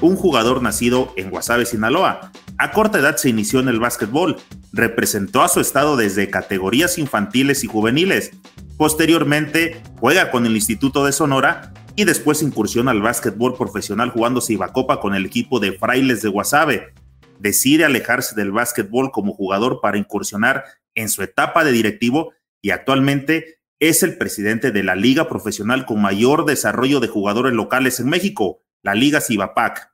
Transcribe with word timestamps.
un 0.00 0.16
jugador 0.16 0.62
nacido 0.62 1.12
en 1.16 1.30
Guasave, 1.30 1.66
Sinaloa. 1.66 2.32
A 2.58 2.70
corta 2.70 2.98
edad 2.98 3.16
se 3.16 3.28
inició 3.28 3.60
en 3.60 3.68
el 3.68 3.80
básquetbol, 3.80 4.36
representó 4.72 5.42
a 5.42 5.48
su 5.48 5.60
estado 5.60 5.96
desde 5.96 6.30
categorías 6.30 6.98
infantiles 6.98 7.64
y 7.64 7.66
juveniles. 7.66 8.32
Posteriormente 8.76 9.82
juega 9.98 10.30
con 10.30 10.46
el 10.46 10.54
Instituto 10.54 11.04
de 11.04 11.12
Sonora 11.12 11.72
y 11.96 12.04
después 12.04 12.42
incursiona 12.42 12.90
al 12.90 13.02
básquetbol 13.02 13.56
profesional 13.56 14.10
jugando 14.10 14.40
Cibacopa 14.40 15.00
con 15.00 15.14
el 15.14 15.26
equipo 15.26 15.60
de 15.60 15.72
Frailes 15.72 16.22
de 16.22 16.28
Guasave. 16.28 16.92
Decide 17.38 17.84
alejarse 17.84 18.34
del 18.34 18.52
básquetbol 18.52 19.10
como 19.10 19.32
jugador 19.32 19.80
para 19.80 19.98
incursionar 19.98 20.64
en 20.94 21.08
su 21.08 21.22
etapa 21.22 21.64
de 21.64 21.72
directivo 21.72 22.32
y 22.60 22.70
actualmente 22.70 23.58
es 23.78 24.02
el 24.02 24.16
presidente 24.16 24.70
de 24.70 24.82
la 24.82 24.94
liga 24.94 25.28
profesional 25.28 25.84
con 25.84 26.00
mayor 26.00 26.46
desarrollo 26.46 27.00
de 27.00 27.08
jugadores 27.08 27.52
locales 27.52 28.00
en 28.00 28.08
México, 28.08 28.60
la 28.84 28.94
Liga 28.94 29.22
Cibapac. 29.22 29.90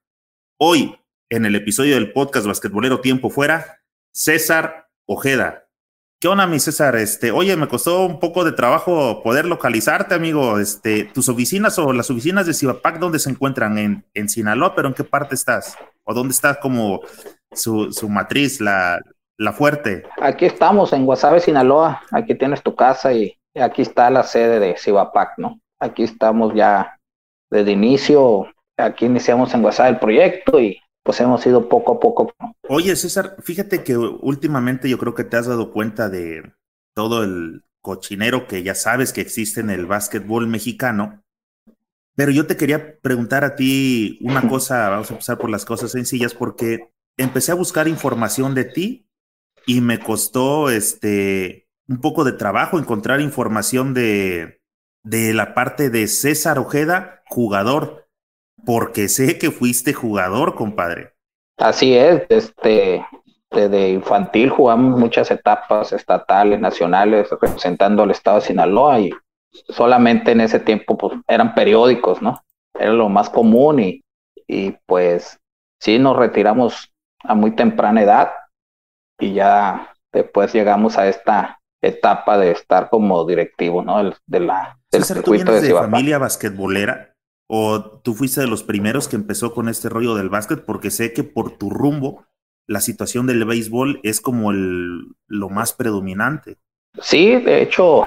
Hoy, 0.59 0.99
en 1.31 1.47
el 1.47 1.55
episodio 1.55 1.95
del 1.95 2.13
podcast 2.13 2.45
Basquetbolero 2.45 3.01
Tiempo 3.01 3.31
Fuera, 3.31 3.79
César 4.13 4.89
Ojeda. 5.07 5.69
¿Qué 6.21 6.27
onda, 6.27 6.49
mi 6.49 6.59
César? 6.59 6.97
Este, 6.97 7.31
oye, 7.31 7.57
me 7.57 7.69
costó 7.69 8.05
un 8.05 8.19
poco 8.19 8.45
de 8.45 8.51
trabajo 8.51 9.23
poder 9.23 9.47
localizarte, 9.47 10.17
amigo. 10.17 10.59
Este, 10.59 11.05
tus 11.05 11.29
oficinas 11.29 11.79
o 11.79 11.93
las 11.93 12.11
oficinas 12.11 12.47
de 12.47 12.53
Cibapac, 12.53 12.99
¿dónde 12.99 13.21
se 13.21 13.31
encuentran? 13.31 13.79
En, 13.79 14.05
en 14.13 14.29
Sinaloa, 14.29 14.75
pero 14.75 14.89
¿en 14.89 14.95
qué 14.95 15.05
parte 15.05 15.37
estás? 15.37 15.79
¿O 16.03 16.13
dónde 16.13 16.33
está 16.33 16.59
como 16.59 17.01
su, 17.53 17.93
su 17.93 18.09
matriz, 18.09 18.61
la, 18.61 19.01
la 19.39 19.53
fuerte? 19.53 20.03
Aquí 20.21 20.47
estamos, 20.47 20.93
en 20.93 21.07
Guasave, 21.07 21.39
Sinaloa. 21.39 22.03
Aquí 22.11 22.35
tienes 22.35 22.61
tu 22.61 22.75
casa 22.75 23.13
y 23.13 23.39
aquí 23.55 23.83
está 23.83 24.11
la 24.11 24.25
sede 24.25 24.59
de 24.59 24.77
Cibapac, 24.77 25.39
¿no? 25.39 25.61
Aquí 25.79 26.03
estamos 26.03 26.53
ya 26.57 26.99
desde 27.51 27.71
inicio 27.71 28.49
aquí 28.81 29.07
iniciamos 29.07 29.53
en 29.55 29.65
WhatsApp 29.65 29.89
el 29.89 29.99
proyecto 29.99 30.61
y 30.61 30.81
pues 31.03 31.21
hemos 31.21 31.45
ido 31.47 31.69
poco 31.69 31.95
a 31.95 32.01
poco. 32.01 32.33
Oye, 32.69 32.95
César, 32.97 33.37
fíjate 33.43 33.83
que 33.83 33.97
últimamente 33.97 34.89
yo 34.89 34.99
creo 34.99 35.15
que 35.15 35.25
te 35.25 35.37
has 35.37 35.47
dado 35.47 35.73
cuenta 35.73 36.09
de 36.09 36.53
todo 36.95 37.25
el 37.25 37.65
cochinero 37.81 38.47
que 38.47 38.63
ya 38.63 38.75
sabes 38.75 39.13
que 39.13 39.21
existe 39.21 39.61
en 39.61 39.71
el 39.71 39.87
básquetbol 39.87 40.47
mexicano. 40.47 41.23
Pero 42.15 42.33
yo 42.33 42.47
te 42.47 42.57
quería 42.57 42.99
preguntar 43.01 43.45
a 43.45 43.57
ti 43.57 44.19
una 44.21 44.47
cosa, 44.49 44.91
vamos 44.91 45.11
a 45.11 45.15
empezar 45.15 45.39
por 45.39 45.49
las 45.49 45.65
cosas 45.65 45.93
sencillas, 45.93 46.35
porque 46.35 46.93
empecé 47.17 47.53
a 47.53 47.57
buscar 47.57 47.89
información 47.89 48.55
de 48.55 48.65
ti 48.65 49.09
y 49.67 49.81
me 49.81 49.99
costó 49.99 50.71
este 50.71 51.69
un 51.89 52.01
poco 52.01 52.25
de 52.25 52.33
trabajo 52.33 52.79
encontrar 52.79 53.21
información 53.21 53.95
de, 53.95 54.61
de 55.03 55.33
la 55.35 55.55
parte 55.55 55.91
de 55.91 56.07
César 56.07 56.59
Ojeda, 56.59 57.23
jugador 57.27 58.00
porque 58.65 59.09
sé 59.09 59.39
que 59.39 59.51
fuiste 59.51 59.93
jugador, 59.93 60.55
compadre. 60.55 61.13
Así 61.59 61.95
es, 61.95 62.23
este, 62.29 63.05
desde 63.51 63.91
infantil 63.91 64.51
jugamos 64.51 64.99
muchas 64.99 65.31
etapas 65.31 65.93
estatales, 65.93 66.61
nacionales, 66.61 67.29
representando 67.31 68.03
al 68.03 68.11
estado 68.11 68.41
de 68.41 68.47
Sinaloa 68.47 69.01
y 69.01 69.11
solamente 69.69 70.33
en 70.33 70.41
ese 70.41 70.61
tiempo 70.61 70.97
pues, 70.97 71.19
eran 71.29 71.55
periódicos, 71.55 72.23
¿no? 72.23 72.41
Era 72.79 72.93
lo 72.93 73.09
más 73.09 73.29
común 73.29 73.81
y, 73.81 74.03
y 74.47 74.73
pues 74.87 75.39
sí 75.81 75.99
nos 75.99 76.17
retiramos 76.17 76.93
a 77.23 77.35
muy 77.35 77.55
temprana 77.55 78.03
edad 78.03 78.31
y 79.19 79.35
ya 79.35 79.93
después 80.13 80.53
llegamos 80.53 80.97
a 80.97 81.09
esta 81.09 81.61
etapa 81.83 82.39
de 82.39 82.53
estar 82.53 82.89
como 82.91 83.25
directivo, 83.25 83.83
¿no? 83.83 84.13
de 84.27 84.41
la, 84.41 84.79
del 84.91 85.05
circuito 85.05 85.53
de, 85.53 85.61
de 85.61 85.75
familia 85.75 86.19
basquetbolera? 86.19 87.10
¿O 87.53 87.81
tú 87.83 88.15
fuiste 88.15 88.41
de 88.41 88.47
los 88.47 88.63
primeros 88.63 89.09
que 89.09 89.17
empezó 89.17 89.53
con 89.53 89.69
este 89.69 89.89
rollo 89.89 90.15
del 90.15 90.29
básquet? 90.29 90.65
Porque 90.65 90.93
sé 90.93 91.13
que 91.13 91.25
por 91.25 91.59
tu 91.59 91.69
rumbo 91.69 92.25
la 92.69 92.81
situación 92.81 93.27
del 93.27 93.45
béisbol 93.45 93.99
es 94.05 94.21
como 94.21 94.53
el, 94.53 95.17
lo 95.27 95.49
más 95.49 95.73
predominante. 95.73 96.59
Sí, 97.01 97.41
de 97.41 97.63
hecho, 97.63 98.07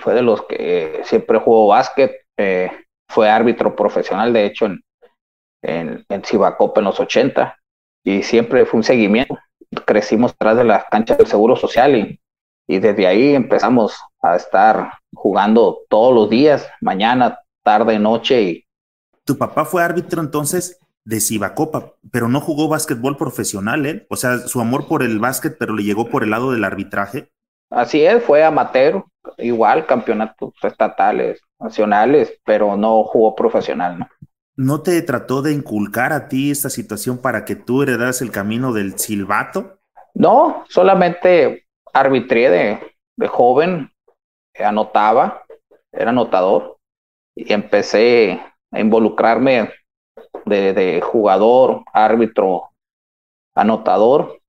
fue 0.00 0.14
de 0.14 0.22
los 0.22 0.42
que 0.46 1.02
siempre 1.04 1.38
jugó 1.38 1.68
básquet, 1.68 2.26
eh, 2.36 2.72
fue 3.08 3.30
árbitro 3.30 3.76
profesional, 3.76 4.32
de 4.32 4.46
hecho, 4.46 4.66
en, 4.66 4.80
en, 5.62 6.04
en 6.08 6.24
Cibacopa 6.24 6.80
en 6.80 6.86
los 6.86 6.98
80, 6.98 7.56
y 8.04 8.24
siempre 8.24 8.66
fue 8.66 8.78
un 8.78 8.84
seguimiento. 8.84 9.38
Crecimos 9.84 10.32
atrás 10.32 10.56
de 10.56 10.64
las 10.64 10.84
canchas 10.86 11.18
del 11.18 11.28
Seguro 11.28 11.54
Social 11.54 11.94
y, 11.94 12.20
y 12.66 12.80
desde 12.80 13.06
ahí 13.06 13.36
empezamos 13.36 13.96
a 14.20 14.34
estar 14.34 14.94
jugando 15.14 15.82
todos 15.88 16.12
los 16.12 16.28
días, 16.28 16.68
mañana, 16.80 17.38
tarde, 17.66 17.98
noche 17.98 18.42
y... 18.42 18.64
Tu 19.24 19.36
papá 19.36 19.64
fue 19.64 19.82
árbitro 19.82 20.22
entonces 20.22 20.78
de 21.04 21.20
Cibacopa, 21.20 21.94
pero 22.12 22.28
no 22.28 22.40
jugó 22.40 22.68
básquetbol 22.68 23.16
profesional, 23.16 23.84
¿eh? 23.86 24.06
O 24.08 24.14
sea, 24.14 24.38
su 24.38 24.60
amor 24.60 24.86
por 24.86 25.02
el 25.02 25.18
básquet, 25.18 25.56
pero 25.58 25.74
le 25.74 25.82
llegó 25.82 26.08
por 26.08 26.22
el 26.22 26.30
lado 26.30 26.52
del 26.52 26.62
arbitraje. 26.62 27.32
Así 27.70 28.04
es, 28.04 28.22
fue 28.22 28.44
amateur, 28.44 29.04
igual 29.38 29.84
campeonatos 29.84 30.54
estatales, 30.62 31.40
nacionales, 31.58 32.38
pero 32.44 32.76
no 32.76 33.02
jugó 33.02 33.34
profesional, 33.34 33.98
¿no? 33.98 34.08
¿No 34.54 34.82
te 34.82 35.02
trató 35.02 35.42
de 35.42 35.52
inculcar 35.52 36.12
a 36.12 36.28
ti 36.28 36.52
esta 36.52 36.70
situación 36.70 37.18
para 37.18 37.44
que 37.44 37.56
tú 37.56 37.82
heredaras 37.82 38.22
el 38.22 38.30
camino 38.30 38.72
del 38.72 38.96
silbato? 38.96 39.80
No, 40.14 40.64
solamente 40.68 41.66
arbitré 41.92 42.48
de, 42.48 42.96
de 43.16 43.26
joven, 43.26 43.90
anotaba, 44.58 45.42
era 45.92 46.10
anotador, 46.10 46.75
y 47.36 47.52
empecé 47.52 48.40
a 48.72 48.80
involucrarme 48.80 49.70
de, 50.46 51.00
jugador, 51.04 51.84
árbitro, 51.92 52.70
anotador, 53.54 54.40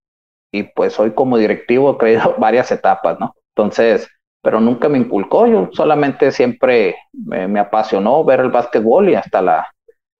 y 0.51 0.63
pues 0.63 0.97
hoy 0.99 1.11
como 1.11 1.37
directivo 1.37 1.91
he 1.91 1.97
creído 1.97 2.35
varias 2.39 2.71
etapas, 2.71 3.19
¿no? 3.19 3.35
Entonces, 3.55 4.07
pero 4.41 4.61
nunca 4.61 4.87
me 4.87 4.97
inculcó, 4.97 5.45
yo 5.47 5.69
solamente 5.73 6.31
siempre 6.31 6.95
me, 7.11 7.59
apasionó 7.59 8.23
ver 8.23 8.39
el 8.39 8.51
básquetbol 8.51 9.09
y 9.09 9.15
hasta 9.15 9.41
la, 9.41 9.67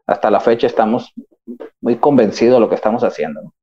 hasta 0.05 0.29
la 0.29 0.41
fecha 0.41 0.67
estamos 0.67 1.13
muy 1.79 1.97
convencidos 1.97 2.55
de 2.55 2.59
lo 2.59 2.67
que 2.67 2.75
estamos 2.75 3.03
haciendo. 3.03 3.53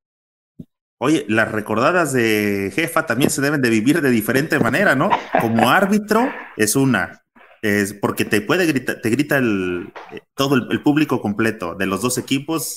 Oye, 0.98 1.26
las 1.28 1.53
recordadas 1.53 2.12
de 2.12 2.72
jefa 2.75 3.04
también 3.04 3.28
se 3.28 3.43
deben 3.43 3.60
de 3.60 3.69
vivir 3.69 4.00
de 4.00 4.10
diferente 4.10 4.59
manera, 4.59 4.94
¿no? 4.94 5.10
Como 5.41 5.69
árbitro 5.69 6.31
es 6.56 6.76
una, 6.76 7.24
es 7.64 7.94
porque 7.94 8.26
te 8.26 8.42
puede 8.42 8.66
gritar, 8.66 9.00
te 9.00 9.08
grita 9.08 9.38
el, 9.38 9.91
todo 10.34 10.56
el, 10.56 10.82
público 10.82 11.22
completo 11.22 11.75
de 11.75 11.86
los 11.86 12.02
dos 12.02 12.19
equipos, 12.19 12.76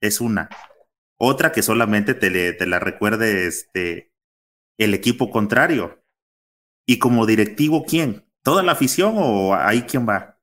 es 0.00 0.20
una. 0.20 0.48
Otra 1.18 1.50
que 1.50 1.60
solamente 1.60 2.14
te, 2.14 2.52
te 2.52 2.66
la 2.66 2.78
recuerde 2.78 3.48
este, 3.48 4.12
el 4.78 4.94
equipo 4.94 5.30
contrario. 5.30 6.04
Y 6.86 7.00
como 7.00 7.26
directivo, 7.26 7.84
¿quién? 7.84 8.26
¿Toda 8.44 8.62
la 8.62 8.72
afición 8.72 9.14
o 9.16 9.54
ahí 9.54 9.82
quién 9.82 10.08
va? 10.08 10.38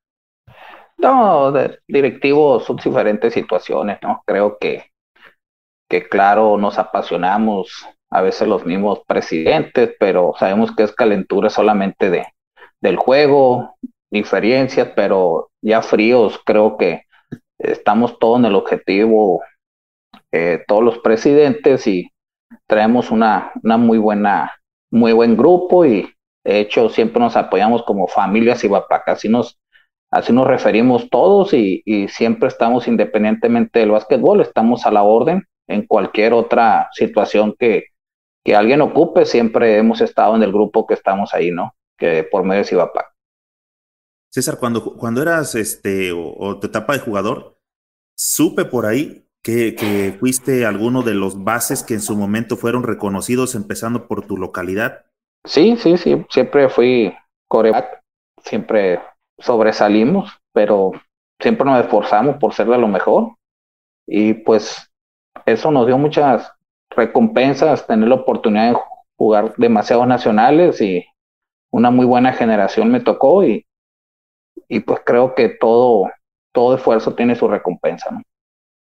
No, 0.98 1.54
de 1.54 1.80
directivo 1.88 2.60
son 2.60 2.76
diferentes 2.76 3.34
situaciones, 3.34 4.00
¿no? 4.02 4.24
Creo 4.26 4.58
que, 4.60 4.92
que 5.90 6.10
claro, 6.10 6.58
nos 6.58 6.78
apasionamos 6.78 7.88
a 8.10 8.22
veces 8.22 8.46
los 8.46 8.66
mismos 8.66 9.04
presidentes, 9.08 9.96
pero 9.98 10.34
sabemos 10.38 10.76
que 10.76 10.84
es 10.84 10.92
calentura 10.92 11.50
solamente 11.50 12.10
de, 12.10 12.26
del 12.86 12.98
juego, 12.98 13.76
diferencias, 14.12 14.90
pero 14.96 15.50
ya 15.62 15.82
fríos, 15.82 16.40
creo 16.46 16.78
que 16.78 17.04
estamos 17.58 18.20
todos 18.20 18.40
en 18.40 18.46
el 18.46 18.56
objetivo, 18.56 19.42
eh, 20.32 20.64
todos 20.68 20.84
los 20.84 21.00
presidentes 21.00 21.88
y 21.88 22.12
traemos 22.68 23.12
una, 23.12 23.52
una 23.64 23.78
muy 23.78 23.98
buena, 23.98 24.54
muy 24.92 25.14
buen 25.14 25.36
grupo 25.36 25.86
y 25.86 26.10
de 26.44 26.60
hecho 26.60 26.90
siempre 26.90 27.20
nos 27.20 27.36
apoyamos 27.36 27.84
como 27.84 28.08
familias 28.08 28.64
y 28.64 28.70
así 29.08 29.30
nos, 29.30 29.60
así 30.12 30.32
nos 30.32 30.46
referimos 30.46 31.10
todos 31.10 31.54
y, 31.54 31.82
y 31.86 32.08
siempre 32.08 32.50
estamos 32.50 32.88
independientemente 32.88 33.80
del 33.80 33.92
básquetbol, 33.92 34.42
estamos 34.42 34.86
a 34.86 34.92
la 34.92 35.04
orden 35.04 35.44
en 35.68 35.88
cualquier 35.88 36.34
otra 36.34 36.90
situación 36.92 37.56
que, 37.58 37.86
que 38.44 38.56
alguien 38.56 38.82
ocupe, 38.82 39.26
siempre 39.26 39.78
hemos 39.78 40.02
estado 40.02 40.36
en 40.36 40.44
el 40.44 40.52
grupo 40.52 40.86
que 40.86 40.94
estamos 40.94 41.34
ahí, 41.34 41.50
¿no? 41.50 41.74
Que 41.98 42.24
por 42.24 42.44
medio 42.44 42.62
de 42.62 42.68
Cibapac. 42.68 43.16
César, 44.30 44.58
cuando, 44.60 44.96
cuando 44.98 45.22
eras 45.22 45.56
este, 45.56 46.12
o, 46.12 46.60
tu 46.60 46.68
etapa 46.68 46.94
de 46.94 47.00
jugador, 47.00 47.58
supe 48.18 48.66
por 48.66 48.86
ahí 48.86 49.26
que, 49.42 49.76
que, 49.76 50.18
fuiste 50.20 50.66
alguno 50.66 51.04
de 51.04 51.14
los 51.14 51.44
bases 51.44 51.84
que 51.84 51.94
en 51.94 52.02
su 52.02 52.18
momento 52.18 52.58
fueron 52.58 52.84
reconocidos, 52.84 53.56
empezando 53.56 54.08
por 54.08 54.28
tu 54.28 54.36
localidad. 54.36 55.06
Sí, 55.46 55.78
sí, 55.78 55.98
sí, 55.98 56.26
siempre 56.30 56.68
fui 56.68 57.16
coreback, 57.48 58.02
siempre 58.44 59.00
sobresalimos, 59.38 60.32
pero 60.52 60.92
siempre 61.40 61.66
nos 61.66 61.80
esforzamos 61.80 62.38
por 62.38 62.54
ser 62.54 62.68
de 62.68 62.78
lo 62.78 62.88
mejor. 62.88 63.36
Y 64.08 64.34
pues 64.34 64.92
eso 65.46 65.72
nos 65.72 65.88
dio 65.88 65.98
muchas 65.98 66.52
recompensas, 66.90 67.88
tener 67.88 68.10
la 68.10 68.16
oportunidad 68.16 68.72
de 68.72 68.80
jugar 69.18 69.54
demasiados 69.58 70.08
nacionales 70.08 70.82
y 70.82 71.06
una 71.76 71.92
muy 71.92 72.06
buena 72.06 72.32
generación 72.32 72.90
me 72.90 73.02
tocó 73.02 73.44
y, 73.44 73.66
y 74.70 74.80
pues 74.80 75.02
creo 75.06 75.36
que 75.36 75.50
todo, 75.50 76.10
todo 76.54 76.76
esfuerzo 76.76 77.16
tiene 77.16 77.36
su 77.36 77.50
recompensa. 77.50 78.12
¿no? 78.12 78.22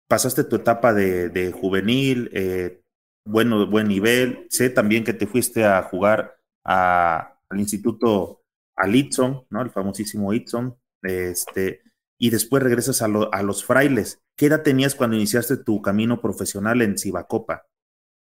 Pasaste 0.08 0.44
tu 0.44 0.54
etapa 0.54 0.94
de, 0.94 1.28
de 1.28 1.50
juvenil, 1.50 2.30
eh, 2.32 2.82
bueno, 3.26 3.66
buen 3.66 3.88
nivel. 3.88 4.46
Sé 4.48 4.70
también 4.70 5.02
que 5.02 5.12
te 5.12 5.26
fuiste 5.26 5.64
a 5.64 5.82
jugar 5.82 6.36
a, 6.64 7.36
al 7.48 7.58
instituto, 7.58 8.42
al 8.76 8.94
Itson, 8.94 9.44
¿no? 9.50 9.62
El 9.62 9.70
famosísimo 9.70 10.32
Itson. 10.32 10.76
Este, 11.02 11.82
y 12.16 12.30
después 12.30 12.62
regresas 12.62 13.02
a, 13.02 13.06
a 13.06 13.42
los 13.42 13.64
frailes. 13.64 14.22
¿Qué 14.38 14.46
edad 14.46 14.62
tenías 14.62 14.94
cuando 14.94 15.16
iniciaste 15.16 15.56
tu 15.56 15.82
camino 15.82 16.20
profesional 16.20 16.80
en 16.80 16.96
Cibacopa? 16.96 17.66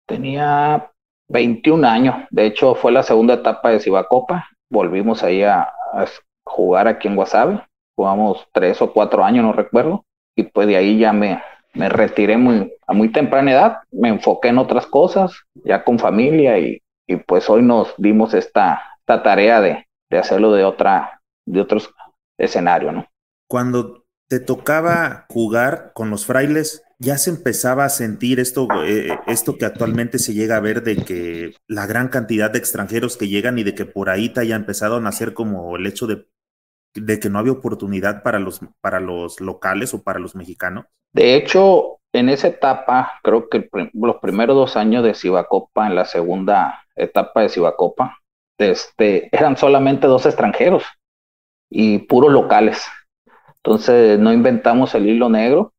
Tenía 0.07 0.93
21 1.29 1.89
años. 1.89 2.15
De 2.31 2.47
hecho, 2.47 2.77
fue 2.77 2.93
la 2.93 3.03
segunda 3.03 3.35
etapa 3.35 3.71
de 3.71 3.81
Cibacopa. 3.81 4.47
Volvimos 4.71 5.23
ahí 5.23 5.43
a, 5.43 5.63
a 5.63 6.07
jugar 6.45 6.89
aquí 6.89 7.09
en 7.09 7.17
Guasave. 7.17 7.63
Jugamos 7.97 8.47
tres 8.53 8.81
o 8.81 8.93
cuatro 8.93 9.25
años, 9.25 9.45
no 9.45 9.53
recuerdo. 9.53 10.05
Y 10.37 10.45
pues 10.45 10.67
de 10.69 10.77
ahí 10.77 10.99
ya 10.99 11.13
me, 11.13 11.43
me 11.75 11.89
retiré 11.89 12.37
muy, 12.37 12.73
a 12.87 12.93
muy 12.93 13.13
temprana 13.13 13.53
edad. 13.53 13.79
Me 13.91 14.09
enfoqué 14.09 14.49
en 14.49 14.59
otras 14.59 14.87
cosas, 14.87 15.33
ya 15.65 15.85
con 15.85 15.99
familia. 15.99 16.59
Y, 16.59 16.81
y 17.07 17.17
pues 17.17 17.51
hoy 17.51 17.63
nos 17.63 17.93
dimos 17.99 18.33
esta, 18.33 18.81
esta 19.01 19.23
tarea 19.23 19.61
de, 19.61 19.87
de 20.09 20.19
hacerlo 20.19 20.53
de 20.53 20.65
otra, 20.65 21.21
de 21.45 21.61
otros 21.61 21.93
escenarios, 22.39 22.95
¿no? 22.95 23.07
Cuando 23.49 24.05
te 24.29 24.39
tocaba 24.39 25.27
jugar 25.29 25.91
con 25.93 26.09
los 26.09 26.25
frailes, 26.25 26.85
ya 27.01 27.17
se 27.17 27.31
empezaba 27.31 27.87
a 27.87 27.89
sentir 27.89 28.39
esto, 28.41 28.69
eh, 28.85 29.19
esto 29.27 29.57
que 29.57 29.65
actualmente 29.65 30.19
se 30.19 30.35
llega 30.35 30.57
a 30.57 30.61
ver 30.61 30.83
de 30.83 30.97
que 30.97 31.55
la 31.67 31.87
gran 31.87 32.09
cantidad 32.09 32.51
de 32.51 32.59
extranjeros 32.59 33.17
que 33.17 33.27
llegan 33.27 33.59
y 33.59 33.65
de 33.65 33.75
que 33.75 33.87
por 33.87 34.11
ahí 34.11 34.29
te 34.29 34.41
haya 34.41 34.55
empezado 34.55 34.97
a 34.97 35.01
nacer 35.01 35.33
como 35.33 35.77
el 35.77 35.87
hecho 35.87 36.07
de, 36.07 36.27
que 37.19 37.31
no 37.31 37.39
había 37.39 37.53
oportunidad 37.53 38.23
para 38.23 38.39
los, 38.39 38.61
para 38.83 39.01
los 39.01 39.41
locales 39.41 39.95
o 39.95 40.03
para 40.03 40.19
los 40.19 40.35
mexicanos. 40.37 40.85
De 41.15 41.37
hecho, 41.37 42.01
en 42.13 42.29
esa 42.29 42.49
etapa, 42.49 43.13
creo 43.23 43.49
que 43.49 43.71
los 43.95 44.17
primeros 44.17 44.55
dos 44.55 44.77
años 44.77 45.03
de 45.03 45.15
Cibacopa, 45.15 45.87
en 45.87 45.95
la 45.95 46.05
segunda 46.05 46.85
etapa 46.95 47.41
de 47.41 47.49
Cibacopa, 47.49 48.19
este, 48.59 49.35
eran 49.35 49.57
solamente 49.57 50.07
dos 50.07 50.27
extranjeros 50.27 50.85
y 51.71 52.01
puros 52.01 52.31
locales. 52.31 52.85
Entonces 53.65 54.19
no 54.19 54.35
inventamos 54.35 54.95
el 54.95 55.09
hilo 55.09 55.31
negro, 55.31 55.73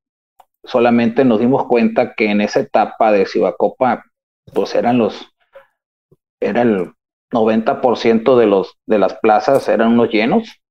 solamente 0.64 1.26
nos 1.26 1.40
dimos 1.40 1.66
cuenta 1.68 2.14
que 2.14 2.30
en 2.30 2.42
esa 2.42 2.60
etapa 2.62 3.12
de 3.12 3.26
Cibacopa, 3.26 4.06
pues 4.54 4.76
eran 4.76 4.98
los, 4.98 5.34
era 6.40 6.62
el 6.62 6.94
90% 7.32 8.38
de, 8.38 8.46
los, 8.46 8.78
de 8.86 9.00
las 9.00 9.16
plazas 9.16 9.68
eran 9.70 9.94
unos 9.94 10.10
llenos. 10.10 10.62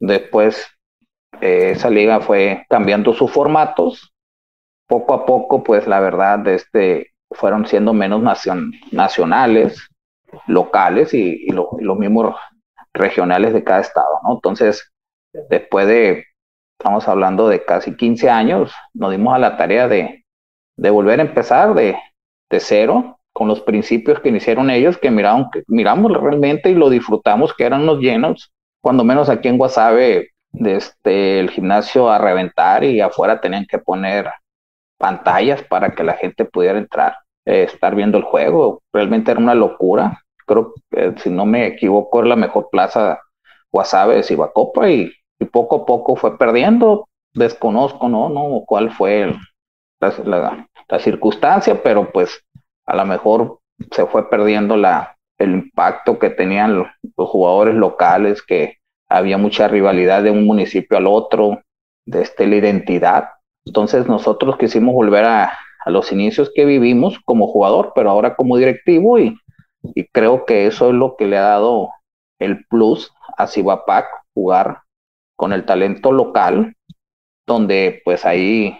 Después 0.00 0.66
eh, 1.40 1.72
esa 1.72 1.90
liga 1.90 2.20
fue 2.20 2.64
cambiando 2.68 3.12
sus 3.14 3.30
formatos. 3.30 4.12
Poco 4.86 5.14
a 5.14 5.26
poco, 5.26 5.62
pues 5.62 5.86
la 5.86 6.00
verdad, 6.00 6.46
este, 6.48 7.12
fueron 7.30 7.66
siendo 7.66 7.92
menos 7.92 8.22
nacion 8.22 8.72
nacionales, 8.92 9.88
locales 10.46 11.14
y, 11.14 11.46
y 11.46 11.50
los 11.50 11.98
mismos 11.98 12.36
regionales 12.92 13.52
de 13.52 13.64
cada 13.64 13.80
estado, 13.80 14.20
¿no? 14.22 14.34
Entonces, 14.34 14.92
después 15.50 15.86
de, 15.86 16.24
estamos 16.84 17.08
hablando 17.08 17.48
de 17.48 17.64
casi 17.64 17.96
15 17.96 18.28
años, 18.28 18.70
nos 18.92 19.10
dimos 19.10 19.34
a 19.34 19.38
la 19.38 19.56
tarea 19.56 19.88
de, 19.88 20.22
de 20.76 20.90
volver 20.90 21.18
a 21.18 21.22
empezar 21.22 21.72
de, 21.72 21.96
de 22.50 22.60
cero, 22.60 23.18
con 23.32 23.48
los 23.48 23.62
principios 23.62 24.20
que 24.20 24.28
iniciaron 24.28 24.68
ellos, 24.68 24.98
que, 24.98 25.10
miraron, 25.10 25.48
que 25.50 25.62
miramos 25.66 26.12
realmente 26.12 26.70
y 26.70 26.74
lo 26.74 26.90
disfrutamos, 26.90 27.54
que 27.54 27.64
eran 27.64 27.86
los 27.86 28.00
llenos, 28.00 28.52
cuando 28.82 29.02
menos 29.02 29.30
aquí 29.30 29.48
en 29.48 29.56
Guasave, 29.56 30.28
desde 30.52 30.76
este, 30.76 31.40
el 31.40 31.48
gimnasio 31.48 32.10
a 32.10 32.18
reventar 32.18 32.84
y 32.84 33.00
afuera 33.00 33.40
tenían 33.40 33.64
que 33.64 33.78
poner 33.78 34.30
pantallas 34.98 35.62
para 35.62 35.94
que 35.94 36.04
la 36.04 36.12
gente 36.12 36.44
pudiera 36.44 36.78
entrar, 36.78 37.16
eh, 37.46 37.62
estar 37.62 37.94
viendo 37.94 38.18
el 38.18 38.24
juego. 38.24 38.82
Realmente 38.92 39.30
era 39.30 39.40
una 39.40 39.54
locura. 39.54 40.20
Creo 40.46 40.74
que, 40.90 41.14
si 41.16 41.30
no 41.30 41.46
me 41.46 41.66
equivoco, 41.66 42.22
es 42.22 42.28
la 42.28 42.36
mejor 42.36 42.68
plaza 42.70 43.18
Guasave 43.72 44.16
de 44.16 44.22
Cibacopa 44.22 44.90
y 44.90 45.10
poco 45.46 45.82
a 45.82 45.86
poco 45.86 46.16
fue 46.16 46.38
perdiendo. 46.38 47.08
Desconozco, 47.34 48.08
¿no? 48.08 48.28
¿No? 48.28 48.62
¿Cuál 48.66 48.90
fue 48.90 49.34
la, 50.00 50.66
la, 50.88 50.98
circunstancia? 50.98 51.82
Pero 51.82 52.10
pues 52.12 52.44
a 52.86 52.96
lo 52.96 53.04
mejor 53.04 53.58
se 53.90 54.06
fue 54.06 54.28
perdiendo 54.30 54.76
la, 54.76 55.16
el 55.38 55.50
impacto 55.52 56.18
que 56.18 56.30
tenían 56.30 56.76
los, 56.78 56.88
los 57.16 57.28
jugadores 57.28 57.74
locales, 57.74 58.42
que 58.42 58.78
había 59.08 59.38
mucha 59.38 59.68
rivalidad 59.68 60.22
de 60.22 60.30
un 60.30 60.46
municipio 60.46 60.96
al 60.98 61.06
otro, 61.06 61.62
de 62.06 62.22
este, 62.22 62.46
la 62.46 62.56
identidad. 62.56 63.28
Entonces 63.64 64.06
nosotros 64.06 64.56
quisimos 64.58 64.94
volver 64.94 65.24
a, 65.24 65.52
a 65.84 65.90
los 65.90 66.12
inicios 66.12 66.50
que 66.54 66.64
vivimos 66.64 67.18
como 67.24 67.46
jugador, 67.48 67.92
pero 67.94 68.10
ahora 68.10 68.36
como 68.36 68.56
directivo 68.56 69.18
y, 69.18 69.36
y 69.82 70.06
creo 70.08 70.44
que 70.44 70.66
eso 70.66 70.88
es 70.88 70.94
lo 70.94 71.16
que 71.16 71.26
le 71.26 71.38
ha 71.38 71.42
dado 71.42 71.90
el 72.38 72.64
plus 72.66 73.12
a 73.36 73.46
Cibapac, 73.46 74.06
jugar 74.34 74.80
con 75.36 75.52
el 75.52 75.64
talento 75.64 76.12
local, 76.12 76.74
donde 77.46 78.00
pues 78.04 78.24
ahí 78.24 78.78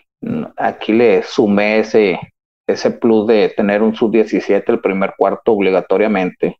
aquí 0.56 0.92
le 0.92 1.22
sumé 1.22 1.80
ese, 1.80 2.18
ese 2.66 2.90
plus 2.90 3.26
de 3.26 3.50
tener 3.50 3.82
un 3.82 3.94
sub-17 3.94 4.64
el 4.68 4.80
primer 4.80 5.14
cuarto 5.16 5.52
obligatoriamente 5.52 6.58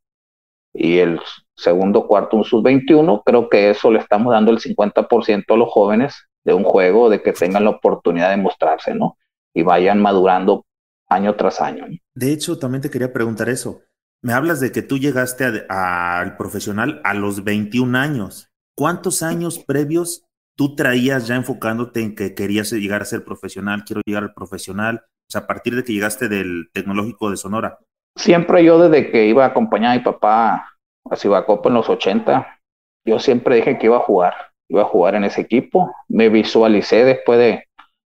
y 0.75 0.99
el 0.99 1.21
segundo 1.57 2.07
cuarto 2.07 2.37
un 2.37 2.45
sub-21, 2.45 3.23
creo 3.25 3.49
que 3.49 3.71
eso 3.71 3.91
le 3.93 4.01
estamos 4.01 4.33
dando 4.33 4.51
el 4.51 4.59
50% 4.59 5.45
a 5.49 5.57
los 5.57 5.71
jóvenes 5.71 6.27
de 6.43 6.53
un 6.53 6.65
juego, 6.65 7.09
de 7.09 7.23
que 7.23 7.33
tengan 7.33 7.65
la 7.65 7.71
oportunidad 7.71 8.31
de 8.31 8.37
mostrarse, 8.37 8.95
¿no? 8.95 9.17
Y 9.55 9.63
vayan 9.63 10.03
madurando 10.03 10.67
año 11.09 11.37
tras 11.37 11.61
año. 11.61 11.87
De 12.15 12.33
hecho, 12.33 12.59
también 12.59 12.83
te 12.83 12.91
quería 12.91 13.13
preguntar 13.13 13.49
eso. 13.49 13.83
Me 14.21 14.33
hablas 14.33 14.59
de 14.61 14.73
que 14.73 14.83
tú 14.83 14.99
llegaste 14.99 15.45
al 15.69 16.37
profesional 16.37 17.01
a 17.05 17.15
los 17.15 17.45
21 17.45 17.97
años. 17.97 18.51
¿Cuántos 18.77 19.23
años 19.23 19.61
previos 19.61 20.25
tú 20.57 20.75
traías 20.75 21.29
ya 21.29 21.37
enfocándote 21.37 22.03
en 22.03 22.17
que 22.17 22.35
querías 22.35 22.73
llegar 22.73 23.03
a 23.03 23.05
ser 23.05 23.25
profesional, 23.25 23.85
quiero 23.85 24.03
llegar 24.05 24.25
al 24.25 24.35
profesional? 24.35 25.03
O 25.07 25.31
sea, 25.31 25.43
a 25.43 25.47
partir 25.47 25.77
de 25.77 25.85
que 25.85 25.93
llegaste 25.93 26.29
del 26.29 26.69
tecnológico 26.73 27.31
de 27.31 27.37
Sonora. 27.37 27.79
Siempre 28.17 28.65
yo 28.65 28.79
desde 28.81 29.11
que 29.11 29.27
iba 29.27 29.45
a 29.45 29.49
acompañar 29.49 29.93
a 29.93 29.99
mi 29.99 30.05
papá 30.05 30.69
a 31.09 31.17
Cibacopa 31.17 31.69
en 31.69 31.75
los 31.75 31.89
80, 31.89 32.61
yo 33.07 33.19
siempre 33.21 33.57
dije 33.57 33.79
que 33.79 33.87
iba 33.87 33.97
a 33.97 34.01
jugar, 34.01 34.35
iba 34.69 34.83
a 34.83 34.87
jugar 34.87 35.15
en 35.15 35.25
ese 35.25 35.43
equipo. 35.43 35.95
Me 36.09 36.29
visualicé 36.29 37.05
después 37.05 37.39
de 37.39 37.69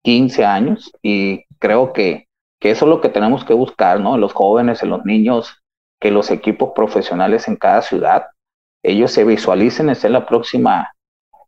15 0.04 0.44
años 0.44 0.92
y 1.02 1.44
creo 1.58 1.94
que, 1.94 2.26
que 2.60 2.70
eso 2.70 2.84
es 2.84 2.90
lo 2.90 3.00
que 3.00 3.08
tenemos 3.08 3.44
que 3.44 3.54
buscar, 3.54 3.98
¿no? 3.98 4.14
En 4.14 4.20
los 4.20 4.34
jóvenes, 4.34 4.82
en 4.82 4.90
los 4.90 5.04
niños, 5.06 5.62
que 6.00 6.10
los 6.10 6.30
equipos 6.30 6.72
profesionales 6.74 7.48
en 7.48 7.56
cada 7.56 7.80
ciudad 7.80 8.26
ellos 8.82 9.12
se 9.12 9.24
visualicen 9.24 9.88
en 9.88 9.94
ser 9.94 10.12
la 10.12 10.26
próxima, 10.26 10.92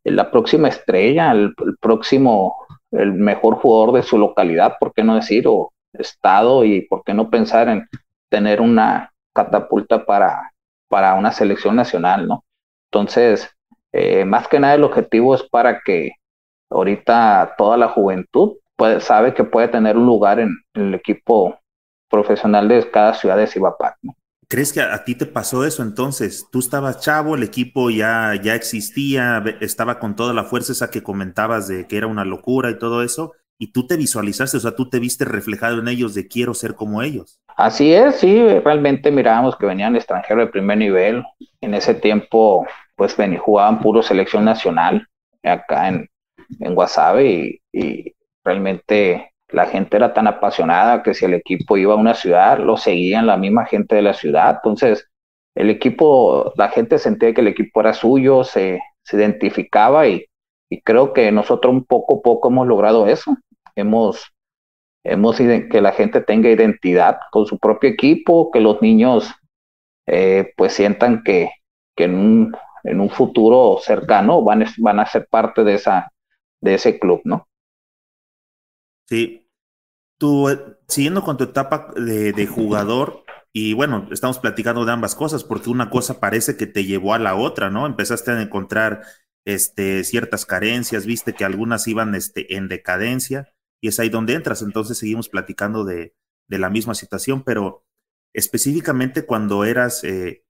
la 0.05 0.31
próxima 0.31 0.69
estrella, 0.69 1.33
el, 1.33 1.55
próximo, 1.81 2.57
el 2.91 3.13
mejor 3.13 3.57
jugador 3.57 3.93
de 3.95 4.03
su 4.03 4.19
localidad, 4.19 4.77
¿por 4.79 4.93
qué 4.93 5.03
no 5.03 5.15
decir? 5.15 5.47
O 5.47 5.73
estado 5.93 6.65
y 6.65 6.83
por 6.83 7.05
qué 7.05 7.15
no 7.15 7.31
pensar 7.31 7.69
en 7.69 7.89
tener 8.29 8.61
una 8.61 9.13
catapulta 9.35 10.05
para, 10.05 10.53
para 10.89 11.15
una 11.15 11.33
selección 11.33 11.77
nacional, 11.77 12.27
¿no? 12.27 12.45
Entonces, 12.91 13.49
eh, 13.93 14.25
más 14.25 14.49
que 14.49 14.61
nada 14.61 14.75
el 14.75 14.85
objetivo 14.85 15.35
es 15.35 15.43
para 15.43 15.81
que 15.81 16.13
ahorita 16.71 17.55
toda 17.57 17.77
la 17.77 17.89
juventud 17.89 18.57
sabe 19.01 19.33
que 19.35 19.45
puede 19.45 19.69
tener 19.69 19.97
un 19.97 20.07
lugar 20.07 20.41
en, 20.41 20.57
en 20.75 20.89
el 20.89 20.95
equipo 20.95 21.57
profesional 22.11 22.69
de 22.69 22.91
cada 22.91 23.15
ciudad 23.15 23.37
de 23.37 23.47
Cibapac, 23.47 23.97
¿no? 24.03 24.15
¿Crees 24.53 24.75
que 24.75 24.83
a, 24.83 25.03
ti 25.03 25.15
te 25.15 25.25
pasó 25.25 25.65
eso 25.65 25.83
entonces? 25.83 26.47
Tú 26.53 26.59
estabas 26.59 27.01
chavo, 27.01 27.37
el 27.37 27.43
equipo 27.43 27.89
ya, 27.89 28.35
ya 28.35 28.55
existía, 28.55 29.43
estaba 29.63 29.99
con 29.99 30.15
toda 30.15 30.35
la 30.35 30.45
fuerza 30.45 30.73
esa 30.73 30.91
que 30.91 31.03
comentabas 31.03 31.69
de 31.69 31.87
que 31.87 31.97
era 31.97 32.07
una 32.07 32.27
locura 32.27 32.69
y 32.69 32.79
todo 32.79 33.03
eso, 33.03 33.33
y 33.59 33.73
tú 33.73 33.87
te 33.87 33.97
visualizaste, 33.97 34.59
o 34.59 34.61
sea, 34.61 34.77
tú 34.77 34.91
te 34.91 34.99
viste 34.99 35.25
reflejado 35.25 35.79
en 35.79 35.89
ellos 35.89 36.15
de 36.15 36.29
quiero 36.29 36.53
ser 36.53 36.75
como 36.75 37.01
ellos. 37.01 37.41
Así 37.57 37.95
es, 37.95 38.17
sí, 38.17 38.47
realmente 38.59 39.11
mirábamos 39.11 39.57
que 39.57 39.65
venían 39.65 39.97
extranjeros 39.97 40.45
de 40.45 40.53
primer 40.53 40.77
nivel. 40.77 41.25
En 41.63 41.73
ese 41.73 41.95
tiempo, 41.95 42.67
pues 42.95 43.17
ven, 43.17 43.35
jugaban 43.39 43.81
puro 43.81 44.03
selección 44.03 44.45
nacional 44.45 45.09
acá 45.43 45.89
en, 45.89 46.11
en 46.61 46.75
Guasave 46.75 47.63
y 47.73 48.15
realmente 48.45 49.32
la 49.53 49.67
gente 49.67 49.97
era 49.97 50.13
tan 50.15 50.27
apasionada 50.27 51.03
que 51.03 51.15
si 51.15 51.25
el 51.25 51.35
equipo 51.35 51.77
iba 51.77 51.95
a 51.95 51.97
una 51.97 52.15
ciudad, 52.15 52.59
lo 52.59 52.77
seguían 52.77 53.27
la 53.27 53.37
misma 53.37 53.67
gente 53.67 53.97
de 53.97 54.03
la 54.03 54.15
ciudad. 54.15 54.57
Entonces, 54.57 55.09
el 55.55 55.71
equipo, 55.71 56.53
la 56.57 56.69
gente 56.69 56.99
sentía 56.99 57.35
que 57.35 57.43
el 57.43 57.49
equipo 57.49 57.81
era 57.81 57.93
suyo, 57.93 58.45
se, 58.45 58.81
identificaba 59.13 60.09
y, 60.09 60.25
y, 60.71 60.81
creo 60.81 61.13
que 61.13 61.31
nosotros 61.33 61.73
un 61.73 61.85
poco 61.85 62.19
a 62.19 62.23
poco 62.23 62.49
hemos 62.49 62.67
logrado 62.67 63.07
eso. 63.07 63.37
Hemos, 63.77 64.33
hemos 65.05 65.37
que 65.37 65.81
la 65.81 65.93
gente 65.93 66.21
tenga 66.23 66.51
identidad 66.51 67.19
con 67.31 67.47
su 67.47 67.59
propio 67.59 67.91
equipo, 67.91 68.51
que 68.51 68.61
los 68.61 68.81
niños 68.81 69.31
eh, 70.07 70.53
pues 70.57 70.73
sientan 70.73 71.23
que, 71.23 71.51
que 71.95 72.05
en, 72.05 72.15
un, 72.15 72.57
en 72.85 73.01
un 73.01 73.11
futuro 73.11 73.79
cercano 73.83 74.43
van, 74.43 74.65
van 74.79 75.01
a 75.01 75.07
ser 75.07 75.27
parte 75.29 75.65
de, 75.65 75.75
esa, 75.75 76.13
de 76.61 76.75
ese 76.75 76.99
club, 76.99 77.21
¿no? 77.25 77.47
Sí, 79.09 79.42
siguiendo 80.89 81.23
con 81.23 81.37
tu 81.37 81.45
etapa 81.45 81.93
de, 81.97 82.47
jugador, 82.47 83.25
y 83.53 83.75
bueno, 83.75 84.09
estamos 84.11 84.39
platicando 84.39 84.85
de 84.85 84.93
ambas 84.93 85.15
cosas, 85.15 85.45
porque 85.45 85.71
una 85.71 85.91
cosa 85.91 86.21
parece 86.21 86.57
que 86.57 86.67
te 86.67 86.85
llevó 86.85 87.15
a 87.15 87.19
la 87.19 87.35
otra, 87.35 87.71
¿no? 87.71 87.87
Empezaste 87.87 88.31
a 88.31 88.41
encontrar 88.41 89.03
este, 89.45 90.05
ciertas 90.05 90.47
carencias, 90.47 91.07
viste 91.07 91.35
que 91.35 91.45
algunas 91.45 91.87
iban 91.87 92.15
este, 92.15 92.57
en 92.57 92.69
decadencia, 92.69 93.53
y 93.83 93.89
es 93.89 93.99
ahí 94.01 94.09
donde 94.09 94.35
entras. 94.35 94.63
Entonces 94.63 94.99
seguimos 94.99 95.29
platicando 95.29 95.85
de, 95.85 96.15
de 96.49 96.59
la 96.59 96.71
misma 96.71 96.95
situación, 96.95 97.43
pero 97.43 97.85
específicamente 98.35 99.27
cuando 99.27 99.65
eras 99.65 100.05
eh, 100.05 100.45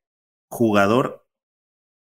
jugador, 0.50 1.26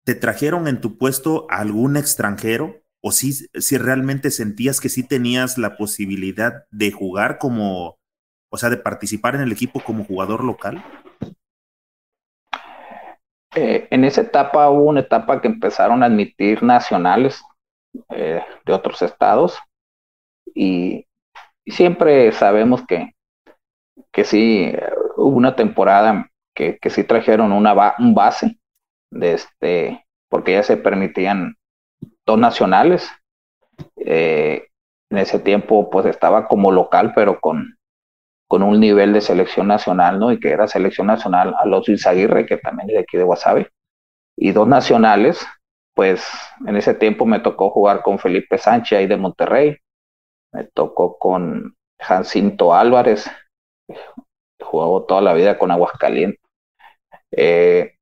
¿te 0.05 0.15
trajeron 0.15 0.67
en 0.67 0.82
tu 0.82 0.98
puesto 0.98 1.48
algún 1.50 1.98
extranjero? 1.98 2.83
O 3.06 3.12
si, 3.12 3.34
si 3.34 3.78
realmente 3.78 4.32
sentías 4.32 4.80
que 4.80 4.88
sí 4.88 5.06
tenías 5.06 5.58
la 5.58 5.76
posibilidad 5.76 6.64
de 6.72 6.92
jugar 6.92 7.38
como, 7.38 7.98
o 8.50 8.58
sea, 8.58 8.70
de 8.70 8.78
participar 8.78 9.36
en 9.36 9.42
el 9.42 9.52
equipo 9.52 9.82
como 9.82 10.06
jugador 10.06 10.42
local? 10.42 10.82
Eh, 13.56 13.88
en 13.92 14.06
esa 14.06 14.22
etapa 14.22 14.70
hubo 14.70 14.86
una 14.86 15.02
etapa 15.02 15.42
que 15.42 15.50
empezaron 15.50 16.02
a 16.02 16.06
admitir 16.06 16.64
nacionales 16.64 17.44
eh, 18.10 18.42
de 18.66 18.74
otros 18.74 19.02
estados 19.02 19.60
y, 20.56 21.06
siempre 21.66 22.32
sabemos 22.34 22.86
que, 22.86 23.14
que 24.12 24.24
sí, 24.24 24.74
hubo 25.16 25.36
una 25.38 25.56
temporada 25.56 26.30
que, 26.54 26.78
que 26.78 26.90
sí 26.90 27.04
trajeron 27.04 27.52
una 27.54 27.96
un 28.00 28.14
base 28.14 28.60
de 29.12 29.34
este, 29.34 30.06
porque 30.30 30.54
ya 30.54 30.64
se 30.64 30.76
permitían 30.76 31.56
dos 32.26 32.40
nacionales. 32.40 33.10
Eh, 33.98 34.68
en 35.10 35.18
ese 35.18 35.40
tiempo 35.40 35.90
pues 35.90 36.06
estaba 36.06 36.48
como 36.48 36.72
local, 36.72 37.14
pero 37.16 37.40
con, 37.40 37.78
con 38.48 38.64
un 38.64 38.80
nivel 38.80 39.14
de 39.14 39.22
selección 39.22 39.68
nacional, 39.68 40.20
¿no? 40.20 40.32
Y 40.32 40.40
que 40.40 40.50
era 40.50 40.68
selección 40.68 41.08
nacional 41.08 41.56
a 41.58 41.66
los 41.66 41.86
que 41.86 42.60
también 42.62 42.90
es 42.90 42.96
de 42.96 43.00
aquí 43.00 43.18
de 43.18 43.24
Guasave. 43.24 43.70
Y 44.36 44.52
dos 44.52 44.68
nacionales, 44.68 45.46
pues 45.94 46.28
en 46.68 46.76
ese 46.76 46.94
tiempo 46.96 47.26
me 47.26 47.40
tocó 47.40 47.70
jugar 47.70 48.02
con 48.02 48.20
Felipe 48.20 48.58
Sánchez 48.58 49.00
ahí 49.00 49.08
de 49.08 49.18
Monterrey. 49.18 49.78
Me 50.52 50.66
tocó 50.66 51.18
con 51.18 51.76
Jacinto 52.00 52.74
Álvarez, 52.74 53.30
jugó 54.60 55.04
toda 55.06 55.22
la 55.22 55.34
vida 55.34 55.58
con 55.58 55.72
Aguascalientes. 55.72 56.42
Eh, 57.32 57.96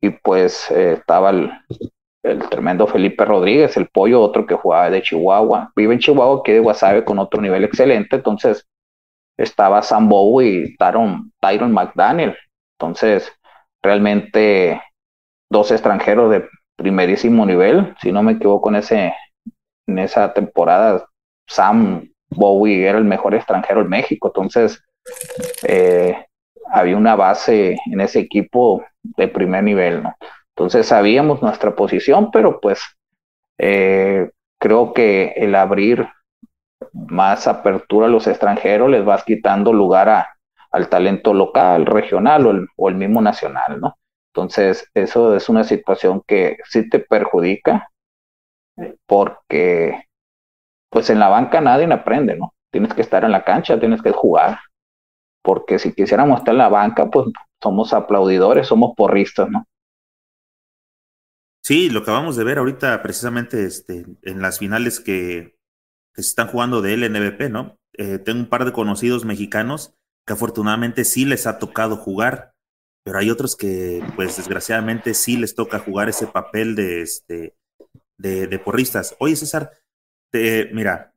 y 0.00 0.10
pues 0.10 0.70
eh, 0.70 0.94
estaba 0.94 1.30
el, 1.30 1.50
el 2.28 2.48
tremendo 2.48 2.86
Felipe 2.86 3.24
Rodríguez, 3.24 3.76
el 3.76 3.88
pollo, 3.88 4.20
otro 4.20 4.46
que 4.46 4.54
jugaba 4.54 4.90
de 4.90 5.02
Chihuahua, 5.02 5.72
vive 5.74 5.94
en 5.94 6.00
Chihuahua, 6.00 6.42
que 6.44 6.54
de 6.54 6.60
Guasave 6.60 7.04
con 7.04 7.18
otro 7.18 7.40
nivel 7.40 7.64
excelente, 7.64 8.16
entonces 8.16 8.66
estaba 9.36 9.82
Sam 9.82 10.08
Bow 10.08 10.40
y 10.42 10.76
Tyron 10.76 11.32
McDaniel, 11.72 12.36
entonces 12.78 13.32
realmente 13.82 14.80
dos 15.50 15.70
extranjeros 15.70 16.30
de 16.30 16.48
primerísimo 16.76 17.46
nivel, 17.46 17.94
si 18.00 18.12
no 18.12 18.22
me 18.22 18.32
equivoco 18.32 18.68
en 18.70 18.76
ese 18.76 19.14
en 19.88 19.98
esa 19.98 20.32
temporada 20.32 21.04
Sam 21.48 22.08
Bowie 22.30 22.86
era 22.86 22.98
el 22.98 23.04
mejor 23.04 23.34
extranjero 23.34 23.80
en 23.80 23.88
México, 23.88 24.28
entonces 24.28 24.82
eh, 25.66 26.14
había 26.70 26.96
una 26.96 27.16
base 27.16 27.76
en 27.86 28.00
ese 28.00 28.20
equipo 28.20 28.84
de 29.02 29.28
primer 29.28 29.64
nivel, 29.64 30.02
¿no? 30.02 30.14
Entonces 30.58 30.88
sabíamos 30.88 31.40
nuestra 31.40 31.76
posición, 31.76 32.32
pero 32.32 32.60
pues 32.60 32.82
eh, 33.58 34.28
creo 34.58 34.92
que 34.92 35.34
el 35.36 35.54
abrir 35.54 36.08
más 36.92 37.46
apertura 37.46 38.06
a 38.06 38.10
los 38.10 38.26
extranjeros 38.26 38.90
les 38.90 39.04
vas 39.04 39.22
quitando 39.22 39.72
lugar 39.72 40.08
a, 40.08 40.28
al 40.72 40.88
talento 40.88 41.32
local, 41.32 41.86
regional 41.86 42.46
o 42.46 42.50
el, 42.50 42.66
o 42.76 42.88
el 42.88 42.96
mismo 42.96 43.22
nacional, 43.22 43.80
¿no? 43.80 43.96
Entonces, 44.34 44.90
eso 44.94 45.36
es 45.36 45.48
una 45.48 45.62
situación 45.62 46.22
que 46.26 46.56
sí 46.68 46.88
te 46.88 46.98
perjudica 46.98 47.88
porque 49.06 50.04
pues 50.90 51.10
en 51.10 51.20
la 51.20 51.28
banca 51.28 51.60
nadie 51.60 51.92
aprende, 51.92 52.36
¿no? 52.36 52.54
Tienes 52.72 52.94
que 52.94 53.02
estar 53.02 53.24
en 53.24 53.32
la 53.32 53.44
cancha, 53.44 53.78
tienes 53.80 54.02
que 54.02 54.12
jugar, 54.12 54.58
porque 55.42 55.78
si 55.78 55.94
quisiéramos 55.94 56.40
estar 56.40 56.54
en 56.54 56.58
la 56.58 56.68
banca, 56.68 57.10
pues 57.10 57.28
somos 57.62 57.92
aplaudidores, 57.94 58.66
somos 58.68 58.94
porristas, 58.96 59.50
¿no? 59.50 59.66
Sí, 61.68 61.90
lo 61.90 62.00
acabamos 62.00 62.34
de 62.36 62.44
ver 62.44 62.56
ahorita 62.56 63.02
precisamente 63.02 63.66
este, 63.66 64.06
en 64.22 64.40
las 64.40 64.58
finales 64.58 65.00
que, 65.00 65.58
se 66.14 66.22
están 66.22 66.48
jugando 66.48 66.80
de 66.80 66.94
LNBP, 66.96 67.50
¿no? 67.50 67.78
Eh, 67.92 68.16
tengo 68.16 68.40
un 68.40 68.48
par 68.48 68.64
de 68.64 68.72
conocidos 68.72 69.26
mexicanos 69.26 69.94
que 70.26 70.32
afortunadamente 70.32 71.04
sí 71.04 71.26
les 71.26 71.46
ha 71.46 71.58
tocado 71.58 71.98
jugar, 71.98 72.54
pero 73.04 73.18
hay 73.18 73.28
otros 73.28 73.54
que, 73.54 74.02
pues 74.16 74.38
desgraciadamente 74.38 75.12
sí 75.12 75.36
les 75.36 75.54
toca 75.54 75.78
jugar 75.78 76.08
ese 76.08 76.26
papel 76.26 76.74
de, 76.74 77.02
este, 77.02 77.54
de, 78.16 78.58
porristas. 78.60 79.14
Oye, 79.18 79.36
César, 79.36 79.70
mira, 80.32 81.12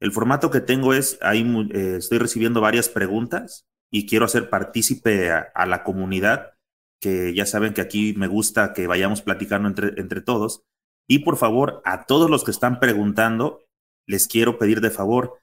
el 0.00 0.10
formato 0.10 0.50
que 0.50 0.62
tengo 0.62 0.94
es, 0.94 1.18
ahí 1.20 1.42
eh, 1.74 1.96
estoy 1.98 2.16
recibiendo 2.16 2.62
varias 2.62 2.88
preguntas 2.88 3.66
y 3.90 4.06
quiero 4.06 4.24
hacer 4.24 4.48
partícipe 4.48 5.30
a 5.30 5.66
la 5.66 5.84
comunidad 5.84 6.55
que 7.00 7.34
ya 7.34 7.46
saben 7.46 7.74
que 7.74 7.80
aquí 7.80 8.14
me 8.16 8.26
gusta 8.26 8.72
que 8.72 8.86
vayamos 8.86 9.22
platicando 9.22 9.68
entre, 9.68 10.00
entre 10.00 10.20
todos. 10.20 10.62
Y 11.08 11.20
por 11.20 11.36
favor, 11.36 11.82
a 11.84 12.06
todos 12.06 12.30
los 12.30 12.44
que 12.44 12.50
están 12.50 12.80
preguntando, 12.80 13.64
les 14.06 14.26
quiero 14.26 14.58
pedir 14.58 14.80
de 14.80 14.90
favor, 14.90 15.40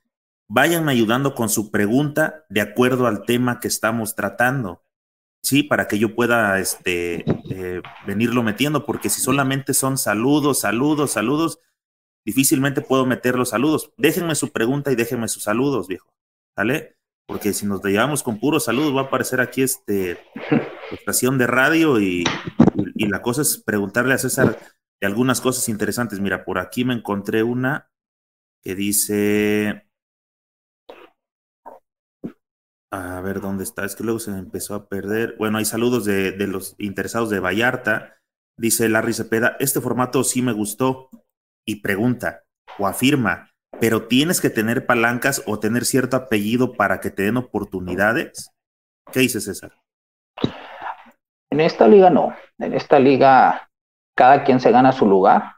vayan 0.50 0.89
ayudando 0.89 1.36
con 1.36 1.50
su 1.50 1.72
pregunta 1.72 2.45
de 2.50 2.62
acuerdo 2.62 3.07
al 3.07 3.24
tema 3.25 3.60
que 3.60 3.67
estamos 3.67 4.15
tratando. 4.15 4.83
Sí, 5.41 5.63
para 5.63 5.88
que 5.88 6.00
yo 6.00 6.15
pueda 6.15 6.60
este, 6.60 7.25
eh, 7.50 7.81
venirlo 8.07 8.43
metiendo, 8.43 8.86
porque 8.86 9.10
si 9.10 9.22
solamente 9.22 9.74
son 9.74 9.98
saludos, 9.98 10.60
saludos, 10.62 11.12
saludos, 11.12 11.60
difícilmente 12.25 12.81
puedo 12.81 13.05
meter 13.05 13.36
los 13.36 13.50
saludos. 13.50 13.91
Déjenme 13.98 14.36
su 14.36 14.51
pregunta 14.51 14.91
y 14.91 14.95
déjenme 14.95 15.27
sus 15.27 15.43
saludos, 15.43 15.88
viejo. 15.88 16.13
¿Vale? 16.55 16.98
porque 17.25 17.53
si 17.53 17.65
nos 17.65 17.83
llevamos 17.83 18.24
con 18.24 18.39
puros 18.39 18.65
saludos 18.65 18.95
va 18.95 19.01
a 19.01 19.03
aparecer 19.05 19.39
aquí 19.39 19.62
este 19.62 20.19
estación 20.95 21.38
de 21.38 21.47
radio 21.47 22.00
y, 22.00 22.23
la 22.97 23.21
cosa 23.21 23.41
es 23.41 23.57
preguntarle 23.57 24.13
a 24.13 24.17
César 24.17 24.57
de 25.01 25.07
algunas 25.07 25.41
cosas 25.41 25.67
interesantes. 25.69 26.19
Mira, 26.19 26.45
por 26.45 26.57
aquí 26.57 26.85
me 26.85 26.93
encontré 26.93 27.43
una 27.43 27.89
que 28.63 28.75
dice, 28.75 29.89
a 32.91 33.21
ver 33.21 33.41
dónde 33.41 33.63
está, 33.63 33.85
es 33.85 33.95
que 33.95 34.03
luego 34.03 34.19
se 34.19 34.31
me 34.31 34.39
empezó 34.39 34.75
a 34.75 34.88
perder. 34.88 35.35
Bueno, 35.38 35.57
hay 35.57 35.65
saludos 35.65 36.05
de, 36.05 36.31
de 36.31 36.47
los 36.47 36.75
interesados 36.77 37.29
de 37.29 37.39
Vallarta. 37.39 38.17
Dice 38.57 38.88
Larry 38.88 39.13
Cepeda, 39.13 39.57
este 39.59 39.81
formato 39.81 40.23
sí 40.23 40.41
me 40.41 40.53
gustó 40.53 41.09
y 41.67 41.81
pregunta 41.81 42.43
o 42.77 42.88
afirma, 42.88 43.51
pero 43.79 44.07
tienes 44.07 44.41
que 44.41 44.50
tener 44.50 44.85
palancas 44.85 45.43
o 45.45 45.59
tener 45.59 45.85
cierto 45.85 46.15
apellido 46.15 46.73
para 46.73 47.00
que 47.00 47.12
te 47.12 47.23
den 47.23 47.38
oportunidades. 47.38 48.51
¿Qué 49.12 49.21
dices, 49.21 49.43
César? 49.43 49.82
En 51.53 51.60
esta 51.60 51.88
liga 51.88 52.10
no. 52.10 52.33
En 52.57 52.74
esta 52.74 52.98
liga 52.98 53.69
cada 54.15 54.43
quien 54.43 54.60
se 54.60 54.72
gana 54.72 54.91
su 54.91 55.05
lugar, 55.05 55.57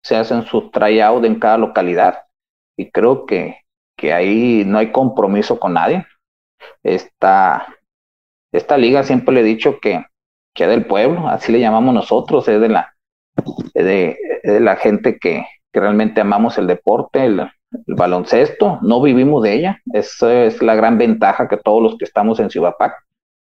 se 0.00 0.14
hacen 0.14 0.44
su 0.44 0.70
tryout 0.70 1.24
en 1.24 1.40
cada 1.40 1.58
localidad 1.58 2.22
y 2.76 2.92
creo 2.92 3.26
que, 3.26 3.56
que 3.96 4.12
ahí 4.12 4.62
no 4.64 4.78
hay 4.78 4.92
compromiso 4.92 5.58
con 5.58 5.72
nadie. 5.72 6.06
Esta, 6.84 7.66
esta 8.52 8.78
liga 8.78 9.02
siempre 9.02 9.34
le 9.34 9.40
he 9.40 9.44
dicho 9.44 9.80
que, 9.80 10.04
que 10.54 10.62
es 10.62 10.70
del 10.70 10.86
pueblo, 10.86 11.28
así 11.28 11.50
le 11.50 11.58
llamamos 11.58 11.92
nosotros, 11.92 12.46
es 12.46 12.60
de 12.60 12.68
la, 12.68 12.94
de, 13.74 14.16
la 14.60 14.76
gente 14.76 15.18
que, 15.18 15.44
realmente 15.72 16.20
amamos 16.20 16.56
el 16.56 16.68
deporte, 16.68 17.24
el, 17.24 17.50
baloncesto, 17.88 18.78
no 18.80 19.02
vivimos 19.02 19.42
de 19.42 19.54
ella. 19.54 19.80
Esa 19.92 20.44
es 20.44 20.62
la 20.62 20.76
gran 20.76 20.98
ventaja 20.98 21.48
que 21.48 21.56
todos 21.56 21.82
los 21.82 21.98
que 21.98 22.04
estamos 22.04 22.38
en 22.38 22.48
Ciudad 22.48 22.74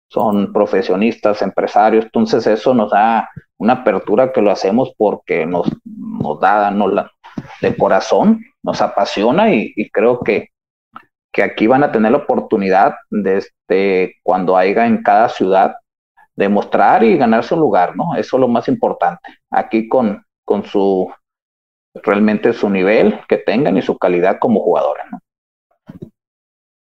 son 0.08 0.52
profesionistas, 0.52 1.42
empresarios, 1.42 2.04
entonces 2.04 2.46
eso 2.46 2.74
nos 2.74 2.90
da 2.90 3.28
una 3.58 3.74
apertura 3.74 4.32
que 4.32 4.42
lo 4.42 4.50
hacemos 4.50 4.92
porque 4.96 5.46
nos, 5.46 5.70
nos 5.84 6.40
da 6.40 6.70
nos 6.70 6.92
la, 6.92 7.10
de 7.60 7.76
corazón, 7.76 8.44
nos 8.62 8.80
apasiona 8.80 9.52
y, 9.52 9.74
creo 9.90 10.20
que, 10.20 10.50
que 11.32 11.42
aquí 11.42 11.66
van 11.66 11.84
a 11.84 11.92
tener 11.92 12.12
la 12.12 12.18
oportunidad 12.18 12.94
de 13.10 13.38
este, 13.38 14.16
cuando 14.22 14.56
haya 14.56 14.86
en 14.86 15.02
cada 15.02 15.28
ciudad 15.28 15.76
demostrar 16.34 17.02
y 17.02 17.16
ganar 17.16 17.44
su 17.44 17.56
lugar, 17.56 17.96
¿no? 17.96 18.14
Eso 18.14 18.36
es 18.36 18.40
lo 18.40 18.48
más 18.48 18.68
importante. 18.68 19.22
Aquí 19.50 19.88
con, 19.88 20.24
con 20.44 20.64
su 20.64 21.10
realmente 21.94 22.52
su 22.52 22.68
nivel 22.68 23.20
que 23.26 23.38
tengan 23.38 23.78
y 23.78 23.82
su 23.82 23.96
calidad 23.96 24.38
como 24.38 24.60
jugadores, 24.60 25.06
¿no? 25.10 25.18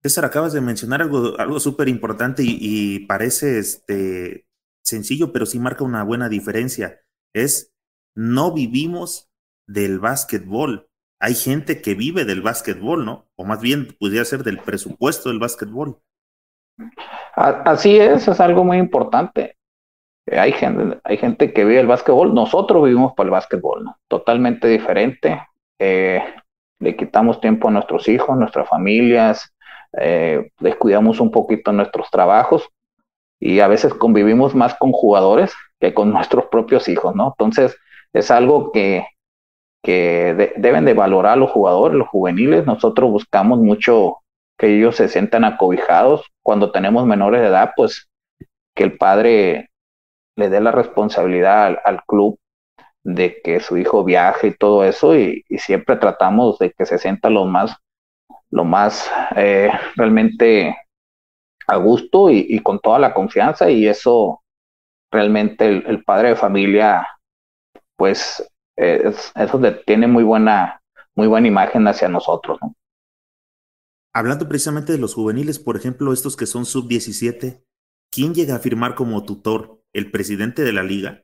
César, 0.02 0.24
acabas 0.24 0.52
de 0.52 0.60
mencionar 0.60 1.00
algo, 1.00 1.38
algo 1.38 1.60
súper 1.60 1.88
importante 1.88 2.42
y, 2.44 3.06
parece 3.06 3.60
este, 3.60 4.46
sencillo, 4.82 5.32
pero 5.32 5.46
sí 5.46 5.60
marca 5.60 5.84
una 5.84 6.02
buena 6.02 6.28
diferencia. 6.28 7.00
Es 7.32 7.72
no 8.16 8.52
vivimos 8.52 9.30
del 9.68 10.00
básquetbol. 10.00 10.88
Hay 11.20 11.34
gente 11.34 11.80
que 11.80 11.94
vive 11.94 12.24
del 12.24 12.42
básquetbol, 12.42 13.04
¿no? 13.04 13.28
O 13.36 13.44
más 13.44 13.60
bien 13.60 13.96
podría 13.98 14.24
ser 14.24 14.42
del 14.42 14.58
presupuesto 14.58 15.28
del 15.28 15.38
básquetbol. 15.38 16.00
Así 17.36 17.96
es, 17.96 18.26
es 18.26 18.40
algo 18.40 18.64
muy 18.64 18.78
importante. 18.78 19.56
Hay 20.26 20.52
gente, 20.52 21.00
hay 21.04 21.16
gente 21.16 21.52
que 21.52 21.64
vive 21.64 21.80
el 21.80 21.86
básquetbol, 21.86 22.34
nosotros 22.34 22.84
vivimos 22.84 23.12
para 23.14 23.28
el 23.28 23.32
básquetbol, 23.32 23.84
¿no? 23.84 23.96
Totalmente 24.08 24.66
diferente. 24.66 25.40
Eh, 25.78 26.22
le 26.80 26.96
quitamos 26.96 27.40
tiempo 27.40 27.68
a 27.68 27.70
nuestros 27.70 28.08
hijos, 28.08 28.36
nuestras 28.36 28.68
familias, 28.68 29.52
eh, 29.98 30.50
descuidamos 30.60 31.20
un 31.20 31.30
poquito 31.30 31.72
nuestros 31.72 32.10
trabajos 32.10 32.68
y 33.40 33.60
a 33.60 33.68
veces 33.68 33.94
convivimos 33.94 34.54
más 34.54 34.74
con 34.74 34.92
jugadores 34.92 35.52
que 35.80 35.94
con 35.94 36.10
nuestros 36.12 36.46
propios 36.46 36.88
hijos, 36.88 37.14
¿no? 37.14 37.34
Entonces, 37.38 37.76
es 38.12 38.30
algo 38.30 38.72
que, 38.72 39.06
que 39.82 40.52
deben 40.56 40.84
de 40.84 40.94
valorar 40.94 41.38
los 41.38 41.50
jugadores, 41.50 41.98
los 41.98 42.08
juveniles. 42.08 42.66
Nosotros 42.66 43.10
buscamos 43.10 43.58
mucho 43.58 44.18
que 44.58 44.76
ellos 44.76 44.96
se 44.96 45.08
sientan 45.08 45.44
acobijados. 45.44 46.26
Cuando 46.42 46.70
tenemos 46.70 47.06
menores 47.06 47.40
de 47.40 47.48
edad, 47.48 47.72
pues 47.74 48.08
que 48.74 48.84
el 48.84 48.96
padre 48.96 49.70
le 50.36 50.48
dé 50.48 50.60
la 50.60 50.72
responsabilidad 50.72 51.78
al, 51.84 52.02
club 52.04 52.38
de 53.04 53.40
que 53.42 53.60
su 53.60 53.76
hijo 53.76 54.04
viaje 54.04 54.48
y 54.48 54.56
todo 54.56 54.84
eso 54.84 55.16
y, 55.16 55.44
siempre 55.58 55.96
tratamos 55.96 56.58
de 56.58 56.72
que 56.72 56.86
se 56.86 56.98
sienta 56.98 57.30
lo 57.30 57.44
más 57.44 57.76
lo 58.52 58.64
más 58.64 59.10
eh, 59.34 59.70
realmente 59.96 60.76
a 61.66 61.76
gusto 61.76 62.30
y, 62.30 62.58
con 62.60 62.78
toda 62.80 62.98
la 62.98 63.14
confianza 63.14 63.70
y 63.70 63.88
eso 63.88 64.42
realmente 65.10 65.66
el, 65.66 66.04
padre 66.04 66.30
de 66.30 66.36
familia 66.36 67.08
pues 67.96 68.46
es, 68.76 69.32
es, 69.34 69.52
donde 69.52 69.72
tiene 69.72 70.06
muy 70.06 70.22
buena 70.22 70.82
muy 71.14 71.26
buena 71.26 71.48
imagen 71.48 71.86
hacia 71.88 72.08
nosotros 72.08 72.58
¿no? 72.60 72.74
hablando 74.12 74.48
precisamente 74.48 74.92
de 74.92 74.98
los 74.98 75.14
juveniles 75.14 75.58
por 75.58 75.76
ejemplo 75.76 76.12
estos 76.12 76.36
que 76.36 76.46
son 76.46 76.66
sub 76.66 76.88
17 76.88 77.64
quién 78.10 78.34
llega 78.34 78.56
a 78.56 78.60
firmar 78.60 78.94
como 78.94 79.24
tutor 79.24 79.80
el 79.94 80.10
presidente 80.10 80.62
de 80.62 80.72
la 80.72 80.82
liga 80.82 81.22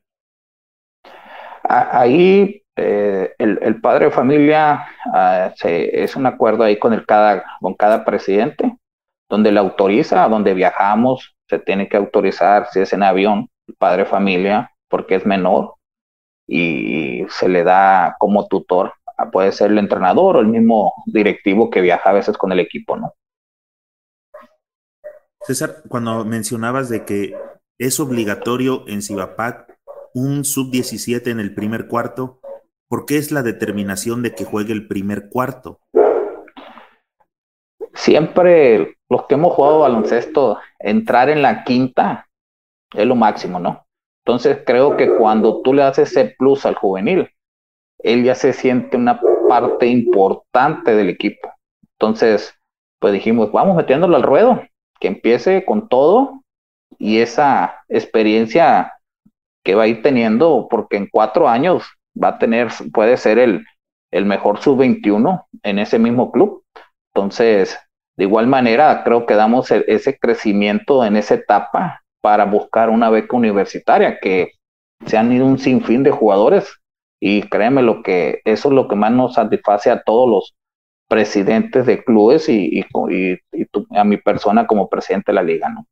ahí 1.64 2.62
eh, 2.78 3.34
el, 3.38 3.80
padre 3.80 4.06
de 4.06 4.10
familia 4.10 4.86
ah, 5.12 5.52
es 5.62 6.16
un 6.16 6.26
acuerdo 6.26 6.64
ahí 6.64 6.78
con 6.78 6.92
el 6.92 7.04
cada 7.06 7.44
con 7.60 7.74
cada 7.74 8.04
presidente 8.04 8.76
donde 9.28 9.52
le 9.52 9.60
autoriza, 9.60 10.28
donde 10.28 10.54
viajamos, 10.54 11.36
se 11.48 11.58
tiene 11.58 11.88
que 11.88 11.96
autorizar 11.96 12.68
si 12.70 12.80
es 12.80 12.92
en 12.92 13.02
avión, 13.02 13.48
el 13.66 13.74
padre 13.74 14.06
familia, 14.06 14.72
porque 14.88 15.16
es 15.16 15.26
menor, 15.26 15.74
y 16.46 17.26
se 17.28 17.48
le 17.48 17.62
da 17.62 18.16
como 18.18 18.48
tutor, 18.48 18.94
puede 19.30 19.52
ser 19.52 19.70
el 19.70 19.78
entrenador 19.78 20.36
o 20.36 20.40
el 20.40 20.46
mismo 20.46 20.94
directivo 21.06 21.70
que 21.70 21.80
viaja 21.80 22.10
a 22.10 22.14
veces 22.14 22.38
con 22.38 22.52
el 22.52 22.60
equipo, 22.60 22.96
¿no? 22.96 23.12
César, 25.42 25.82
cuando 25.88 26.24
mencionabas 26.24 26.88
de 26.88 27.04
que 27.04 27.34
es 27.78 28.00
obligatorio 28.00 28.84
en 28.88 29.02
Cibapac 29.02 29.78
un 30.14 30.44
sub-17 30.44 31.30
en 31.30 31.40
el 31.40 31.54
primer 31.54 31.86
cuarto, 31.86 32.40
¿por 32.88 33.06
qué 33.06 33.18
es 33.18 33.30
la 33.32 33.42
determinación 33.42 34.22
de 34.22 34.34
que 34.34 34.44
juegue 34.44 34.72
el 34.72 34.88
primer 34.88 35.28
cuarto? 35.28 35.80
siempre 37.98 38.96
los 39.08 39.26
que 39.26 39.34
hemos 39.34 39.52
jugado 39.54 39.80
baloncesto, 39.80 40.58
entrar 40.78 41.28
en 41.28 41.42
la 41.42 41.64
quinta 41.64 42.28
es 42.94 43.04
lo 43.04 43.16
máximo, 43.16 43.58
¿no? 43.58 43.86
Entonces 44.24 44.62
creo 44.64 44.96
que 44.96 45.16
cuando 45.16 45.62
tú 45.62 45.74
le 45.74 45.82
haces 45.82 46.12
ese 46.12 46.34
plus 46.38 46.64
al 46.64 46.74
juvenil, 46.74 47.28
él 47.98 48.24
ya 48.24 48.34
se 48.34 48.52
siente 48.52 48.96
una 48.96 49.20
parte 49.48 49.86
importante 49.86 50.94
del 50.94 51.08
equipo. 51.08 51.50
Entonces, 51.98 52.54
pues 53.00 53.12
dijimos, 53.12 53.50
vamos 53.50 53.76
metiéndolo 53.76 54.16
al 54.16 54.22
ruedo, 54.22 54.62
que 55.00 55.08
empiece 55.08 55.64
con 55.64 55.88
todo 55.88 56.44
y 56.98 57.18
esa 57.18 57.84
experiencia 57.88 58.94
que 59.64 59.74
va 59.74 59.84
a 59.84 59.88
ir 59.88 60.02
teniendo, 60.02 60.68
porque 60.70 60.96
en 60.96 61.08
cuatro 61.10 61.48
años 61.48 61.84
va 62.22 62.28
a 62.28 62.38
tener, 62.38 62.68
puede 62.92 63.16
ser 63.16 63.38
el, 63.38 63.64
el 64.10 64.24
mejor 64.24 64.60
sub-21 64.60 65.44
en 65.62 65.78
ese 65.78 65.98
mismo 65.98 66.32
club. 66.32 66.64
Entonces, 67.14 67.78
de 68.16 68.24
igual 68.24 68.46
manera, 68.46 69.02
creo 69.04 69.26
que 69.26 69.34
damos 69.34 69.70
e-, 69.70 69.84
ese 69.86 70.18
crecimiento 70.18 71.04
en 71.04 71.16
esa 71.16 71.34
etapa 71.34 72.02
para 72.20 72.44
buscar 72.44 72.90
una 72.90 73.10
beca 73.10 73.36
universitaria, 73.36 74.18
que 74.20 74.52
se 75.06 75.16
han 75.16 75.32
ido 75.32 75.46
un 75.46 75.58
sinfín 75.58 76.02
de 76.02 76.10
jugadores 76.10 76.80
y 77.20 77.42
créeme 77.42 77.82
lo 77.82 78.02
que 78.02 78.40
eso 78.44 78.68
es 78.68 78.74
lo 78.74 78.88
que 78.88 78.96
más 78.96 79.12
nos 79.12 79.34
satisface 79.34 79.90
a 79.90 80.02
todos 80.02 80.28
los 80.28 80.56
presidentes 81.08 81.86
de 81.86 82.04
clubes 82.04 82.48
y, 82.48 82.84
a 83.90 84.04
mi 84.04 84.16
persona 84.18 84.66
como 84.66 84.88
presidente 84.88 85.32
de 85.32 85.34
la 85.34 85.42
liga, 85.42 85.68
¿no? 85.68 85.86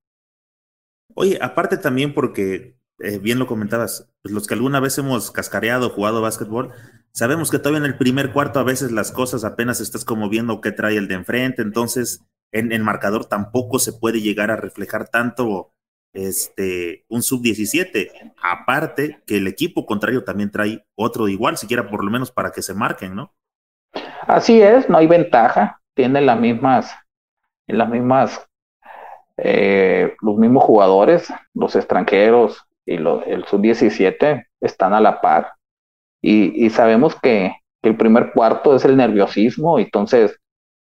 Oye, 1.15 1.39
aparte 1.41 1.79
también 1.79 2.13
porque 2.13 2.76
eh, 2.99 3.19
bien 3.19 3.39
lo 3.39 3.47
comentabas, 3.47 4.09
pues 4.23 4.35
los 4.35 4.47
que 4.47 4.55
alguna 4.55 4.81
vez 4.81 4.99
hemos 4.99 5.31
cascareado, 5.31 5.91
jugado 5.91 6.23
básquetbol, 6.23 6.73
Sabemos 7.17 7.51
que 7.51 7.59
todavía 7.59 7.79
en 7.79 7.87
el 7.87 7.97
primer 7.97 8.31
cuarto 8.31 8.61
a 8.61 8.63
veces 8.63 8.93
las 8.93 9.11
cosas 9.11 9.43
apenas 9.43 9.81
estás 9.81 10.05
como 10.05 10.29
viendo 10.29 10.61
qué 10.61 10.71
trae 10.71 10.99
el 10.99 11.09
de 11.09 11.15
enfrente, 11.15 11.63
entonces 11.63 12.27
en 12.53 12.73
el 12.73 12.83
marcador 12.83 13.25
tampoco 13.25 13.79
se 13.79 13.95
puede 13.95 14.21
llegar 14.21 14.51
a 14.51 14.57
reflejar 14.57 15.09
tanto 15.09 15.73
este, 16.13 17.07
un 17.09 17.23
sub-17. 17.23 18.35
Aparte 18.43 19.23
que 19.27 19.39
el 19.39 19.47
equipo 19.47 19.87
contrario 19.87 20.25
también 20.25 20.51
trae 20.51 20.85
otro 20.95 21.27
igual, 21.27 21.57
siquiera 21.57 21.89
por 21.89 22.05
lo 22.05 22.11
menos 22.11 22.31
para 22.31 22.51
que 22.51 22.61
se 22.61 22.75
marquen, 22.75 23.15
¿no? 23.15 23.33
Así 24.27 24.61
es, 24.61 24.91
no 24.91 24.99
hay 24.99 25.07
ventaja, 25.07 25.81
tienen 25.95 26.27
las 26.27 26.39
mismas, 26.39 26.95
las 27.67 27.89
mismas, 27.89 28.47
eh, 29.39 30.15
los 30.21 30.37
mismos 30.37 30.65
jugadores, 30.65 31.33
los 31.55 31.75
extranjeros 31.75 32.63
y 32.87 32.95
el 32.95 33.45
sub-17 33.47 34.47
están 34.61 34.95
a 34.95 35.01
la 35.01 35.21
par 35.21 35.57
y, 36.23 36.71
sabemos 36.71 37.15
que, 37.21 37.53
el 37.83 37.97
primer 37.97 38.33
cuarto 38.33 38.75
es 38.75 38.85
el 38.85 38.97
nerviosismo, 38.97 39.79
entonces 39.79 40.37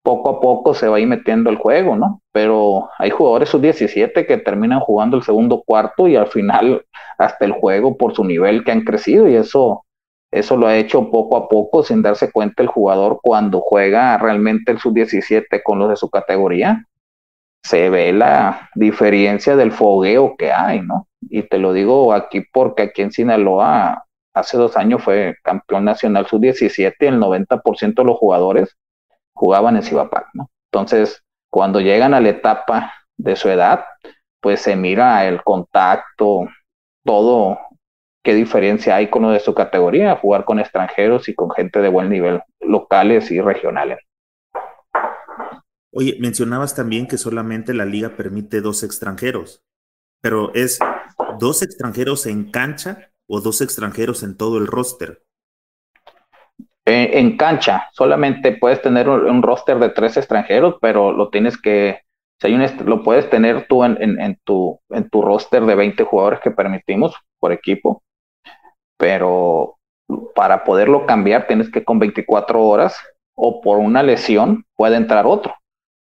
poco 0.03 0.29
a 0.29 0.39
poco 0.39 0.75
se 0.75 0.88
va 0.88 0.97
a 0.99 1.06
metiendo 1.08 1.49
el 1.49 1.56
juego, 1.56 1.95
¿no? 1.95 2.21
Pero 2.32 2.89
hay 2.99 3.10
jugadores 3.10 3.49
sub-17 3.49 4.27
que 4.27 4.38
terminan 4.38 4.79
jugando 4.79 5.17
el 5.17 5.23
segundo 5.23 5.63
cuarto 5.65 6.08
y 6.08 6.15
al 6.15 6.27
final 6.27 6.86
hasta 7.17 7.45
el 7.45 7.53
juego 7.53 7.97
por 7.97 8.13
su 8.13 8.23
nivel 8.23 8.63
que 8.63 8.73
han 8.73 8.82
crecido 8.82 9.27
y 9.27 9.36
eso, 9.36 9.86
eso 10.29 10.56
lo 10.56 10.67
ha 10.67 10.77
hecho 10.77 11.10
poco 11.10 11.36
a 11.36 11.49
poco 11.49 11.82
sin 11.82 12.03
darse 12.03 12.32
cuenta 12.32 12.62
el 12.62 12.69
jugador 12.69 13.19
cuando 13.23 13.60
juega 13.62 14.15
realmente 14.19 14.71
el 14.71 14.77
sub-17 14.77 15.63
con 15.63 15.79
los 15.79 15.89
de 15.89 15.95
su 15.95 16.12
categoría. 16.12 16.86
Se 17.63 17.89
ve 17.89 18.12
la 18.13 18.69
diferencia 18.76 19.56
del 19.56 19.71
fogueo 19.71 20.36
que 20.38 20.52
hay, 20.52 20.82
¿no? 20.82 21.08
Y 21.21 21.43
te 21.43 21.58
lo 21.58 21.73
digo 21.73 22.13
aquí 22.13 22.41
porque 22.52 22.84
aquí 22.84 23.02
en 23.02 23.12
Sinaloa 23.12 24.06
hace 24.34 24.58
dos 24.58 24.76
años 24.76 25.04
fue 25.04 25.38
campeón 25.43 25.86
nacional 25.86 26.26
sub-17 26.26 26.93
y 26.99 27.06
el 27.06 27.19
90% 27.19 28.02
de 28.02 28.04
los 28.04 28.17
jugadores 28.17 28.76
jugaban 29.34 29.76
en 29.76 29.84
Cibapac, 29.84 30.28
¿no? 30.34 30.49
Entonces, 30.71 31.23
cuando 31.49 31.80
llegan 31.80 32.13
a 32.13 32.19
la 32.19 32.30
etapa 32.30 32.93
de 33.17 33.36
su 33.36 33.49
edad, 33.49 33.86
pues 34.41 34.62
se 34.62 34.76
mira 34.76 35.26
el 35.26 35.43
contacto, 35.43 36.47
todo, 37.06 37.60
qué 38.23 38.34
diferencia 38.34 38.95
hay 38.95 39.10
con 39.10 39.23
lo 39.23 39.30
de 39.30 39.39
su 39.39 39.54
categoría, 39.54 40.15
jugar 40.15 40.45
con 40.45 40.60
extranjeros 40.60 41.30
y 41.30 41.36
con 41.36 41.52
gente 41.52 41.80
de 41.80 41.89
buen 41.89 42.10
nivel, 42.10 42.41
locales 42.60 43.32
y 43.32 43.39
regionales. 43.39 43.99
Oye, 45.95 46.17
mencionabas 46.19 46.75
también 46.75 47.08
que 47.08 47.19
solamente 47.19 47.73
la 47.73 47.86
liga 47.86 48.15
permite 48.17 48.62
dos 48.62 48.82
extranjeros, 48.82 49.63
pero 50.21 50.53
es 50.56 50.79
dos 51.39 51.62
extranjeros 51.62 52.25
en 52.25 52.49
cancha 52.49 53.12
o 53.27 53.41
dos 53.41 53.62
extranjeros 53.62 54.23
en 54.23 54.36
todo 54.36 54.58
el 54.58 54.67
roster? 54.67 55.23
en 56.86 57.38
cancha, 57.38 57.88
solamente 57.93 58.58
puedes 58.58 58.82
tener 58.82 59.08
un, 59.08 59.41
roster 59.41 59.79
de 59.79 59.89
tres 59.91 60.17
extranjeros, 60.17 60.75
pero 60.82 61.13
lo 61.13 61.29
tienes 61.29 61.58
que, 61.58 62.01
si 62.41 62.47
hay 62.47 62.56
un, 62.56 62.65
lo 62.86 63.03
puedes 63.03 63.29
tener 63.29 63.67
tú 63.69 63.86
en, 63.86 63.97
en, 64.19 64.38
tu, 64.43 64.82
en 64.89 65.10
tu 65.10 65.21
roster 65.21 65.63
de 65.63 65.75
20 65.75 66.03
jugadores 66.03 66.41
que 66.41 66.51
permitimos 66.51 67.15
por 67.39 67.53
equipo, 67.53 68.03
pero 68.97 69.77
para 70.36 70.65
poderlo 70.65 71.06
cambiar 71.06 71.47
tienes 71.47 71.71
que 71.71 71.86
con 71.86 71.99
24 71.99 72.62
horas 72.62 72.97
o 73.34 73.62
por 73.62 73.77
una 73.77 74.03
lesión 74.03 74.65
puede 74.75 74.97
entrar 74.97 75.25
otro. 75.25 75.56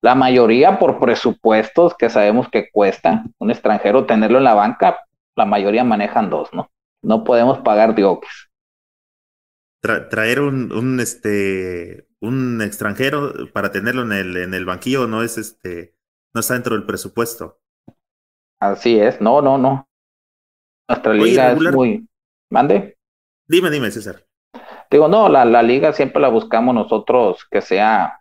La 0.03 0.15
mayoría 0.15 0.79
por 0.79 0.99
presupuestos 0.99 1.95
que 1.95 2.09
sabemos 2.09 2.49
que 2.49 2.69
cuesta 2.69 3.23
un 3.39 3.51
extranjero 3.51 4.05
tenerlo 4.05 4.37
en 4.37 4.43
la 4.43 4.53
banca, 4.53 4.99
la 5.33 5.45
mayoría 5.45 5.85
manejan 5.85 6.29
dos, 6.29 6.49
¿no? 6.51 6.69
No 7.01 7.23
podemos 7.23 7.59
pagar 7.59 7.95
diokes. 7.95 8.51
traer 9.81 10.41
un, 10.41 10.73
un, 10.73 10.99
este, 10.99 12.09
un 12.19 12.61
extranjero 12.61 13.31
para 13.53 13.71
tenerlo 13.71 14.01
en 14.01 14.11
el, 14.11 14.35
en 14.35 14.53
el 14.53 14.65
banquillo 14.65 15.07
no 15.07 15.23
es 15.23 15.37
este, 15.37 15.95
no 16.33 16.41
está 16.41 16.55
dentro 16.55 16.75
del 16.75 16.85
presupuesto. 16.85 17.61
Así 18.59 18.99
es, 18.99 19.21
no, 19.21 19.41
no, 19.41 19.57
no. 19.57 19.87
Nuestra 20.89 21.13
liga 21.13 21.53
es 21.53 21.61
muy. 21.61 22.05
¿Mande? 22.51 22.97
Dime, 23.47 23.69
dime, 23.69 23.89
César. 23.89 24.25
Digo, 24.91 25.07
no, 25.07 25.29
la, 25.29 25.45
la 25.45 25.63
liga 25.63 25.93
siempre 25.93 26.21
la 26.21 26.27
buscamos 26.27 26.75
nosotros 26.75 27.47
que 27.49 27.61
sea 27.61 28.19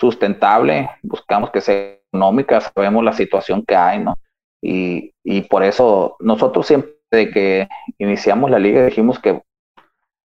sustentable, 0.00 0.90
buscamos 1.02 1.50
que 1.50 1.60
sea 1.60 1.98
económica, 2.08 2.60
sabemos 2.60 3.04
la 3.04 3.12
situación 3.12 3.64
que 3.64 3.76
hay, 3.76 4.02
¿no? 4.02 4.18
Y, 4.62 5.12
y 5.22 5.42
por 5.42 5.62
eso 5.62 6.16
nosotros 6.20 6.66
siempre 6.66 6.96
que 7.10 7.68
iniciamos 7.98 8.50
la 8.50 8.58
liga 8.58 8.84
dijimos 8.84 9.18
que 9.18 9.42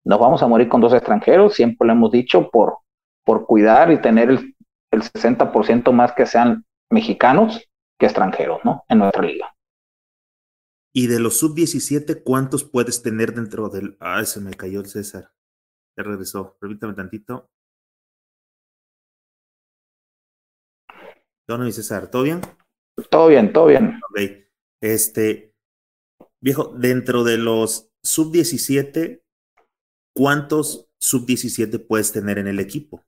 nos 0.06 0.20
vamos 0.20 0.44
a 0.44 0.48
morir 0.48 0.70
con 0.70 0.82
dos 0.82 0.94
extranjeros, 0.94 1.54
siempre 1.56 1.88
lo 1.88 1.94
hemos 1.94 2.12
dicho, 2.12 2.50
por, 2.50 2.78
por 3.26 3.46
cuidar 3.46 3.92
y 3.92 4.02
tener 4.02 4.30
el, 4.30 4.56
el 4.92 5.02
60% 5.02 5.92
más 5.92 6.14
que 6.14 6.26
sean 6.26 6.66
mexicanos 6.90 7.68
que 7.98 8.06
extranjeros, 8.06 8.60
¿no? 8.64 8.84
En 8.90 9.00
nuestra 9.00 9.24
liga. 9.24 9.54
Y 10.94 11.08
de 11.08 11.20
los 11.20 11.38
sub-17, 11.40 12.22
¿cuántos 12.24 12.64
puedes 12.64 13.02
tener 13.02 13.34
dentro 13.34 13.70
del... 13.70 13.98
Ay, 14.00 14.26
se 14.26 14.40
me 14.40 14.54
cayó 14.54 14.82
el 14.82 14.86
César. 14.86 15.32
Ya 15.98 16.04
regresó. 16.04 16.56
Permítame 16.60 16.94
tantito. 16.94 17.50
¿Dónde 21.48 21.66
mi 21.66 21.72
César? 21.74 22.10
¿Todo 22.10 22.24
bien? 22.24 22.42
Todo 23.10 23.28
bien, 23.28 23.52
todo 23.52 23.68
bien. 23.68 24.00
Ok. 24.10 24.22
Este, 24.82 25.54
viejo, 26.42 26.74
dentro 26.78 27.24
de 27.24 27.38
los 27.38 27.92
sub-17, 28.02 29.24
¿cuántos 30.16 30.90
sub-17 31.00 31.86
puedes 31.86 32.14
tener 32.14 32.38
en 32.38 32.48
el 32.48 32.60
equipo? 32.60 33.04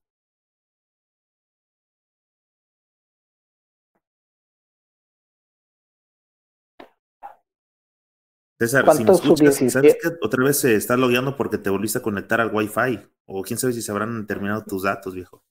César, 8.59 8.89
si 8.95 9.03
me 9.03 9.11
escuchas, 9.11 9.71
¿sabes 9.71 9.97
que 10.01 10.09
otra 10.21 10.43
vez 10.43 10.57
se 10.57 10.75
está 10.75 10.95
logueando 10.95 11.35
porque 11.35 11.57
te 11.57 11.69
volviste 11.69 11.99
a 11.99 12.01
conectar 12.01 12.39
al 12.39 12.53
Wi-Fi? 12.53 12.99
O 13.25 13.43
quién 13.43 13.59
sabe 13.59 13.73
si 13.73 13.81
se 13.81 13.91
habrán 13.91 14.25
terminado 14.27 14.63
tus 14.63 14.83
datos, 14.83 15.13
viejo. 15.13 15.43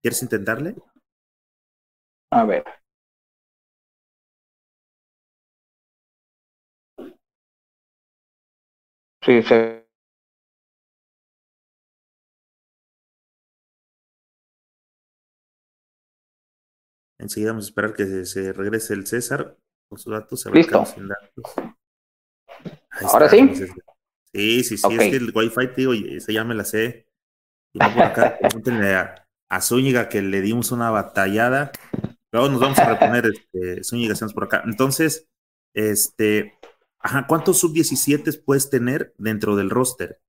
¿Quieres 0.00 0.22
intentarle? 0.22 0.76
A 2.32 2.44
ver. 2.44 2.64
Sí, 9.20 9.42
se... 9.42 9.86
Enseguida 17.18 17.50
vamos 17.50 17.66
a 17.66 17.68
esperar 17.68 17.92
que 17.92 18.24
se, 18.24 18.52
regrese 18.54 18.94
el 18.94 19.06
César 19.06 19.58
con 19.90 19.98
sus 19.98 20.12
datos. 20.12 20.40
Se 20.40 20.50
Listo. 20.50 20.82
Ahora 23.02 23.28
sí. 23.28 23.54
Sí, 24.32 24.64
sí, 24.64 24.78
sí, 24.78 24.88
es 24.90 25.10
que 25.10 25.16
el 25.16 25.32
Wi-Fi, 25.34 25.74
tío, 25.74 25.92
esa 25.92 26.32
ya 26.32 26.44
me 26.44 26.54
la 26.54 26.64
sé. 26.64 27.06
Y 27.74 27.78
no 27.78 27.92
por 27.92 28.04
acá, 28.04 28.38
pregúntenle 28.40 28.94
a, 28.94 29.28
a 29.50 29.60
Zúñiga 29.60 30.08
que 30.08 30.22
le 30.22 30.40
dimos 30.40 30.72
una 30.72 30.90
batallada. 30.90 31.72
Luego 32.32 32.48
nos 32.48 32.60
vamos 32.60 32.78
a 32.78 32.88
reponer, 32.88 33.26
este, 33.26 33.84
Zúñiga, 33.84 34.14
estamos 34.14 34.32
por 34.32 34.44
acá. 34.44 34.62
Entonces, 34.64 35.28
este, 35.74 36.58
ajá, 36.98 37.26
¿cuántos 37.26 37.58
sub-17 37.58 38.42
puedes 38.44 38.70
tener 38.70 39.12
dentro 39.18 39.54
del 39.54 39.70
roster? 39.70 40.20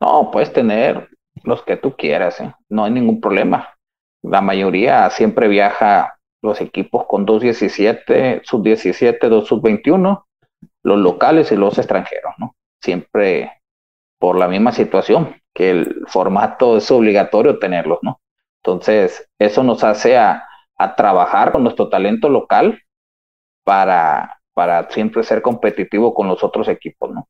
No, 0.00 0.30
puedes 0.30 0.52
tener 0.52 1.08
los 1.42 1.62
que 1.62 1.76
tú 1.76 1.96
quieras, 1.96 2.40
¿eh? 2.40 2.54
no 2.68 2.84
hay 2.84 2.92
ningún 2.92 3.20
problema. 3.20 3.76
La 4.22 4.40
mayoría 4.40 5.10
siempre 5.10 5.48
viaja 5.48 6.18
los 6.42 6.60
equipos 6.60 7.06
con 7.06 7.26
2-17, 7.26 8.42
sub-17, 8.44 9.28
2 9.28 9.46
sub-21 9.46 10.26
los 10.86 10.98
locales 10.98 11.50
y 11.50 11.56
los 11.56 11.76
extranjeros, 11.78 12.34
¿no? 12.38 12.54
Siempre 12.80 13.60
por 14.18 14.38
la 14.38 14.46
misma 14.46 14.70
situación, 14.70 15.34
que 15.52 15.70
el 15.70 16.04
formato 16.06 16.76
es 16.76 16.90
obligatorio 16.92 17.58
tenerlos, 17.58 17.98
¿no? 18.02 18.20
Entonces, 18.62 19.28
eso 19.38 19.64
nos 19.64 19.82
hace 19.82 20.16
a, 20.16 20.44
trabajar 20.96 21.52
con 21.52 21.62
nuestro 21.62 21.88
talento 21.88 22.28
local 22.28 22.80
para, 23.64 24.40
para 24.54 24.88
siempre 24.90 25.22
ser 25.22 25.42
competitivo 25.42 26.14
con 26.14 26.28
los 26.28 26.44
otros 26.44 26.68
equipos, 26.68 27.10
¿no? 27.12 27.28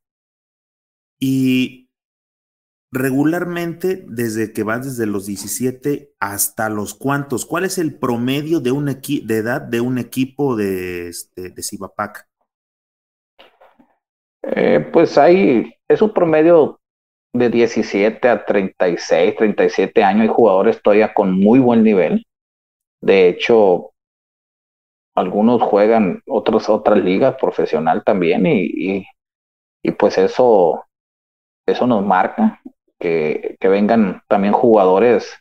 Y 1.19 1.89
regularmente, 2.91 4.03
desde 4.07 4.53
que 4.53 4.63
vas 4.63 4.85
desde 4.85 5.05
los 5.05 5.25
17 5.25 6.11
hasta 6.19 6.69
los 6.69 6.93
cuantos, 6.93 7.45
¿cuál 7.45 7.65
es 7.65 7.77
el 7.77 7.97
promedio 7.97 8.59
de, 8.59 8.71
un 8.71 8.85
de 8.85 9.35
edad 9.35 9.61
de 9.61 9.81
un 9.81 9.97
equipo 9.97 10.55
de, 10.55 11.07
este, 11.07 11.49
de 11.49 11.63
Cibapac? 11.63 12.27
Eh, 14.43 14.89
pues 14.93 15.17
hay, 15.17 15.73
es 15.87 16.01
un 16.01 16.13
promedio 16.13 16.79
de 17.33 17.49
17 17.49 18.29
a 18.29 18.45
36, 18.45 19.35
37 19.35 20.03
años. 20.03 20.21
Hay 20.21 20.27
jugadores 20.27 20.81
todavía 20.81 21.13
con 21.13 21.31
muy 21.31 21.59
buen 21.59 21.83
nivel. 21.83 22.25
De 23.01 23.29
hecho, 23.29 23.91
algunos 25.15 25.61
juegan 25.61 26.21
otras 26.27 26.69
otras 26.69 26.99
ligas 26.99 27.35
profesional 27.39 28.03
también 28.03 28.45
y, 28.45 29.05
y, 29.83 29.91
pues 29.91 30.17
eso, 30.17 30.85
eso 31.65 31.87
nos 31.87 32.05
marca 32.05 32.61
que, 32.99 33.57
que 33.59 33.67
vengan 33.67 34.21
también 34.27 34.53
jugadores 34.53 35.33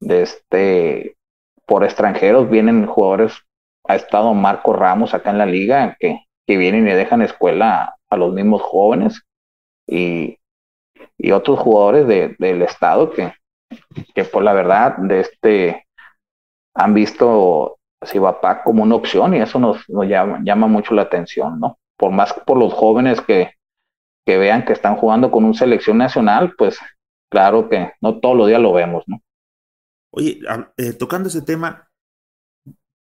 de 0.00 0.22
este 0.22 1.16
por 1.66 1.84
extranjeros. 1.84 2.48
Vienen 2.48 2.86
jugadores 2.86 3.34
ha 3.86 3.96
estado 3.96 4.32
Marco 4.34 4.72
Ramos 4.72 5.14
acá 5.14 5.30
en 5.30 5.38
la 5.38 5.46
liga 5.46 5.96
que, 6.00 6.20
que 6.46 6.56
vienen 6.56 6.88
y 6.88 6.92
dejan 6.92 7.22
escuela 7.22 7.96
a 8.08 8.16
los 8.16 8.32
mismos 8.32 8.62
jóvenes 8.62 9.22
y, 9.86 10.38
y 11.18 11.30
otros 11.32 11.58
jugadores 11.58 12.06
de, 12.06 12.36
del 12.38 12.62
estado 12.62 13.10
que, 13.10 13.32
que 14.14 14.24
por 14.24 14.42
la 14.42 14.52
verdad 14.52 14.96
de 14.98 15.20
este 15.20 15.83
han 16.74 16.94
visto 16.94 17.78
Cibapac 18.04 18.64
como 18.64 18.82
una 18.82 18.96
opción 18.96 19.34
y 19.34 19.40
eso 19.40 19.58
nos, 19.58 19.88
nos 19.88 20.06
llama, 20.06 20.40
llama, 20.44 20.66
mucho 20.66 20.94
la 20.94 21.02
atención, 21.02 21.60
¿no? 21.60 21.78
Por 21.96 22.10
más 22.10 22.34
por 22.46 22.58
los 22.58 22.72
jóvenes 22.72 23.20
que, 23.20 23.52
que 24.26 24.38
vean 24.38 24.64
que 24.64 24.72
están 24.72 24.96
jugando 24.96 25.30
con 25.30 25.44
una 25.44 25.54
selección 25.54 25.98
nacional, 25.98 26.54
pues 26.56 26.78
claro 27.30 27.68
que 27.68 27.92
no 28.00 28.20
todos 28.20 28.36
los 28.36 28.48
días 28.48 28.60
lo 28.60 28.72
vemos, 28.72 29.04
¿no? 29.06 29.20
Oye, 30.12 30.40
eh, 30.76 30.92
tocando 30.92 31.28
ese 31.28 31.42
tema, 31.42 31.88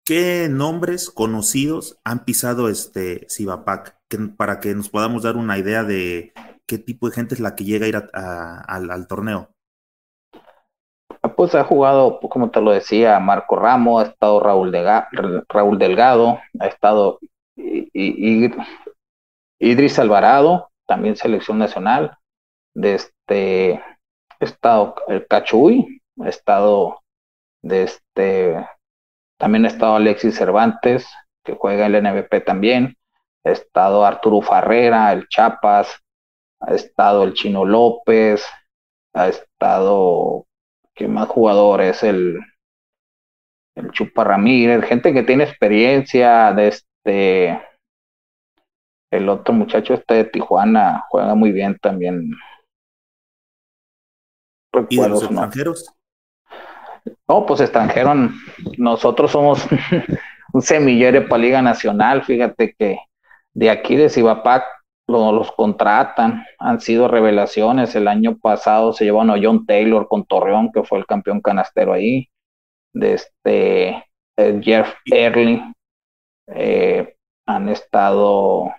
¿qué 0.06 0.48
nombres 0.50 1.10
conocidos 1.10 2.00
han 2.04 2.24
pisado 2.24 2.70
este 2.70 3.28
Cibapac? 3.30 3.98
para 4.38 4.60
que 4.60 4.76
nos 4.76 4.90
podamos 4.90 5.24
dar 5.24 5.38
una 5.38 5.58
idea 5.58 5.84
de 5.84 6.34
qué 6.68 6.78
tipo 6.78 7.10
de 7.10 7.16
gente 7.16 7.36
es 7.36 7.42
la 7.42 7.56
que 7.56 7.64
llega 7.64 7.86
a 7.86 7.90
ir 7.90 7.96
al, 7.96 9.08
torneo. 9.08 9.53
Pues 11.36 11.56
ha 11.56 11.64
jugado, 11.64 12.20
como 12.20 12.52
te 12.52 12.62
lo 12.62 12.72
decía, 12.72 13.20
Marco 13.20 13.56
Ramos, 13.56 14.04
ha 14.04 14.10
estado 14.10 14.40
Raúl, 14.40 14.76
Raúl 15.48 15.80
Delgado, 15.80 16.40
ha 16.60 16.68
estado 16.68 17.20
Idris 17.56 18.58
Alvarado, 20.00 20.70
también 20.86 21.16
selección 21.16 21.58
nacional, 21.58 22.18
de 22.74 22.96
este, 22.96 23.82
ha 24.40 24.46
estado 24.46 24.96
el 25.08 25.28
Cachuy, 25.28 26.02
ha 26.22 26.30
estado 26.30 27.00
de 27.62 27.84
este, 27.84 28.68
también 29.38 29.66
ha 29.66 29.70
estado 29.70 29.96
Alexis 29.96 30.36
Cervantes, 30.36 31.08
que 31.44 31.54
juega 31.54 31.86
el 31.86 32.02
NBP 32.02 32.44
también, 32.46 32.98
ha 33.44 33.52
estado 33.52 34.06
Arturo 34.06 34.42
Farrera, 34.42 35.12
el 35.14 35.28
Chapas, 35.28 36.00
ha 36.60 36.74
estado 36.74 37.24
el 37.24 37.34
Chino 37.34 37.66
López, 37.66 38.46
ha 39.14 39.28
estado, 39.28 40.46
¿qué 40.96 41.08
más 41.08 41.28
jugadores? 41.28 42.04
El, 42.04 42.40
el 43.76 43.92
Chupa 43.92 44.24
Ramírez, 44.24 44.84
gente 44.86 45.14
que 45.14 45.24
tiene 45.24 45.44
experiencia 45.44 46.54
de 46.54 46.68
este, 46.68 47.62
el 49.12 49.30
otro 49.30 49.54
muchacho 49.54 49.94
este 49.94 50.16
de 50.16 50.24
Tijuana 50.26 51.06
juega 51.10 51.36
muy 51.36 51.52
bien 51.52 51.78
también. 51.80 52.32
¿Y 54.90 55.00
de 55.00 55.10
los 55.10 55.24
extranjeros? 55.24 55.94
No, 57.28 57.46
pues 57.46 57.62
extranjero, 57.62 58.14
nosotros 58.78 59.32
somos 59.32 59.68
un 60.54 60.62
semillero 60.62 61.28
para 61.28 61.42
Liga 61.42 61.62
Nacional, 61.62 62.24
fíjate 62.24 62.74
que 62.78 62.98
de 63.54 63.70
aquí 63.70 63.96
de 63.96 64.10
Cibapac 64.10 64.64
los 65.08 65.52
contratan, 65.52 66.46
han 66.60 66.80
sido 66.82 67.08
revelaciones. 67.08 67.96
El 67.96 68.08
año 68.08 68.38
pasado 68.38 68.94
se 68.94 69.06
llevaron 69.06 69.32
a 69.32 69.40
John 69.42 69.66
Taylor 69.66 70.08
con 70.08 70.26
Torreón, 70.26 70.72
que 70.72 70.84
fue 70.84 71.00
el 71.00 71.06
campeón 71.06 71.42
canastero 71.42 71.94
ahí. 71.94 72.30
de 72.94 73.14
este 73.14 74.06
eh, 74.38 74.60
Jeff 74.62 74.94
Early, 75.06 75.62
eh, 76.48 77.16
han 77.48 77.70
estado 77.70 78.72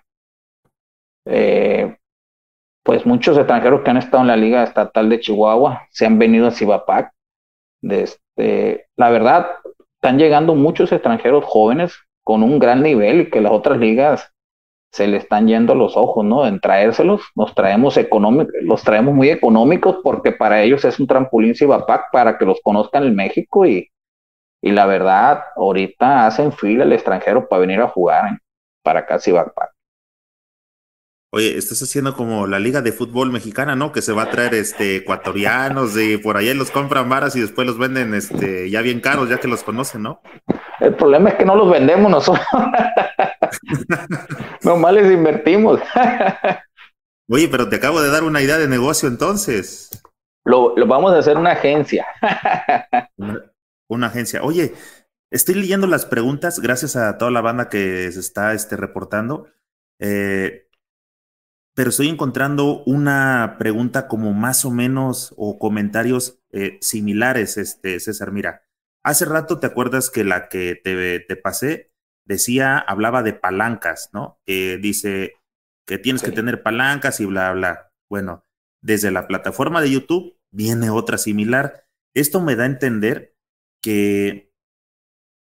eh, 1.27 1.97
pues 2.83 3.07
muchos 3.07 3.39
extranjeros 3.39 3.83
que 3.83 3.91
han 3.91 3.97
estado 3.97 4.23
en 4.23 4.29
la 4.29 4.37
Liga 4.37 4.63
Estatal 4.63 5.09
de 5.09 5.21
Chihuahua 5.21 5.87
se 5.91 6.07
han 6.07 6.19
venido 6.19 6.47
a 6.47 6.51
Cibapac. 6.51 7.13
este, 7.83 8.89
la 8.97 9.11
verdad, 9.11 9.49
están 9.97 10.19
llegando 10.19 10.55
muchos 10.55 10.93
extranjeros 10.93 11.45
jóvenes 11.45 11.95
con 12.25 12.43
un 12.43 12.59
gran 12.59 12.83
nivel 12.83 13.31
que 13.31 13.41
las 13.41 13.53
otras 13.53 13.79
ligas 13.79 14.34
se 14.95 15.09
le 15.09 15.17
están 15.17 15.49
yendo 15.49 15.75
los 15.75 15.97
ojos, 15.97 16.25
¿no? 16.25 16.47
En 16.47 16.61
traérselos, 16.61 17.21
nos 17.35 17.53
traemos 17.53 17.97
económicos, 17.97 18.55
los 18.63 18.85
traemos 18.85 19.13
muy 19.13 19.29
económicos 19.29 19.99
porque 20.05 20.31
para 20.31 20.63
ellos 20.63 20.85
es 20.85 21.01
un 21.01 21.09
trampolín 21.09 21.57
Cibapac 21.57 22.13
para 22.13 22.39
que 22.39 22.45
los 22.45 22.61
conozcan 22.63 23.03
en 23.03 23.17
México 23.17 23.67
y, 23.67 23.91
y 24.63 24.71
la 24.71 24.87
verdad, 24.87 25.43
ahorita 25.57 26.27
hacen 26.27 26.53
fila 26.53 26.85
el 26.85 26.93
extranjero 26.93 27.49
para 27.49 27.59
venir 27.63 27.81
a 27.81 27.89
jugar 27.89 28.35
¿eh? 28.35 28.39
para 28.85 29.01
acá 29.01 29.19
Cibapac. 29.19 29.74
Oye, 31.35 31.59
estás 31.59 31.83
haciendo 31.83 32.15
como 32.15 32.47
la 32.47 32.61
liga 32.61 32.81
de 32.81 32.93
fútbol 32.93 33.33
mexicana, 33.33 33.75
¿no? 33.75 33.91
Que 33.91 34.03
se 34.03 34.13
va 34.13 34.23
a 34.23 34.31
traer 34.31 34.55
este 34.55 34.99
ecuatorianos 34.99 35.99
y 35.99 36.17
por 36.17 36.37
allá 36.37 36.55
los 36.55 36.71
compran 36.71 37.09
varas 37.09 37.35
y 37.35 37.41
después 37.41 37.67
los 37.67 37.77
venden 37.77 38.15
este 38.15 38.71
ya 38.71 38.83
bien 38.83 39.01
caros, 39.01 39.29
ya 39.29 39.39
que 39.39 39.49
los 39.49 39.65
conocen, 39.65 40.03
¿no? 40.03 40.23
El 40.79 40.95
problema 40.95 41.31
es 41.31 41.35
que 41.35 41.45
no 41.45 41.57
los 41.57 41.69
vendemos 41.69 42.09
nosotros. 42.09 42.47
Nomás 44.63 44.95
les 44.95 45.11
invertimos. 45.11 45.81
Oye, 47.29 47.49
pero 47.49 47.69
te 47.69 47.77
acabo 47.77 48.01
de 48.01 48.13
dar 48.13 48.23
una 48.23 48.41
idea 48.41 48.57
de 48.57 48.69
negocio 48.69 49.09
entonces. 49.09 49.91
Lo, 50.45 50.77
lo 50.77 50.87
vamos 50.87 51.15
a 51.15 51.19
hacer 51.19 51.37
una 51.37 51.51
agencia. 51.51 52.07
una, 53.89 54.07
agencia. 54.07 54.45
Oye, 54.45 54.73
estoy 55.33 55.57
leyendo 55.57 55.89
las 55.89 56.07
preguntas 56.07 56.61
gracias 56.61 56.95
a 56.95 57.19
toda 57.19 57.33
la 57.33 57.41
banda 57.41 57.69
que 57.69 58.13
se 58.13 58.21
está 58.21 58.53
este, 58.53 58.77
reportando. 58.77 59.49
Eh, 59.99 60.69
pero 61.75 61.91
estoy 61.91 62.09
encontrando 62.09 62.83
una 62.85 63.57
pregunta 63.59 64.07
como 64.07 64.33
más 64.33 64.65
o 64.65 64.71
menos 64.71 65.35
o 65.37 65.59
comentarios 65.59 66.41
eh, 66.51 66.79
similares, 66.81 67.57
este, 67.57 67.99
César. 67.99 68.31
Mira, 68.31 68.63
hace 69.03 69.25
rato 69.25 69.59
te 69.59 69.67
acuerdas 69.67 70.11
que 70.11 70.25
la 70.25 70.49
que 70.49 70.77
te, 70.77 71.21
te 71.21 71.37
pasé 71.37 71.93
decía, 72.25 72.79
hablaba 72.79 73.23
de 73.23 73.35
palancas, 73.35 74.11
¿no? 74.13 74.41
Que 74.47 74.79
dice 74.79 75.35
que 75.87 75.99
tienes 75.99 76.23
que 76.23 76.33
tener 76.33 76.63
palancas 76.63 77.21
y 77.21 77.27
bla, 77.27 77.53
bla. 77.53 77.93
Bueno, 78.09 78.45
desde 78.81 79.11
la 79.11 79.27
plataforma 79.27 79.83
de 79.83 79.91
YouTube 79.91 80.39
viene 80.51 80.91
otra 80.91 81.19
similar. 81.19 81.87
Esto 82.15 82.41
me 82.41 82.57
da 82.57 82.63
a 82.63 82.69
entender 82.69 83.37
que 83.83 84.55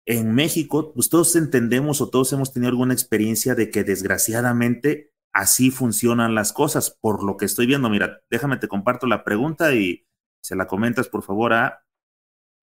en 0.07 0.35
México, 0.35 0.93
pues 0.93 1.09
todos 1.09 1.35
entendemos 1.37 2.01
o 2.01 2.11
todos 2.11 2.33
hemos 2.33 2.53
tenido 2.53 2.71
alguna 2.71 2.95
experiencia 2.95 3.55
de 3.55 3.71
que 3.71 3.85
desgraciadamente 3.85 5.16
así 5.37 5.71
funcionan 5.71 6.35
las 6.35 6.55
cosas, 6.55 6.91
por 6.91 7.23
lo 7.23 7.37
que 7.37 7.45
estoy 7.45 7.67
viendo. 7.67 7.91
Mira, 7.91 8.23
déjame 8.31 8.57
te 8.57 8.69
comparto 8.69 9.07
la 9.07 9.23
pregunta 9.23 9.75
y 9.75 10.07
se 10.43 10.57
la 10.57 10.67
comentas 10.67 11.09
por 11.09 11.23
favor 11.23 11.53
a 11.53 11.83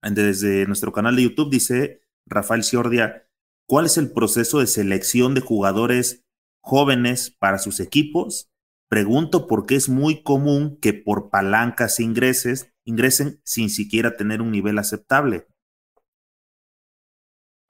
desde 0.01 0.65
nuestro 0.65 0.91
canal 0.91 1.15
de 1.15 1.23
YouTube 1.23 1.51
dice 1.51 2.01
Rafael 2.25 2.63
Ciordia, 2.63 3.27
¿cuál 3.67 3.85
es 3.85 3.97
el 3.97 4.11
proceso 4.11 4.59
de 4.59 4.67
selección 4.67 5.33
de 5.33 5.41
jugadores 5.41 6.25
jóvenes 6.61 7.29
para 7.39 7.59
sus 7.59 7.79
equipos? 7.79 8.49
Pregunto 8.89 9.47
porque 9.47 9.75
es 9.75 9.87
muy 9.87 10.23
común 10.23 10.77
que 10.81 10.93
por 10.93 11.29
palancas 11.29 11.99
ingreses, 11.99 12.73
ingresen 12.85 13.39
sin 13.43 13.69
siquiera 13.69 14.17
tener 14.17 14.41
un 14.41 14.51
nivel 14.51 14.77
aceptable. 14.79 15.47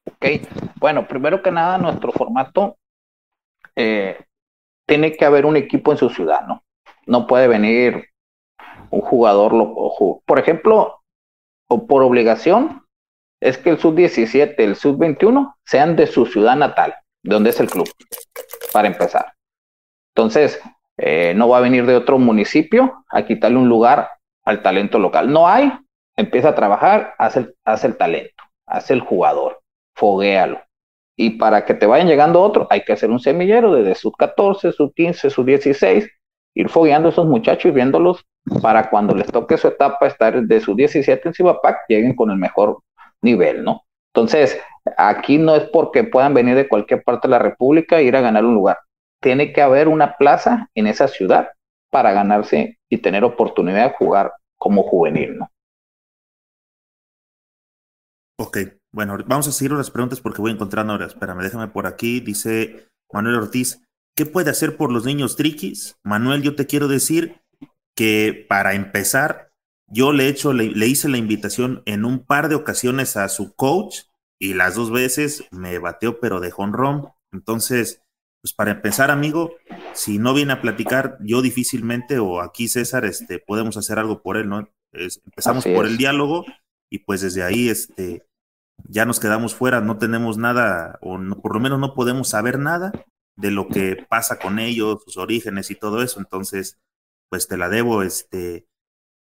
Ok, 0.06 0.26
bueno, 0.80 1.08
primero 1.08 1.42
que 1.44 1.52
nada, 1.52 1.78
nuestro 1.78 2.12
formato 2.14 2.78
eh, 3.76 4.18
tiene 4.86 5.14
que 5.14 5.26
haber 5.26 5.46
un 5.46 5.58
equipo 5.58 5.92
en 5.92 5.98
su 5.98 6.10
ciudad, 6.10 6.42
¿no? 6.48 6.64
No 7.06 7.28
puede 7.28 7.48
venir 7.48 8.10
un 8.90 9.02
jugador, 9.02 9.54
por 10.26 10.40
ejemplo, 10.40 11.02
o 11.68 11.88
por 11.88 12.04
obligación, 12.04 12.86
es 13.42 13.58
que 13.58 13.72
el 13.72 13.80
sub-17, 13.80 14.56
el 14.58 14.76
sub-21 14.76 15.56
sean 15.66 15.96
de 15.96 16.08
su 16.08 16.26
ciudad 16.26 16.56
natal, 16.56 16.96
de 17.24 17.34
donde 17.34 17.50
es 17.50 17.60
el 17.60 17.70
club, 17.70 17.90
para 18.72 18.88
empezar. 18.88 19.34
Entonces, 20.16 20.62
eh, 20.98 21.34
no 21.36 21.50
va 21.50 21.58
a 21.58 21.62
venir 21.62 21.86
de 21.86 21.96
otro 21.96 22.20
municipio 22.20 23.04
a 23.10 23.26
quitarle 23.26 23.58
un 23.58 23.68
lugar 23.68 24.10
al 24.46 24.62
talento 24.62 25.00
local. 25.00 25.32
No 25.32 25.48
hay, 25.48 25.74
empieza 26.16 26.50
a 26.50 26.56
trabajar, 26.56 27.16
hace 27.18 27.40
el, 27.40 27.56
hace 27.66 27.88
el 27.88 27.98
talento, 27.98 28.44
hace 28.68 28.94
el 28.94 29.02
jugador, 29.02 29.62
foguéalo. 29.96 30.62
Y 31.16 31.32
para 31.32 31.66
que 31.66 31.74
te 31.74 31.86
vayan 31.86 32.08
llegando 32.08 32.42
otro, 32.42 32.68
hay 32.70 32.84
que 32.84 32.94
hacer 32.94 33.12
un 33.12 33.20
semillero 33.20 33.74
desde 33.74 33.96
sus 33.96 34.14
14, 34.18 34.72
sus 34.72 34.94
15, 34.94 35.30
sus 35.30 35.46
16, 35.46 36.10
ir 36.56 36.70
fogueando 36.70 37.10
a 37.10 37.12
esos 37.12 37.28
muchachos 37.28 37.66
y 37.66 37.72
viéndolos 37.72 38.26
para 38.62 38.90
cuando 38.90 39.16
les 39.16 39.28
toque 39.28 39.58
su 39.58 39.68
etapa 39.68 40.08
estar 40.08 40.42
de 40.42 40.60
sus 40.60 40.76
17 40.76 41.28
en 41.28 41.34
Cibapac, 41.34 41.86
lleguen 41.88 42.16
con 42.16 42.32
el 42.32 42.38
mejor 42.38 42.80
nivel, 43.22 43.64
¿no? 43.64 43.84
Entonces, 44.14 44.60
aquí 44.98 45.38
no 45.38 45.56
es 45.56 45.64
porque 45.66 46.04
puedan 46.04 46.34
venir 46.34 46.56
de 46.56 46.68
cualquier 46.68 47.04
parte 47.04 47.28
de 47.28 47.32
la 47.32 47.40
República 47.40 48.00
e 48.00 48.04
ir 48.04 48.16
a 48.16 48.22
ganar 48.22 48.46
un 48.46 48.54
lugar. 48.54 48.80
Tiene 49.22 49.54
que 49.54 49.62
haber 49.62 49.88
una 49.88 50.18
plaza 50.18 50.70
en 50.76 50.88
esa 50.88 51.08
ciudad 51.08 51.50
para 51.90 52.12
ganarse 52.12 52.80
y 52.90 52.98
tener 52.98 53.24
oportunidad 53.24 53.90
de 53.90 53.96
jugar 53.96 54.34
como 54.58 54.84
juvenil, 54.84 55.38
¿no? 55.38 55.50
Ok, 58.40 58.58
bueno, 58.94 59.18
vamos 59.26 59.48
a 59.48 59.52
seguir 59.52 59.72
las 59.72 59.90
preguntas 59.90 60.22
porque 60.22 60.40
voy 60.40 60.52
encontrando 60.52 60.94
ahora. 60.94 61.08
Espérame, 61.08 61.42
déjame 61.42 61.68
por 61.68 61.88
aquí. 61.88 62.20
Dice 62.20 62.88
Manuel 63.12 63.36
Ortiz, 63.36 63.82
¿qué 64.16 64.28
puede 64.28 64.52
hacer 64.52 64.78
por 64.78 64.92
los 64.92 65.04
niños 65.04 65.36
triquis? 65.36 65.98
Manuel, 66.04 66.44
yo 66.44 66.56
te 66.56 66.68
quiero 66.68 66.88
decir 66.88 67.42
que 67.96 68.46
para 68.48 68.76
empezar, 68.76 69.52
yo 69.88 70.14
le, 70.14 70.26
he 70.26 70.30
hecho, 70.30 70.54
le, 70.54 70.88
hice 70.88 71.10
la 71.10 71.18
invitación 71.18 71.82
en 71.86 72.06
un 72.06 72.24
par 72.24 72.50
de 72.50 72.56
ocasiones 72.56 73.18
a 73.18 73.28
su 73.30 73.56
coach 73.56 74.02
y 74.40 74.54
las 74.54 74.76
dos 74.76 74.92
veces 74.92 75.46
me 75.50 75.80
bateó, 75.80 76.20
pero 76.20 76.40
de 76.40 76.54
honrón. 76.56 77.10
Entonces, 77.32 78.04
pues 78.44 78.54
para 78.54 78.72
empezar, 78.72 79.10
amigo, 79.10 79.56
si 79.94 80.20
no 80.20 80.36
viene 80.36 80.54
a 80.54 80.62
platicar, 80.62 81.18
yo 81.20 81.42
difícilmente 81.42 82.20
o 82.20 82.42
aquí 82.42 82.68
César, 82.68 83.06
este, 83.06 83.40
podemos 83.40 83.76
hacer 83.76 83.98
algo 83.98 84.22
por 84.22 84.38
él, 84.38 84.50
¿no? 84.50 84.70
empezamos 84.92 85.66
por 85.66 85.88
el 85.88 85.98
diálogo 85.98 86.46
y 86.88 87.00
pues 87.00 87.22
desde 87.22 87.42
ahí, 87.42 87.70
este, 87.70 88.28
ya 88.78 89.06
nos 89.06 89.20
quedamos 89.20 89.56
fuera, 89.56 89.82
no 89.82 89.98
tenemos 89.98 90.38
nada, 90.38 90.98
o 91.02 91.20
por 91.42 91.54
lo 91.54 91.60
menos 91.60 91.80
no 91.80 91.94
podemos 91.94 92.30
saber 92.30 92.60
nada 92.60 92.92
de 93.36 93.52
lo 93.52 93.68
que 93.68 94.06
pasa 94.10 94.40
con 94.40 94.60
ellos, 94.60 95.04
sus 95.04 95.18
orígenes 95.18 95.72
y 95.72 95.76
todo 95.76 96.04
eso. 96.04 96.20
Entonces, 96.20 96.80
pues 97.30 97.48
te 97.48 97.58
la 97.58 97.70
debo, 97.70 98.04
este 98.04 98.68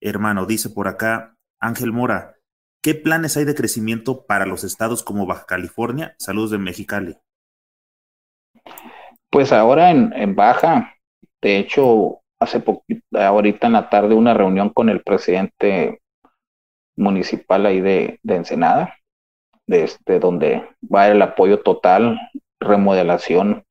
hermano, 0.01 0.47
dice 0.47 0.71
por 0.71 0.89
acá 0.89 1.37
Ángel 1.61 1.93
Mora, 1.93 2.37
¿qué 2.83 2.95
planes 2.95 3.37
hay 3.37 3.45
de 3.45 3.55
crecimiento 3.55 4.27
para 4.27 4.47
los 4.47 4.63
estados 4.65 5.03
como 5.03 5.27
Baja 5.27 5.47
California? 5.47 6.15
Saludos 6.19 6.51
de 6.51 6.59
Mexicali. 6.59 7.19
Pues 9.31 9.53
ahora 9.53 9.91
en, 9.91 10.13
en 10.13 10.35
Baja, 10.35 10.95
de 11.43 11.59
hecho, 11.59 12.21
hace 12.39 12.61
poquito, 12.61 13.03
ahorita 13.19 13.67
en 13.67 13.73
la 13.73 13.89
tarde, 13.89 14.15
una 14.15 14.35
reunión 14.35 14.71
con 14.71 14.89
el 14.89 15.03
presidente 15.03 16.01
municipal 16.97 17.67
ahí 17.67 17.81
de, 17.81 18.21
de 18.23 18.37
Ensenada, 18.37 18.95
de 19.67 19.85
este, 19.85 20.19
donde 20.19 20.69
va 20.83 21.09
el 21.09 21.21
apoyo 21.23 21.61
total, 21.63 22.19
remodelación 22.61 23.65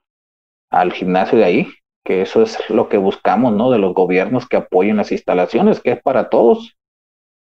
al 0.69 0.91
gimnasio 0.91 1.37
de 1.37 1.45
ahí, 1.45 1.67
que 2.03 2.21
eso 2.21 2.43
es 2.43 2.69
lo 2.69 2.89
que 2.89 2.97
buscamos, 2.97 3.53
¿no? 3.53 3.71
De 3.71 3.79
los 3.79 3.93
gobiernos 3.93 4.47
que 4.47 4.57
apoyen 4.57 4.97
las 4.97 5.11
instalaciones, 5.11 5.79
que 5.79 5.91
es 5.93 6.01
para 6.01 6.29
todos. 6.29 6.77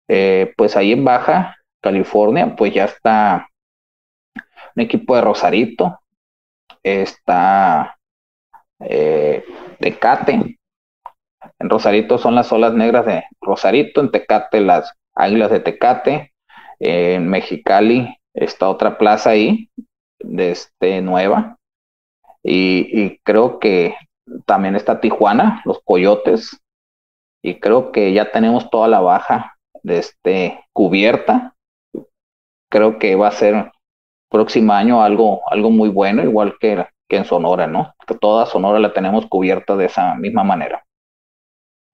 Eh, 0.08 0.54
pues 0.58 0.76
ahí 0.76 0.92
en 0.92 1.06
Baja 1.06 1.56
California, 1.82 2.56
pues 2.56 2.74
ya 2.74 2.86
está 2.86 3.48
un 4.76 4.84
equipo 4.84 5.16
de 5.16 5.22
Rosarito, 5.22 6.00
está 6.84 7.98
eh, 8.80 9.46
Tecate. 9.80 10.58
En 11.60 11.70
Rosarito 11.70 12.18
son 12.18 12.36
las 12.36 12.52
olas 12.52 12.74
negras 12.74 13.06
de 13.06 13.24
Rosarito, 13.40 14.02
en 14.02 14.12
Tecate 14.12 14.60
las 14.60 14.94
águilas 15.14 15.52
de 15.52 15.60
Tecate, 15.60 16.34
en 16.80 17.30
Mexicali 17.30 18.19
esta 18.40 18.70
otra 18.70 18.98
plaza 18.98 19.32
ahí, 19.32 19.70
de 20.20 20.52
este, 20.52 21.02
nueva. 21.02 21.58
Y, 22.44 23.20
creo 23.20 23.60
que 23.60 23.96
también 24.46 24.76
está 24.76 25.02
Tijuana, 25.02 25.62
los 25.66 25.82
Coyotes. 25.84 26.58
Y 27.44 27.60
creo 27.60 27.92
que 27.92 28.14
ya 28.14 28.32
tenemos 28.32 28.70
toda 28.70 28.88
la 28.88 29.02
baja 29.02 29.56
de 29.84 30.00
este, 30.00 30.64
cubierta. 30.74 31.56
Creo 32.72 32.98
que 32.98 33.16
va 33.16 33.28
a 33.28 33.32
ser 33.32 33.72
próximo 34.30 34.74
año 34.74 35.04
algo, 35.04 35.42
algo 35.50 35.70
muy 35.70 35.90
bueno, 35.90 36.24
igual 36.24 36.56
que, 36.60 36.86
que 37.10 37.18
en 37.18 37.26
Sonora, 37.26 37.68
¿no? 37.68 37.94
Que 38.08 38.16
toda 38.16 38.46
Sonora 38.46 38.80
la 38.80 38.94
tenemos 38.94 39.26
cubierta 39.26 39.76
de 39.76 39.86
esa 39.86 40.16
misma 40.16 40.44
manera. 40.44 40.86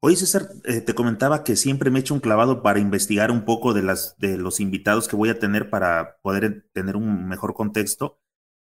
Hoy 0.01 0.15
César, 0.15 0.49
eh, 0.65 0.81
te 0.81 0.93
comentaba 0.93 1.43
que 1.43 1.55
siempre 1.55 1.89
me 1.89 1.99
he 1.99 2.01
hecho 2.01 2.13
un 2.13 2.19
clavado 2.19 2.61
para 2.61 2.79
investigar 2.79 3.31
un 3.31 3.43
poco 3.43 3.73
de, 3.73 3.81
las, 3.81 4.15
de 4.19 4.37
los 4.37 4.59
invitados 4.59 5.07
que 5.07 5.15
voy 5.15 5.29
a 5.29 5.39
tener 5.39 5.69
para 5.69 6.17
poder 6.21 6.67
tener 6.73 6.95
un 6.95 7.27
mejor 7.27 7.55
contexto. 7.55 8.19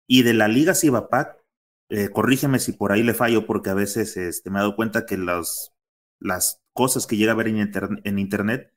Y 0.08 0.24
de 0.24 0.34
la 0.34 0.48
Liga 0.48 0.76
Cibapac, 0.76 1.38
eh, 1.89 2.10
corrígeme 2.10 2.60
si 2.60 2.74
por 2.74 2.91
ahí 2.91 3.02
le 3.02 3.13
fallo, 3.13 3.48
porque 3.48 3.72
a 3.72 3.74
veces 3.74 4.17
este, 4.17 4.50
me 4.50 4.60
he 4.60 4.62
dado 4.62 4.76
cuenta 4.76 5.06
que 5.06 5.17
las 5.17 6.62
cosas 6.74 7.08
que 7.08 7.17
llega 7.17 7.32
a 7.32 7.36
ver 7.36 7.48
en, 7.48 8.20
Internet 8.20 8.74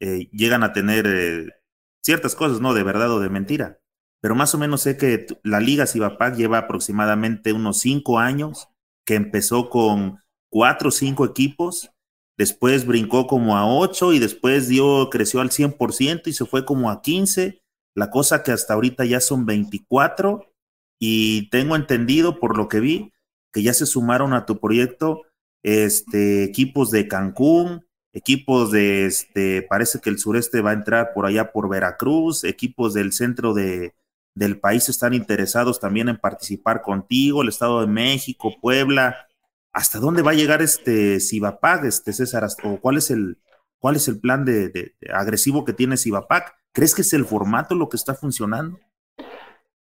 eh, 0.00 0.28
llegan 0.30 0.62
a 0.62 0.72
tener 0.72 1.62
ciertas 2.02 2.34
cosas, 2.36 2.60
¿no? 2.60 2.74
De 2.74 2.82
verdad 2.84 3.10
o 3.10 3.20
de 3.20 3.30
mentira. 3.30 3.80
Pero 4.20 4.34
más 4.34 4.54
o 4.54 4.58
menos 4.58 4.82
sé 4.82 4.96
que 4.96 5.26
la 5.42 5.60
Liga 5.60 5.86
Cibapac 5.86 6.36
lleva 6.36 6.58
aproximadamente 6.58 7.52
unos 7.52 7.80
cinco 7.80 8.18
años, 8.18 8.68
que 9.04 9.16
empezó 9.16 9.68
con 9.68 10.20
cuatro 10.48 10.90
o 10.90 10.92
cinco 10.92 11.24
equipos 11.24 11.90
después 12.36 12.86
brincó 12.86 13.26
como 13.26 13.56
a 13.56 13.66
8 13.66 14.12
y 14.12 14.18
después 14.18 14.68
dio, 14.68 15.08
creció 15.10 15.40
al 15.40 15.50
100% 15.50 16.22
y 16.26 16.32
se 16.32 16.44
fue 16.46 16.64
como 16.64 16.90
a 16.90 17.02
15. 17.02 17.62
La 17.94 18.10
cosa 18.10 18.42
que 18.42 18.52
hasta 18.52 18.74
ahorita 18.74 19.04
ya 19.04 19.20
son 19.20 19.46
24 19.46 20.52
y 20.98 21.48
tengo 21.50 21.76
entendido 21.76 22.40
por 22.40 22.56
lo 22.56 22.68
que 22.68 22.80
vi 22.80 23.12
que 23.54 23.62
ya 23.62 23.72
se 23.72 23.86
sumaron 23.86 24.34
a 24.34 24.46
tu 24.46 24.58
proyecto 24.58 25.22
este, 25.62 26.42
equipos 26.42 26.90
de 26.90 27.06
Cancún, 27.06 27.86
equipos 28.12 28.72
de, 28.72 29.06
este, 29.06 29.62
parece 29.62 30.00
que 30.00 30.10
el 30.10 30.18
sureste 30.18 30.60
va 30.60 30.70
a 30.70 30.74
entrar 30.74 31.12
por 31.14 31.24
allá 31.24 31.52
por 31.52 31.68
Veracruz, 31.68 32.42
equipos 32.42 32.94
del 32.94 33.12
centro 33.12 33.54
de, 33.54 33.94
del 34.34 34.58
país 34.58 34.88
están 34.88 35.14
interesados 35.14 35.78
también 35.78 36.08
en 36.08 36.18
participar 36.18 36.82
contigo, 36.82 37.42
el 37.42 37.48
Estado 37.48 37.80
de 37.80 37.86
México, 37.86 38.54
Puebla, 38.60 39.28
¿hasta 39.74 39.98
dónde 39.98 40.22
va 40.22 40.30
a 40.30 40.34
llegar 40.34 40.62
este 40.62 41.20
Cibapac, 41.20 41.84
este 41.84 42.12
César? 42.12 42.46
¿O 42.62 42.78
cuál 42.80 42.96
es 42.96 43.10
el, 43.10 43.38
cuál 43.78 43.96
es 43.96 44.08
el 44.08 44.20
plan 44.20 44.44
de, 44.44 44.94
agresivo 45.12 45.64
que 45.64 45.72
tiene 45.72 45.96
Cibapac? 45.96 46.54
¿Crees 46.72 46.94
que 46.94 47.02
es 47.02 47.12
el 47.12 47.24
formato 47.24 47.74
lo 47.74 47.88
que 47.88 47.96
está 47.96 48.14
funcionando? 48.14 48.78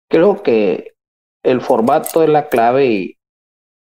Creo 0.10 0.41
que 0.41 0.95
el 1.43 1.62
formato 1.62 2.23
es 2.23 2.30
la 2.30 2.47
clave 2.47 3.17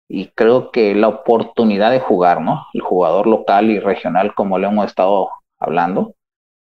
y, 0.08 0.28
creo 0.36 0.70
que 0.70 0.94
la 0.94 1.08
oportunidad 1.08 1.90
de 1.90 2.00
jugar, 2.00 2.40
¿no? 2.40 2.64
El 2.72 2.80
jugador 2.80 3.26
local 3.26 3.70
y 3.70 3.80
regional, 3.80 4.34
como 4.34 4.58
le 4.58 4.68
hemos 4.68 4.86
estado 4.86 5.30
hablando. 5.58 6.14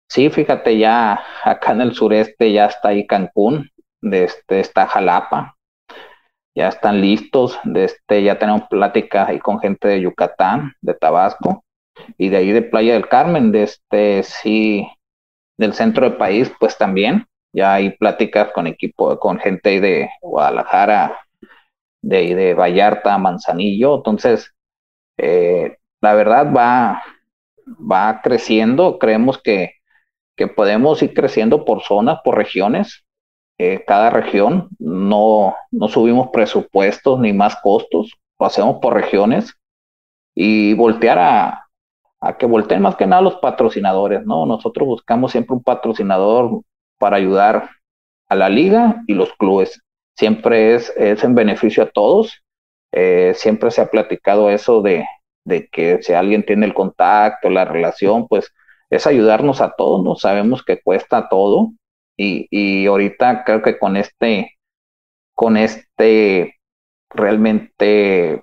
Sí, 0.09 0.31
fíjate, 0.31 0.79
ya 0.79 1.21
acá 1.43 1.73
en 1.73 1.81
el 1.81 1.95
sureste 1.95 2.53
ya 2.53 2.67
está 2.67 2.91
ahí 2.91 3.07
Cancún, 3.07 3.71
de 4.01 4.25
este, 4.25 4.61
está 4.61 4.87
Jalapa, 4.87 5.56
ya 6.57 6.69
están 6.69 7.03
listos, 7.03 7.61
de 7.65 7.85
este, 7.85 8.23
ya 8.23 8.39
tenemos 8.39 8.63
pláticas 8.71 9.29
ahí 9.29 9.39
con 9.39 9.61
gente 9.61 9.89
de 9.89 10.01
Yucatán, 10.01 10.73
de 10.81 10.95
Tabasco, 10.95 11.63
y 12.17 12.31
de 12.31 12.39
ahí 12.39 12.51
de 12.51 12.63
Playa 12.63 12.95
del 12.95 13.09
Carmen, 13.09 13.53
de 13.53 13.65
este, 13.65 14.23
sí, 14.23 14.89
del 15.59 15.75
centro 15.75 16.09
del 16.09 16.17
país, 16.17 16.51
pues 16.59 16.79
también, 16.79 17.27
ya 17.53 17.75
hay 17.75 17.91
pláticas 17.91 18.53
con 18.53 18.67
equipo, 18.67 19.19
con 19.19 19.39
gente 19.39 19.69
ahí 19.69 19.81
de 19.81 20.11
Guadalajara, 20.23 21.19
de 22.01 22.17
ahí 22.17 22.35
de 22.35 22.55
Vallarta, 22.55 23.19
Manzanillo, 23.19 23.97
entonces, 23.97 24.51
eh, 25.19 25.77
la 26.01 26.15
verdad 26.15 26.51
va, 26.55 27.03
va 27.69 28.23
creciendo, 28.23 28.99
creemos 28.99 29.43
que, 29.43 29.73
que 30.37 30.47
podemos 30.47 31.03
ir 31.03 31.13
creciendo 31.13 31.67
por 31.67 31.83
zonas, 31.83 32.21
por 32.25 32.35
regiones, 32.37 33.06
eh, 33.59 33.85
cada 33.87 34.11
región, 34.11 34.69
no, 34.79 35.55
no 35.71 35.89
subimos 35.89 36.29
presupuestos 36.33 37.19
ni 37.21 37.33
más 37.33 37.57
costos, 37.63 38.13
lo 38.39 38.47
hacemos 38.47 38.79
por 38.81 38.95
regiones 38.95 39.55
y 40.35 40.75
voltear 40.75 41.19
a, 41.19 41.67
a 42.21 42.37
que 42.37 42.47
volteen 42.47 42.83
más 42.83 42.97
que 42.97 43.07
nada 43.07 43.23
los 43.23 43.37
patrocinadores, 43.37 44.25
¿no? 44.27 44.47
Nosotros 44.47 44.87
buscamos 44.87 45.33
siempre 45.33 45.55
un 45.57 45.63
patrocinador 45.63 46.63
para 46.99 47.17
ayudar 47.17 47.71
a 48.29 48.35
la 48.35 48.49
liga 48.49 49.03
y 49.07 49.15
los 49.15 49.33
clubes. 49.35 49.83
Siempre 50.17 50.75
es, 50.75 50.93
es 50.97 51.23
en 51.25 51.35
beneficio 51.35 51.83
a 51.83 51.91
todos. 51.91 52.43
Eh, 52.93 53.33
siempre 53.35 53.71
se 53.71 53.81
ha 53.81 53.91
platicado 53.91 54.51
eso 54.51 54.83
de, 54.83 55.07
de 55.45 55.69
que 55.69 56.03
si 56.03 56.13
alguien 56.13 56.45
tiene 56.45 56.67
el 56.67 56.75
contacto, 56.75 57.51
la 57.51 57.65
relación, 57.65 58.27
pues 58.29 58.53
es 58.91 59.07
ayudarnos 59.07 59.61
a 59.61 59.75
todos, 59.77 60.03
¿no? 60.05 60.17
Sabemos 60.17 60.63
que 60.65 60.81
cuesta 60.83 61.29
todo, 61.29 61.73
y, 62.17 62.47
y 62.51 62.87
ahorita 62.87 63.45
creo 63.45 63.63
que 63.63 63.79
con 63.79 63.97
este, 63.97 64.57
con 65.35 65.57
este 65.57 66.57
realmente 67.11 68.43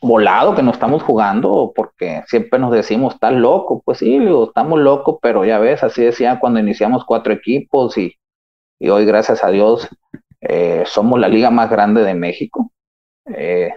volado 0.00 0.54
que 0.54 0.62
nos 0.62 0.74
estamos 0.74 1.02
jugando, 1.02 1.72
porque 1.74 2.22
siempre 2.26 2.58
nos 2.58 2.72
decimos, 2.72 3.14
estás 3.14 3.32
loco, 3.32 3.82
pues 3.84 3.98
sí, 3.98 4.18
estamos 4.46 4.78
locos, 4.80 5.18
pero 5.22 5.44
ya 5.44 5.58
ves, 5.58 5.82
así 5.82 6.02
decía 6.02 6.38
cuando 6.40 6.60
iniciamos 6.60 7.04
cuatro 7.04 7.32
equipos 7.32 7.96
y, 7.96 8.14
y 8.78 8.88
hoy, 8.90 9.06
gracias 9.06 9.42
a 9.42 9.50
Dios, 9.50 9.88
eh, 10.40 10.82
somos 10.86 11.18
la 11.18 11.28
liga 11.28 11.50
más 11.50 11.70
grande 11.70 12.02
de 12.02 12.14
México, 12.14 12.70
eh, 13.26 13.72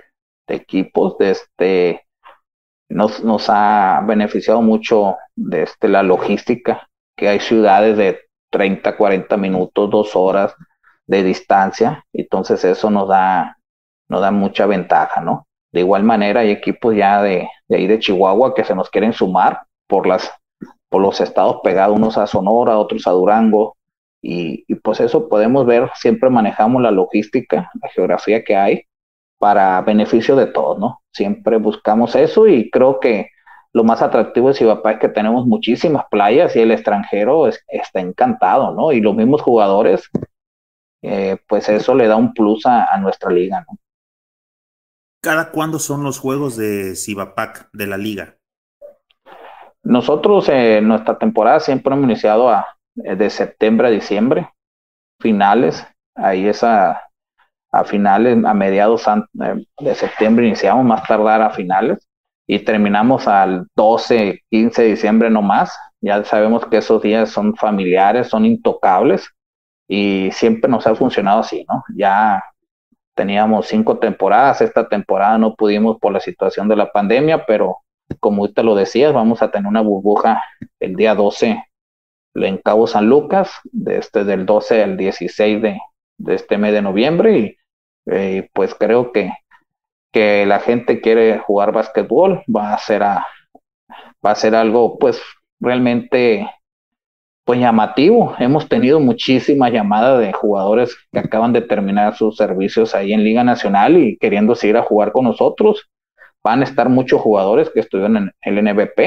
de 0.47 0.55
equipos, 0.55 1.17
de 1.17 1.31
este, 1.31 2.05
nos, 2.89 3.23
nos 3.23 3.45
ha 3.49 4.01
beneficiado 4.05 4.61
mucho 4.61 5.17
de 5.35 5.63
este, 5.63 5.87
la 5.87 6.03
logística, 6.03 6.89
que 7.15 7.29
hay 7.29 7.39
ciudades 7.39 7.97
de 7.97 8.26
30, 8.49 8.95
40 8.97 9.37
minutos, 9.37 9.89
dos 9.89 10.15
horas 10.15 10.53
de 11.05 11.23
distancia, 11.23 12.05
entonces 12.13 12.63
eso 12.65 12.89
nos 12.89 13.07
da, 13.07 13.57
da 14.09 14.31
mucha 14.31 14.65
ventaja, 14.65 15.21
¿no? 15.21 15.47
De 15.71 15.81
igual 15.81 16.03
manera 16.03 16.41
hay 16.41 16.51
equipos 16.51 16.95
ya 16.95 17.21
de, 17.21 17.49
de 17.67 17.77
ahí 17.77 17.87
de 17.87 17.99
Chihuahua 17.99 18.53
que 18.53 18.63
se 18.63 18.75
nos 18.75 18.89
quieren 18.89 19.13
sumar 19.13 19.61
por 19.87 20.07
las 20.07 20.31
por 20.89 21.01
los 21.01 21.19
estados 21.19 21.57
pegados, 21.63 21.97
unos 21.97 22.17
a 22.17 22.27
Sonora, 22.27 22.77
otros 22.77 23.07
a 23.07 23.11
Durango, 23.11 23.75
y, 24.21 24.63
y, 24.67 24.75
pues 24.75 24.99
eso 25.01 25.27
podemos 25.27 25.65
ver, 25.65 25.91
siempre 25.95 26.29
manejamos 26.29 26.81
la 26.81 26.91
logística, 26.91 27.69
la 27.81 27.89
geografía 27.89 28.43
que 28.43 28.55
hay 28.55 28.83
para 29.37 29.81
beneficio 29.81 30.35
de 30.35 30.47
todos, 30.47 30.79
¿no? 30.79 31.01
Siempre 31.11 31.57
buscamos 31.57 32.15
eso 32.15 32.47
y 32.47 32.69
creo 32.69 32.99
que 32.99 33.29
lo 33.77 33.83
más 33.83 34.01
atractivo 34.01 34.47
de 34.47 34.55
Cibapá 34.55 34.93
es 34.93 34.99
que 34.99 35.07
tenemos 35.07 35.45
muchísimas 35.45 36.05
playas 36.09 36.55
y 36.55 36.61
el 36.61 36.71
extranjero 36.71 37.47
está 37.47 37.99
encantado, 37.99 38.73
¿no? 38.73 38.91
Y 38.91 39.01
los 39.01 39.15
mismos 39.15 39.43
jugadores, 39.43 40.09
eh, 41.03 41.37
pues 41.47 41.69
eso 41.69 41.93
le 41.93 42.07
da 42.07 42.15
un 42.15 42.33
plus 42.33 42.65
a, 42.65 42.97
nuestra 42.97 43.29
liga, 43.29 43.63
¿no? 43.69 43.77
¿Cada 45.21 45.51
cuándo 45.51 45.77
son 45.77 46.03
los 46.03 46.17
juegos 46.17 46.57
de 46.57 46.95
Cibapac 46.95 47.69
de 47.71 47.85
la 47.85 47.97
liga? 47.97 48.37
Nosotros 49.83 50.49
en 50.49 50.55
eh, 50.55 50.81
nuestra 50.81 51.19
temporada 51.19 51.59
siempre 51.59 51.93
hemos 51.93 52.05
iniciado 52.05 52.49
a, 52.49 52.65
eh, 53.03 53.15
de 53.15 53.29
septiembre 53.29 53.89
a 53.89 53.91
diciembre, 53.91 54.49
finales, 55.21 55.85
ahí 56.15 56.47
es 56.47 56.63
a, 56.63 56.99
a 57.71 57.83
finales, 57.83 58.43
a 58.43 58.53
mediados 58.55 59.05
de 59.33 59.95
septiembre 59.95 60.47
iniciamos, 60.47 60.83
más 60.83 61.07
tardar 61.07 61.43
a 61.43 61.51
finales 61.51 62.06
y 62.47 62.59
terminamos 62.59 63.27
al 63.27 63.67
12, 63.75 64.41
15 64.49 64.81
de 64.81 64.87
diciembre 64.87 65.29
no 65.29 65.41
más. 65.41 65.77
Ya 65.99 66.23
sabemos 66.23 66.65
que 66.65 66.77
esos 66.77 67.01
días 67.01 67.29
son 67.29 67.55
familiares, 67.55 68.27
son 68.27 68.45
intocables 68.45 69.29
y 69.87 70.29
siempre 70.31 70.69
nos 70.69 70.87
ha 70.87 70.95
funcionado 70.95 71.41
así, 71.41 71.65
¿no? 71.67 71.83
Ya 71.95 72.41
teníamos 73.15 73.67
cinco 73.67 73.97
temporadas, 73.97 74.61
esta 74.61 74.87
temporada 74.87 75.37
no 75.37 75.55
pudimos 75.55 75.97
por 75.99 76.13
la 76.13 76.19
situación 76.19 76.67
de 76.67 76.75
la 76.75 76.91
pandemia, 76.91 77.45
pero 77.45 77.79
como 78.19 78.51
te 78.53 78.63
lo 78.63 78.75
decías, 78.75 79.11
vamos 79.13 79.41
a 79.41 79.51
tener 79.51 79.67
una 79.67 79.81
burbuja 79.81 80.41
el 80.79 80.95
día 80.95 81.15
12 81.15 81.63
en 82.35 82.57
Cabo 82.59 82.87
San 82.87 83.09
Lucas, 83.09 83.51
desde 83.71 84.23
del 84.23 84.45
12 84.45 84.83
al 84.83 84.97
16 84.97 85.61
de, 85.61 85.79
de 86.17 86.35
este 86.35 86.57
mes 86.57 86.73
de 86.73 86.81
noviembre 86.81 87.37
y 87.39 87.57
eh, 88.05 88.49
pues 88.53 88.73
creo 88.75 89.11
que 89.11 89.31
que 90.11 90.45
la 90.45 90.59
gente 90.59 91.01
quiere 91.01 91.39
jugar 91.39 91.71
básquetbol, 91.71 92.43
va 92.53 92.73
a 92.73 92.77
ser 92.77 93.03
a, 93.03 93.25
va 94.25 94.31
a 94.31 94.35
ser 94.35 94.55
algo 94.55 94.97
pues 94.97 95.21
realmente 95.59 96.49
pues 97.45 97.59
llamativo. 97.59 98.35
Hemos 98.39 98.67
tenido 98.67 98.99
muchísimas 98.99 99.71
llamadas 99.71 100.19
de 100.19 100.33
jugadores 100.33 100.97
que 101.11 101.19
acaban 101.19 101.53
de 101.53 101.61
terminar 101.61 102.15
sus 102.15 102.35
servicios 102.35 102.93
ahí 102.93 103.13
en 103.13 103.23
Liga 103.23 103.43
Nacional 103.43 103.97
y 103.97 104.17
queriendo 104.17 104.53
seguir 104.53 104.77
a 104.77 104.83
jugar 104.83 105.13
con 105.13 105.23
nosotros. 105.23 105.89
Van 106.43 106.59
a 106.61 106.65
estar 106.65 106.89
muchos 106.89 107.21
jugadores 107.21 107.69
que 107.69 107.79
estuvieron 107.79 108.17
en 108.17 108.31
el 108.41 108.63
NBP. 108.63 108.99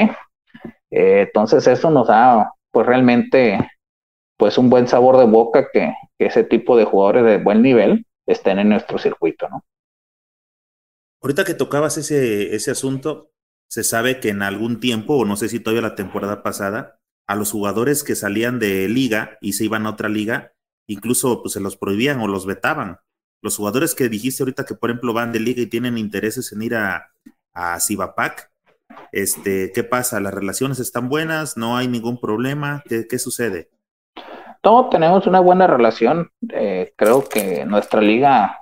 Eh, 0.89 1.25
entonces 1.27 1.67
eso 1.67 1.91
nos 1.91 2.07
da 2.07 2.51
pues 2.71 2.85
realmente 2.87 3.59
pues 4.37 4.57
un 4.57 4.69
buen 4.69 4.87
sabor 4.87 5.17
de 5.17 5.25
boca 5.25 5.67
que, 5.71 5.93
que 6.17 6.25
ese 6.25 6.43
tipo 6.43 6.75
de 6.75 6.85
jugadores 6.85 7.23
de 7.25 7.37
buen 7.37 7.61
nivel 7.61 8.05
estén 8.25 8.57
en 8.57 8.69
nuestro 8.69 8.97
circuito, 8.97 9.47
¿no? 9.49 9.63
Ahorita 11.21 11.43
que 11.43 11.53
tocabas 11.53 11.97
ese, 11.97 12.55
ese 12.55 12.71
asunto, 12.71 13.31
se 13.67 13.83
sabe 13.83 14.19
que 14.19 14.29
en 14.29 14.41
algún 14.41 14.79
tiempo, 14.79 15.15
o 15.15 15.25
no 15.25 15.37
sé 15.37 15.47
si 15.47 15.59
todavía 15.59 15.81
la 15.81 15.95
temporada 15.95 16.43
pasada, 16.43 16.99
a 17.27 17.35
los 17.35 17.51
jugadores 17.51 18.03
que 18.03 18.15
salían 18.15 18.59
de 18.59 18.89
liga 18.89 19.37
y 19.39 19.53
se 19.53 19.63
iban 19.63 19.85
a 19.85 19.91
otra 19.91 20.09
liga, 20.09 20.53
incluso 20.87 21.41
pues, 21.41 21.53
se 21.53 21.61
los 21.61 21.77
prohibían 21.77 22.19
o 22.19 22.27
los 22.27 22.45
vetaban. 22.45 22.97
Los 23.41 23.55
jugadores 23.57 23.95
que 23.95 24.09
dijiste 24.09 24.43
ahorita 24.43 24.65
que, 24.65 24.75
por 24.75 24.89
ejemplo, 24.89 25.13
van 25.13 25.31
de 25.31 25.39
liga 25.39 25.61
y 25.61 25.67
tienen 25.67 25.97
intereses 25.97 26.51
en 26.51 26.61
ir 26.61 26.75
a, 26.75 27.11
a 27.53 27.77
Este, 29.11 29.71
¿Qué 29.71 29.83
pasa? 29.83 30.19
¿Las 30.19 30.33
relaciones 30.33 30.79
están 30.79 31.07
buenas? 31.07 31.55
¿No 31.55 31.77
hay 31.77 31.87
ningún 31.87 32.19
problema? 32.19 32.83
¿Qué, 32.87 33.19
sucede? 33.19 33.69
No, 34.63 34.89
tenemos 34.89 35.25
una 35.27 35.39
buena 35.39 35.65
relación. 35.65 36.29
Eh, 36.53 36.93
creo 36.95 37.27
que 37.27 37.65
nuestra 37.65 38.01
liga 38.01 38.60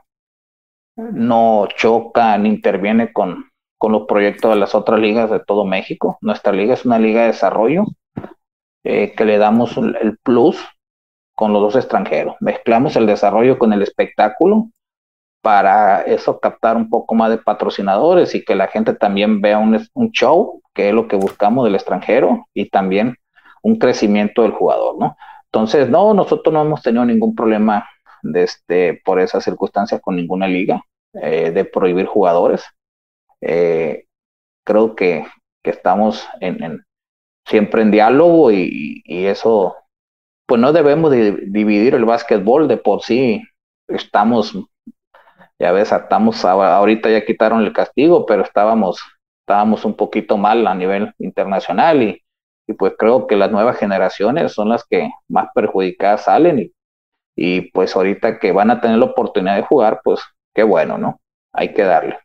no 1.14 1.68
choca 1.76 2.38
ni 2.38 2.50
interviene 2.50 3.14
con, 3.14 3.46
con 3.78 3.92
los 3.92 4.06
proyectos 4.08 4.52
de 4.52 4.60
las 4.60 4.76
otras 4.76 5.00
ligas 5.00 5.30
de 5.32 5.40
todo 5.40 5.66
México. 5.66 6.18
Nuestra 6.22 6.52
liga 6.52 6.74
es 6.74 6.86
una 6.86 7.00
liga 7.00 7.22
de 7.22 7.28
desarrollo 7.28 7.86
eh, 8.84 9.14
que 9.16 9.26
le 9.26 9.38
damos 9.38 9.78
el 9.78 10.18
plus 10.24 10.64
con 11.36 11.54
los 11.54 11.62
dos 11.62 11.76
extranjeros. 11.76 12.36
Mezclamos 12.42 12.96
el 12.96 13.06
desarrollo 13.06 13.58
con 13.58 13.72
el 13.72 13.82
espectáculo 13.82 14.70
para 15.42 16.02
eso 16.02 16.40
captar 16.40 16.76
un 16.76 16.90
poco 16.90 17.16
más 17.16 17.30
de 17.30 17.38
patrocinadores 17.38 18.36
y 18.36 18.44
que 18.44 18.56
la 18.56 18.68
gente 18.68 18.94
también 18.94 19.40
vea 19.40 19.58
un, 19.58 19.80
un 19.94 20.12
show, 20.12 20.62
que 20.74 20.90
es 20.90 20.94
lo 20.94 21.08
que 21.08 21.16
buscamos 21.16 21.64
del 21.64 21.76
extranjero, 21.76 22.48
y 22.54 22.70
también 22.70 23.16
un 23.64 23.78
crecimiento 23.78 24.42
del 24.42 24.52
jugador, 24.52 25.00
¿no? 25.00 25.16
Entonces, 25.46 25.90
no, 25.90 26.14
nosotros 26.14 26.54
no 26.54 26.62
hemos 26.62 26.82
tenido 26.82 27.06
ningún 27.06 27.34
problema 27.36 27.88
de 28.22 28.44
este, 28.44 29.02
por 29.06 29.20
esas 29.22 29.44
circunstancias 29.44 30.02
con 30.02 30.18
ninguna 30.18 30.48
liga 30.48 30.84
eh, 31.14 31.52
de 31.52 31.66
prohibir 31.66 32.06
jugadores. 32.06 32.64
Eh, 33.42 34.06
creo 34.66 34.96
que, 34.96 35.26
que 35.64 35.72
estamos 35.72 36.28
en, 36.42 36.84
siempre 37.46 37.82
en 37.82 37.92
diálogo 37.92 38.52
y, 38.52 39.02
y, 39.06 39.26
eso, 39.26 39.76
pues 40.46 40.62
no 40.62 40.74
debemos 40.74 41.12
dividir 41.12 41.96
el 41.96 42.06
básquetbol 42.06 42.68
de 42.68 42.78
por 42.78 43.02
sí. 43.04 43.42
Estamos 43.88 44.56
ya 45.60 45.74
ves, 45.74 45.92
estamos 45.92 46.44
ahorita 46.46 47.10
ya 47.10 47.26
quitaron 47.26 47.64
el 47.64 47.74
castigo, 47.74 48.26
pero 48.26 48.44
estábamos, 48.44 49.02
estábamos 49.42 49.84
un 49.84 49.94
poquito 49.94 50.38
mal 50.38 50.66
a 50.66 50.74
nivel 50.74 51.14
internacional 51.20 52.02
y, 52.02 52.24
y 52.66 52.74
pues 52.74 52.94
creo 52.98 53.28
que 53.28 53.36
las 53.36 53.52
nuevas 53.52 53.78
generaciones 53.78 54.54
son 54.54 54.70
las 54.70 54.86
que 54.86 55.10
más 55.28 55.50
perjudicadas 55.54 56.24
salen 56.24 56.60
y, 56.60 56.72
y 57.36 57.62
pues 57.72 57.96
ahorita 57.96 58.40
que 58.40 58.54
van 58.54 58.72
a 58.72 58.80
tener 58.80 58.98
la 59.00 59.06
oportunidad 59.06 59.58
de 59.58 59.64
jugar, 59.64 60.00
pues 60.04 60.22
qué 60.54 60.64
bueno, 60.64 60.98
¿no? 60.98 61.20
Hay 61.54 61.74
que 61.74 61.84
darle. 61.84 62.20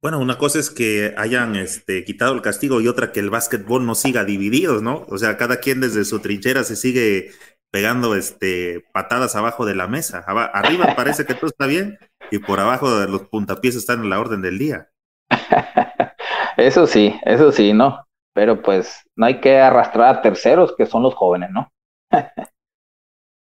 Bueno, 0.00 0.20
una 0.20 0.38
cosa 0.38 0.60
es 0.60 0.70
que 0.70 1.14
hayan 1.16 1.56
este, 1.56 2.04
quitado 2.04 2.32
el 2.32 2.42
castigo 2.42 2.80
y 2.80 2.86
otra 2.86 3.10
que 3.10 3.18
el 3.18 3.30
básquetbol 3.30 3.84
no 3.84 3.96
siga 3.96 4.24
dividido, 4.24 4.80
¿no? 4.80 5.04
O 5.08 5.18
sea, 5.18 5.36
cada 5.36 5.58
quien 5.58 5.80
desde 5.80 6.04
su 6.04 6.20
trinchera 6.20 6.62
se 6.62 6.76
sigue 6.76 7.32
pegando 7.72 8.14
este, 8.14 8.84
patadas 8.92 9.34
abajo 9.34 9.66
de 9.66 9.74
la 9.74 9.88
mesa. 9.88 10.24
Arriba 10.26 10.94
parece 10.94 11.26
que 11.26 11.34
todo 11.34 11.46
está 11.46 11.66
bien 11.66 11.98
y 12.30 12.38
por 12.38 12.60
abajo 12.60 12.88
los 13.06 13.22
puntapiés 13.22 13.74
están 13.74 14.02
en 14.02 14.10
la 14.10 14.20
orden 14.20 14.40
del 14.40 14.58
día. 14.58 14.88
Eso 16.56 16.88
sí, 16.88 17.14
eso 17.24 17.52
sí, 17.52 17.72
¿no? 17.72 18.04
Pero 18.34 18.60
pues 18.62 19.04
no 19.14 19.26
hay 19.26 19.40
que 19.40 19.60
arrastrar 19.60 20.16
a 20.16 20.22
terceros 20.22 20.74
que 20.76 20.86
son 20.86 21.04
los 21.04 21.14
jóvenes, 21.14 21.50
¿no? 21.50 21.70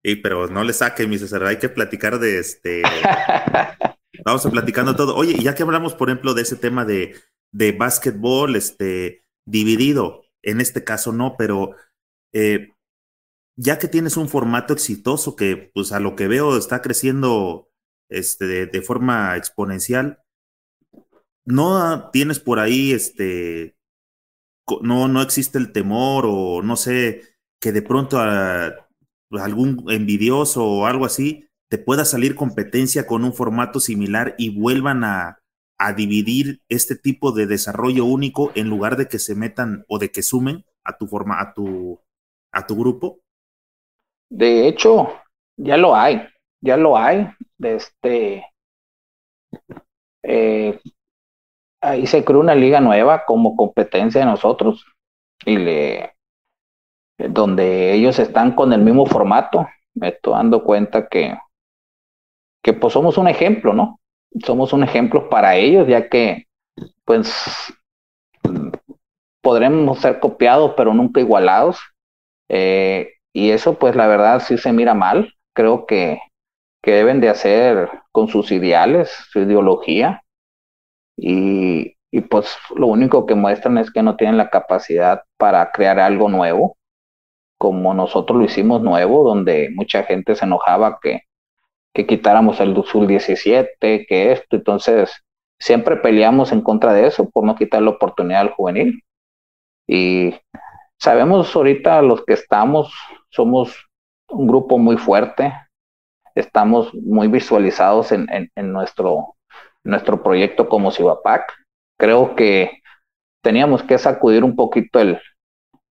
y 0.03 0.17
pero 0.17 0.49
no 0.49 0.65
le 0.65 0.73
saquen, 0.73 1.09
mi 1.09 1.19
César, 1.19 1.45
hay 1.45 1.59
que 1.59 1.69
platicar 1.69 2.19
de 2.19 2.39
este. 2.39 2.83
Vamos 4.25 4.45
a 4.47 4.51
platicando 4.51 4.95
todo. 4.95 5.17
Oye, 5.17 5.39
ya 5.43 5.55
que 5.55 5.63
hablamos, 5.63 5.95
por 5.95 6.09
ejemplo, 6.09 6.35
de 6.35 6.43
ese 6.43 6.57
tema 6.57 6.85
de, 6.85 7.17
de 7.53 7.73
básquetbol, 7.73 8.57
este, 8.57 9.25
dividido, 9.47 10.23
en 10.43 10.61
este 10.61 10.85
caso 10.85 11.13
no, 11.13 11.37
pero 11.37 11.75
eh, 12.33 12.73
ya 13.57 13.79
que 13.79 13.89
tienes 13.89 14.17
un 14.17 14.29
formato 14.29 14.73
exitoso 14.73 15.37
que, 15.37 15.71
pues 15.75 15.93
a 15.93 16.01
lo 16.01 16.17
que 16.17 16.29
veo, 16.29 16.57
está 16.57 16.83
creciendo 16.83 17.71
este, 18.09 18.67
de, 18.67 18.83
forma 18.83 19.37
exponencial, 19.37 20.23
no 21.45 22.11
tienes 22.11 22.39
por 22.41 22.59
ahí, 22.59 22.93
este, 22.93 23.77
no, 24.83 25.09
no 25.09 25.23
existe 25.23 25.59
el 25.59 25.73
temor 25.73 26.25
o 26.27 26.63
no 26.63 26.77
sé, 26.77 27.37
que 27.61 27.73
de 27.73 27.83
pronto 27.83 28.19
algún 29.41 29.85
envidioso 29.89 30.65
o 30.65 30.87
algo 30.87 31.05
así 31.05 31.49
te 31.69 31.79
pueda 31.79 32.05
salir 32.05 32.35
competencia 32.35 33.07
con 33.07 33.25
un 33.25 33.33
formato 33.33 33.81
similar 33.81 34.35
y 34.37 34.51
vuelvan 34.51 35.05
a, 35.05 35.39
a 35.79 35.93
dividir 35.95 36.61
este 36.69 36.97
tipo 36.97 37.33
de 37.33 37.47
desarrollo 37.47 38.05
único 38.05 38.53
en 38.55 38.69
lugar 38.69 38.97
de 38.97 39.09
que 39.09 39.19
se 39.19 39.35
metan 39.35 39.85
o 39.89 39.99
de 39.99 40.11
que 40.11 40.23
sumen 40.23 40.65
a 40.85 40.97
tu 40.97 41.07
forma, 41.07 41.41
a 41.41 41.55
tu, 41.55 42.01
a 42.53 42.67
tu 42.67 42.77
grupo? 42.77 43.21
De 44.31 44.69
hecho, 44.69 45.09
ya 45.57 45.77
lo 45.77 45.97
hay, 45.97 46.23
ya 46.61 46.77
lo 46.77 46.97
hay. 46.97 47.29
Este, 47.59 48.45
eh, 50.23 50.81
ahí 51.81 52.07
se 52.07 52.25
creó 52.25 52.41
una 52.41 52.55
liga 52.55 52.81
nueva 52.81 53.25
como 53.25 53.57
competencia 53.57 54.21
de 54.21 54.27
nosotros 54.27 54.85
y 55.45 55.59
le 55.59 56.15
donde 57.19 57.93
ellos 57.95 58.19
están 58.19 58.55
con 58.55 58.73
el 58.73 58.83
mismo 58.83 59.07
formato. 59.07 59.67
Me 59.95 60.09
estoy 60.09 60.35
dando 60.35 60.65
cuenta 60.65 61.09
que, 61.09 61.37
que 62.63 62.73
pues 62.73 62.93
somos 62.93 63.19
un 63.19 63.29
ejemplo, 63.29 63.73
¿no? 63.73 64.01
Somos 64.45 64.73
un 64.73 64.83
ejemplo 64.85 65.29
para 65.29 65.57
ellos, 65.57 65.87
ya 65.89 66.09
que 66.09 66.47
pues 67.05 67.75
podremos 69.43 69.99
ser 69.99 70.21
copiados, 70.21 70.73
pero 70.77 70.95
nunca 70.95 71.21
igualados. 71.21 71.81
Eh, 72.49 73.15
y 73.33 73.51
eso 73.51 73.79
pues 73.79 73.97
la 73.97 74.07
verdad 74.07 74.41
sí 74.41 74.59
se 74.59 74.73
mira 74.73 74.95
mal. 74.95 75.35
Creo 75.55 75.87
que, 75.87 76.21
que 76.83 76.93
deben 76.93 77.21
de 77.21 77.29
hacer 77.29 77.91
con 78.13 78.29
sus 78.29 78.53
ideales, 78.53 79.11
su 79.31 79.41
ideología. 79.41 80.23
Y, 81.17 81.97
y 82.11 82.21
pues 82.23 82.57
lo 82.75 82.87
único 82.87 83.27
que 83.27 83.35
muestran 83.35 83.79
es 83.79 83.91
que 83.91 84.03
no 84.03 84.17
tienen 84.17 84.39
la 84.39 84.51
capacidad 84.51 85.23
para 85.37 85.71
crear 85.73 85.99
algo 85.99 86.29
nuevo, 86.29 86.77
como 87.63 87.95
nosotros 87.95 88.37
lo 88.37 88.45
hicimos 88.45 88.83
nuevo, 88.83 89.23
donde 89.23 89.71
mucha 89.73 90.03
gente 90.03 90.35
se 90.35 90.45
enojaba 90.45 90.99
que, 91.01 91.21
que 91.95 92.09
quitáramos 92.09 92.59
el 92.59 92.75
Sub 92.85 93.07
17, 93.07 94.05
que 94.05 94.33
esto. 94.33 94.57
Entonces, 94.57 95.23
siempre 95.61 95.95
peleamos 95.95 96.51
en 96.51 96.61
contra 96.61 96.93
de 96.93 97.07
eso, 97.07 97.31
por 97.31 97.45
no 97.45 97.55
quitar 97.55 97.81
la 97.81 97.91
oportunidad 97.91 98.41
al 98.41 98.51
juvenil. 98.51 99.05
Y 99.87 100.35
sabemos 100.99 101.55
ahorita 101.55 102.03
los 102.03 102.25
que 102.25 102.33
estamos, 102.33 102.93
somos 103.31 103.89
un 104.29 104.49
grupo 104.49 104.77
muy 104.77 104.97
fuerte, 104.97 105.55
estamos 106.35 106.93
muy 106.93 107.29
visualizados 107.29 108.11
en, 108.11 108.27
en, 108.29 108.73
nuestro, 108.73 109.37
nuestro 109.85 110.21
proyecto 110.21 110.69
como 110.69 110.91
Cibapac. 110.91 111.53
Creo 111.97 112.35
que 112.35 112.83
teníamos 113.41 113.85
que 113.85 113.99
sacudir 113.99 114.43
un 114.43 114.57
poquito 114.57 114.99
el, 114.99 115.21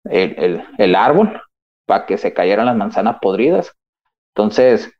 el, 0.03 0.63
el, 0.78 0.93
árbol 0.93 1.41
para 1.86 2.05
que 2.05 2.17
se 2.17 2.33
cayeran 2.33 2.65
las 2.65 2.75
manzanas 2.75 3.17
podridas. 3.21 3.73
Entonces, 4.36 4.91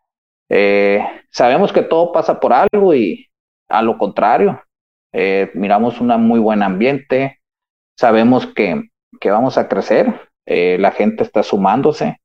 eh, 0.50 1.04
sabemos 1.32 1.74
que 1.74 1.82
todo 1.82 2.12
pasa 2.12 2.40
por 2.40 2.54
algo 2.54 2.94
y 2.94 3.28
a 3.68 3.82
lo 3.82 3.98
contrario, 3.98 4.62
eh, 5.12 5.52
miramos 5.56 6.00
un 6.02 6.08
muy 6.22 6.40
buen 6.40 6.62
ambiente, 6.62 7.40
sabemos 7.98 8.48
que, 8.48 8.90
que 9.20 9.32
vamos 9.32 9.58
a 9.58 9.68
crecer, 9.68 10.30
eh, 10.46 10.78
la 10.80 10.92
gente 10.92 11.24
está 11.24 11.42
sumándose, 11.42 12.22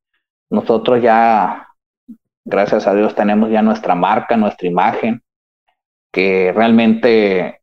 nosotros 0.50 1.00
ya, 1.02 1.68
gracias 2.44 2.86
a 2.86 2.94
Dios, 2.94 3.14
tenemos 3.14 3.50
ya 3.50 3.62
nuestra 3.62 3.94
marca, 3.94 4.36
nuestra 4.36 4.68
imagen, 4.68 5.22
que 6.12 6.52
realmente 6.54 7.62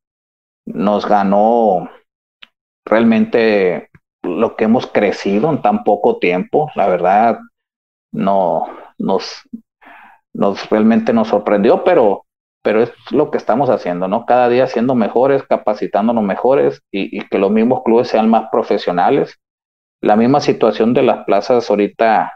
nos 0.66 1.06
ganó 1.06 1.90
realmente 2.86 3.90
lo 4.28 4.56
que 4.56 4.66
hemos 4.66 4.88
crecido 4.88 5.50
en 5.50 5.62
tan 5.62 5.84
poco 5.84 6.20
tiempo. 6.20 6.70
La 6.76 6.88
verdad, 6.88 7.40
no 8.12 8.68
nos, 8.98 9.42
nos 10.34 10.70
realmente 10.70 11.14
nos 11.14 11.30
sorprendió, 11.30 11.84
pero, 11.84 12.26
pero 12.64 12.82
es 12.84 12.92
lo 13.12 13.32
que 13.32 13.38
estamos 13.38 13.70
haciendo, 13.70 14.08
¿no? 14.08 14.26
Cada 14.26 14.50
día 14.50 14.68
siendo 14.68 14.96
mejores, 14.96 15.44
capacitándonos 15.44 16.24
mejores 16.24 16.82
y, 16.92 17.18
y 17.18 17.22
que 17.28 17.38
los 17.38 17.52
mismos 17.52 17.84
clubes 17.84 18.08
sean 18.08 18.30
más 18.30 18.50
profesionales. 18.52 19.38
La 20.02 20.16
misma 20.16 20.42
situación 20.42 20.94
de 20.94 21.04
las 21.04 21.26
plazas 21.26 21.70
ahorita 21.70 22.34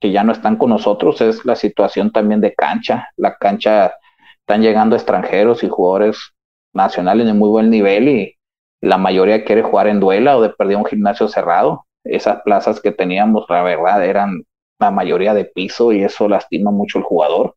que 0.00 0.10
ya 0.10 0.24
no 0.24 0.32
están 0.32 0.56
con 0.56 0.70
nosotros 0.70 1.20
es 1.20 1.44
la 1.44 1.54
situación 1.54 2.10
también 2.10 2.40
de 2.40 2.54
cancha. 2.54 3.08
La 3.16 3.36
cancha 3.36 3.92
están 4.40 4.62
llegando 4.62 4.96
extranjeros 4.96 5.62
y 5.62 5.68
jugadores 5.68 6.32
nacionales 6.72 7.26
de 7.26 7.34
muy 7.34 7.48
buen 7.48 7.70
nivel 7.70 8.08
y 8.08 8.36
la 8.80 8.98
mayoría 8.98 9.44
quiere 9.44 9.62
jugar 9.62 9.88
en 9.88 10.00
duela 10.00 10.36
o 10.36 10.42
de 10.42 10.50
perder 10.50 10.76
un 10.76 10.86
gimnasio 10.86 11.28
cerrado. 11.28 11.86
Esas 12.04 12.42
plazas 12.42 12.80
que 12.80 12.92
teníamos, 12.92 13.44
la 13.48 13.62
verdad, 13.62 14.04
eran 14.04 14.44
la 14.78 14.90
mayoría 14.90 15.34
de 15.34 15.44
piso 15.44 15.92
y 15.92 16.02
eso 16.02 16.28
lastima 16.28 16.70
mucho 16.70 16.98
al 16.98 17.04
jugador. 17.04 17.56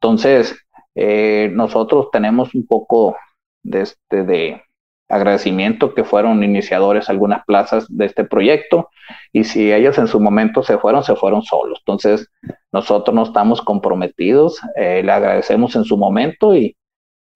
Entonces, 0.00 0.56
eh, 0.94 1.50
nosotros 1.52 2.08
tenemos 2.10 2.54
un 2.54 2.66
poco 2.66 3.16
de, 3.62 3.82
este, 3.82 4.24
de, 4.24 4.62
agradecimiento 5.08 5.94
que 5.94 6.04
fueron 6.04 6.44
iniciadores 6.44 7.08
algunas 7.08 7.44
plazas 7.46 7.86
de 7.88 8.04
este 8.04 8.24
proyecto 8.24 8.90
y 9.32 9.44
si 9.44 9.72
ellos 9.72 9.96
en 9.98 10.06
su 10.06 10.20
momento 10.20 10.62
se 10.62 10.78
fueron, 10.78 11.02
se 11.02 11.16
fueron 11.16 11.42
solos. 11.42 11.78
Entonces, 11.80 12.30
nosotros 12.72 13.14
no 13.14 13.22
estamos 13.22 13.62
comprometidos, 13.62 14.60
eh, 14.76 15.02
le 15.02 15.12
agradecemos 15.12 15.74
en 15.76 15.84
su 15.84 15.96
momento 15.96 16.54
y, 16.54 16.76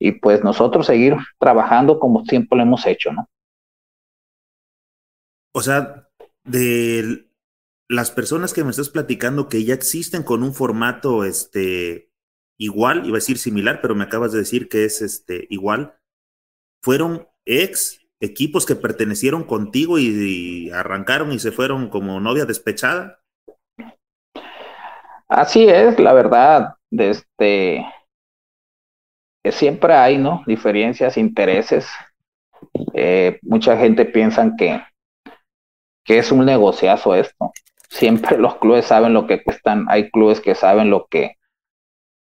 y 0.05 0.11
pues 0.13 0.43
nosotros 0.43 0.87
seguir 0.87 1.15
trabajando 1.39 2.01
como 2.01 2.25
siempre 2.25 2.57
lo 2.57 2.65
hemos 2.65 2.85
hecho, 2.87 3.13
¿no? 3.13 3.29
O 5.55 5.63
sea, 5.63 6.09
de 6.43 7.29
las 7.89 8.11
personas 8.11 8.53
que 8.53 8.65
me 8.65 8.71
estás 8.71 8.89
platicando 8.89 9.49
que 9.49 9.65
ya 9.65 9.75
existen 9.75 10.25
con 10.25 10.43
un 10.43 10.55
formato 10.55 11.25
este, 11.25 12.11
igual, 12.59 13.07
iba 13.07 13.17
a 13.17 13.21
decir 13.21 13.39
similar, 13.39 13.81
pero 13.81 13.95
me 13.95 14.03
acabas 14.03 14.33
de 14.33 14.39
decir 14.39 14.69
que 14.69 14.85
es 14.85 15.03
este, 15.03 15.47
igual, 15.51 15.95
fueron 16.83 17.29
ex 17.45 18.01
equipos 18.21 18.67
que 18.67 18.75
pertenecieron 18.75 19.45
contigo 19.45 20.01
y, 20.01 20.69
arrancaron 20.71 21.31
y 21.31 21.39
se 21.39 21.53
fueron 21.53 21.91
como 21.91 22.19
novia 22.19 22.45
despechada. 22.45 23.21
Así 25.29 25.69
es, 25.69 25.97
la 26.01 26.13
verdad, 26.13 26.75
este 26.91 27.87
siempre 29.51 29.95
hay, 29.95 30.19
¿no? 30.19 30.43
Diferencias, 30.47 31.17
intereses. 31.17 31.89
Eh, 32.95 33.39
mucha 33.43 33.77
gente 33.77 34.05
piensa 34.05 34.53
que, 34.57 34.81
que 36.05 36.19
es 36.19 36.31
un 36.31 36.45
negociazo 36.45 37.15
esto. 37.15 37.53
Siempre 37.89 38.39
los 38.39 38.57
clubes 38.57 38.87
saben 38.87 39.15
lo 39.15 39.27
que 39.27 39.43
cuestan. 39.43 39.87
Hay 39.89 40.11
clubes 40.11 40.41
que 40.41 40.55
saben 40.55 40.91
lo 40.91 41.07
que, 41.07 41.37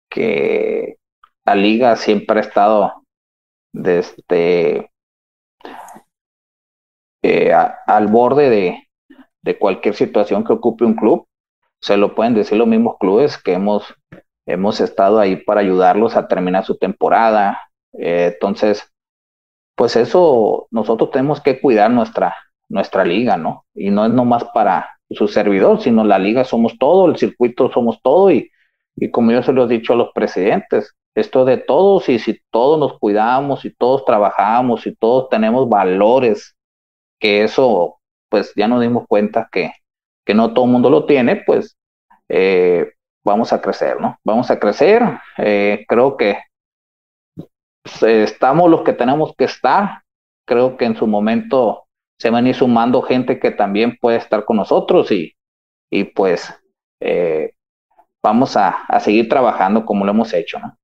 que 0.08 0.96
la 1.44 1.54
liga 1.54 1.96
siempre 1.96 2.38
ha 2.38 2.42
estado 2.42 3.04
desde 3.72 4.00
este, 4.78 4.92
eh, 7.22 7.52
al 7.86 8.06
borde 8.08 8.50
de, 8.50 8.88
de 9.42 9.58
cualquier 9.58 9.94
situación 9.94 10.44
que 10.44 10.52
ocupe 10.52 10.84
un 10.84 10.94
club. 10.94 11.26
Se 11.80 11.96
lo 11.96 12.14
pueden 12.14 12.34
decir 12.34 12.58
los 12.58 12.68
mismos 12.68 12.96
clubes 12.98 13.36
que 13.38 13.54
hemos, 13.54 13.94
hemos 14.46 14.80
estado 14.80 15.18
ahí 15.20 15.36
para 15.36 15.60
ayudarlos 15.60 16.16
a 16.16 16.28
terminar 16.28 16.64
su 16.64 16.76
temporada. 16.76 17.60
Eh, 17.92 18.32
entonces, 18.34 18.90
pues 19.74 19.96
eso 19.96 20.68
nosotros 20.70 21.10
tenemos 21.10 21.40
que 21.40 21.60
cuidar 21.60 21.90
nuestra, 21.90 22.36
nuestra 22.68 23.04
liga, 23.04 23.36
¿no? 23.36 23.66
Y 23.74 23.90
no 23.90 24.06
es 24.06 24.12
nomás 24.12 24.44
para 24.54 24.88
su 25.10 25.28
servidor, 25.28 25.80
sino 25.80 26.04
la 26.04 26.18
liga 26.18 26.44
somos 26.44 26.78
todo, 26.78 27.06
el 27.06 27.16
circuito 27.16 27.70
somos 27.70 28.00
todo 28.02 28.30
y, 28.30 28.50
y 28.96 29.10
como 29.10 29.32
yo 29.32 29.42
se 29.42 29.52
lo 29.52 29.64
he 29.64 29.68
dicho 29.68 29.92
a 29.92 29.96
los 29.96 30.10
presidentes, 30.14 30.94
esto 31.14 31.44
de 31.44 31.58
todos 31.58 32.08
y 32.08 32.18
si 32.18 32.40
todos 32.50 32.78
nos 32.78 32.98
cuidamos 32.98 33.64
y 33.64 33.74
todos 33.74 34.04
trabajamos 34.04 34.86
y 34.86 34.94
todos 34.94 35.28
tenemos 35.28 35.68
valores, 35.68 36.56
que 37.18 37.44
eso 37.44 38.00
pues 38.28 38.52
ya 38.56 38.66
nos 38.66 38.80
dimos 38.80 39.04
cuenta 39.06 39.48
que, 39.52 39.72
que 40.24 40.34
no 40.34 40.54
todo 40.54 40.64
el 40.64 40.70
mundo 40.72 40.88
lo 40.90 41.04
tiene, 41.06 41.42
pues 41.46 41.76
eh, 42.28 42.92
vamos 43.24 43.52
a 43.52 43.60
crecer, 43.60 44.00
¿no? 44.00 44.18
Vamos 44.24 44.50
a 44.50 44.58
crecer, 44.58 45.02
eh, 45.38 45.84
creo 45.88 46.16
que 46.16 46.38
estamos 48.00 48.70
los 48.70 48.82
que 48.82 48.92
tenemos 48.92 49.34
que 49.36 49.44
estar, 49.44 50.02
creo 50.46 50.76
que 50.76 50.84
en 50.84 50.96
su 50.96 51.06
momento 51.06 51.84
se 52.18 52.30
van 52.30 52.46
a 52.46 52.48
ir 52.50 52.54
sumando 52.54 53.02
gente 53.02 53.40
que 53.40 53.50
también 53.50 53.96
puede 54.00 54.18
estar 54.18 54.44
con 54.44 54.56
nosotros 54.56 55.10
y, 55.10 55.34
y 55.90 56.04
pues 56.04 56.52
eh, 57.00 57.54
vamos 58.22 58.56
a, 58.56 58.68
a, 58.68 59.00
seguir 59.00 59.28
trabajando 59.28 59.84
como 59.84 60.04
lo 60.04 60.12
hemos 60.12 60.32
hecho. 60.32 60.58
¿no? 60.60 60.78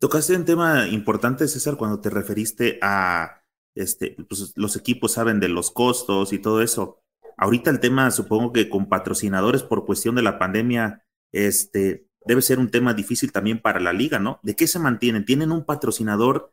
Tocaste 0.00 0.36
un 0.36 0.44
tema 0.44 0.88
importante, 0.88 1.46
César, 1.46 1.76
cuando 1.76 2.00
te 2.00 2.10
referiste 2.10 2.78
a 2.82 3.40
este, 3.76 4.16
pues, 4.28 4.52
los 4.56 4.74
equipos 4.74 5.12
saben 5.12 5.38
de 5.38 5.48
los 5.48 5.70
costos 5.70 6.32
y 6.32 6.38
todo 6.38 6.62
eso. 6.62 6.98
Ahorita 7.36 7.70
el 7.70 7.80
tema, 7.80 8.10
supongo 8.10 8.52
que 8.52 8.68
con 8.68 8.88
patrocinadores 8.88 9.62
por 9.62 9.84
cuestión 9.84 10.16
de 10.16 10.22
la 10.22 10.38
pandemia, 10.38 11.05
este, 11.32 12.06
debe 12.24 12.42
ser 12.42 12.58
un 12.58 12.70
tema 12.70 12.94
difícil 12.94 13.32
también 13.32 13.60
para 13.60 13.80
la 13.80 13.92
liga, 13.92 14.18
¿no? 14.18 14.40
¿De 14.42 14.56
qué 14.56 14.66
se 14.66 14.78
mantienen? 14.78 15.24
¿Tienen 15.24 15.52
un 15.52 15.64
patrocinador 15.64 16.52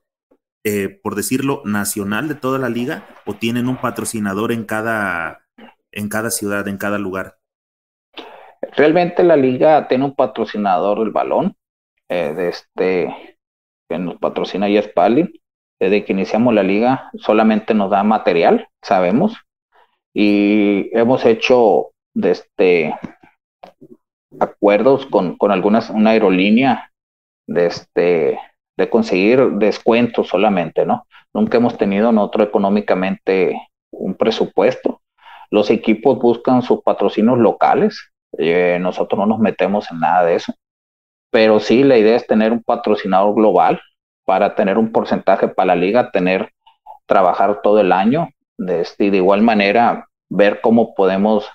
eh, 0.65 0.87
por 0.87 1.15
decirlo, 1.15 1.61
nacional 1.65 2.29
de 2.29 2.35
toda 2.35 2.57
la 2.57 2.69
liga 2.69 3.05
o 3.25 3.33
tienen 3.33 3.67
un 3.67 3.81
patrocinador 3.81 4.53
en 4.53 4.63
cada, 4.63 5.45
en 5.91 6.07
cada 6.07 6.31
ciudad, 6.31 6.65
en 6.69 6.77
cada 6.77 6.97
lugar? 6.97 7.37
Realmente 8.77 9.23
la 9.23 9.35
liga 9.35 9.89
tiene 9.89 10.05
un 10.05 10.15
patrocinador 10.15 10.99
del 10.99 11.11
balón, 11.11 11.57
eh, 12.07 12.33
este, 12.49 13.37
que 13.89 13.99
nos 13.99 14.17
patrocina 14.19 14.69
y 14.69 14.81
Spalding. 14.81 15.33
Desde 15.81 16.05
que 16.05 16.13
iniciamos 16.13 16.53
la 16.53 16.63
liga 16.63 17.11
solamente 17.15 17.73
nos 17.73 17.89
da 17.89 18.03
material, 18.03 18.69
sabemos, 18.81 19.35
y 20.13 20.89
hemos 20.97 21.25
hecho 21.25 21.91
de 22.13 22.31
este, 22.31 22.95
acuerdos 24.39 25.05
con, 25.05 25.37
con 25.37 25.51
algunas, 25.51 25.89
una 25.89 26.11
aerolínea 26.11 26.91
de 27.47 27.65
este, 27.67 28.39
de 28.77 28.89
conseguir 28.89 29.51
descuentos 29.53 30.29
solamente, 30.29 30.85
¿no? 30.85 31.05
Nunca 31.33 31.57
hemos 31.57 31.77
tenido 31.77 32.11
nosotros 32.11 32.47
económicamente 32.47 33.69
un 33.91 34.15
presupuesto. 34.15 35.01
Los 35.49 35.69
equipos 35.69 36.19
buscan 36.19 36.61
sus 36.61 36.81
patrocinios 36.81 37.37
locales, 37.37 38.11
eh, 38.37 38.77
nosotros 38.81 39.19
no 39.19 39.25
nos 39.25 39.39
metemos 39.39 39.89
en 39.91 39.99
nada 39.99 40.25
de 40.25 40.35
eso, 40.35 40.53
pero 41.31 41.59
sí 41.59 41.83
la 41.83 41.97
idea 41.97 42.15
es 42.15 42.25
tener 42.25 42.51
un 42.51 42.63
patrocinador 42.63 43.35
global 43.35 43.81
para 44.25 44.55
tener 44.55 44.77
un 44.77 44.91
porcentaje 44.91 45.47
para 45.47 45.67
la 45.67 45.75
liga, 45.75 46.11
tener, 46.11 46.51
trabajar 47.05 47.61
todo 47.61 47.79
el 47.81 47.91
año, 47.91 48.29
de, 48.57 48.81
este, 48.81 49.11
de 49.11 49.17
igual 49.17 49.41
manera 49.41 50.07
ver 50.29 50.61
cómo 50.61 50.95
podemos 50.95 51.49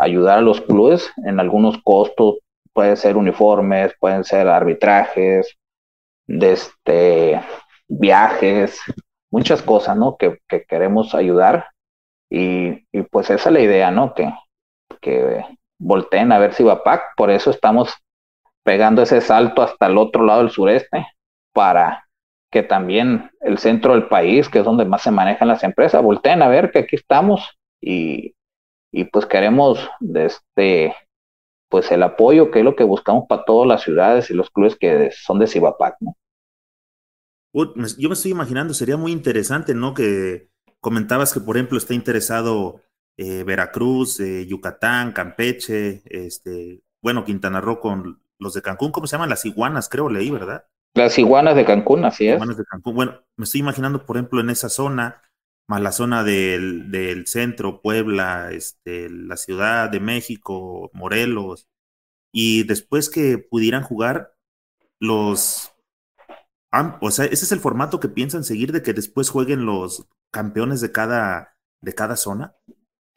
ayudar 0.00 0.38
a 0.38 0.42
los 0.42 0.60
clubes 0.60 1.10
en 1.24 1.40
algunos 1.40 1.78
costos, 1.82 2.38
pueden 2.72 2.96
ser 2.96 3.16
uniformes, 3.16 3.94
pueden 3.98 4.24
ser 4.24 4.48
arbitrajes, 4.48 5.56
este, 6.26 7.40
viajes, 7.88 8.80
muchas 9.30 9.62
cosas, 9.62 9.96
¿no? 9.96 10.16
Que, 10.16 10.38
queremos 10.68 11.14
ayudar 11.14 11.68
y, 12.30 12.86
y, 12.92 13.02
pues 13.10 13.30
esa 13.30 13.48
es 13.48 13.52
la 13.52 13.60
idea, 13.60 13.90
¿no? 13.90 14.14
Que, 14.14 14.32
que 15.00 15.44
volteen 15.78 16.32
a 16.32 16.38
ver 16.38 16.54
si 16.54 16.62
va 16.62 16.84
PAC, 16.84 17.16
por 17.16 17.30
eso 17.30 17.50
estamos 17.50 17.92
pegando 18.64 19.02
ese 19.02 19.20
salto 19.20 19.62
hasta 19.62 19.86
el 19.86 19.98
otro 19.98 20.24
lado 20.24 20.40
del 20.40 20.50
sureste 20.50 21.06
para 21.52 22.04
que 22.52 22.62
también 22.62 23.30
el 23.40 23.58
centro 23.58 23.94
del 23.94 24.08
país, 24.08 24.48
que 24.48 24.58
es 24.58 24.64
donde 24.64 24.84
más 24.84 25.02
se 25.02 25.10
manejan 25.10 25.48
las 25.48 25.64
empresas, 25.64 26.02
volteen 26.02 26.42
a 26.42 26.48
ver 26.48 26.70
que 26.70 26.80
aquí 26.80 26.96
estamos 26.96 27.58
y, 27.80 28.34
y 28.92 29.04
pues 29.04 29.26
queremos 29.26 29.78
de 30.00 30.26
este 30.26 30.94
pues 31.68 31.90
el 31.92 32.02
apoyo 32.02 32.50
que 32.50 32.58
es 32.58 32.64
lo 32.64 32.74
que 32.74 32.84
buscamos 32.84 33.24
para 33.28 33.44
todas 33.44 33.68
las 33.68 33.82
ciudades 33.82 34.30
y 34.30 34.34
los 34.34 34.50
clubes 34.50 34.76
que 34.76 35.10
son 35.12 35.38
de 35.38 35.46
Cibapac, 35.46 35.96
¿no? 36.00 36.16
Yo 37.52 38.08
me 38.08 38.14
estoy 38.14 38.30
imaginando, 38.30 38.74
sería 38.74 38.96
muy 38.96 39.12
interesante, 39.12 39.74
¿no? 39.74 39.94
Que 39.94 40.50
comentabas 40.80 41.32
que, 41.32 41.40
por 41.40 41.56
ejemplo, 41.56 41.78
está 41.78 41.94
interesado 41.94 42.80
eh, 43.16 43.44
Veracruz, 43.44 44.20
eh, 44.20 44.46
Yucatán, 44.46 45.12
Campeche, 45.12 46.02
este, 46.04 46.82
bueno, 47.02 47.24
Quintana 47.24 47.60
Roo 47.60 47.80
con 47.80 48.22
los 48.38 48.54
de 48.54 48.62
Cancún, 48.62 48.92
¿cómo 48.92 49.06
se 49.06 49.12
llaman? 49.12 49.30
Las 49.30 49.44
iguanas, 49.44 49.88
creo, 49.88 50.08
leí, 50.08 50.30
¿verdad? 50.30 50.64
Las 50.94 51.18
iguanas 51.18 51.54
de 51.54 51.64
Cancún, 51.64 52.04
así 52.04 52.28
es. 52.28 52.34
Iguanas 52.34 52.56
de 52.56 52.64
Cancún. 52.64 52.94
Bueno, 52.94 53.20
me 53.36 53.44
estoy 53.44 53.60
imaginando, 53.60 54.04
por 54.04 54.16
ejemplo, 54.16 54.40
en 54.40 54.50
esa 54.50 54.68
zona, 54.68 55.22
más 55.70 55.80
la 55.80 55.92
zona 55.92 56.24
del, 56.24 56.90
del 56.90 57.28
centro, 57.28 57.80
Puebla, 57.80 58.50
este, 58.50 59.08
la 59.08 59.36
Ciudad 59.36 59.88
de 59.88 60.00
México, 60.00 60.90
Morelos, 60.92 61.68
y 62.32 62.64
después 62.64 63.08
que 63.08 63.38
pudieran 63.38 63.84
jugar 63.84 64.34
los 64.98 65.72
o 67.00 67.10
sea, 67.10 67.24
ese 67.26 67.44
es 67.44 67.52
el 67.52 67.60
formato 67.60 68.00
que 68.00 68.08
piensan 68.08 68.42
seguir 68.42 68.72
de 68.72 68.82
que 68.82 68.92
después 68.92 69.30
jueguen 69.30 69.64
los 69.64 70.08
campeones 70.32 70.80
de 70.80 70.90
cada, 70.90 71.54
de 71.80 71.94
cada 71.94 72.16
zona. 72.16 72.56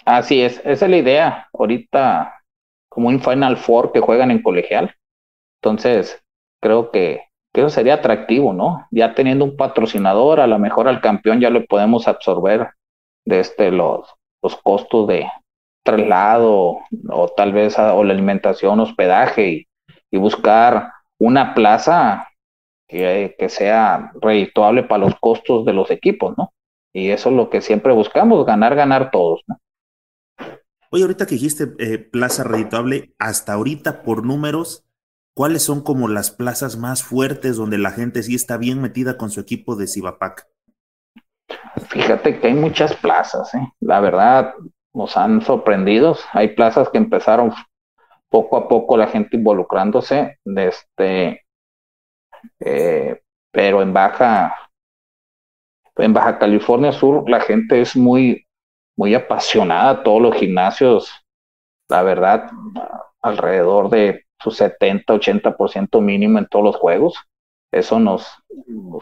Así 0.05 0.41
es, 0.41 0.59
esa 0.63 0.85
es 0.85 0.91
la 0.91 0.97
idea. 0.97 1.49
Ahorita, 1.53 2.43
como 2.87 3.09
un 3.09 3.19
Final 3.19 3.57
Four 3.57 3.91
que 3.91 3.99
juegan 3.99 4.29
en 4.29 4.43
colegial. 4.43 4.95
Entonces, 5.59 6.23
creo 6.61 6.91
que, 6.91 7.21
eso 7.61 7.69
sería 7.69 7.95
atractivo, 7.95 8.53
¿no? 8.53 8.87
Ya 8.91 9.13
teniendo 9.13 9.45
un 9.45 9.55
patrocinador, 9.55 10.39
a 10.39 10.47
lo 10.47 10.57
mejor 10.59 10.87
al 10.87 11.01
campeón 11.01 11.39
ya 11.39 11.49
le 11.49 11.61
podemos 11.61 12.07
absorber 12.07 12.71
de 13.25 13.39
este, 13.39 13.71
los, 13.71 14.07
los 14.41 14.55
costos 14.57 15.07
de 15.07 15.27
traslado 15.83 16.79
o 17.09 17.27
tal 17.35 17.53
vez 17.53 17.77
o 17.77 18.03
la 18.03 18.13
alimentación, 18.13 18.79
hospedaje 18.79 19.49
y, 19.49 19.67
y 20.11 20.17
buscar 20.17 20.91
una 21.19 21.53
plaza 21.53 22.27
que, 22.87 23.49
sea 23.49 24.11
redituable 24.21 24.83
para 24.83 25.05
los 25.05 25.15
costos 25.19 25.65
de 25.65 25.73
los 25.73 25.89
equipos, 25.89 26.37
¿no? 26.37 26.53
Y 26.93 27.09
eso 27.09 27.29
es 27.29 27.35
lo 27.35 27.49
que 27.49 27.61
siempre 27.61 27.91
buscamos, 27.91 28.45
ganar, 28.45 28.75
ganar 28.75 29.09
todos, 29.09 29.41
¿no? 29.47 29.57
Oye, 30.91 31.03
ahorita 31.03 31.25
que 31.25 31.35
dijiste 31.35 31.73
eh, 31.79 31.97
plaza 31.97 32.43
redituable, 32.43 33.15
hasta 33.17 33.53
ahorita 33.53 34.03
por 34.03 34.23
números, 34.23 34.85
¿cuáles 35.33 35.63
son 35.63 35.81
como 35.81 36.07
las 36.07 36.31
plazas 36.31 36.77
más 36.77 37.03
fuertes 37.03 37.57
donde 37.57 37.77
la 37.77 37.91
gente 37.91 38.23
sí 38.23 38.35
está 38.35 38.57
bien 38.57 38.81
metida 38.81 39.17
con 39.17 39.29
su 39.29 39.39
equipo 39.39 39.75
de 39.75 39.87
Cibapac? 39.87 40.47
Fíjate 41.89 42.39
que 42.39 42.47
hay 42.47 42.53
muchas 42.53 42.95
plazas, 42.95 43.53
¿eh? 43.53 43.67
la 43.79 43.99
verdad 43.99 44.53
nos 44.93 45.17
han 45.17 45.41
sorprendido. 45.41 46.15
Hay 46.31 46.49
plazas 46.49 46.89
que 46.89 46.97
empezaron 46.97 47.53
poco 48.29 48.57
a 48.57 48.67
poco 48.67 48.97
la 48.97 49.07
gente 49.07 49.37
involucrándose, 49.37 50.39
este, 50.45 51.45
eh, 52.59 53.21
pero 53.51 53.81
en 53.81 53.93
Baja, 53.93 54.55
en 55.97 56.13
Baja 56.13 56.39
California 56.39 56.91
Sur 56.91 57.29
la 57.29 57.41
gente 57.41 57.81
es 57.81 57.95
muy, 57.95 58.47
muy 58.97 59.13
apasionada, 59.13 60.03
todos 60.03 60.21
los 60.21 60.35
gimnasios, 60.35 61.11
la 61.89 62.01
verdad, 62.01 62.49
alrededor 63.21 63.89
de 63.89 64.25
su 64.43 64.51
70, 64.51 65.13
80% 65.13 66.01
mínimo 66.01 66.37
en 66.37 66.47
todos 66.47 66.65
los 66.65 66.75
juegos. 66.75 67.15
Eso 67.71 67.99
nos, 67.99 68.27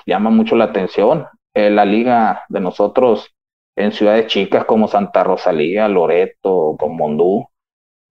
llama 0.05 0.29
mucho 0.29 0.55
la 0.55 0.65
atención. 0.65 1.25
Eh, 1.53 1.69
la 1.69 1.83
liga 1.83 2.45
de 2.47 2.59
nosotros 2.59 3.33
en 3.75 3.91
ciudades 3.91 4.27
chicas 4.27 4.65
como 4.65 4.87
Santa 4.87 5.23
Rosalía, 5.23 5.87
Loreto, 5.87 6.75
Comondú, 6.79 7.47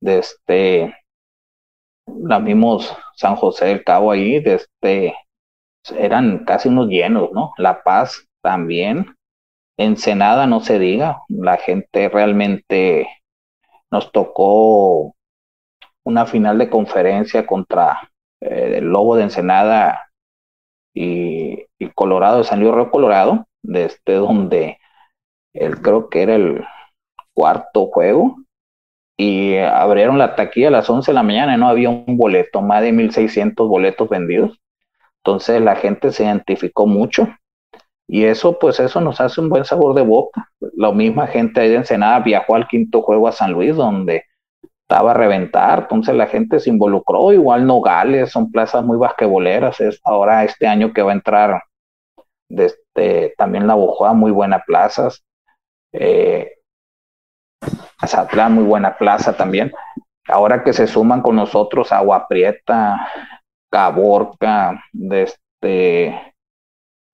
de 0.01 0.19
este, 0.19 0.97
la 2.07 2.39
vimos 2.41 2.95
San 3.15 3.37
José 3.37 3.67
del 3.67 3.85
Cabo 3.85 4.11
ahí, 4.11 4.41
de 4.41 4.55
este, 4.55 5.15
eran 5.97 6.45
casi 6.45 6.69
unos 6.69 6.89
llenos, 6.89 7.31
¿no? 7.33 7.53
La 7.57 7.83
Paz 7.83 8.27
también, 8.43 9.15
Ensenada 9.79 10.47
no 10.47 10.61
se 10.61 10.79
diga, 10.79 11.23
la 11.29 11.57
gente 11.57 12.09
realmente 12.09 13.09
nos 13.91 14.11
tocó 14.13 15.15
una 16.05 16.27
final 16.27 16.59
de 16.59 16.71
conferencia 16.71 17.47
contra 17.47 18.11
eh, 18.41 18.75
el 18.79 18.87
Lobo 18.87 19.17
de 19.17 19.25
Ensenada 19.25 20.11
y, 20.95 21.67
Colorado 21.95 22.39
de 22.39 22.45
San 22.45 22.61
Luis 22.61 22.75
Río 22.75 22.91
Colorado, 22.91 23.47
desde 23.63 24.15
donde 24.15 24.79
él 25.53 25.83
creo 25.83 26.09
que 26.09 26.23
era 26.23 26.35
el 26.35 26.65
cuarto 27.35 27.87
juego, 27.87 28.37
y 29.19 29.57
abrieron 29.59 30.17
la 30.17 30.35
taquilla 30.35 30.69
a 30.69 30.71
las 30.71 30.89
11 30.89 31.11
de 31.11 31.15
la 31.15 31.23
mañana 31.23 31.55
y 31.55 31.59
no 31.59 31.69
había 31.69 31.91
un 31.91 32.17
boleto, 32.17 32.63
más 32.63 32.83
de 32.83 32.93
1.600 32.93 33.69
boletos 33.69 34.09
vendidos. 34.09 34.59
Entonces 35.19 35.61
la 35.61 35.77
gente 35.77 36.13
se 36.13 36.25
identificó 36.25 36.87
mucho 36.87 37.29
y 38.13 38.25
eso, 38.25 38.59
pues 38.59 38.81
eso 38.81 39.01
nos 39.01 39.21
hace 39.21 39.41
un 39.41 39.49
buen 39.49 39.65
sabor 39.65 39.95
de 39.95 40.03
boca. 40.03 40.51
La 40.75 40.91
misma 40.91 41.27
gente 41.29 41.61
ahí 41.61 41.69
de 41.69 41.77
Ensenada 41.77 42.19
viajó 42.21 42.57
al 42.57 42.67
quinto 42.67 43.03
juego 43.03 43.29
a 43.29 43.33
San 43.33 43.53
Luis, 43.53 43.77
donde 43.77 44.25
estaba 44.91 45.13
a 45.13 45.15
reventar, 45.15 45.83
entonces 45.83 46.17
la 46.17 46.27
gente 46.27 46.59
se 46.59 46.69
involucró, 46.69 47.33
igual 47.33 47.65
Nogales, 47.65 48.33
son 48.33 48.51
plazas 48.51 48.85
muy 48.85 48.99
basquetboleras, 48.99 49.81
es 49.81 50.01
ahora 50.03 50.43
este 50.43 50.67
año 50.67 50.93
que 50.93 51.03
va 51.03 51.13
a 51.13 51.15
entrar 51.15 51.63
este, 52.49 53.33
también 53.39 53.69
la 53.69 53.75
Bojoa, 53.75 54.15
muy 54.15 54.33
buena 54.33 54.59
plazas, 54.67 55.25
eh, 55.93 56.55
Azatlán, 57.99 58.55
muy 58.55 58.65
buena 58.65 58.99
plaza 58.99 59.37
también, 59.37 59.71
ahora 60.27 60.65
que 60.65 60.73
se 60.73 60.89
suman 60.89 61.23
con 61.23 61.37
nosotros 61.37 61.93
Agua 61.93 62.27
Prieta, 62.27 63.09
Caborca, 63.71 64.83
de 64.93 65.23
este, 65.23 66.35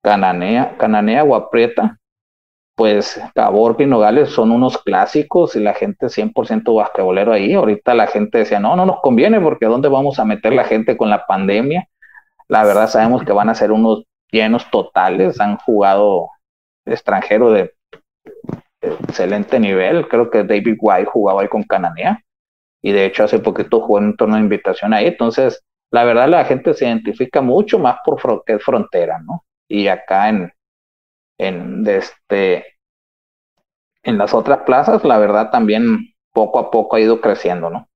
Cananea, 0.03 0.75
Cananea, 0.79 1.19
Agua 1.19 1.51
Prieta, 1.51 1.95
pues 2.77 3.19
Caborca 3.33 3.81
y 3.81 3.87
Nogales 3.87 4.29
son 4.29 4.51
unos 4.51 4.77
clásicos 4.77 5.55
y 5.55 5.59
la 5.59 5.73
gente 5.73 6.09
100% 6.09 6.75
basquetbolero 6.75 7.33
ahí. 7.33 7.55
Ahorita 7.55 7.95
la 7.95 8.05
gente 8.05 8.37
decía, 8.37 8.59
no, 8.59 8.75
no 8.75 8.85
nos 8.85 9.01
conviene 9.01 9.41
porque 9.41 9.65
¿dónde 9.65 9.89
vamos 9.89 10.19
a 10.19 10.25
meter 10.25 10.53
la 10.53 10.63
gente 10.63 10.95
con 10.95 11.09
la 11.09 11.25
pandemia? 11.25 11.89
La 12.47 12.63
verdad 12.63 12.87
sabemos 12.87 13.23
que 13.23 13.31
van 13.31 13.49
a 13.49 13.55
ser 13.55 13.71
unos 13.71 14.03
llenos 14.31 14.69
totales. 14.69 15.39
Han 15.39 15.57
jugado 15.57 16.29
extranjero 16.85 17.51
de, 17.51 17.73
excelente 18.79 19.59
nivel. 19.59 20.07
Creo 20.07 20.29
que 20.29 20.43
David 20.43 20.77
White 20.79 21.09
jugaba 21.11 21.41
ahí 21.41 21.47
con 21.47 21.63
Cananea 21.63 22.21
y 22.83 22.91
de 22.91 23.05
hecho 23.05 23.23
hace 23.23 23.39
poquito 23.39 23.81
jugó 23.81 23.97
en 23.97 24.05
un 24.05 24.17
torneo 24.17 24.37
de 24.37 24.43
invitación 24.43 24.93
ahí. 24.93 25.07
Entonces, 25.07 25.63
la 25.91 26.03
verdad 26.03 26.29
la 26.29 26.45
gente 26.45 26.75
se 26.75 26.85
identifica 26.85 27.41
mucho 27.41 27.79
más 27.79 27.97
por 28.05 28.19
frontera, 28.19 29.17
¿no? 29.17 29.43
Y 29.67 29.87
acá 29.87 30.29
en, 30.29 30.53
en, 31.37 31.87
este, 31.87 32.65
en 34.03 34.17
las 34.17 34.33
otras 34.33 34.59
plazas, 34.65 35.03
la 35.03 35.17
verdad 35.17 35.51
también 35.51 36.13
poco 36.33 36.59
a 36.59 36.71
poco 36.71 36.95
ha 36.95 37.01
ido 37.01 37.21
creciendo, 37.21 37.69
¿no? 37.69 37.89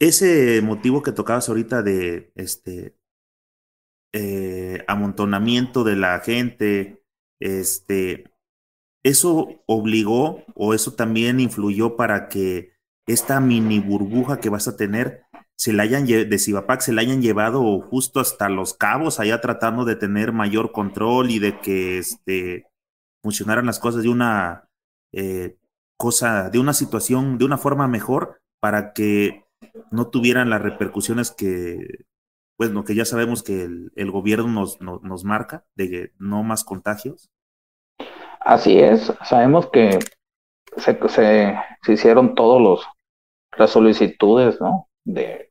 Ese 0.00 0.62
motivo 0.62 1.02
que 1.02 1.12
tocabas 1.12 1.48
ahorita 1.48 1.82
de 1.82 2.30
este 2.36 2.96
eh, 4.12 4.84
amontonamiento 4.86 5.82
de 5.82 5.96
la 5.96 6.20
gente, 6.20 7.02
este, 7.40 8.30
eso 9.02 9.62
obligó 9.66 10.44
o 10.54 10.74
eso 10.74 10.94
también 10.94 11.40
influyó 11.40 11.96
para 11.96 12.28
que 12.28 12.72
esta 13.06 13.40
mini 13.40 13.80
burbuja 13.80 14.38
que 14.38 14.50
vas 14.50 14.68
a 14.68 14.76
tener 14.76 15.24
se 15.58 15.72
la 15.72 15.82
hayan 15.82 16.06
de 16.06 16.38
Cibapac 16.38 16.80
se 16.80 16.92
la 16.92 17.00
hayan 17.00 17.20
llevado 17.20 17.80
justo 17.80 18.20
hasta 18.20 18.48
los 18.48 18.74
cabos, 18.74 19.18
allá 19.18 19.40
tratando 19.40 19.84
de 19.84 19.96
tener 19.96 20.32
mayor 20.32 20.70
control 20.70 21.30
y 21.32 21.40
de 21.40 21.58
que 21.58 21.98
este, 21.98 22.66
funcionaran 23.24 23.66
las 23.66 23.80
cosas 23.80 24.04
de 24.04 24.08
una 24.08 24.68
eh, 25.12 25.56
cosa, 25.96 26.48
de 26.50 26.60
una 26.60 26.72
situación, 26.72 27.38
de 27.38 27.44
una 27.44 27.58
forma 27.58 27.88
mejor, 27.88 28.40
para 28.60 28.92
que 28.92 29.46
no 29.90 30.08
tuvieran 30.08 30.48
las 30.48 30.62
repercusiones 30.62 31.32
que, 31.32 32.04
pues, 32.56 32.70
lo 32.70 32.84
que 32.84 32.94
ya 32.94 33.04
sabemos 33.04 33.42
que 33.42 33.64
el, 33.64 34.10
gobierno 34.12 34.46
nos, 34.46 34.80
nos, 34.80 35.24
marca, 35.24 35.64
de 35.74 36.12
no 36.18 36.44
más 36.44 36.62
contagios. 36.62 37.30
Así 38.40 38.78
es, 38.78 39.12
sabemos 39.24 39.68
que 39.72 39.98
se, 40.76 41.08
se, 41.08 41.58
se 41.82 41.92
hicieron 41.92 42.36
todos 42.36 42.62
los 42.62 42.86
las 43.56 43.70
solicitudes, 43.70 44.60
¿no? 44.60 44.88
De 45.04 45.47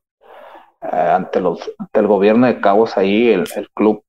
ante 0.80 1.40
los 1.40 1.70
ante 1.78 2.00
el 2.00 2.06
gobierno 2.06 2.46
de 2.46 2.60
Cabos 2.60 2.96
ahí 2.96 3.28
el, 3.28 3.46
club 3.74 4.04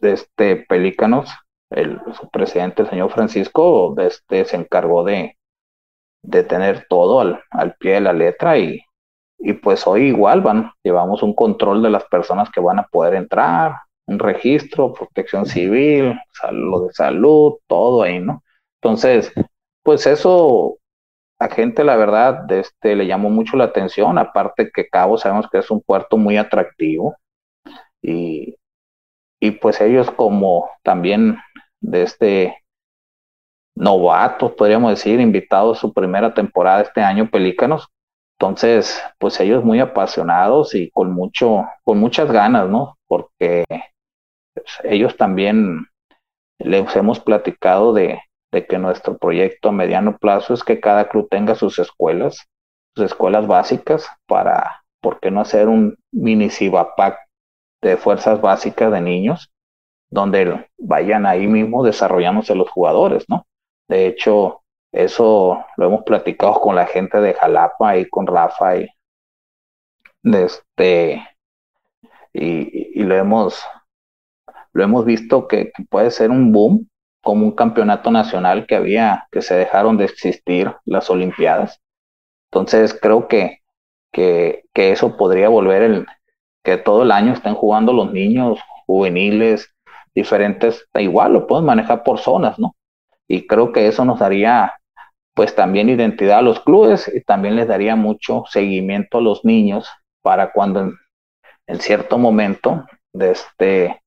de 0.00 0.12
este 0.12 0.56
Pelícanos 0.56 1.30
el 1.70 2.00
su 2.18 2.28
presidente 2.30 2.82
el 2.82 2.90
señor 2.90 3.10
Francisco 3.10 3.94
de 3.96 4.06
este 4.06 4.44
se 4.44 4.56
encargó 4.56 5.04
de 5.04 5.36
de 6.22 6.42
tener 6.42 6.86
todo 6.88 7.20
al, 7.20 7.40
al 7.50 7.74
pie 7.76 7.94
de 7.94 8.00
la 8.00 8.12
letra 8.12 8.58
y, 8.58 8.80
y 9.38 9.52
pues 9.54 9.86
hoy 9.86 10.08
igual 10.08 10.40
van 10.40 10.72
llevamos 10.82 11.22
un 11.22 11.34
control 11.34 11.82
de 11.82 11.90
las 11.90 12.04
personas 12.04 12.50
que 12.50 12.60
van 12.60 12.78
a 12.78 12.86
poder 12.86 13.14
entrar 13.14 13.76
un 14.06 14.18
registro 14.18 14.92
protección 14.92 15.46
civil 15.46 16.18
lo 16.52 16.86
de 16.86 16.92
salud 16.92 17.54
todo 17.66 18.02
ahí 18.02 18.20
no 18.20 18.42
entonces 18.80 19.32
pues 19.82 20.06
eso 20.06 20.78
a 21.38 21.48
gente, 21.48 21.84
la 21.84 21.96
verdad, 21.96 22.50
este, 22.52 22.96
le 22.96 23.06
llamó 23.06 23.30
mucho 23.30 23.56
la 23.56 23.64
atención, 23.64 24.18
aparte 24.18 24.70
que 24.72 24.88
Cabo 24.88 25.18
sabemos 25.18 25.48
que 25.50 25.58
es 25.58 25.70
un 25.70 25.82
puerto 25.82 26.16
muy 26.16 26.36
atractivo 26.36 27.16
y, 28.02 28.56
y 29.40 29.50
pues 29.52 29.80
ellos 29.80 30.10
como 30.10 30.70
también 30.82 31.38
de 31.80 32.02
este 32.02 32.56
novatos, 33.76 34.52
podríamos 34.52 34.90
decir, 34.90 35.20
invitados 35.20 35.78
su 35.78 35.92
primera 35.92 36.32
temporada 36.34 36.82
este 36.82 37.02
año, 37.02 37.30
Pelícanos. 37.30 37.88
Entonces, 38.38 39.02
pues 39.18 39.38
ellos 39.40 39.64
muy 39.64 39.80
apasionados 39.80 40.74
y 40.74 40.90
con 40.90 41.12
mucho, 41.12 41.66
con 41.84 41.98
muchas 41.98 42.30
ganas, 42.30 42.68
¿no? 42.68 42.98
Porque 43.06 43.64
pues, 44.54 44.66
ellos 44.84 45.16
también 45.16 45.86
les 46.58 46.96
hemos 46.96 47.20
platicado 47.20 47.92
de, 47.92 48.20
de 48.52 48.66
que 48.66 48.78
nuestro 48.78 49.18
proyecto 49.18 49.68
a 49.68 49.72
mediano 49.72 50.16
plazo 50.18 50.54
es 50.54 50.64
que 50.64 50.80
cada 50.80 51.08
club 51.08 51.28
tenga 51.30 51.54
sus 51.54 51.78
escuelas, 51.78 52.48
sus 52.94 53.06
escuelas 53.06 53.46
básicas 53.46 54.08
para, 54.26 54.82
¿por 55.00 55.20
qué 55.20 55.30
no 55.30 55.40
hacer 55.40 55.68
un 55.68 55.96
mini 56.12 56.50
CIVAPAC 56.50 57.18
de 57.82 57.96
fuerzas 57.96 58.40
básicas 58.40 58.90
de 58.92 59.00
niños 59.00 59.50
donde 60.10 60.68
vayan 60.78 61.26
ahí 61.26 61.46
mismo 61.46 61.84
desarrollándose 61.84 62.54
los 62.54 62.70
jugadores, 62.70 63.24
¿no? 63.28 63.46
De 63.88 64.06
hecho, 64.06 64.62
eso 64.92 65.64
lo 65.76 65.86
hemos 65.86 66.04
platicado 66.04 66.54
con 66.60 66.74
la 66.74 66.86
gente 66.86 67.20
de 67.20 67.34
Jalapa 67.34 67.98
y 67.98 68.08
con 68.08 68.26
Rafa 68.26 68.76
y 68.78 68.88
de 70.22 70.44
este 70.44 71.22
y, 72.32 73.02
lo 73.02 73.14
hemos 73.14 73.62
lo 74.72 74.84
hemos 74.84 75.04
visto 75.04 75.46
que 75.46 75.72
puede 75.88 76.10
ser 76.10 76.30
un 76.30 76.52
boom 76.52 76.88
como 77.26 77.44
un 77.44 77.56
campeonato 77.56 78.12
nacional 78.12 78.68
que 78.68 78.76
había, 78.76 79.26
que 79.32 79.42
se 79.42 79.56
dejaron 79.56 79.96
de 79.96 80.04
existir 80.04 80.72
las 80.84 81.10
Olimpiadas. 81.10 81.82
Entonces 82.52 82.96
creo 83.02 83.26
que, 83.26 83.62
que, 84.12 84.62
eso 84.76 85.16
podría 85.16 85.48
volver 85.48 85.82
el, 85.82 86.06
que 86.62 86.76
todo 86.76 87.02
el 87.02 87.10
año 87.10 87.32
estén 87.32 87.56
jugando 87.56 87.92
los 87.92 88.12
niños 88.12 88.60
juveniles 88.86 89.74
diferentes, 90.14 90.86
igual 90.94 91.32
lo 91.32 91.48
pueden 91.48 91.66
manejar 91.66 92.04
por 92.04 92.20
zonas, 92.20 92.60
¿no? 92.60 92.76
Y 93.26 93.48
creo 93.48 93.72
que 93.72 93.88
eso 93.88 94.04
nos 94.04 94.20
daría 94.20 94.74
pues 95.34 95.52
también 95.52 95.88
identidad 95.88 96.38
a 96.38 96.42
los 96.42 96.60
clubes 96.60 97.10
y 97.12 97.22
también 97.22 97.56
les 97.56 97.66
daría 97.66 97.96
mucho 97.96 98.44
seguimiento 98.48 99.18
a 99.18 99.22
los 99.22 99.44
niños 99.44 99.90
para 100.22 100.52
cuando 100.52 100.78
en, 100.78 100.94
en 101.66 101.80
cierto 101.80 102.18
momento 102.18 102.86
de 103.12 103.32
este 103.32 104.00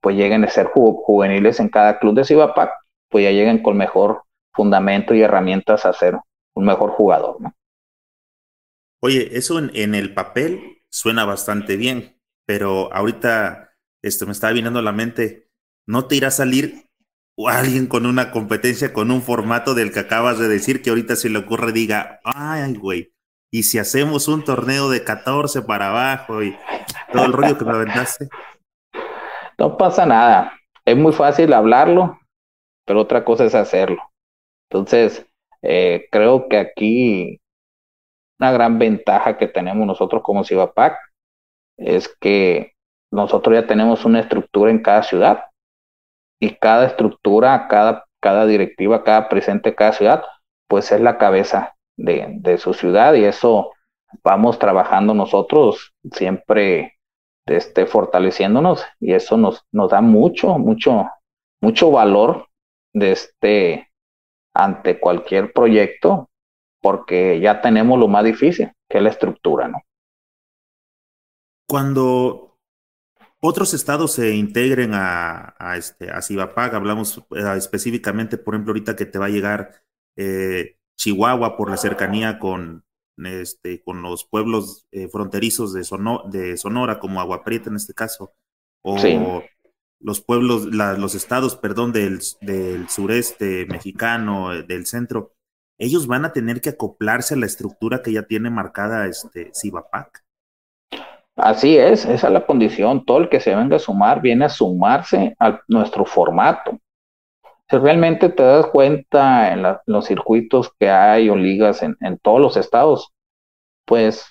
pues 0.00 0.16
lleguen 0.16 0.44
a 0.44 0.48
ser 0.48 0.66
juveniles 0.66 1.60
en 1.60 1.68
cada 1.68 1.98
club 1.98 2.14
de 2.14 2.24
Cibapac, 2.24 2.70
pues 3.08 3.24
ya 3.24 3.30
lleguen 3.30 3.62
con 3.62 3.76
mejor 3.76 4.22
fundamento 4.52 5.14
y 5.14 5.22
herramientas 5.22 5.84
a 5.84 5.92
ser 5.92 6.18
un 6.54 6.64
mejor 6.64 6.90
jugador, 6.90 7.40
¿no? 7.40 7.54
Oye, 9.02 9.30
eso 9.32 9.58
en, 9.58 9.94
el 9.94 10.12
papel 10.12 10.82
suena 10.90 11.24
bastante 11.24 11.76
bien, 11.76 12.20
pero 12.46 12.92
ahorita 12.92 13.72
esto 14.02 14.26
me 14.26 14.32
estaba 14.32 14.52
viniendo 14.52 14.80
a 14.80 14.82
la 14.82 14.92
mente, 14.92 15.48
¿no 15.86 16.06
te 16.06 16.16
irá 16.16 16.28
a 16.28 16.32
salir 16.32 16.90
alguien 17.48 17.86
con 17.86 18.04
una 18.04 18.32
competencia, 18.32 18.92
con 18.92 19.10
un 19.10 19.22
formato 19.22 19.74
del 19.74 19.92
que 19.92 20.00
acabas 20.00 20.38
de 20.38 20.48
decir, 20.48 20.82
que 20.82 20.90
ahorita 20.90 21.16
se 21.16 21.30
le 21.30 21.38
ocurre 21.38 21.72
diga, 21.72 22.20
ay, 22.24 22.74
güey, 22.74 23.14
y 23.50 23.64
si 23.64 23.78
hacemos 23.78 24.28
un 24.28 24.44
torneo 24.44 24.90
de 24.90 25.02
14 25.02 25.62
para 25.62 25.88
abajo 25.88 26.42
y 26.42 26.56
todo 27.12 27.24
el 27.24 27.32
rollo 27.32 27.58
que 27.58 27.64
me 27.64 27.72
aventaste. 27.72 28.28
No 29.60 29.76
pasa 29.76 30.06
nada, 30.06 30.54
es 30.86 30.96
muy 30.96 31.12
fácil 31.12 31.52
hablarlo, 31.52 32.18
pero 32.86 33.02
otra 33.02 33.26
cosa 33.26 33.44
es 33.44 33.54
hacerlo. 33.54 34.02
Entonces, 34.70 35.26
eh, 35.60 36.08
creo 36.10 36.48
que 36.48 36.56
aquí 36.56 37.38
una 38.38 38.52
gran 38.52 38.78
ventaja 38.78 39.36
que 39.36 39.48
tenemos 39.48 39.86
nosotros 39.86 40.22
como 40.22 40.44
Cibapac 40.44 40.96
es 41.76 42.08
que 42.08 42.72
nosotros 43.12 43.54
ya 43.54 43.66
tenemos 43.66 44.06
una 44.06 44.20
estructura 44.20 44.70
en 44.70 44.82
cada 44.82 45.02
ciudad 45.02 45.44
y 46.40 46.54
cada 46.54 46.86
estructura, 46.86 47.68
cada, 47.68 48.06
cada 48.18 48.46
directiva, 48.46 49.04
cada 49.04 49.28
presente, 49.28 49.74
cada 49.74 49.92
ciudad, 49.92 50.24
pues 50.68 50.90
es 50.90 51.02
la 51.02 51.18
cabeza 51.18 51.74
de, 51.98 52.28
de 52.38 52.56
su 52.56 52.72
ciudad 52.72 53.12
y 53.12 53.24
eso 53.24 53.72
vamos 54.24 54.58
trabajando 54.58 55.12
nosotros 55.12 55.92
siempre 56.12 56.94
este, 57.46 57.86
fortaleciéndonos 57.86 58.84
y 59.00 59.12
eso 59.12 59.36
nos, 59.36 59.64
nos 59.72 59.90
da 59.90 60.00
mucho, 60.00 60.58
mucho, 60.58 61.08
mucho 61.60 61.90
valor 61.90 62.48
de 62.92 63.12
este, 63.12 63.90
ante 64.54 65.00
cualquier 65.00 65.52
proyecto 65.52 66.28
porque 66.80 67.40
ya 67.40 67.60
tenemos 67.60 67.98
lo 67.98 68.08
más 68.08 68.24
difícil, 68.24 68.72
que 68.88 68.98
es 68.98 69.02
la 69.04 69.10
estructura, 69.10 69.68
¿no? 69.68 69.82
Cuando 71.68 72.58
otros 73.40 73.74
estados 73.74 74.12
se 74.12 74.34
integren 74.34 74.90
a, 74.94 75.54
este, 75.76 76.10
a 76.10 76.20
Cibapac, 76.20 76.74
hablamos 76.74 77.18
eh, 77.30 77.56
específicamente, 77.56 78.38
por 78.38 78.54
ejemplo, 78.54 78.72
ahorita 78.72 78.96
que 78.96 79.06
te 79.06 79.18
va 79.18 79.26
a 79.26 79.30
llegar 79.30 79.82
eh, 80.16 80.78
Chihuahua 80.96 81.56
por 81.56 81.70
la 81.70 81.76
cercanía 81.76 82.38
con, 82.38 82.84
este, 83.26 83.82
con 83.82 84.02
los 84.02 84.24
pueblos 84.24 84.86
eh, 84.92 85.08
fronterizos 85.08 85.72
de, 85.72 85.84
de, 86.30 86.56
Sonora, 86.56 86.98
como 86.98 87.20
Agua 87.20 87.44
Prieta 87.44 87.70
en 87.70 87.76
este 87.76 87.94
caso, 87.94 88.32
o 88.82 88.96
los 90.00 90.20
pueblos, 90.22 90.64
los 90.64 91.14
estados, 91.14 91.56
perdón, 91.56 91.92
del, 91.92 92.20
del 92.40 92.88
sureste 92.88 93.66
mexicano, 93.66 94.62
del 94.62 94.86
centro, 94.86 95.34
ellos 95.78 96.06
van 96.06 96.24
a 96.24 96.32
tener 96.32 96.60
que 96.60 96.70
acoplarse 96.70 97.34
a 97.34 97.36
la 97.36 97.46
estructura 97.46 98.02
que 98.02 98.12
ya 98.12 98.22
tiene 98.22 98.50
marcada 98.50 99.06
este 99.06 99.50
Cibapac. 99.54 100.24
Así 101.36 101.76
es, 101.78 102.04
esa 102.04 102.26
es 102.26 102.32
la 102.32 102.44
condición. 102.44 103.04
Todo 103.06 103.18
el 103.18 103.28
que 103.28 103.40
se 103.40 103.54
venga 103.54 103.76
a 103.76 103.78
sumar 103.78 104.20
viene 104.20 104.44
a 104.44 104.50
sumarse 104.50 105.34
a 105.38 105.60
nuestro 105.68 106.04
formato. 106.04 106.78
Si 107.70 107.78
realmente 107.78 108.28
te 108.30 108.42
das 108.42 108.66
cuenta 108.66 109.52
en, 109.52 109.64
los 109.86 110.04
circuitos 110.04 110.72
que 110.78 110.90
hay 110.90 111.30
o 111.30 111.36
ligas 111.36 111.82
en, 111.84 112.18
todos 112.18 112.40
los 112.40 112.56
estados, 112.56 113.12
pues 113.86 114.26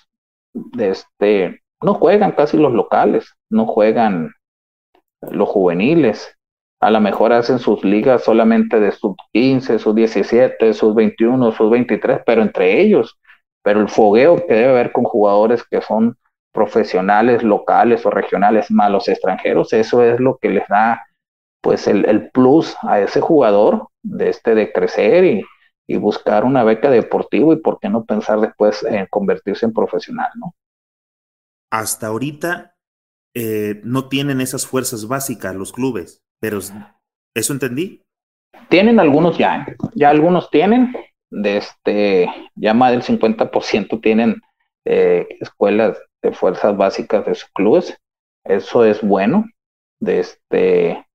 este, 0.78 1.62
no 1.82 1.94
juegan 1.94 2.32
casi 2.32 2.58
los 2.58 2.74
locales, 2.74 3.34
no 3.48 3.66
juegan 3.66 4.34
los 5.22 5.48
juveniles. 5.48 6.36
A 6.80 6.90
lo 6.90 7.00
mejor 7.00 7.32
hacen 7.32 7.58
sus 7.58 7.82
ligas 7.82 8.24
solamente 8.24 8.78
de 8.78 8.92
sub 8.92 9.16
15, 9.32 9.78
sub 9.78 9.94
17, 9.94 10.74
sub 10.74 10.94
21, 10.94 11.52
sub 11.52 11.70
23, 11.70 12.20
pero 12.26 12.42
entre 12.42 12.80
ellos. 12.82 13.18
Pero 13.62 13.80
el 13.80 13.88
fogueo 13.88 14.36
que 14.46 14.52
debe 14.54 14.70
haber 14.70 14.92
con 14.92 15.04
jugadores 15.04 15.64
que 15.64 15.80
son 15.80 16.18
profesionales 16.52 17.42
locales 17.42 18.04
o 18.04 18.10
regionales 18.10 18.70
más 18.70 18.90
los 18.90 19.08
extranjeros, 19.08 19.72
eso 19.72 20.02
es 20.02 20.20
lo 20.20 20.36
que 20.38 20.50
les 20.50 20.68
da 20.68 21.06
pues 21.60 21.86
el, 21.86 22.30
plus 22.30 22.76
a 22.82 23.00
ese 23.00 23.20
jugador 23.20 23.88
de 24.02 24.30
este 24.30 24.54
de 24.54 24.72
crecer 24.72 25.24
y, 25.24 25.44
buscar 25.98 26.44
una 26.44 26.62
beca 26.62 26.88
deportiva 26.88 27.52
y 27.52 27.56
por 27.56 27.80
qué 27.80 27.88
no 27.88 28.04
pensar 28.04 28.40
después 28.40 28.84
en 28.84 29.06
convertirse 29.06 29.66
en 29.66 29.72
profesional, 29.72 30.30
¿no? 30.36 30.54
Hasta 31.72 32.06
ahorita 32.06 32.76
eh, 33.34 33.80
no 33.82 34.08
tienen 34.08 34.40
esas 34.40 34.68
fuerzas 34.68 35.08
básicas 35.08 35.52
los 35.56 35.72
clubes, 35.72 36.22
pero 36.40 36.60
¿eso 37.34 37.52
entendí? 37.52 38.04
Tienen 38.68 39.00
algunos 39.00 39.36
ya, 39.36 39.66
ya 39.96 40.10
algunos 40.10 40.48
tienen, 40.50 40.94
de 41.30 41.56
este, 41.56 42.28
ya 42.54 42.72
más 42.72 42.92
del 42.92 43.02
50% 43.02 44.00
tienen 44.00 44.40
eh, 44.84 45.26
escuelas 45.40 45.98
de 46.22 46.32
fuerzas 46.32 46.76
básicas 46.76 47.26
de 47.26 47.34
sus 47.34 47.50
clubes. 47.50 47.96
Eso 48.44 48.84
es 48.84 49.02
bueno, 49.02 49.46
de 50.00 50.20
este, 50.20 51.06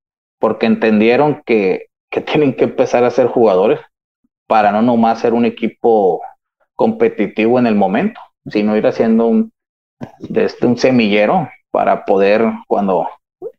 porque 0.45 0.67
entendieron 0.67 1.41
que, 1.43 1.87
que 2.11 2.21
tienen 2.21 2.53
que 2.53 2.65
empezar 2.65 3.03
a 3.03 3.09
ser 3.09 3.25
jugadores 3.25 3.79
para 4.45 4.71
no 4.71 4.83
nomás 4.83 5.17
ser 5.19 5.33
un 5.33 5.43
equipo 5.43 6.21
competitivo 6.75 7.57
en 7.57 7.65
el 7.65 7.73
momento, 7.73 8.21
sino 8.45 8.77
ir 8.77 8.85
haciendo 8.85 9.25
un, 9.25 9.51
de 10.19 10.43
este, 10.43 10.67
un 10.67 10.77
semillero 10.77 11.49
para 11.71 12.05
poder 12.05 12.45
cuando 12.67 13.09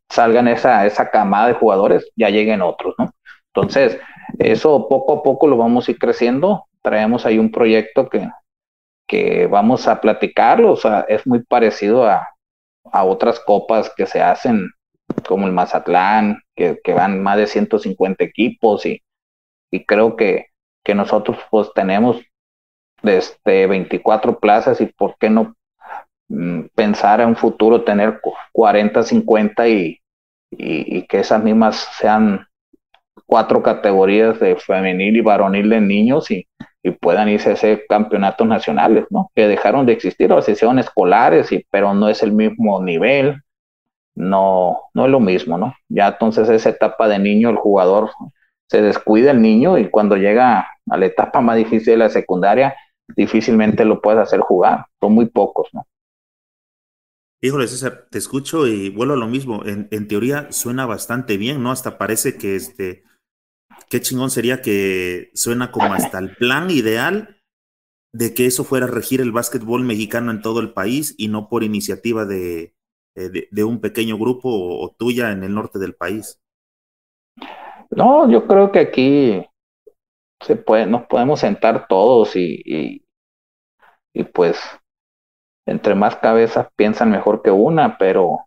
salgan 0.09 0.47
esa, 0.47 0.87
esa 0.87 1.11
camada 1.11 1.49
de 1.49 1.55
jugadores, 1.55 2.09
ya 2.15 2.31
lleguen 2.31 2.63
otros, 2.63 2.95
¿no? 2.99 3.11
Entonces, 3.53 3.99
eso 4.39 4.89
poco 4.89 5.15
a 5.15 5.23
poco 5.25 5.49
lo 5.49 5.57
vamos 5.57 5.89
a 5.89 5.91
ir 5.91 5.99
creciendo. 5.99 6.67
Traemos 6.83 7.27
ahí 7.27 7.41
un 7.41 7.51
proyecto 7.51 8.09
que, 8.09 8.31
que 9.09 9.49
vamos 9.49 9.89
a 9.89 10.01
platicarlo, 10.01 10.71
o 10.71 10.77
sea, 10.77 11.05
es 11.09 11.27
muy 11.27 11.43
parecido 11.43 12.07
a, 12.07 12.29
a 12.93 13.03
otras 13.03 13.41
copas 13.41 13.93
que 13.97 14.07
se 14.07 14.23
hacen, 14.23 14.71
como 15.27 15.47
el 15.47 15.53
Mazatlán, 15.53 16.43
que, 16.55 16.81
que 16.83 16.93
van 16.95 17.23
más 17.23 17.37
de 17.37 17.47
150 17.47 18.25
equipos 18.25 18.87
y, 18.87 19.03
y 19.71 19.85
creo 19.85 20.17
que, 20.17 20.47
que 20.85 20.95
nosotros 20.95 21.39
pues 21.51 21.71
tenemos 21.75 22.21
este 23.03 23.67
24 23.67 24.39
plazas 24.39 24.81
y 24.81 24.87
por 24.87 25.17
qué 25.19 25.31
no 25.31 25.55
mm, 26.29 26.67
pensar 26.75 27.21
en 27.21 27.29
un 27.29 27.37
futuro 27.37 27.83
tener 27.83 28.21
40, 28.53 29.03
50 29.03 29.69
y, 29.69 30.01
y, 30.51 31.03
que 31.07 31.21
esas 31.21 31.43
mismas 31.43 31.89
sean 31.99 32.47
cuatro 33.27 33.63
categorías 33.63 34.39
de 34.41 34.57
femenil 34.57 35.17
y 35.17 35.21
varonil 35.21 35.69
de 35.69 35.81
niños 35.81 36.31
y, 36.31 36.47
y 36.83 36.93
puedan 36.93 37.29
irse 37.29 37.51
a 37.51 37.53
ese 37.55 37.85
campeonatos 37.89 38.47
nacionales, 38.47 39.07
¿no? 39.11 39.31
Que 39.35 39.49
dejaron 39.49 39.87
de 39.87 39.93
existir 39.93 40.31
las 40.31 40.45
sesiones 40.45 40.87
escolares, 40.87 41.51
y, 41.51 41.67
pero 41.71 41.93
no 41.95 42.09
es 42.09 42.23
el 42.23 42.33
mismo 42.33 42.81
nivel, 42.83 43.43
no, 44.17 44.81
no 44.95 45.05
es 45.05 45.11
lo 45.11 45.21
mismo, 45.21 45.59
¿no? 45.59 45.75
Ya 45.89 46.09
entonces 46.09 46.49
esa 46.49 46.71
etapa 46.71 47.07
de 47.07 47.19
niño, 47.19 47.51
el 47.51 47.57
jugador 47.57 48.11
se 48.69 48.83
descuida 48.83 49.31
el 49.31 49.41
niño 49.41 49.79
y 49.79 49.91
cuando 49.91 50.17
llega 50.17 50.67
a 50.89 50.97
la 50.97 51.07
etapa 51.07 51.41
más 51.41 51.57
difícil 51.57 51.93
de 51.93 51.97
la 51.99 52.09
secundaria, 52.09 52.75
difícilmente 53.15 53.85
lo 53.85 54.01
puedes 54.01 54.21
hacer 54.21 54.41
jugar, 54.41 54.87
son 55.01 55.13
muy 55.13 55.27
pocos, 55.27 55.69
¿no? 55.73 55.87
Híjole, 57.43 57.69
César, 57.69 58.07
te 58.11 58.19
escucho 58.19 58.67
y 58.67 58.89
vuelvo 58.89 59.13
a 59.13 59.19
lo 59.19 59.27
mismo. 59.27 59.65
En, 59.67 59.89
en 59.91 60.09
teoría 60.09 60.51
suena 60.51 60.87
bastante 60.87 61.37
bien, 61.37 61.63
¿no? 61.63 61.71
Hasta 61.71 61.99
parece 61.99 62.39
que 62.39 62.57
este, 62.57 63.05
qué 63.91 64.01
chingón 64.01 64.31
sería 64.31 64.63
que 64.63 65.31
suena 65.35 65.71
como 65.71 65.93
hasta 65.93 66.19
el 66.19 66.35
plan 66.35 66.71
ideal 66.71 67.43
de 68.13 68.33
que 68.33 68.47
eso 68.47 68.65
fuera 68.65 68.87
regir 68.87 69.21
el 69.21 69.33
básquetbol 69.33 69.85
mexicano 69.85 70.31
en 70.31 70.41
todo 70.41 70.61
el 70.61 70.73
país 70.73 71.15
y 71.19 71.29
no 71.29 71.51
por 71.51 71.63
iniciativa 71.63 72.25
de, 72.25 72.76
de, 73.17 73.65
un 73.65 73.81
pequeño 73.81 74.19
grupo 74.19 74.49
o, 74.51 74.95
tuya 74.97 75.33
en 75.33 75.43
el 75.43 75.55
norte 75.55 75.79
del 75.79 75.95
país. 75.95 76.39
No, 77.91 78.31
yo 78.31 78.47
creo 78.47 78.73
que 78.73 78.81
aquí 78.81 79.47
se 80.43 80.57
puede, 80.57 80.87
nos 80.87 81.07
podemos 81.07 81.41
sentar 81.41 81.87
todos 81.89 82.37
y, 82.37 83.03
y, 84.13 84.23
pues 84.25 84.61
entre 85.67 85.95
más 85.95 86.17
cabezas 86.17 86.69
piensan 86.77 87.11
mejor 87.11 87.43
que 87.43 87.51
una, 87.51 87.99
pero 87.99 88.47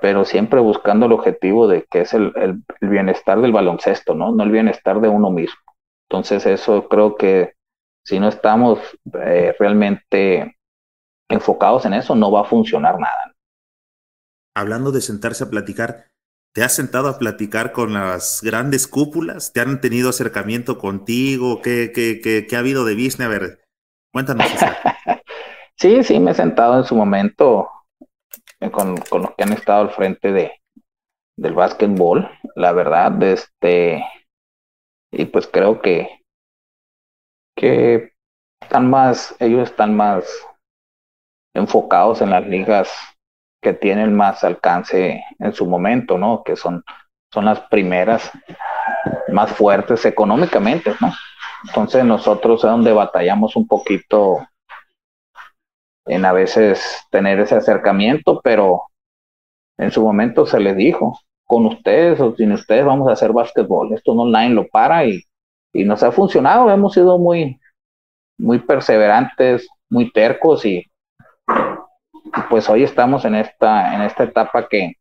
pero 0.00 0.24
siempre 0.24 0.60
buscando 0.60 1.06
el 1.06 1.12
objetivo 1.12 1.68
de 1.68 1.84
que 1.90 2.02
es 2.02 2.14
el, 2.14 2.32
bienestar 2.80 3.40
del 3.40 3.52
baloncesto, 3.52 4.14
¿no? 4.14 4.32
No 4.32 4.44
el 4.44 4.50
bienestar 4.50 5.00
de 5.00 5.08
uno 5.08 5.30
mismo. 5.30 5.58
Entonces 6.08 6.46
eso 6.46 6.88
creo 6.88 7.16
que 7.16 7.54
si 8.04 8.20
no 8.20 8.28
estamos 8.28 8.78
eh, 9.14 9.54
realmente 9.58 10.56
enfocados 11.28 11.86
en 11.86 11.94
eso, 11.94 12.14
no 12.14 12.30
va 12.30 12.42
a 12.42 12.44
funcionar 12.44 12.98
nada. 13.00 13.34
Hablando 14.56 14.90
de 14.90 15.02
sentarse 15.02 15.44
a 15.44 15.50
platicar, 15.50 16.06
¿te 16.54 16.64
has 16.64 16.74
sentado 16.74 17.08
a 17.08 17.18
platicar 17.18 17.72
con 17.72 17.92
las 17.92 18.40
grandes 18.42 18.86
cúpulas? 18.86 19.52
¿Te 19.52 19.60
han 19.60 19.82
tenido 19.82 20.08
acercamiento 20.08 20.78
contigo? 20.78 21.60
¿Qué, 21.60 21.92
qué, 21.94 22.22
qué, 22.22 22.46
qué 22.46 22.56
ha 22.56 22.60
habido 22.60 22.86
de 22.86 22.94
business? 22.94 23.26
A 23.26 23.28
ver, 23.28 23.60
cuéntanos. 24.14 24.46
sí, 25.76 26.02
sí, 26.02 26.18
me 26.18 26.30
he 26.30 26.34
sentado 26.34 26.78
en 26.78 26.84
su 26.84 26.96
momento 26.96 27.70
con, 28.72 28.96
con, 28.96 29.24
los 29.24 29.34
que 29.34 29.42
han 29.42 29.52
estado 29.52 29.82
al 29.82 29.90
frente 29.90 30.32
de, 30.32 30.52
del 31.36 31.52
básquetbol, 31.52 32.26
la 32.54 32.72
verdad, 32.72 33.22
este, 33.24 34.02
y 35.12 35.26
pues 35.26 35.46
creo 35.46 35.82
que, 35.82 36.22
que 37.54 38.14
están 38.62 38.88
más, 38.88 39.36
ellos 39.38 39.68
están 39.68 39.94
más 39.94 40.24
enfocados 41.54 42.22
en 42.22 42.30
las 42.30 42.46
ligas 42.46 43.15
que 43.66 43.72
tienen 43.72 44.14
más 44.14 44.44
alcance 44.44 45.24
en 45.40 45.52
su 45.52 45.66
momento, 45.66 46.16
¿no? 46.16 46.44
Que 46.44 46.54
son, 46.54 46.84
son 47.32 47.46
las 47.46 47.58
primeras 47.62 48.30
más 49.32 49.50
fuertes 49.50 50.06
económicamente, 50.06 50.92
¿no? 51.00 51.12
Entonces 51.66 52.04
nosotros 52.04 52.62
es 52.62 52.70
donde 52.70 52.92
batallamos 52.92 53.56
un 53.56 53.66
poquito 53.66 54.38
en 56.06 56.24
a 56.24 56.32
veces 56.32 57.04
tener 57.10 57.40
ese 57.40 57.56
acercamiento, 57.56 58.40
pero 58.40 58.82
en 59.78 59.90
su 59.90 60.00
momento 60.00 60.46
se 60.46 60.60
les 60.60 60.76
dijo, 60.76 61.18
con 61.44 61.66
ustedes 61.66 62.20
o 62.20 62.36
sin 62.36 62.52
ustedes 62.52 62.84
vamos 62.84 63.08
a 63.08 63.14
hacer 63.14 63.32
básquetbol, 63.32 63.94
esto 63.94 64.14
no 64.14 64.22
online 64.22 64.54
lo 64.54 64.68
para 64.68 65.04
y, 65.06 65.24
y 65.72 65.82
nos 65.82 66.04
ha 66.04 66.12
funcionado, 66.12 66.70
hemos 66.70 66.94
sido 66.94 67.18
muy, 67.18 67.58
muy 68.38 68.60
perseverantes, 68.60 69.66
muy 69.90 70.12
tercos 70.12 70.64
y, 70.64 70.86
pues 72.50 72.68
hoy 72.68 72.82
estamos 72.82 73.24
en 73.24 73.34
esta, 73.34 73.94
en 73.94 74.02
esta 74.02 74.24
etapa 74.24 74.68
que, 74.68 74.94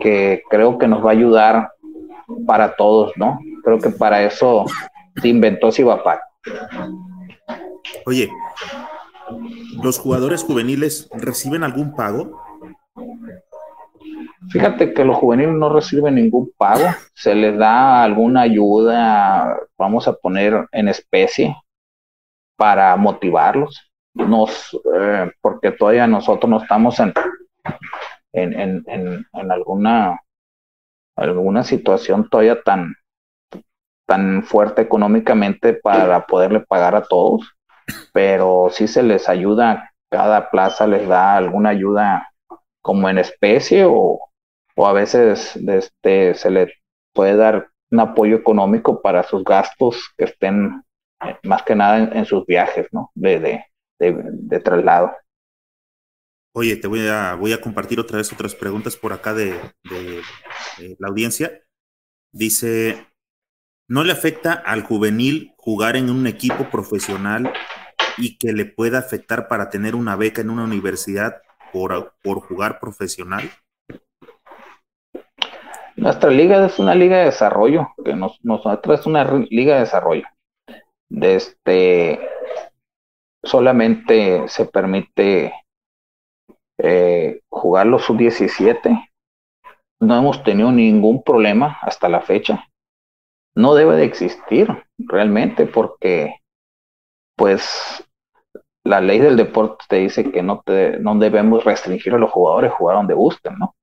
que 0.00 0.42
creo 0.48 0.78
que 0.78 0.88
nos 0.88 1.04
va 1.04 1.10
a 1.10 1.12
ayudar 1.12 1.72
para 2.46 2.76
todos, 2.76 3.12
¿no? 3.16 3.38
Creo 3.64 3.78
que 3.78 3.90
para 3.90 4.22
eso 4.22 4.64
se 5.20 5.28
inventó 5.28 5.72
Cibapac. 5.72 6.20
Oye, 8.06 8.30
¿los 9.82 9.98
jugadores 9.98 10.42
juveniles 10.42 11.08
reciben 11.12 11.64
algún 11.64 11.94
pago? 11.94 12.40
Fíjate 14.50 14.94
que 14.94 15.04
los 15.04 15.16
juveniles 15.16 15.54
no 15.54 15.68
reciben 15.68 16.14
ningún 16.14 16.52
pago, 16.56 16.86
se 17.14 17.34
les 17.34 17.56
da 17.58 18.02
alguna 18.02 18.42
ayuda, 18.42 19.58
vamos 19.78 20.08
a 20.08 20.14
poner 20.14 20.66
en 20.72 20.88
especie, 20.88 21.54
para 22.56 22.94
motivarlos, 22.96 23.89
nos, 24.14 24.78
eh, 24.94 25.30
porque 25.40 25.72
todavía 25.72 26.06
nosotros 26.06 26.50
no 26.50 26.62
estamos 26.62 26.98
en, 27.00 27.12
en, 28.32 28.84
en, 28.86 29.26
en, 29.32 29.52
alguna, 29.52 30.20
alguna 31.16 31.64
situación 31.64 32.28
todavía 32.28 32.62
tan, 32.62 32.94
tan 34.06 34.42
fuerte 34.42 34.82
económicamente 34.82 35.74
para 35.74 36.26
poderle 36.26 36.60
pagar 36.60 36.94
a 36.94 37.02
todos, 37.02 37.54
pero 38.12 38.68
sí 38.70 38.88
se 38.88 39.02
les 39.02 39.28
ayuda, 39.28 39.92
cada 40.10 40.50
plaza 40.50 40.86
les 40.86 41.06
da 41.06 41.36
alguna 41.36 41.70
ayuda 41.70 42.28
como 42.82 43.08
en 43.08 43.18
especie 43.18 43.84
o, 43.86 44.18
o 44.76 44.86
a 44.86 44.92
veces 44.92 45.56
este, 45.56 46.34
se 46.34 46.50
le 46.50 46.72
puede 47.12 47.36
dar 47.36 47.68
un 47.90 48.00
apoyo 48.00 48.36
económico 48.36 49.02
para 49.02 49.22
sus 49.22 49.44
gastos 49.44 50.12
que 50.16 50.24
estén 50.24 50.82
eh, 51.24 51.36
más 51.42 51.62
que 51.62 51.74
nada 51.74 51.98
en, 51.98 52.24
sus 52.24 52.46
viajes, 52.46 52.86
¿no? 52.92 53.10
De, 53.14 53.64
de, 54.00 54.60
traslado. 54.60 55.12
Oye, 56.52 56.76
te 56.76 56.88
voy 56.88 57.06
a, 57.06 57.34
voy 57.34 57.52
a 57.52 57.60
compartir 57.60 58.00
otra 58.00 58.16
vez 58.16 58.32
otras 58.32 58.54
preguntas 58.54 58.96
por 58.96 59.12
acá 59.12 59.34
de, 59.34 59.52
de, 59.84 60.22
la 60.98 61.08
audiencia. 61.08 61.62
Dice, 62.32 63.06
¿no 63.88 64.02
le 64.02 64.12
afecta 64.12 64.52
al 64.52 64.82
juvenil 64.82 65.52
jugar 65.56 65.96
en 65.96 66.10
un 66.10 66.26
equipo 66.26 66.68
profesional 66.70 67.52
y 68.16 68.36
que 68.36 68.52
le 68.52 68.64
pueda 68.64 68.98
afectar 68.98 69.46
para 69.46 69.70
tener 69.70 69.94
una 69.94 70.16
beca 70.16 70.40
en 70.40 70.50
una 70.50 70.64
universidad 70.64 71.42
por, 71.72 72.14
por 72.22 72.40
jugar 72.40 72.80
profesional? 72.80 73.48
Nuestra 76.00 76.30
liga 76.30 76.64
es 76.64 76.78
una 76.78 76.94
liga 76.94 77.18
de 77.18 77.24
desarrollo, 77.26 77.88
que 78.02 78.16
nos, 78.16 78.42
nosotros 78.42 79.00
es 79.00 79.06
una 79.06 79.24
liga 79.50 79.74
de 79.74 79.80
desarrollo. 79.80 80.24
De 81.10 81.34
este, 81.34 82.20
solamente 83.42 84.48
se 84.48 84.66
permite 84.66 85.54
eh, 86.78 87.40
jugar 87.48 87.86
los 87.86 88.04
sub-17. 88.04 89.08
No 90.00 90.16
hemos 90.16 90.42
tenido 90.42 90.72
ningún 90.72 91.22
problema 91.22 91.78
hasta 91.82 92.08
la 92.08 92.20
fecha. 92.20 92.64
No 93.54 93.74
debe 93.74 93.96
de 93.96 94.04
existir 94.04 94.68
realmente 94.98 95.66
porque, 95.66 96.36
pues, 97.36 98.06
la 98.84 99.00
ley 99.00 99.18
del 99.18 99.36
deporte 99.36 99.84
te 99.88 99.96
dice 99.96 100.30
que 100.30 100.42
no, 100.42 100.62
te, 100.64 100.98
no 101.00 101.16
debemos 101.16 101.64
restringir 101.64 102.14
a 102.14 102.18
los 102.18 102.30
jugadores 102.30 102.72
jugar 102.72 102.96
donde 102.96 103.14
gusten, 103.14 103.58
¿no? 103.58 103.74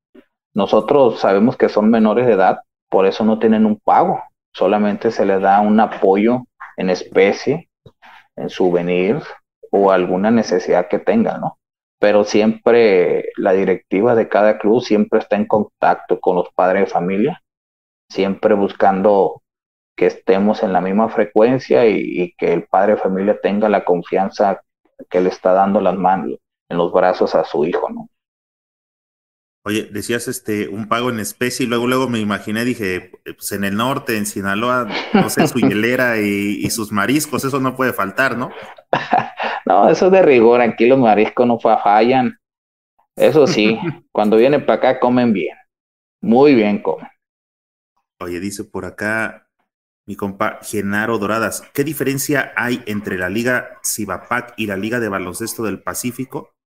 Nosotros 0.55 1.19
sabemos 1.19 1.55
que 1.55 1.69
son 1.69 1.91
menores 1.91 2.25
de 2.25 2.33
edad, 2.33 2.61
por 2.89 3.05
eso 3.05 3.23
no 3.23 3.37
tienen 3.37 3.65
un 3.65 3.79
pago, 3.79 4.23
solamente 4.55 5.11
se 5.11 5.23
les 5.23 5.39
da 5.39 5.59
un 5.59 5.79
apoyo 5.79 6.45
en 6.77 6.89
especie, 6.89 7.69
en 8.35 8.49
souvenirs 8.49 9.23
o 9.72 9.91
alguna 9.91 10.32
necesidad 10.32 10.88
que 10.88 10.99
tengan, 10.99 11.41
¿no? 11.41 11.59
Pero 11.99 12.24
siempre 12.24 13.30
la 13.38 13.53
directiva 13.53 14.15
de 14.15 14.30
cada 14.30 14.59
club 14.59 14.82
siempre 14.82 15.20
está 15.20 15.36
en 15.36 15.47
contacto 15.47 16.20
con 16.20 16.36
los 16.36 16.49
padres 16.53 16.84
de 16.86 16.91
familia, 16.91 17.43
siempre 18.09 18.53
buscando 18.53 19.41
que 19.95 20.05
estemos 20.07 20.63
en 20.63 20.74
la 20.74 20.82
misma 20.82 21.09
frecuencia 21.09 21.88
y, 21.88 21.97
y 21.99 22.34
que 22.36 22.53
el 22.53 22.68
padre 22.68 22.93
de 22.93 23.01
familia 23.01 23.39
tenga 23.41 23.70
la 23.70 23.84
confianza 23.84 24.61
que 25.09 25.22
le 25.22 25.30
está 25.30 25.53
dando 25.53 25.82
las 25.82 25.95
manos 25.95 26.38
en 26.70 26.78
los 26.78 26.91
brazos 26.91 27.36
a 27.36 27.43
su 27.43 27.65
hijo, 27.65 27.89
¿no? 27.89 28.09
Oye, 29.68 29.89
decías 29.91 30.30
este 30.30 30.70
un 30.70 30.88
pago 30.88 31.09
en 31.09 31.20
especie 31.20 31.65
y 31.65 31.68
luego 31.68 31.88
luego 31.88 32.07
me 32.07 32.20
imaginé, 32.20 32.63
dije, 32.63 33.11
pues 33.26 33.51
en 33.51 33.65
el 33.65 33.76
norte, 33.76 34.15
en 34.15 34.26
Sinaloa, 34.26 34.88
no 35.13 35.30
sé, 35.30 35.45
su 35.45 35.59
hielera 35.59 36.22
y, 36.22 36.70
sus 36.70 36.93
mariscos, 36.93 37.43
eso 37.43 37.59
no 37.59 37.76
puede 37.76 37.91
faltar, 37.91 38.38
¿no? 38.38 38.49
no, 39.65 39.89
eso 39.89 40.05
es 40.05 40.11
de 40.13 40.22
rigor, 40.22 40.61
aquí 40.61 40.86
los 40.86 40.97
mariscos 40.97 41.45
no 41.45 41.59
fallan. 41.59 42.39
Eso 43.13 43.45
sí, 43.45 43.78
cuando 44.13 44.38
vienen 44.38 44.65
para 44.65 44.78
acá 44.78 44.99
comen 45.01 45.34
bien, 45.34 45.57
muy 46.22 46.55
bien 46.55 46.82
comen. 46.82 47.09
Oye, 48.22 48.39
dice 48.39 48.63
por 48.63 48.86
acá 48.86 49.49
mi 50.05 50.15
compa 50.15 50.59
Genaro 50.63 51.18
Doradas, 51.18 51.61
¿qué 51.74 51.84
diferencia 51.84 52.53
hay 52.55 52.82
entre 52.86 53.18
la 53.18 53.28
Liga 53.28 53.82
Cibapac 53.84 54.53
y 54.55 54.68
la 54.68 54.78
Liga 54.78 55.01
de 55.01 55.09
Baloncesto 55.09 55.61
del 55.63 55.84
Pacífico? 55.84 56.56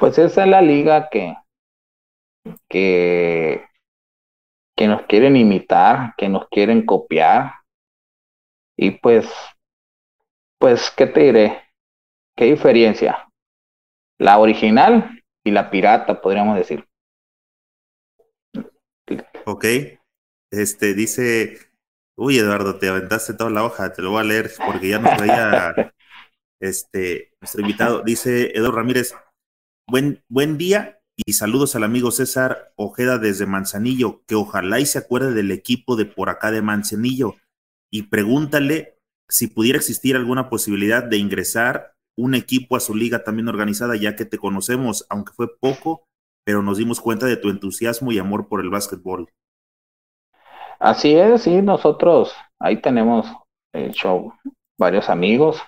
Pues 0.00 0.16
esa 0.16 0.44
es 0.44 0.48
la 0.48 0.62
liga 0.62 1.10
que, 1.10 1.36
que, 2.70 3.66
que 4.74 4.88
nos 4.88 5.02
quieren 5.02 5.36
imitar, 5.36 6.14
que 6.16 6.30
nos 6.30 6.48
quieren 6.48 6.86
copiar. 6.86 7.52
Y 8.78 8.92
pues, 8.92 9.30
pues, 10.58 10.90
¿qué 10.96 11.06
te 11.06 11.20
diré? 11.20 11.64
¿Qué 12.34 12.46
diferencia? 12.46 13.28
La 14.18 14.38
original 14.38 15.22
y 15.44 15.50
la 15.50 15.70
pirata, 15.70 16.22
podríamos 16.22 16.56
decir. 16.56 16.88
Ok. 19.44 19.66
Este 20.50 20.94
dice, 20.94 21.58
uy 22.16 22.38
Eduardo, 22.38 22.78
te 22.78 22.88
aventaste 22.88 23.34
toda 23.34 23.50
la 23.50 23.64
hoja, 23.64 23.92
te 23.92 24.00
lo 24.00 24.12
voy 24.12 24.20
a 24.20 24.24
leer 24.24 24.50
porque 24.64 24.88
ya 24.88 24.98
nos 24.98 25.14
traía 25.14 25.74
este, 26.58 27.34
nuestro 27.38 27.60
invitado. 27.60 28.00
Dice 28.00 28.52
Eduardo 28.56 28.78
Ramírez, 28.78 29.14
Buen, 29.90 30.22
buen 30.28 30.56
día 30.56 31.00
y 31.16 31.32
saludos 31.32 31.74
al 31.74 31.82
amigo 31.82 32.12
César 32.12 32.72
Ojeda 32.76 33.18
desde 33.18 33.44
Manzanillo, 33.44 34.22
que 34.28 34.36
ojalá 34.36 34.78
y 34.78 34.86
se 34.86 34.98
acuerde 34.98 35.34
del 35.34 35.50
equipo 35.50 35.96
de 35.96 36.04
por 36.04 36.28
acá 36.28 36.52
de 36.52 36.62
Manzanillo 36.62 37.34
y 37.90 38.02
pregúntale 38.04 39.00
si 39.28 39.48
pudiera 39.48 39.78
existir 39.78 40.14
alguna 40.14 40.48
posibilidad 40.48 41.02
de 41.02 41.16
ingresar 41.16 41.94
un 42.16 42.36
equipo 42.36 42.76
a 42.76 42.80
su 42.80 42.94
liga 42.94 43.24
también 43.24 43.48
organizada, 43.48 43.96
ya 43.96 44.14
que 44.14 44.24
te 44.24 44.38
conocemos, 44.38 45.06
aunque 45.10 45.32
fue 45.32 45.58
poco, 45.58 46.04
pero 46.44 46.62
nos 46.62 46.78
dimos 46.78 47.00
cuenta 47.00 47.26
de 47.26 47.36
tu 47.36 47.50
entusiasmo 47.50 48.12
y 48.12 48.20
amor 48.20 48.46
por 48.46 48.60
el 48.60 48.70
básquetbol. 48.70 49.28
Así 50.78 51.16
es, 51.16 51.42
sí, 51.42 51.62
nosotros 51.62 52.32
ahí 52.60 52.80
tenemos 52.80 53.26
hecho 53.74 54.34
varios 54.78 55.10
amigos, 55.10 55.60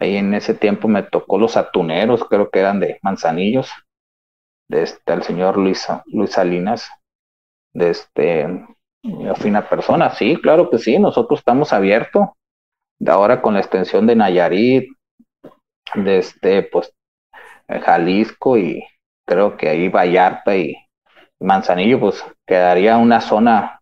Ahí 0.00 0.16
en 0.16 0.34
ese 0.34 0.54
tiempo 0.54 0.88
me 0.88 1.02
tocó 1.02 1.38
los 1.38 1.56
atuneros, 1.56 2.24
creo 2.24 2.50
que 2.50 2.60
eran 2.60 2.80
de 2.80 2.98
Manzanillos, 3.02 3.70
de 4.68 4.82
este, 4.82 5.12
el 5.12 5.22
señor 5.22 5.56
Luis, 5.56 5.86
Luis 6.06 6.32
Salinas, 6.32 6.90
de 7.72 7.90
este, 7.90 8.66
fina 9.36 9.68
persona. 9.68 10.10
Sí, 10.10 10.36
claro 10.36 10.70
que 10.70 10.78
sí, 10.78 10.98
nosotros 10.98 11.40
estamos 11.40 11.72
abiertos. 11.72 12.28
De 12.98 13.10
ahora 13.10 13.42
con 13.42 13.54
la 13.54 13.60
extensión 13.60 14.06
de 14.06 14.16
Nayarit, 14.16 14.88
de 15.94 16.18
este, 16.18 16.62
pues, 16.62 16.92
Jalisco 17.68 18.56
y 18.56 18.84
creo 19.26 19.56
que 19.56 19.68
ahí 19.68 19.88
Vallarta 19.88 20.56
y 20.56 20.76
Manzanillo, 21.40 22.00
pues 22.00 22.24
quedaría 22.46 22.96
una 22.96 23.20
zona 23.20 23.80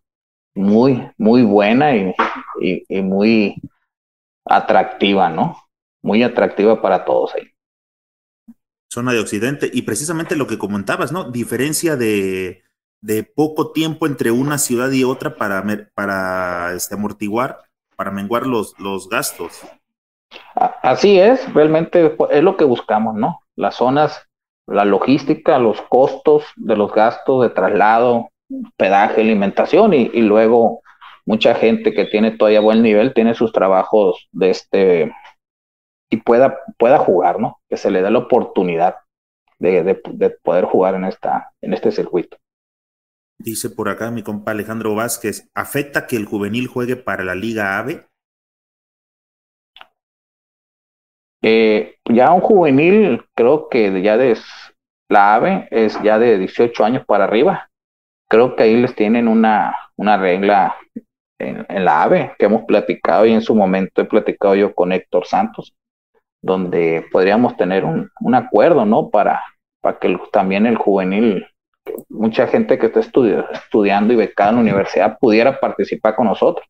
muy, 0.55 1.09
muy 1.17 1.43
buena 1.43 1.95
y, 1.95 2.13
y 2.59 3.01
muy 3.01 3.55
atractiva, 4.45 5.29
¿no? 5.29 5.62
Muy 6.03 6.21
atractiva 6.21 6.81
para 6.81 7.05
todos 7.05 7.33
ahí. 7.33 7.49
Zona 8.91 9.13
de 9.13 9.19
Occidente, 9.19 9.71
y 9.73 9.81
precisamente 9.81 10.35
lo 10.35 10.45
que 10.45 10.59
comentabas, 10.59 11.11
¿no? 11.11 11.31
Diferencia 11.31 11.95
de, 11.95 12.61
de 13.01 13.23
poco 13.23 13.71
tiempo 13.71 14.05
entre 14.05 14.29
una 14.29 14.59
ciudad 14.59 14.91
y 14.91 15.03
otra 15.03 15.35
para, 15.35 15.63
para 15.95 16.73
este, 16.73 16.93
amortiguar, 16.93 17.57
para 17.95 18.11
menguar 18.11 18.45
los, 18.45 18.77
los 18.79 19.09
gastos. 19.09 19.61
Así 20.55 21.19
es, 21.19 21.51
realmente 21.53 22.15
es 22.31 22.43
lo 22.43 22.55
que 22.55 22.65
buscamos, 22.65 23.15
¿no? 23.15 23.39
Las 23.55 23.75
zonas, 23.75 24.27
la 24.67 24.85
logística, 24.85 25.57
los 25.57 25.81
costos 25.83 26.45
de 26.55 26.75
los 26.75 26.93
gastos 26.93 27.43
de 27.43 27.49
traslado, 27.49 28.29
pedaje, 28.77 29.21
alimentación 29.21 29.93
y, 29.93 30.09
luego 30.21 30.81
mucha 31.25 31.55
gente 31.55 31.93
que 31.93 32.05
tiene 32.05 32.31
todavía 32.31 32.59
buen 32.59 32.81
nivel 32.81 33.13
tiene 33.13 33.33
sus 33.33 33.51
trabajos 33.51 34.27
de 34.31 34.49
este 34.49 35.13
y 36.13 36.17
pueda, 36.17 36.59
pueda 36.77 36.99
jugar, 36.99 37.39
¿no? 37.39 37.59
Que 37.67 37.75
se 37.75 37.89
le 37.89 38.03
dé 38.03 38.11
la 38.11 38.19
oportunidad 38.19 38.97
de, 39.57 39.81
de, 39.83 40.29
poder 40.29 40.65
jugar 40.65 40.93
en, 40.93 41.05
esta, 41.05 41.51
en 41.59 41.73
este 41.73 41.91
circuito. 41.91 42.37
Dice 43.39 43.71
por 43.71 43.89
acá 43.89 44.11
mi 44.11 44.21
compa 44.21 44.51
Alejandro 44.51 44.93
Vázquez, 44.93 45.49
¿afecta 45.55 46.05
que 46.05 46.15
el 46.15 46.25
juvenil 46.25 46.67
juegue 46.67 46.97
para 46.97 47.23
la 47.23 47.33
Liga 47.33 47.79
AVE? 47.79 48.05
Eh, 51.41 51.95
ya 52.05 52.31
un 52.31 52.41
juvenil, 52.41 53.25
creo 53.33 53.69
que 53.69 54.03
ya 54.03 54.15
de 54.15 54.37
la 55.09 55.33
AVE 55.33 55.67
es 55.71 55.99
ya 56.03 56.19
de 56.19 56.37
18 56.37 56.85
años 56.85 57.05
para 57.07 57.23
arriba. 57.23 57.71
Creo 58.29 58.55
que 58.55 58.63
ahí 58.63 58.79
les 58.79 58.93
tienen 58.93 59.27
una, 59.27 59.75
una 59.95 60.17
regla 60.17 60.75
en, 61.39 61.85
la 61.85 62.03
AVE 62.03 62.35
que 62.37 62.45
hemos 62.45 62.65
platicado 62.65 63.25
y 63.25 63.33
en 63.33 63.41
su 63.41 63.55
momento 63.55 64.01
he 64.01 64.05
platicado 64.05 64.55
yo 64.55 64.75
con 64.75 64.91
Héctor 64.91 65.25
Santos, 65.25 65.75
donde 66.43 67.05
podríamos 67.11 67.57
tener 67.57 67.85
un, 67.85 68.11
un 68.19 68.35
acuerdo, 68.35 68.85
¿no? 68.85 69.09
Para, 69.09 69.41
para 69.81 69.97
que 69.97 70.19
también 70.31 70.67
el 70.67 70.75
juvenil, 70.75 71.47
mucha 72.09 72.47
gente 72.47 72.77
que 72.77 72.87
está 72.87 72.99
estudiando 72.99 74.13
y 74.13 74.17
becada 74.17 74.49
en 74.49 74.55
la 74.57 74.61
universidad 74.61 75.17
pudiera 75.19 75.59
participar 75.59 76.15
con 76.15 76.27
nosotros. 76.27 76.67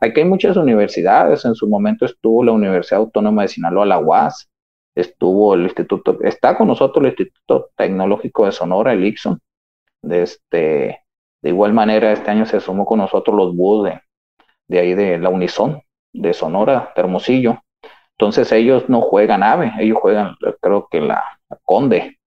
Aquí 0.00 0.20
hay 0.20 0.26
muchas 0.26 0.56
universidades, 0.56 1.44
en 1.44 1.54
su 1.54 1.68
momento 1.68 2.04
estuvo 2.04 2.44
la 2.44 2.52
Universidad 2.52 3.00
Autónoma 3.00 3.42
de 3.42 3.48
Sinaloa, 3.48 3.84
la 3.84 3.98
UAS, 3.98 4.48
estuvo 4.94 5.54
el 5.54 5.62
Instituto, 5.62 6.18
está 6.22 6.56
con 6.56 6.68
nosotros 6.68 7.02
el 7.02 7.10
Instituto 7.10 7.70
Tecnológico 7.76 8.46
de 8.46 8.52
Sonora, 8.52 8.92
el 8.92 9.04
Ixon. 9.04 9.40
De, 10.02 10.22
este, 10.22 11.00
de 11.42 11.48
igual 11.48 11.72
manera, 11.72 12.12
este 12.12 12.30
año 12.30 12.46
se 12.46 12.60
sumó 12.60 12.86
con 12.86 12.98
nosotros 13.00 13.36
los 13.36 13.56
BUS 13.56 13.90
de, 14.68 14.78
ahí 14.78 14.94
de 14.94 15.18
la 15.18 15.30
Unison, 15.30 15.82
de 16.12 16.32
Sonora, 16.32 16.92
de 16.94 17.02
Hermosillo. 17.02 17.58
Entonces 18.18 18.50
ellos 18.52 18.88
no 18.88 19.00
juegan 19.02 19.42
AVE, 19.42 19.72
ellos 19.78 19.98
juegan, 20.00 20.36
creo 20.60 20.88
que 20.90 21.00
la, 21.00 21.22
Conde, 21.64 22.18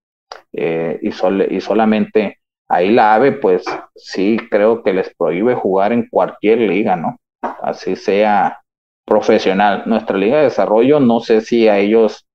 eh, 0.53 0.99
y, 1.01 1.09
y 1.55 1.61
solamente 1.61 2.39
ahí 2.67 2.91
la 2.91 3.15
AVE, 3.15 3.33
pues 3.33 3.65
sí 3.95 4.37
creo 4.49 4.83
que 4.83 4.93
les 4.93 5.13
prohíbe 5.15 5.55
jugar 5.55 5.91
en 5.91 6.07
cualquier 6.07 6.59
liga, 6.59 6.95
¿no? 6.95 7.17
así 7.61 7.95
sea 7.95 8.61
profesional. 9.05 9.83
Nuestra 9.85 10.17
liga 10.17 10.37
de 10.37 10.43
desarrollo, 10.43 10.99
no 10.99 11.19
sé 11.19 11.41
si 11.41 11.67
a 11.67 11.77
ellos 11.77 12.27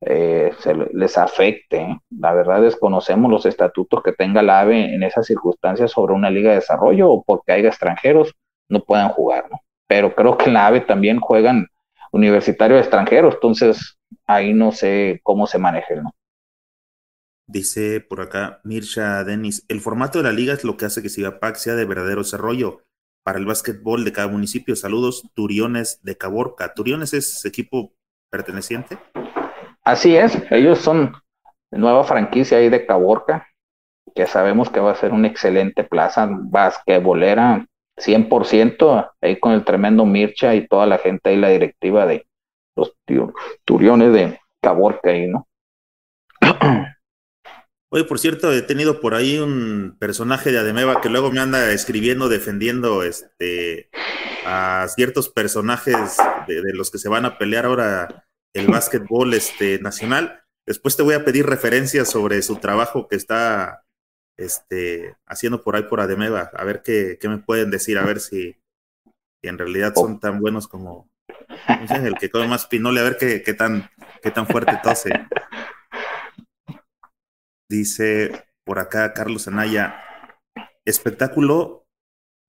eh, 0.00 0.52
se 0.58 0.74
les 0.74 1.18
afecte. 1.18 1.98
La 2.10 2.32
verdad 2.32 2.62
desconocemos 2.62 3.30
los 3.30 3.46
estatutos 3.46 4.02
que 4.02 4.12
tenga 4.12 4.42
la 4.42 4.60
AVE 4.60 4.94
en 4.94 5.02
esas 5.02 5.26
circunstancias 5.26 5.90
sobre 5.90 6.14
una 6.14 6.30
liga 6.30 6.50
de 6.50 6.56
desarrollo 6.56 7.10
o 7.10 7.22
porque 7.24 7.52
haya 7.52 7.68
extranjeros 7.68 8.34
no 8.68 8.80
puedan 8.80 9.10
jugar, 9.10 9.44
¿no? 9.50 9.60
Pero 9.86 10.14
creo 10.14 10.38
que 10.38 10.50
la 10.50 10.66
AVE 10.66 10.80
también 10.80 11.20
juegan 11.20 11.66
universitarios 12.14 12.80
extranjeros, 12.80 13.34
entonces 13.34 13.98
ahí 14.26 14.54
no 14.54 14.70
sé 14.70 15.20
cómo 15.24 15.48
se 15.48 15.58
maneje, 15.58 15.96
¿no? 15.96 16.12
Dice 17.46 18.00
por 18.00 18.20
acá 18.20 18.60
Mirsha 18.62 19.24
Denis, 19.24 19.64
el 19.68 19.80
formato 19.80 20.18
de 20.18 20.24
la 20.24 20.32
liga 20.32 20.54
es 20.54 20.64
lo 20.64 20.76
que 20.76 20.86
hace 20.86 21.02
que 21.02 21.08
SIGAPAC 21.08 21.56
sea 21.56 21.74
de 21.74 21.84
verdadero 21.84 22.22
desarrollo 22.22 22.82
para 23.24 23.38
el 23.38 23.46
básquetbol 23.46 24.04
de 24.04 24.12
cada 24.12 24.28
municipio. 24.28 24.76
Saludos, 24.76 25.28
Turiones 25.34 26.00
de 26.02 26.16
Caborca. 26.16 26.72
¿Turiones 26.72 27.12
es 27.14 27.44
equipo 27.44 27.92
perteneciente? 28.30 28.96
Así 29.82 30.16
es, 30.16 30.40
ellos 30.50 30.78
son 30.78 31.12
nueva 31.72 32.04
franquicia 32.04 32.58
ahí 32.58 32.68
de 32.68 32.86
Caborca, 32.86 33.48
que 34.14 34.26
sabemos 34.26 34.70
que 34.70 34.80
va 34.80 34.92
a 34.92 34.96
ser 34.96 35.12
una 35.12 35.26
excelente 35.28 35.82
plaza 35.82 36.28
basquetbolera 36.30 37.66
100%, 37.96 39.12
ahí 39.20 39.38
con 39.38 39.52
el 39.52 39.64
tremendo 39.64 40.04
Mircha 40.04 40.54
y 40.54 40.66
toda 40.66 40.86
la 40.86 40.98
gente 40.98 41.30
ahí, 41.30 41.36
la 41.36 41.48
directiva 41.48 42.06
de 42.06 42.26
los 42.76 42.96
Turiones 43.64 44.12
de 44.12 44.38
Caborca 44.60 45.10
ahí, 45.10 45.28
¿no? 45.28 45.46
Oye, 47.94 48.02
por 48.02 48.18
cierto, 48.18 48.52
he 48.52 48.62
tenido 48.62 49.00
por 49.00 49.14
ahí 49.14 49.38
un 49.38 49.96
personaje 50.00 50.50
de 50.50 50.58
Ademeva 50.58 51.00
que 51.00 51.08
luego 51.08 51.30
me 51.30 51.38
anda 51.38 51.70
escribiendo, 51.70 52.28
defendiendo 52.28 53.04
este, 53.04 53.88
a 54.44 54.86
ciertos 54.88 55.28
personajes 55.28 56.16
de, 56.48 56.60
los 56.72 56.90
que 56.90 56.98
se 56.98 57.08
van 57.08 57.24
a 57.24 57.38
pelear 57.38 57.66
ahora 57.66 58.26
el 58.52 58.66
básquetbol 58.72 59.34
este, 59.34 59.78
nacional. 59.78 60.42
Después 60.66 60.96
te 60.96 61.04
voy 61.04 61.14
a 61.14 61.24
pedir 61.24 61.46
referencias 61.46 62.10
sobre 62.10 62.42
su 62.42 62.56
trabajo 62.56 63.06
que 63.06 63.14
está 63.14 63.83
este, 64.36 65.16
haciendo 65.26 65.62
por 65.62 65.76
ahí 65.76 65.84
por 65.84 66.00
Ademeva. 66.00 66.50
A 66.54 66.64
ver 66.64 66.82
qué, 66.82 67.18
qué 67.20 67.28
me 67.28 67.38
pueden 67.38 67.70
decir, 67.70 67.98
a 67.98 68.04
ver 68.04 68.20
si, 68.20 68.56
en 69.42 69.58
realidad 69.58 69.92
son 69.94 70.20
tan 70.20 70.40
buenos 70.40 70.68
como 70.68 71.10
el 71.90 72.14
que 72.18 72.30
come 72.30 72.48
más 72.48 72.66
pinole, 72.66 73.00
a 73.00 73.04
ver 73.04 73.16
qué, 73.18 73.42
qué, 73.42 73.54
tan, 73.54 73.90
qué 74.22 74.30
tan 74.30 74.46
fuerte 74.46 74.78
tose. 74.82 75.10
Dice 77.68 78.46
por 78.64 78.78
acá 78.78 79.12
Carlos 79.12 79.48
Anaya, 79.48 80.02
espectáculo 80.84 81.86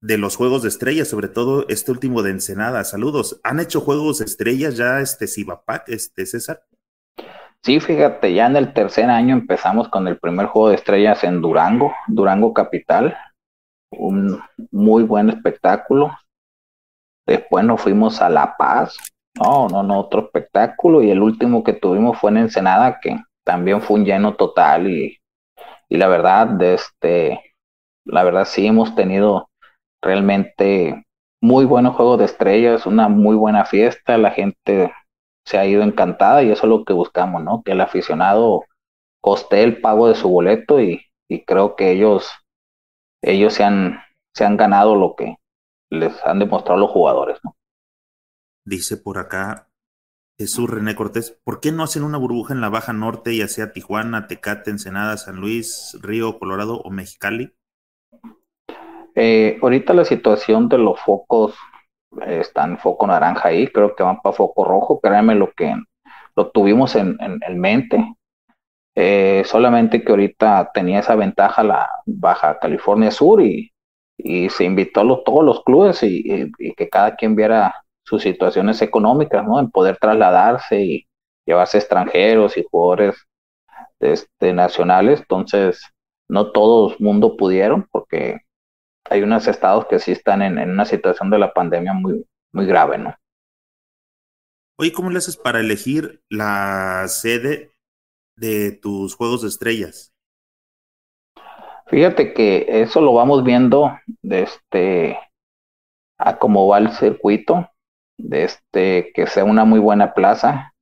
de 0.02 0.18
los 0.18 0.36
Juegos 0.36 0.62
de 0.62 0.68
Estrellas, 0.68 1.08
sobre 1.08 1.28
todo 1.28 1.66
este 1.68 1.90
último 1.90 2.22
de 2.22 2.30
Ensenada. 2.30 2.84
Saludos. 2.84 3.40
¿Han 3.42 3.60
hecho 3.60 3.80
Juegos 3.80 4.18
de 4.18 4.26
Estrellas 4.26 4.76
ya 4.76 5.00
este 5.00 5.26
Cibapac, 5.26 5.88
este 5.88 6.26
César? 6.26 6.66
Sí, 7.66 7.80
fíjate, 7.80 8.32
ya 8.32 8.46
en 8.46 8.54
el 8.54 8.72
tercer 8.72 9.10
año 9.10 9.34
empezamos 9.34 9.88
con 9.88 10.06
el 10.06 10.20
primer 10.20 10.46
Juego 10.46 10.68
de 10.68 10.76
Estrellas 10.76 11.24
en 11.24 11.40
Durango, 11.40 11.92
Durango 12.06 12.54
Capital. 12.54 13.18
Un 13.90 14.40
muy 14.70 15.02
buen 15.02 15.30
espectáculo. 15.30 16.16
Después 17.26 17.64
nos 17.64 17.80
fuimos 17.80 18.22
a 18.22 18.28
La 18.28 18.56
Paz. 18.56 18.96
No, 19.34 19.66
no, 19.68 19.82
no, 19.82 19.98
otro 19.98 20.26
espectáculo. 20.26 21.02
Y 21.02 21.10
el 21.10 21.20
último 21.20 21.64
que 21.64 21.72
tuvimos 21.72 22.16
fue 22.20 22.30
en 22.30 22.36
Ensenada, 22.36 23.00
que 23.00 23.16
también 23.44 23.80
fue 23.80 23.98
un 23.98 24.04
lleno 24.04 24.36
total 24.36 24.86
y, 24.86 25.18
la 25.88 26.06
verdad, 26.06 26.62
este, 26.62 27.52
la 28.04 28.22
verdad 28.22 28.44
sí 28.44 28.64
hemos 28.64 28.94
tenido 28.94 29.48
realmente 30.04 31.04
muy 31.42 31.64
buenos 31.64 31.96
juegos 31.96 32.20
de 32.20 32.26
estrellas, 32.26 32.86
una 32.86 33.08
muy 33.08 33.34
buena 33.34 33.64
fiesta, 33.64 34.18
la 34.18 34.30
gente 34.30 34.92
se 35.46 35.58
ha 35.58 35.64
ido 35.64 35.82
encantada 35.82 36.42
y 36.42 36.50
eso 36.50 36.66
es 36.66 36.68
lo 36.68 36.84
que 36.84 36.92
buscamos, 36.92 37.42
¿no? 37.42 37.62
Que 37.62 37.72
el 37.72 37.80
aficionado 37.80 38.64
coste 39.20 39.62
el 39.62 39.80
pago 39.80 40.08
de 40.08 40.16
su 40.16 40.28
boleto 40.28 40.80
y, 40.80 41.06
creo 41.46 41.76
que 41.76 41.92
ellos, 41.92 42.28
ellos 43.22 43.54
se 43.54 43.64
han, 43.64 44.00
se 44.34 44.44
han 44.44 44.56
ganado 44.56 44.96
lo 44.96 45.14
que 45.16 45.36
les 45.90 46.12
han 46.24 46.40
demostrado 46.40 46.80
los 46.80 46.90
jugadores, 46.90 47.38
¿no? 47.44 47.56
Dice 48.64 48.96
por 48.96 49.18
acá 49.18 49.68
Jesús 50.38 50.68
René 50.68 50.96
Cortés, 50.96 51.40
¿por 51.44 51.60
qué 51.60 51.70
no 51.70 51.84
hacen 51.84 52.02
una 52.02 52.18
burbuja 52.18 52.52
en 52.52 52.60
la 52.60 52.68
Baja 52.68 52.92
Norte, 52.92 53.36
ya 53.36 53.46
sea 53.46 53.72
Tijuana, 53.72 54.26
Tecate, 54.26 54.70
Ensenada, 54.70 55.16
San 55.16 55.36
Luis, 55.36 55.96
Río, 56.02 56.40
Colorado 56.40 56.80
o 56.80 56.90
Mexicali? 56.90 57.54
Eh, 59.14 59.58
ahorita 59.62 59.94
la 59.94 60.04
situación 60.04 60.68
de 60.68 60.78
los 60.78 61.00
focos 61.00 61.54
está 62.26 62.64
en 62.64 62.78
foco 62.78 63.06
naranja 63.06 63.48
ahí, 63.48 63.66
creo 63.68 63.94
que 63.94 64.02
van 64.02 64.20
para 64.20 64.36
foco 64.36 64.64
rojo, 64.64 65.00
créanme 65.00 65.34
lo 65.34 65.52
que 65.52 65.74
lo 66.34 66.50
tuvimos 66.50 66.96
en, 66.96 67.16
mente. 67.56 68.14
Eh, 68.94 69.42
solamente 69.44 70.02
que 70.02 70.10
ahorita 70.10 70.70
tenía 70.72 71.00
esa 71.00 71.14
ventaja 71.16 71.62
la 71.62 71.88
Baja 72.06 72.58
California 72.58 73.10
Sur 73.10 73.42
y, 73.42 73.72
se 74.48 74.64
invitó 74.64 75.00
a 75.02 75.24
todos 75.24 75.44
los 75.44 75.62
clubes 75.62 76.02
y 76.02 76.50
que 76.74 76.88
cada 76.88 77.14
quien 77.16 77.36
viera 77.36 77.74
sus 78.06 78.22
situaciones 78.22 78.80
económicas, 78.82 79.44
¿no? 79.44 79.58
En 79.60 79.70
poder 79.70 79.98
trasladarse 79.98 80.80
y 80.80 81.06
llevarse 81.44 81.78
extranjeros 81.78 82.56
y 82.56 82.64
jugadores 82.70 83.16
este, 84.00 84.52
nacionales. 84.52 85.20
Entonces, 85.20 85.82
no 86.28 86.52
todo 86.52 86.90
el 86.92 86.96
mundo 87.00 87.36
pudieron 87.36 87.86
porque 87.90 88.38
hay 89.10 89.22
unos 89.22 89.46
estados 89.48 89.86
que 89.86 89.98
sí 89.98 90.12
están 90.12 90.42
en, 90.42 90.58
una 90.58 90.84
situación 90.84 91.30
de 91.30 91.38
la 91.38 91.52
pandemia 91.52 91.92
muy, 91.92 92.24
muy 92.52 92.66
grave, 92.66 92.98
¿no? 92.98 93.14
Oye, 94.78 94.92
¿cómo 94.92 95.10
le 95.10 95.18
haces 95.18 95.36
para 95.36 95.60
elegir 95.60 96.22
la 96.28 97.04
sede 97.08 97.72
de 98.36 98.72
tus 98.72 99.14
juegos 99.14 99.42
de 99.42 99.48
estrellas? 99.48 100.12
Fíjate 101.86 102.34
que 102.34 102.66
eso 102.68 103.00
lo 103.00 103.14
vamos 103.14 103.44
viendo 103.44 103.98
de 104.22 104.42
este 104.42 105.18
a 106.18 106.38
cómo 106.38 106.66
va 106.66 106.78
el 106.78 106.90
circuito 106.92 107.70
de 108.18 108.44
este, 108.44 109.12
que 109.14 109.26
sea 109.26 109.44
una 109.44 109.64
muy 109.64 109.78
buena 109.78 110.14
plaza. 110.14 110.74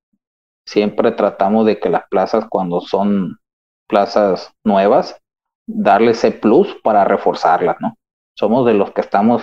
Siempre 0.66 1.12
tratamos 1.12 1.66
de 1.66 1.78
que 1.78 1.90
las 1.90 2.08
plazas, 2.08 2.46
cuando 2.48 2.80
son 2.80 3.38
plazas 3.88 4.52
nuevas, 4.64 5.20
darle 5.66 6.12
ese 6.12 6.30
plus 6.30 6.74
para 6.82 7.04
reforzarlas, 7.04 7.76
¿no? 7.80 7.96
Somos 8.34 8.66
de 8.66 8.74
los 8.74 8.92
que 8.92 9.00
estamos, 9.00 9.42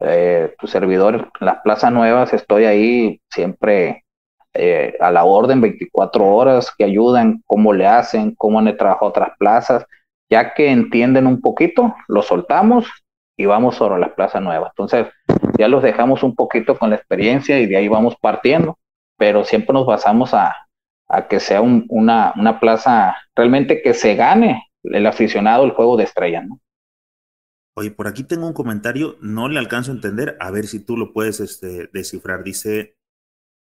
eh, 0.00 0.54
tu 0.58 0.66
servidor, 0.66 1.30
las 1.40 1.60
plazas 1.62 1.92
nuevas, 1.92 2.32
estoy 2.32 2.64
ahí 2.64 3.20
siempre 3.30 4.04
eh, 4.54 4.96
a 5.00 5.10
la 5.10 5.24
orden 5.24 5.60
24 5.60 6.26
horas, 6.26 6.72
que 6.76 6.84
ayudan, 6.84 7.42
cómo 7.46 7.72
le 7.72 7.86
hacen, 7.86 8.34
cómo 8.34 8.58
han 8.58 8.76
trabajado 8.76 9.06
otras 9.06 9.30
plazas, 9.38 9.86
Ya 10.30 10.54
que 10.54 10.70
entienden 10.70 11.26
un 11.26 11.42
poquito, 11.42 11.94
los 12.08 12.26
soltamos 12.26 12.86
y 13.36 13.44
vamos 13.46 13.76
sobre 13.76 14.00
la 14.00 14.14
plaza 14.14 14.40
nueva. 14.40 14.68
Entonces, 14.68 15.06
ya 15.58 15.68
los 15.68 15.82
dejamos 15.82 16.22
un 16.22 16.34
poquito 16.34 16.78
con 16.78 16.90
la 16.90 16.96
experiencia 16.96 17.58
y 17.60 17.66
de 17.66 17.76
ahí 17.76 17.88
vamos 17.88 18.16
partiendo, 18.20 18.78
pero 19.18 19.44
siempre 19.44 19.74
nos 19.74 19.86
basamos 19.86 20.32
a, 20.34 20.56
que 21.28 21.40
sea 21.40 21.60
una, 21.60 22.32
una 22.36 22.58
plaza 22.60 23.14
realmente 23.36 23.82
que 23.82 23.92
se 23.92 24.14
gane 24.14 24.64
el 24.84 25.06
aficionado 25.06 25.64
el 25.64 25.72
juego 25.72 25.98
de 25.98 26.04
estrella, 26.04 26.42
¿no? 26.42 26.58
Oye, 27.74 27.90
por 27.90 28.06
aquí 28.06 28.22
tengo 28.22 28.46
un 28.46 28.52
comentario, 28.52 29.16
no 29.22 29.48
le 29.48 29.58
alcanzo 29.58 29.92
a 29.92 29.94
entender, 29.94 30.36
a 30.40 30.50
ver 30.50 30.66
si 30.66 30.78
tú 30.78 30.96
lo 30.98 31.12
puedes 31.14 31.40
este, 31.40 31.88
descifrar. 31.92 32.44
Dice 32.44 32.98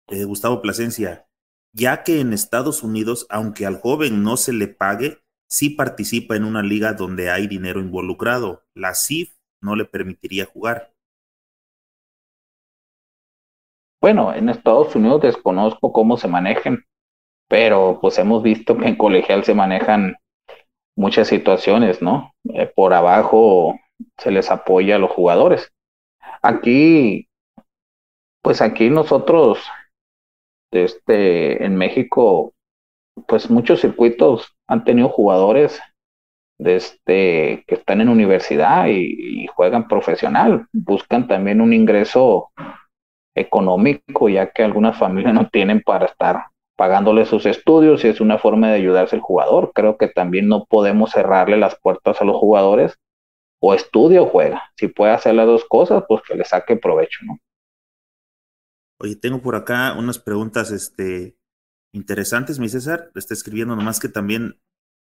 eh, 0.09 0.24
Gustavo 0.24 0.61
Plasencia, 0.61 1.26
ya 1.72 2.03
que 2.05 2.20
en 2.20 2.34
Estados 2.34 2.82
Unidos, 2.82 3.26
aunque 3.30 3.64
al 3.64 3.80
joven 3.80 4.22
no 4.22 4.36
se 4.36 4.53
le 4.53 4.68
pague, 4.68 5.22
sí 5.49 5.70
participa 5.70 6.36
en 6.36 6.44
una 6.44 6.62
liga 6.62 6.92
donde 6.92 7.30
hay 7.30 7.47
dinero 7.47 7.80
involucrado. 7.80 8.64
La 8.74 8.94
CIF 8.94 9.34
no 9.62 9.76
le 9.76 9.86
permitiría 9.86 10.44
jugar. 10.44 10.92
Bueno, 14.03 14.34
en 14.34 14.51
Estados 14.51 14.94
Unidos 14.94 15.22
desconozco 15.22 15.92
cómo 15.92 16.18
se 16.18 16.28
manejen, 16.28 16.84
pero 17.49 17.99
pues 18.01 18.18
hemos 18.18 18.42
visto 18.42 18.76
que 18.76 18.88
en 18.88 18.97
colegial 18.97 19.42
se 19.42 19.55
manejan 19.55 20.16
muchas 20.97 21.28
situaciones, 21.28 22.03
¿no? 22.03 22.34
Eh, 22.53 22.66
por 22.66 22.92
abajo 22.92 23.78
se 24.18 24.30
les 24.30 24.51
apoya 24.51 24.97
a 24.97 24.99
los 24.99 25.11
jugadores. 25.11 25.72
Aquí, 26.42 27.28
pues 28.42 28.62
aquí 28.62 28.90
nosotros, 28.90 29.66
este, 30.70 31.64
en 31.64 31.76
México, 31.76 32.55
pues 33.26 33.51
muchos 33.51 33.80
circuitos 33.80 34.55
han 34.66 34.84
tenido 34.84 35.09
jugadores 35.09 35.80
de 36.59 36.76
este, 36.76 37.64
que 37.66 37.74
están 37.74 38.01
en 38.01 38.09
universidad 38.09 38.86
y, 38.86 39.42
y, 39.44 39.47
juegan 39.47 39.88
profesional, 39.88 40.66
buscan 40.72 41.28
también 41.28 41.61
un 41.61 41.72
ingreso 41.72 42.51
económico, 43.34 44.28
ya 44.28 44.51
que 44.51 44.62
algunas 44.62 44.97
familias 44.97 45.34
no 45.34 45.49
tienen 45.49 45.82
para 45.82 46.07
estar 46.07 46.47
pagándole 46.76 47.24
sus 47.24 47.47
estudios 47.47 48.05
y 48.05 48.09
es 48.09 48.20
una 48.20 48.38
forma 48.38 48.68
de 48.68 48.76
ayudarse 48.76 49.16
el 49.16 49.22
jugador. 49.22 49.72
Creo 49.74 49.97
que 49.97 50.09
también 50.09 50.49
no 50.49 50.64
podemos 50.64 51.11
cerrarle 51.11 51.57
las 51.57 51.78
puertas 51.78 52.20
a 52.20 52.24
los 52.24 52.36
jugadores 52.36 52.99
o 53.61 53.75
estudia 53.75 54.23
o 54.23 54.27
juega. 54.27 54.63
Si 54.77 54.89
puede 54.89 55.13
hacer 55.13 55.35
las 55.35 55.47
dos 55.47 55.65
cosas, 55.65 56.05
pues 56.09 56.23
que 56.23 56.35
le 56.35 56.45
saque 56.45 56.77
provecho, 56.77 57.25
¿no? 57.25 57.39
Oye, 58.99 59.17
tengo 59.17 59.43
por 59.43 59.57
acá 59.57 59.95
unas 59.99 60.19
preguntas 60.19 60.71
este, 60.71 61.37
interesantes, 61.93 62.59
mi 62.59 62.69
César. 62.69 63.11
Está 63.15 63.35
escribiendo 63.35 63.77
nomás 63.77 64.01
que 64.01 64.09
también, 64.09 64.61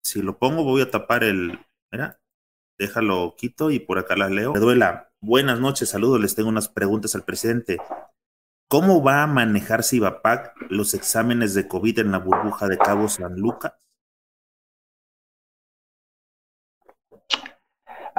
si 0.04 0.22
lo 0.22 0.38
pongo, 0.38 0.64
voy 0.64 0.82
a 0.82 0.90
tapar 0.90 1.24
el. 1.24 1.58
Mira, 1.90 2.20
déjalo 2.78 3.34
quito 3.36 3.70
y 3.70 3.78
por 3.78 3.98
acá 3.98 4.16
las 4.16 4.30
leo. 4.30 4.52
Me 4.52 4.60
duela. 4.60 5.12
Buenas 5.22 5.60
noches, 5.60 5.90
saludos. 5.90 6.20
Les 6.20 6.34
tengo 6.34 6.48
unas 6.48 6.68
preguntas 6.68 7.14
al 7.14 7.24
presidente. 7.24 7.78
¿Cómo 8.68 9.02
va 9.02 9.22
a 9.22 9.26
manejar 9.26 9.82
Cibapac 9.82 10.54
los 10.70 10.94
exámenes 10.94 11.54
de 11.54 11.66
COVID 11.66 11.98
en 11.98 12.12
la 12.12 12.18
burbuja 12.18 12.68
de 12.68 12.78
Cabo 12.78 13.08
San 13.08 13.34
Lucas? 13.34 13.72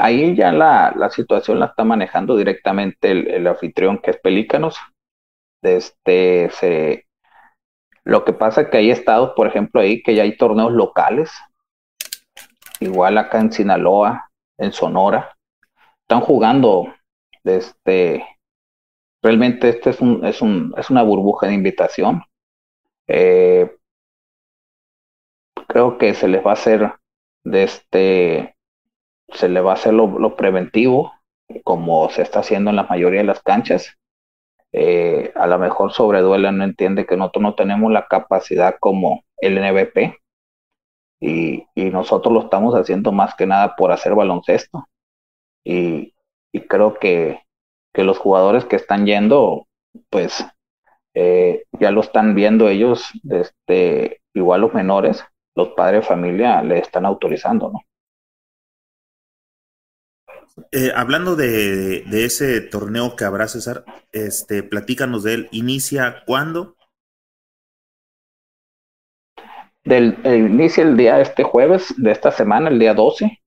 Ahí 0.02 0.36
ya 0.36 0.52
la, 0.52 0.94
la 0.96 1.10
situación 1.10 1.60
la 1.60 1.68
está 1.68 1.84
manejando 1.84 2.36
directamente 2.36 3.12
el, 3.12 3.48
anfitrión 3.48 4.00
que 4.00 4.12
es 4.12 4.18
Pelícanos. 4.18 4.78
Este, 5.62 6.50
se, 6.52 7.08
lo 8.04 8.26
que 8.26 8.34
pasa 8.34 8.62
es 8.62 8.68
que 8.70 8.78
hay 8.78 8.92
estados, 8.92 9.34
por 9.36 9.48
ejemplo, 9.48 9.82
ahí 9.82 10.02
que 10.02 10.16
ya 10.16 10.24
hay 10.24 10.38
torneos 10.38 10.72
locales, 10.72 11.32
igual 12.80 13.18
acá 13.18 13.40
en 13.40 13.52
Sinaloa, 13.52 14.32
en 14.58 14.72
Sonora, 14.72 15.38
están 16.02 16.22
jugando 16.22 16.94
este, 17.44 18.26
Realmente 19.22 19.70
este 19.70 19.92
es, 19.92 20.02
un, 20.02 20.26
es, 20.26 20.42
un, 20.42 20.74
es 20.78 20.90
una 20.90 21.04
burbuja 21.04 21.48
de 21.48 21.54
invitación. 21.54 22.24
Eh, 23.08 23.78
creo 25.68 25.98
que 25.98 26.14
se 26.16 26.28
les 26.28 26.46
va 26.46 26.52
a 26.52 26.54
hacer 26.54 26.96
de 27.44 27.64
este, 27.64 28.56
se 29.34 29.50
le 29.50 29.62
va 29.62 29.72
a 29.72 29.76
hacer 29.76 29.94
lo, 29.94 30.36
preventivo, 30.36 31.14
como 31.64 32.10
se 32.10 32.22
está 32.22 32.40
haciendo 32.40 32.70
en 32.70 32.78
la 32.78 32.84
mayoría 32.84 33.22
de 33.22 33.28
las 33.28 33.42
canchas. 33.42 33.98
Eh, 34.74 35.32
a 35.36 35.48
lo 35.48 35.60
mejor 35.60 35.92
Sobreduela 35.92 36.52
no 36.52 36.64
entiende 36.64 37.06
que 37.06 37.18
nosotros 37.18 37.44
no 37.44 37.56
tenemos 37.56 37.92
la 37.92 38.08
capacidad 38.08 38.76
como 38.80 39.24
el 39.38 39.60
NBP 39.60 40.16
y, 41.20 41.66
y 41.76 41.86
nosotros 41.90 42.34
lo 42.34 42.42
estamos 42.42 42.74
haciendo 42.76 43.12
más 43.12 43.36
que 43.36 43.46
nada 43.46 43.76
por 43.76 43.92
hacer 43.92 44.16
baloncesto. 44.16 44.88
Y, 45.64 46.14
y 46.52 46.62
creo 46.62 46.96
que 46.96 47.42
que 47.94 48.04
los 48.04 48.18
jugadores 48.18 48.66
que 48.66 48.76
están 48.76 49.06
yendo, 49.06 49.68
pues 50.10 50.46
eh, 51.14 51.66
ya 51.80 51.92
lo 51.92 52.02
están 52.02 52.36
viendo 52.36 52.70
ellos, 52.70 53.12
este, 53.30 54.22
igual 54.34 54.62
los 54.62 54.74
menores, 54.74 55.24
los 55.56 55.70
padres 55.70 56.02
de 56.02 56.08
familia 56.08 56.62
le 56.64 56.80
están 56.80 57.06
autorizando, 57.06 57.70
¿no? 57.70 57.82
Eh, 60.72 60.92
hablando 60.96 61.36
de, 61.36 62.04
ese 62.12 62.62
torneo 62.62 63.16
que 63.16 63.26
habrá, 63.26 63.48
César, 63.48 63.84
este, 64.12 64.64
platícanos 64.64 65.24
de 65.24 65.34
él. 65.34 65.50
¿Inicia 65.52 66.24
cuándo? 66.26 66.76
Del, 69.84 70.18
el, 70.24 70.52
inicia 70.52 70.84
el 70.84 70.96
día 70.96 71.20
este 71.22 71.44
jueves 71.44 71.94
de 71.98 72.12
esta 72.12 72.32
semana, 72.32 72.70
el 72.70 72.80
día 72.80 72.94
12, 72.94 73.42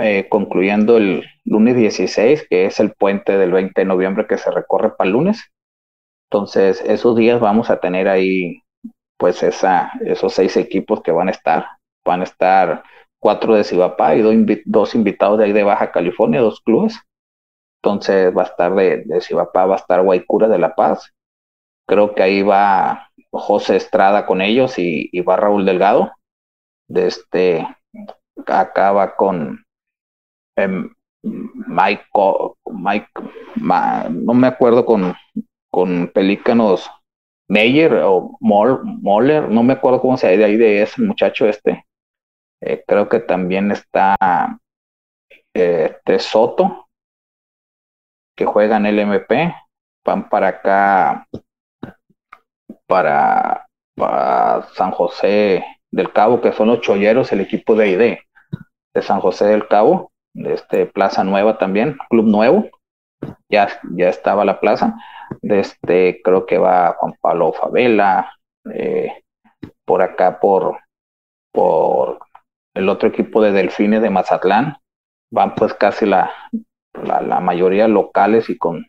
eh, 0.00 0.26
concluyendo 0.28 0.96
el 0.96 1.24
lunes 1.44 1.76
16, 1.76 2.46
que 2.48 2.66
es 2.66 2.78
el 2.78 2.92
puente 2.92 3.36
del 3.36 3.52
20 3.52 3.80
de 3.80 3.84
noviembre 3.84 4.26
que 4.26 4.38
se 4.38 4.50
recorre 4.50 4.94
para 4.96 5.08
el 5.08 5.14
lunes. 5.14 5.52
Entonces, 6.30 6.82
esos 6.82 7.16
días 7.16 7.40
vamos 7.40 7.70
a 7.70 7.80
tener 7.80 8.08
ahí, 8.08 8.62
pues, 9.16 9.42
esa, 9.42 9.90
esos 10.04 10.34
seis 10.34 10.56
equipos 10.56 11.02
que 11.02 11.10
van 11.12 11.28
a 11.28 11.32
estar. 11.32 11.66
Van 12.04 12.20
a 12.20 12.24
estar 12.24 12.84
cuatro 13.20 13.54
de 13.54 13.64
Cibapá 13.64 14.14
y 14.14 14.22
dos, 14.22 14.34
dos 14.64 14.94
invitados 14.94 15.38
de 15.38 15.46
ahí 15.46 15.52
de 15.52 15.64
Baja 15.64 15.92
California, 15.92 16.40
dos 16.40 16.60
clubes. 16.60 16.98
Entonces, 17.82 18.36
va 18.36 18.42
a 18.42 18.46
estar 18.46 18.74
de, 18.74 19.04
de 19.04 19.20
Cibapá, 19.20 19.66
va 19.66 19.74
a 19.74 19.78
estar 19.78 20.02
Guaycura 20.02 20.48
de 20.48 20.58
La 20.58 20.74
Paz. 20.74 21.12
Creo 21.86 22.14
que 22.14 22.22
ahí 22.22 22.42
va 22.42 23.10
José 23.30 23.76
Estrada 23.76 24.26
con 24.26 24.40
ellos 24.40 24.78
y, 24.78 25.08
y 25.12 25.20
va 25.20 25.36
Raúl 25.36 25.64
Delgado. 25.64 26.12
De 26.88 27.06
este, 27.06 27.66
acaba 28.46 29.16
con 29.16 29.64
eh, 30.56 30.68
Mike, 31.22 32.04
Mike 32.66 33.08
Ma, 33.56 34.08
no 34.10 34.34
me 34.34 34.46
acuerdo 34.46 34.84
con, 34.84 35.14
con 35.70 36.08
Pelícanos 36.08 36.90
Meyer 37.48 37.94
o 38.04 38.36
Moller, 38.40 39.48
no 39.48 39.62
me 39.62 39.72
acuerdo 39.72 40.00
cómo 40.00 40.16
se 40.16 40.36
de 40.36 40.44
ahí 40.44 40.56
de 40.56 40.82
ese 40.82 41.02
muchacho 41.02 41.46
este. 41.48 41.84
Eh, 42.60 42.84
creo 42.86 43.08
que 43.08 43.20
también 43.20 43.70
está 43.70 44.16
eh, 45.54 45.96
este 45.96 46.18
Soto, 46.18 46.88
que 48.36 48.44
juega 48.44 48.76
en 48.76 48.86
el 48.86 48.98
MP, 48.98 49.54
van 50.04 50.28
para 50.28 50.48
acá, 50.48 51.26
para, 52.86 53.66
San 54.74 54.92
José 54.92 55.64
del 55.90 56.12
Cabo, 56.12 56.40
que 56.40 56.52
son 56.52 56.68
los 56.68 56.80
cholleros, 56.80 57.32
el 57.32 57.40
equipo 57.40 57.74
de 57.74 57.88
ID 57.88 58.18
de 58.94 59.02
San 59.02 59.20
José 59.20 59.46
del 59.46 59.66
Cabo 59.66 60.12
de 60.34 60.54
este 60.54 60.86
Plaza 60.86 61.24
Nueva 61.24 61.58
también, 61.58 61.98
Club 62.08 62.26
Nuevo, 62.26 62.68
ya, 63.48 63.68
ya 63.96 64.08
estaba 64.08 64.44
la 64.44 64.60
plaza, 64.60 64.96
de 65.42 65.60
este 65.60 66.20
creo 66.22 66.46
que 66.46 66.58
va 66.58 66.94
Juan 66.98 67.14
Pablo 67.20 67.52
Favela, 67.52 68.32
eh, 68.72 69.22
por 69.84 70.02
acá 70.02 70.38
por, 70.38 70.78
por 71.52 72.20
el 72.78 72.88
otro 72.88 73.08
equipo 73.08 73.42
de 73.42 73.50
Delfines 73.50 74.00
de 74.00 74.08
Mazatlán, 74.08 74.76
van 75.32 75.56
pues 75.56 75.74
casi 75.74 76.06
la, 76.06 76.30
la, 76.92 77.40
mayoría 77.40 77.88
locales 77.88 78.48
y 78.48 78.56
con 78.56 78.86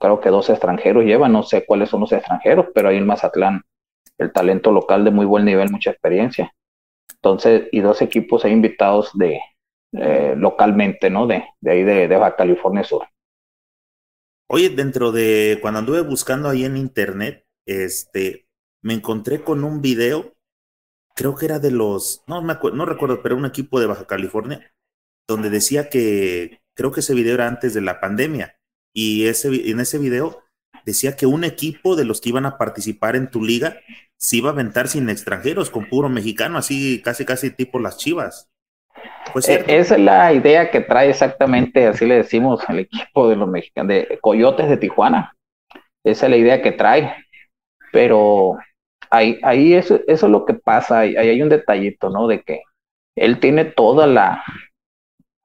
creo 0.00 0.20
que 0.20 0.28
dos 0.28 0.50
extranjeros 0.50 1.04
llevan, 1.04 1.32
no 1.32 1.44
sé 1.44 1.64
cuáles 1.64 1.88
son 1.88 2.00
los 2.00 2.12
extranjeros, 2.12 2.66
pero 2.74 2.88
ahí 2.88 2.96
en 2.96 3.06
Mazatlán 3.06 3.62
el 4.18 4.32
talento 4.32 4.72
local 4.72 5.04
de 5.04 5.12
muy 5.12 5.24
buen 5.24 5.44
nivel, 5.44 5.70
mucha 5.70 5.90
experiencia. 5.90 6.52
Entonces, 7.14 7.68
y 7.70 7.80
dos 7.80 8.02
equipos 8.02 8.44
invitados 8.44 9.10
de, 9.14 9.40
eh, 9.92 10.34
localmente, 10.36 11.08
¿no? 11.08 11.26
De, 11.26 11.44
de 11.60 11.70
ahí 11.70 11.84
de, 11.84 12.08
de, 12.08 12.16
Baja 12.16 12.36
California 12.36 12.82
Sur. 12.82 13.06
Oye, 14.50 14.68
dentro 14.68 15.12
de 15.12 15.58
cuando 15.62 15.78
anduve 15.78 16.00
buscando 16.02 16.48
ahí 16.48 16.64
en 16.64 16.76
internet, 16.76 17.44
este, 17.66 18.46
me 18.82 18.94
encontré 18.94 19.42
con 19.42 19.64
un 19.64 19.80
video, 19.80 20.31
creo 21.14 21.34
que 21.34 21.46
era 21.46 21.58
de 21.58 21.70
los, 21.70 22.22
no 22.26 22.42
me 22.42 22.52
acuerdo, 22.52 22.76
no 22.76 22.86
recuerdo, 22.86 23.22
pero 23.22 23.36
un 23.36 23.46
equipo 23.46 23.80
de 23.80 23.86
Baja 23.86 24.06
California, 24.06 24.72
donde 25.28 25.50
decía 25.50 25.88
que, 25.88 26.60
creo 26.74 26.92
que 26.92 27.00
ese 27.00 27.14
video 27.14 27.34
era 27.34 27.48
antes 27.48 27.74
de 27.74 27.80
la 27.80 28.00
pandemia, 28.00 28.56
y 28.94 29.26
ese, 29.26 29.48
en 29.70 29.80
ese 29.80 29.98
video 29.98 30.42
decía 30.84 31.16
que 31.16 31.26
un 31.26 31.44
equipo 31.44 31.96
de 31.96 32.04
los 32.04 32.20
que 32.20 32.30
iban 32.30 32.46
a 32.46 32.58
participar 32.58 33.16
en 33.16 33.30
tu 33.30 33.42
liga 33.42 33.78
se 34.16 34.36
iba 34.36 34.50
a 34.50 34.52
aventar 34.52 34.88
sin 34.88 35.08
extranjeros, 35.08 35.70
con 35.70 35.88
puro 35.88 36.08
mexicano, 36.08 36.58
así 36.58 37.02
casi 37.02 37.24
casi 37.24 37.50
tipo 37.50 37.78
las 37.78 37.96
chivas. 37.96 38.50
Pues 39.32 39.48
esa 39.48 39.94
es 39.94 40.00
la 40.00 40.32
idea 40.32 40.70
que 40.70 40.80
trae 40.80 41.10
exactamente, 41.10 41.86
así 41.86 42.06
le 42.06 42.16
decimos 42.16 42.62
al 42.68 42.80
equipo 42.80 43.28
de 43.28 43.36
los 43.36 43.48
mexicanos, 43.48 43.88
de 43.88 44.18
Coyotes 44.20 44.68
de 44.68 44.76
Tijuana. 44.76 45.34
Esa 46.04 46.26
es 46.26 46.30
la 46.30 46.36
idea 46.36 46.62
que 46.62 46.72
trae. 46.72 47.14
Pero 47.92 48.58
ahí, 49.12 49.38
ahí 49.42 49.74
eso, 49.74 50.00
eso 50.06 50.26
es 50.26 50.32
lo 50.32 50.44
que 50.44 50.54
pasa, 50.54 51.00
ahí, 51.00 51.16
hay 51.16 51.42
un 51.42 51.50
detallito, 51.50 52.08
¿no? 52.08 52.26
De 52.26 52.42
que 52.42 52.62
él 53.14 53.38
tiene 53.38 53.66
toda 53.66 54.06
la, 54.06 54.42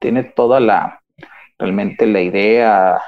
tiene 0.00 0.24
toda 0.24 0.58
la, 0.58 1.00
realmente 1.58 2.06
la 2.06 2.22
idea 2.22 3.00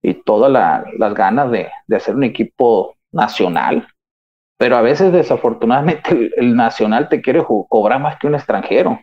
y 0.00 0.14
todas 0.14 0.50
las 0.52 1.14
ganas 1.14 1.50
de, 1.50 1.70
hacer 1.94 2.14
un 2.14 2.24
equipo 2.24 2.96
nacional, 3.12 3.88
pero 4.58 4.76
a 4.76 4.82
veces 4.82 5.12
desafortunadamente 5.12 6.30
el, 6.36 6.54
nacional 6.54 7.08
te 7.08 7.20
quiere 7.20 7.44
cobrar 7.68 8.00
más 8.00 8.18
que 8.18 8.28
un 8.28 8.36
extranjero. 8.36 9.00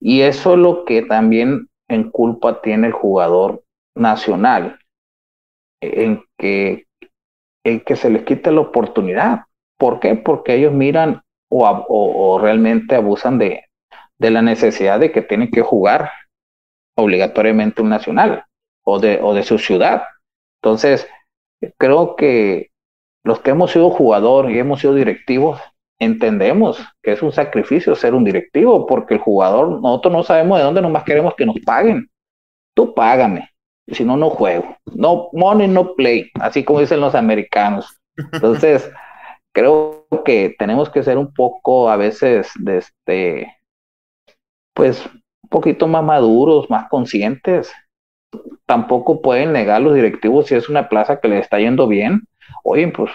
Y 0.00 0.22
eso 0.22 0.54
es 0.54 0.58
lo 0.58 0.84
que 0.84 1.02
también 1.02 1.68
en 1.88 2.10
culpa 2.10 2.60
tiene 2.62 2.88
el 2.88 2.92
jugador 2.92 3.62
nacional, 3.94 4.78
en 5.80 6.22
que, 6.36 6.87
en 7.68 7.80
que 7.80 7.96
se 7.96 8.10
les 8.10 8.24
quita 8.24 8.50
la 8.50 8.60
oportunidad. 8.60 9.40
¿Por 9.78 10.00
qué? 10.00 10.14
Porque 10.16 10.54
ellos 10.54 10.72
miran 10.72 11.22
o, 11.50 11.66
o, 11.88 12.38
realmente 12.38 12.94
abusan 12.94 13.38
de, 13.38 13.64
de, 14.18 14.30
la 14.30 14.42
necesidad 14.42 15.00
de 15.00 15.12
que 15.12 15.22
tienen 15.22 15.50
que 15.50 15.62
jugar 15.62 16.10
obligatoriamente 16.96 17.80
un 17.80 17.88
nacional 17.88 18.44
o 18.84 18.98
de, 18.98 19.20
o 19.22 19.34
de 19.34 19.42
su 19.44 19.58
ciudad. 19.58 20.02
Entonces, 20.60 21.08
creo 21.78 22.16
que 22.16 22.70
los 23.24 23.40
que 23.40 23.50
hemos 23.50 23.72
sido 23.72 23.90
jugador 23.90 24.50
y 24.50 24.58
hemos 24.58 24.80
sido 24.80 24.94
directivos, 24.94 25.60
entendemos 25.98 26.84
que 27.02 27.12
es 27.12 27.22
un 27.22 27.32
sacrificio 27.32 27.94
ser 27.94 28.14
un 28.14 28.24
directivo, 28.24 28.86
porque 28.86 29.14
el 29.14 29.20
jugador, 29.20 29.80
nosotros 29.80 30.12
no 30.12 30.22
sabemos 30.22 30.58
de 30.58 30.64
dónde 30.64 30.82
nomás 30.82 31.04
queremos 31.04 31.34
que 31.34 31.46
nos 31.46 31.56
paguen. 31.64 32.10
Tú 32.74 32.94
págame, 32.94 33.50
si 33.92 34.04
no, 34.04 34.16
no 34.16 34.30
juego. 34.30 34.76
No 34.94 35.28
money, 35.32 35.68
no 35.68 35.94
play, 35.94 36.30
así 36.40 36.64
como 36.64 36.80
dicen 36.80 37.00
los 37.00 37.14
americanos. 37.14 37.98
Entonces, 38.32 38.90
creo 39.54 40.06
que 40.24 40.54
tenemos 40.58 40.90
que 40.90 41.02
ser 41.02 41.18
un 41.18 41.32
poco 41.32 41.90
a 41.90 41.96
veces 41.96 42.50
de 42.58 42.78
este, 42.78 43.56
pues, 44.74 45.04
un 45.06 45.48
poquito 45.50 45.86
más 45.86 46.04
maduros, 46.04 46.68
más 46.70 46.88
conscientes. 46.88 47.72
Tampoco 48.66 49.22
pueden 49.22 49.52
negar 49.52 49.80
los 49.80 49.94
directivos 49.94 50.46
si 50.46 50.54
es 50.54 50.68
una 50.68 50.88
plaza 50.88 51.20
que 51.20 51.28
les 51.28 51.40
está 51.42 51.58
yendo 51.58 51.86
bien. 51.86 52.22
Oye, 52.64 52.88
pues 52.88 53.10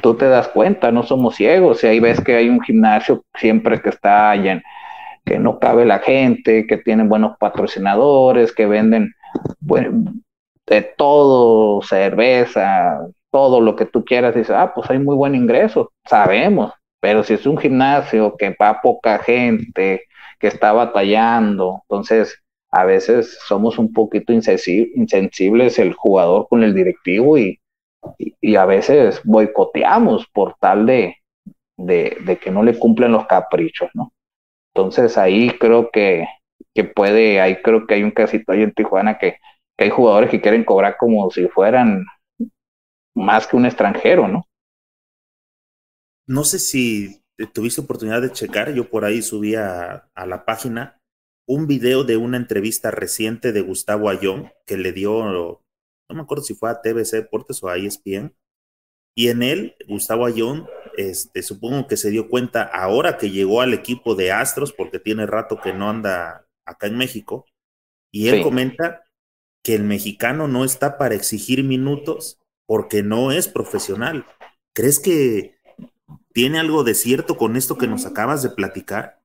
tú 0.00 0.14
te 0.14 0.26
das 0.26 0.48
cuenta, 0.48 0.90
no 0.90 1.02
somos 1.02 1.36
ciegos. 1.36 1.84
Y 1.84 1.88
ahí 1.88 2.00
ves 2.00 2.20
que 2.20 2.36
hay 2.36 2.48
un 2.48 2.60
gimnasio 2.60 3.22
siempre 3.34 3.80
que 3.82 3.90
está 3.90 4.34
lleno, 4.36 4.62
que 5.24 5.38
no 5.38 5.58
cabe 5.58 5.84
la 5.84 5.98
gente, 5.98 6.66
que 6.66 6.78
tienen 6.78 7.08
buenos 7.08 7.36
patrocinadores, 7.38 8.52
que 8.52 8.66
venden 8.66 9.12
de 10.66 10.82
todo, 10.96 11.82
cerveza, 11.82 13.06
todo 13.30 13.60
lo 13.60 13.76
que 13.76 13.86
tú 13.86 14.04
quieras, 14.04 14.34
dices, 14.34 14.54
ah, 14.56 14.72
pues 14.74 14.90
hay 14.90 14.98
muy 14.98 15.16
buen 15.16 15.34
ingreso, 15.34 15.92
sabemos, 16.04 16.72
pero 17.00 17.22
si 17.24 17.34
es 17.34 17.46
un 17.46 17.58
gimnasio 17.58 18.36
que 18.36 18.54
va 18.60 18.80
poca 18.80 19.18
gente, 19.18 20.04
que 20.38 20.46
está 20.48 20.72
batallando, 20.72 21.82
entonces 21.82 22.42
a 22.70 22.84
veces 22.84 23.38
somos 23.46 23.78
un 23.78 23.92
poquito 23.92 24.32
insensibles 24.32 25.78
el 25.78 25.92
jugador 25.92 26.48
con 26.48 26.62
el 26.62 26.74
directivo 26.74 27.36
y, 27.38 27.60
y, 28.40 28.56
a 28.56 28.64
veces 28.64 29.20
boicoteamos 29.24 30.26
por 30.32 30.56
tal 30.58 30.86
de, 30.86 31.16
de, 31.76 32.38
que 32.42 32.50
no 32.50 32.62
le 32.62 32.78
cumplen 32.78 33.12
los 33.12 33.26
caprichos, 33.26 33.90
¿no? 33.94 34.12
Entonces 34.74 35.18
ahí 35.18 35.50
creo 35.50 35.90
que, 35.90 36.26
que 36.74 36.84
puede, 36.84 37.40
ahí 37.40 37.60
creo 37.62 37.86
que 37.86 37.94
hay 37.94 38.02
un 38.02 38.10
casito 38.10 38.52
ahí 38.52 38.62
en 38.62 38.72
Tijuana 38.72 39.18
que, 39.18 39.38
que 39.76 39.84
hay 39.84 39.90
jugadores 39.90 40.30
que 40.30 40.40
quieren 40.40 40.64
cobrar 40.64 40.96
como 40.98 41.30
si 41.30 41.48
fueran 41.48 42.04
más 43.14 43.46
que 43.46 43.56
un 43.56 43.66
extranjero, 43.66 44.28
¿no? 44.28 44.46
No 46.26 46.44
sé 46.44 46.58
si 46.58 47.22
tuviste 47.52 47.80
oportunidad 47.80 48.22
de 48.22 48.32
checar, 48.32 48.72
yo 48.72 48.88
por 48.88 49.04
ahí 49.04 49.22
subí 49.22 49.54
a, 49.54 50.08
la 50.14 50.44
página 50.44 50.98
un 51.46 51.66
video 51.66 52.04
de 52.04 52.16
una 52.16 52.36
entrevista 52.36 52.90
reciente 52.90 53.52
de 53.52 53.60
Gustavo 53.60 54.08
Ayón 54.08 54.52
que 54.66 54.76
le 54.76 54.92
dio, 54.92 55.24
no 56.08 56.14
me 56.14 56.22
acuerdo 56.22 56.44
si 56.44 56.54
fue 56.54 56.70
a 56.70 56.80
TBC 56.80 57.12
Deportes 57.12 57.62
o 57.62 57.68
a 57.68 57.76
ESPN, 57.76 58.34
y 59.14 59.28
en 59.28 59.42
él, 59.42 59.76
Gustavo 59.88 60.24
Ayón, 60.24 60.66
este, 60.96 61.42
supongo 61.42 61.86
que 61.86 61.96
se 61.96 62.10
dio 62.10 62.28
cuenta 62.28 62.62
ahora 62.62 63.18
que 63.18 63.30
llegó 63.30 63.60
al 63.60 63.74
equipo 63.74 64.14
de 64.14 64.32
Astros, 64.32 64.72
porque 64.72 64.98
tiene 64.98 65.26
rato 65.26 65.60
que 65.60 65.72
no 65.72 65.90
anda 65.90 66.46
acá 66.64 66.86
en 66.86 66.96
México, 66.96 67.46
y 68.10 68.28
él 68.28 68.42
comenta 68.42 69.02
que 69.62 69.74
el 69.74 69.84
mexicano 69.84 70.48
no 70.48 70.64
está 70.64 70.98
para 70.98 71.14
exigir 71.14 71.64
minutos 71.64 72.38
porque 72.66 73.02
no 73.02 73.32
es 73.32 73.48
profesional. 73.48 74.26
¿Crees 74.74 75.00
que 75.00 75.56
tiene 76.32 76.58
algo 76.58 76.84
de 76.84 76.94
cierto 76.94 77.36
con 77.36 77.56
esto 77.56 77.76
que 77.76 77.86
nos 77.86 78.06
acabas 78.06 78.42
de 78.42 78.50
platicar? 78.50 79.20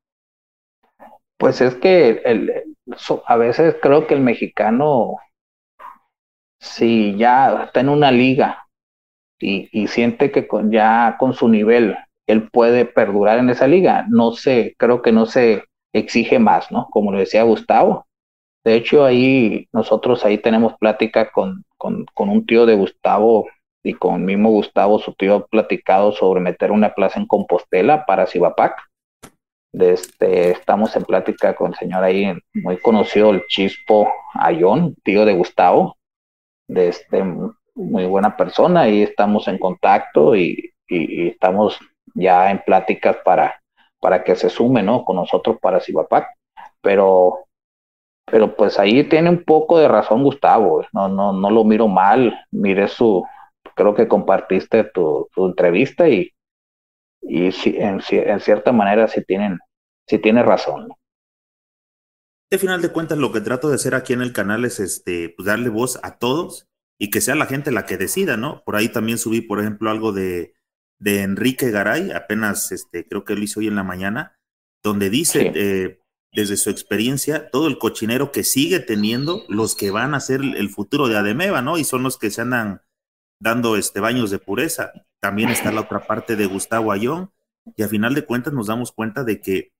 Pues 1.37 1.61
es 1.61 1.75
que 1.75 2.21
a 3.25 3.35
veces 3.37 3.75
creo 3.81 4.07
que 4.07 4.15
el 4.15 4.21
mexicano, 4.21 5.17
si 6.59 7.15
ya 7.17 7.65
está 7.65 7.81
en 7.81 7.89
una 7.89 8.11
liga 8.11 8.67
y, 9.39 9.87
siente 9.87 10.31
que 10.31 10.47
ya 10.69 11.15
con 11.19 11.33
su 11.33 11.47
nivel 11.47 11.95
él 12.25 12.49
puede 12.49 12.85
perdurar 12.85 13.39
en 13.39 13.49
esa 13.49 13.67
liga, 13.67 14.05
no 14.09 14.31
sé, 14.33 14.75
creo 14.77 15.01
que 15.01 15.11
no 15.11 15.25
se 15.25 15.63
exige 15.99 16.39
más, 16.39 16.71
¿no? 16.71 16.87
Como 16.91 17.11
lo 17.11 17.19
decía 17.19 17.43
Gustavo. 17.43 18.07
De 18.63 18.75
hecho, 18.75 19.05
ahí 19.05 19.67
nosotros 19.71 20.25
ahí 20.25 20.37
tenemos 20.37 20.73
plática 20.77 21.31
con, 21.31 21.63
con, 21.77 22.05
un 22.17 22.45
tío 22.45 22.65
de 22.65 22.75
Gustavo 22.75 23.47
y 23.83 23.93
con 23.93 24.25
mismo 24.25 24.49
Gustavo, 24.49 24.99
su 24.99 25.13
tío, 25.13 25.47
platicado 25.47 26.11
sobre 26.11 26.41
meter 26.41 26.71
una 26.71 26.93
plaza 26.93 27.19
en 27.19 27.27
Compostela 27.27 28.05
para 28.05 28.27
Cibapac. 28.27 28.75
Este, 29.73 30.51
estamos 30.51 30.95
en 30.95 31.03
plática 31.03 31.55
con 31.55 31.71
el 31.71 31.77
señor 31.77 32.03
ahí 32.03 32.33
muy 32.53 32.77
conocido, 32.77 33.29
el 33.29 33.45
Chispo 33.47 34.11
Ayón, 34.33 34.95
tío 35.03 35.23
de 35.23 35.33
Gustavo, 35.33 35.97
de 36.67 36.89
este, 36.89 37.23
muy 37.75 38.05
buena 38.05 38.35
persona, 38.35 38.89
y 38.89 39.03
estamos 39.03 39.47
en 39.47 39.59
contacto 39.59 40.35
y, 40.35 40.73
estamos 40.89 41.77
ya 42.15 42.49
en 42.49 42.59
pláticas 42.65 43.17
para, 43.23 43.61
para 43.99 44.23
que 44.23 44.35
se 44.35 44.49
sume 44.49 44.83
¿no? 44.83 45.03
con 45.03 45.15
nosotros 45.17 45.57
para 45.61 45.79
Cibapac. 45.79 46.27
Pero 46.81 47.47
pero 48.29 48.57
pues 48.57 48.77
ahí 48.77 49.07
tiene 49.07 49.29
un 49.29 49.43
poco 49.43 49.79
de 49.79 49.87
razón 49.87 50.21
Gustavo, 50.21 50.85
no, 50.91 51.07
no, 51.07 51.31
no 51.31 51.49
lo 51.49 51.63
miro 51.63 51.87
mal, 51.87 52.37
mire 52.51 52.89
su, 52.89 53.23
creo 53.73 53.95
que 53.95 54.09
compartiste 54.09 54.83
tu, 54.83 55.29
entrevista 55.37 56.09
y, 56.09 56.33
y 57.21 57.45
en, 57.77 58.01
en, 58.09 58.39
cierta 58.41 58.73
manera 58.73 59.07
sí 59.07 59.23
tienen, 59.25 59.57
sí 60.07 60.19
tiene 60.19 60.43
razón. 60.43 60.89
De 62.49 62.57
final 62.57 62.81
de 62.81 62.91
cuentas, 62.91 63.17
lo 63.17 63.31
que 63.31 63.39
trato 63.39 63.69
de 63.69 63.75
hacer 63.75 63.95
aquí 63.95 64.11
en 64.11 64.21
el 64.21 64.33
canal 64.33 64.65
es 64.65 64.81
este, 64.81 65.33
pues 65.35 65.45
darle 65.45 65.69
voz 65.69 65.97
a 66.03 66.17
todos 66.17 66.67
y 66.99 67.09
que 67.09 67.21
sea 67.21 67.35
la 67.35 67.45
gente 67.45 67.71
la 67.71 67.85
que 67.85 67.95
decida, 67.95 68.35
¿no? 68.35 68.61
Por 68.65 68.75
ahí 68.75 68.89
también 68.89 69.17
subí, 69.17 69.39
por 69.39 69.61
ejemplo, 69.61 69.89
algo 69.89 70.11
de, 70.11 70.53
de 70.99 71.21
Enrique 71.21 71.71
Garay, 71.71 72.11
apenas 72.11 72.71
este, 72.71 73.07
creo 73.07 73.23
que 73.23 73.35
lo 73.35 73.43
hizo 73.43 73.59
hoy 73.59 73.67
en 73.67 73.75
la 73.75 73.83
mañana, 73.83 74.37
donde 74.83 75.09
dice, 75.09 75.51
eh, 75.55 75.99
desde 76.33 76.57
su 76.57 76.69
experiencia, 76.69 77.49
todo 77.49 77.67
el 77.67 77.77
cochinero 77.77 78.31
que 78.31 78.43
sigue 78.43 78.79
teniendo 78.79 79.43
los 79.47 79.75
que 79.75 79.91
van 79.91 80.13
a 80.13 80.19
ser 80.19 80.41
el 80.41 80.69
futuro 80.69 81.07
de 81.07 81.17
Ademeva, 81.17 81.61
¿no? 81.61 81.77
Y 81.77 81.83
son 81.83 82.03
los 82.03 82.17
que 82.17 82.31
se 82.31 82.41
andan 82.41 82.81
dando 83.39 83.75
este 83.75 83.99
baños 83.99 84.31
de 84.31 84.39
pureza. 84.39 84.91
También 85.21 85.49
está 85.49 85.71
la 85.71 85.81
otra 85.81 86.05
parte 86.05 86.35
de 86.35 86.45
Gustavo 86.45 86.91
Ayón, 86.91 87.31
y 87.75 87.83
a 87.83 87.87
final 87.87 88.13
de 88.13 88.25
cuentas 88.25 88.53
nos 88.53 88.67
damos 88.67 88.91
cuenta 88.91 89.23
de 89.23 89.41
que 89.41 89.71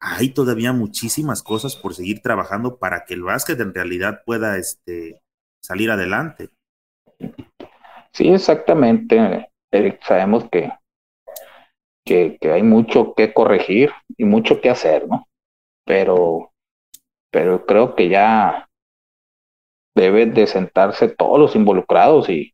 hay 0.00 0.30
todavía 0.30 0.72
muchísimas 0.72 1.42
cosas 1.42 1.76
por 1.76 1.94
seguir 1.94 2.20
trabajando 2.20 2.78
para 2.78 3.04
que 3.04 3.14
el 3.14 3.22
básquet 3.22 3.60
en 3.60 3.74
realidad 3.74 4.22
pueda 4.24 4.56
este, 4.56 5.20
salir 5.60 5.90
adelante. 5.90 6.50
Sí, 8.12 8.28
exactamente, 8.28 9.48
Eric. 9.70 10.02
Sabemos 10.02 10.44
que, 10.50 10.72
que, 12.04 12.38
que 12.40 12.52
hay 12.52 12.62
mucho 12.62 13.14
que 13.14 13.32
corregir 13.32 13.92
y 14.16 14.24
mucho 14.24 14.60
que 14.60 14.70
hacer, 14.70 15.06
¿no? 15.08 15.28
pero, 15.88 16.52
pero 17.32 17.64
creo 17.64 17.94
que 17.94 18.10
ya 18.10 18.68
deben 19.96 20.34
de 20.34 20.46
sentarse 20.46 21.08
todos 21.08 21.38
los 21.40 21.56
involucrados 21.56 22.28
y 22.28 22.52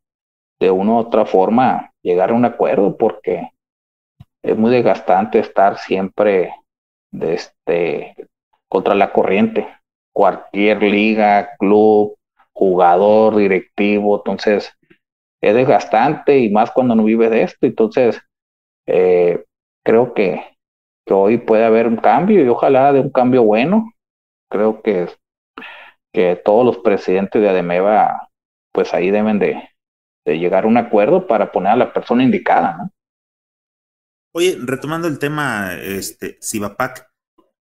de 0.61 0.70
una 0.70 0.93
u 0.93 0.97
otra 0.99 1.27
forma 1.27 1.93
llegar 2.01 2.31
a 2.31 2.35
un 2.35 2.45
acuerdo 2.45 2.97
porque 2.97 3.51
es 4.41 4.57
muy 4.57 4.70
desgastante 4.70 5.41
estar 5.41 5.78
siempre 5.78 6.55
de 7.11 7.35
este 7.35 8.28
contra 8.69 8.95
la 8.95 9.12
corriente 9.12 9.66
cualquier 10.12 10.81
liga 10.85 11.57
club 11.59 12.16
jugador 12.53 13.35
directivo 13.35 14.19
entonces 14.19 14.73
es 15.49 15.55
desgastante 15.55 16.39
y 16.39 16.51
más 16.51 16.71
cuando 16.71 16.95
no 16.95 17.05
vives 17.05 17.31
de 17.31 17.43
esto 17.43 17.66
entonces 17.66 18.21
eh, 18.87 19.45
creo 19.85 20.15
que 20.15 20.55
hoy 21.12 21.39
puede 21.39 21.65
haber 21.65 21.87
un 21.87 21.97
cambio 21.97 22.45
y 22.45 22.49
ojalá 22.49 22.93
de 22.93 23.01
un 23.01 23.11
cambio 23.11 23.43
bueno. 23.43 23.93
Creo 24.51 24.83
que, 24.83 25.09
que 26.12 26.41
todos 26.45 26.65
los 26.65 26.79
presidentes 26.79 27.41
de 27.41 27.49
Ademeva, 27.49 28.29
pues 28.73 28.95
ahí 28.95 29.11
deben 29.11 29.39
de, 29.39 29.71
llegar 30.25 30.65
a 30.65 30.69
un 30.69 30.77
acuerdo 30.77 31.27
para 31.27 31.53
poner 31.53 31.73
a 31.73 31.77
la 31.77 31.93
persona 31.93 32.23
indicada, 32.23 32.77
¿no? 32.79 32.91
Oye, 34.37 34.57
retomando 34.61 35.07
el 35.07 35.21
tema, 35.21 35.75
este, 35.75 36.39
Sivapac, 36.41 37.09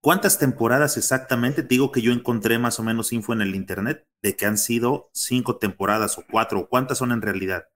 ¿cuántas 0.00 0.40
temporadas 0.40 0.96
exactamente? 0.96 1.62
Te 1.62 1.68
digo 1.68 1.92
que 1.92 2.00
yo 2.00 2.12
encontré 2.12 2.58
más 2.58 2.80
o 2.80 2.82
menos 2.82 3.12
info 3.12 3.32
en 3.32 3.42
el 3.42 3.54
internet 3.54 4.02
de 4.22 4.34
que 4.34 4.46
han 4.46 4.58
sido 4.58 5.08
cinco 5.12 5.58
temporadas 5.58 6.18
o 6.18 6.24
cuatro, 6.28 6.66
¿cuántas 6.68 6.98
son 6.98 7.12
en 7.12 7.22
realidad? 7.22 7.66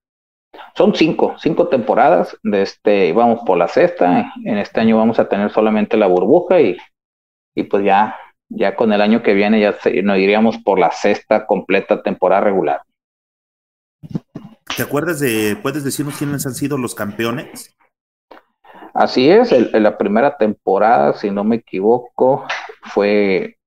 Son 0.74 0.94
cinco, 0.94 1.34
cinco 1.38 1.68
temporadas. 1.68 2.36
De 2.42 2.62
este, 2.62 3.12
vamos 3.12 3.40
por 3.44 3.58
la 3.58 3.68
sexta. 3.68 4.32
En 4.44 4.58
este 4.58 4.80
año 4.80 4.96
vamos 4.96 5.18
a 5.18 5.28
tener 5.28 5.50
solamente 5.50 5.96
la 5.96 6.06
burbuja 6.06 6.60
y, 6.60 6.76
y 7.54 7.64
pues 7.64 7.84
ya, 7.84 8.16
ya 8.48 8.76
con 8.76 8.92
el 8.92 9.00
año 9.00 9.22
que 9.22 9.34
viene 9.34 9.60
ya 9.60 9.76
nos 10.02 10.18
iríamos 10.18 10.58
por 10.58 10.78
la 10.78 10.90
sexta 10.90 11.46
completa 11.46 12.02
temporada 12.02 12.42
regular. 12.42 12.82
¿Te 14.76 14.82
acuerdas 14.82 15.18
de, 15.18 15.56
puedes 15.60 15.82
decirnos 15.82 16.16
quiénes 16.16 16.46
han 16.46 16.54
sido 16.54 16.78
los 16.78 16.94
campeones? 16.94 17.74
Así 18.94 19.28
es, 19.28 19.52
en 19.52 19.82
la 19.82 19.96
primera 19.96 20.36
temporada, 20.36 21.12
si 21.14 21.30
no 21.30 21.44
me 21.44 21.56
equivoco, 21.56 22.46
fue 22.82 23.58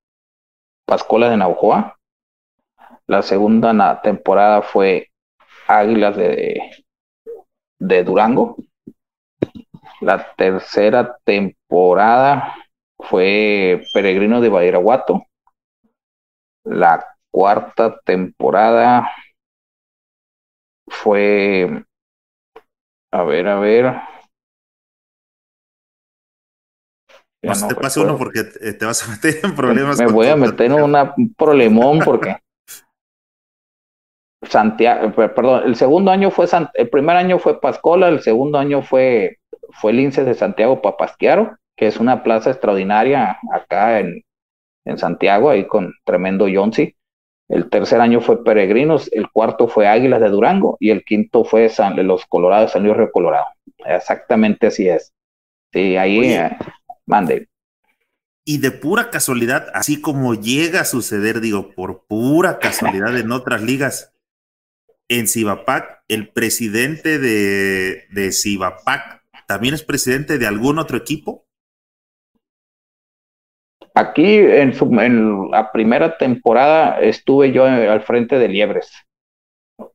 Pascola 0.85 1.29
de 1.29 1.37
Naujoa. 1.37 1.97
La 3.07 3.21
segunda 3.21 4.01
temporada 4.01 4.61
fue 4.61 5.10
Águilas 5.79 6.15
de, 6.17 6.83
de 7.79 8.03
Durango. 8.03 8.57
La 10.01 10.33
tercera 10.35 11.17
temporada 11.23 12.55
fue 12.97 13.83
Peregrino 13.93 14.41
de 14.41 14.49
Badiraguato. 14.49 15.25
La 16.63 17.05
cuarta 17.31 17.99
temporada 18.03 19.09
fue, 20.87 21.85
a 23.11 23.23
ver, 23.23 23.47
a 23.47 23.59
ver. 23.59 24.01
Ya 27.43 27.67
te 27.67 27.75
pasa 27.75 28.01
uno 28.01 28.17
porque 28.17 28.43
te 28.43 28.85
vas 28.85 29.07
a 29.07 29.11
meter 29.11 29.39
en 29.43 29.55
problemas. 29.55 29.97
Me 29.97 30.11
voy 30.11 30.27
a 30.27 30.35
meter 30.35 30.67
en 30.67 30.73
un 30.73 31.33
problemón 31.35 31.99
porque 31.99 32.37
Santiago, 34.43 35.13
perdón, 35.13 35.63
el 35.65 35.75
segundo 35.75 36.11
año 36.11 36.31
fue, 36.31 36.47
el 36.73 36.89
primer 36.89 37.15
año 37.15 37.37
fue 37.39 37.61
Pascola, 37.61 38.07
el 38.09 38.21
segundo 38.21 38.57
año 38.57 38.81
fue, 38.81 39.37
fue 39.69 39.93
Lince 39.93 40.23
de 40.23 40.33
Santiago 40.33 40.81
Papasquiaro, 40.81 41.57
que 41.75 41.87
es 41.87 41.97
una 41.97 42.23
plaza 42.23 42.49
extraordinaria 42.49 43.37
acá 43.53 43.99
en, 43.99 44.23
en 44.85 44.97
Santiago, 44.97 45.49
ahí 45.49 45.67
con 45.67 45.93
tremendo 46.03 46.47
Yonsi. 46.47 46.95
El 47.49 47.69
tercer 47.69 47.99
año 47.99 48.21
fue 48.21 48.43
Peregrinos, 48.43 49.11
el 49.11 49.29
cuarto 49.29 49.67
fue 49.67 49.87
Águilas 49.87 50.21
de 50.21 50.29
Durango 50.29 50.77
y 50.79 50.89
el 50.89 51.03
quinto 51.03 51.43
fue 51.43 51.67
San, 51.69 51.95
los 52.07 52.25
Colorados, 52.25 52.71
San 52.71 52.83
Luis 52.83 52.95
Río 52.95 53.11
Colorado. 53.11 53.45
Exactamente 53.85 54.67
así 54.67 54.87
es. 54.87 55.13
Sí, 55.73 55.97
ahí 55.97 56.33
eh, 56.33 56.57
mande. 57.05 57.49
Y 58.45 58.57
de 58.59 58.71
pura 58.71 59.09
casualidad, 59.09 59.67
así 59.73 60.01
como 60.01 60.33
llega 60.33 60.81
a 60.81 60.85
suceder, 60.85 61.41
digo, 61.41 61.71
por 61.75 62.05
pura 62.05 62.57
casualidad 62.57 63.17
en 63.17 63.31
otras 63.31 63.61
ligas, 63.61 64.13
en 65.11 65.27
Cibapac, 65.27 66.03
el 66.07 66.29
presidente 66.29 67.19
de, 67.19 68.05
de 68.11 68.31
Cibapac 68.31 69.21
también 69.45 69.73
es 69.73 69.83
presidente 69.83 70.37
de 70.37 70.47
algún 70.47 70.79
otro 70.79 70.95
equipo. 70.95 71.43
Aquí 73.93 74.37
en, 74.37 74.73
su, 74.73 74.85
en 75.01 75.51
la 75.51 75.69
primera 75.73 76.17
temporada 76.17 77.01
estuve 77.01 77.51
yo 77.51 77.65
al 77.65 78.01
frente 78.03 78.39
de 78.39 78.47
Liebres. 78.47 78.89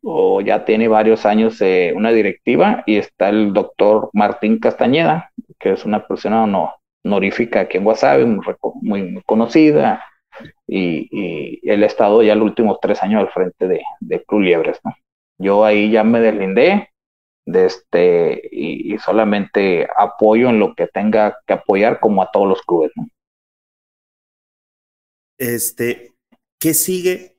O 0.02 0.42
ya 0.42 0.66
tiene 0.66 0.86
varios 0.88 1.24
años 1.24 1.62
una 1.94 2.12
directiva 2.12 2.82
y 2.84 2.96
está 2.96 3.30
el 3.30 3.54
doctor 3.54 4.10
Martín 4.12 4.58
Castañeda, 4.58 5.30
que 5.58 5.72
es 5.72 5.86
una 5.86 6.06
persona 6.06 6.44
honorífica 7.02 7.60
aquí 7.60 7.78
en 7.78 7.84
Guasave, 7.84 8.26
muy, 8.82 9.22
conocida, 9.24 10.04
y, 10.66 11.08
y, 11.10 11.60
él 11.62 11.82
ha 11.82 11.86
estado 11.86 12.22
ya 12.22 12.34
los 12.34 12.44
últimos 12.44 12.78
tres 12.82 13.02
años 13.02 13.22
al 13.22 13.30
frente 13.30 13.66
de 14.00 14.24
Club 14.24 14.42
Liebres. 14.42 14.78
¿no? 14.84 14.92
Yo 15.38 15.64
ahí 15.64 15.90
ya 15.90 16.04
me 16.04 16.20
deslindé 16.20 16.90
de 17.46 17.66
este, 17.66 18.48
y, 18.50 18.94
y, 18.94 18.98
solamente 18.98 19.88
apoyo 19.96 20.48
en 20.48 20.58
lo 20.58 20.74
que 20.74 20.88
tenga 20.88 21.38
que 21.46 21.52
apoyar 21.52 22.00
como 22.00 22.22
a 22.22 22.30
todos 22.32 22.48
los 22.48 22.62
clubes. 22.62 22.90
¿no? 22.96 23.06
Este, 25.38 26.14
¿qué 26.58 26.74
sigue 26.74 27.38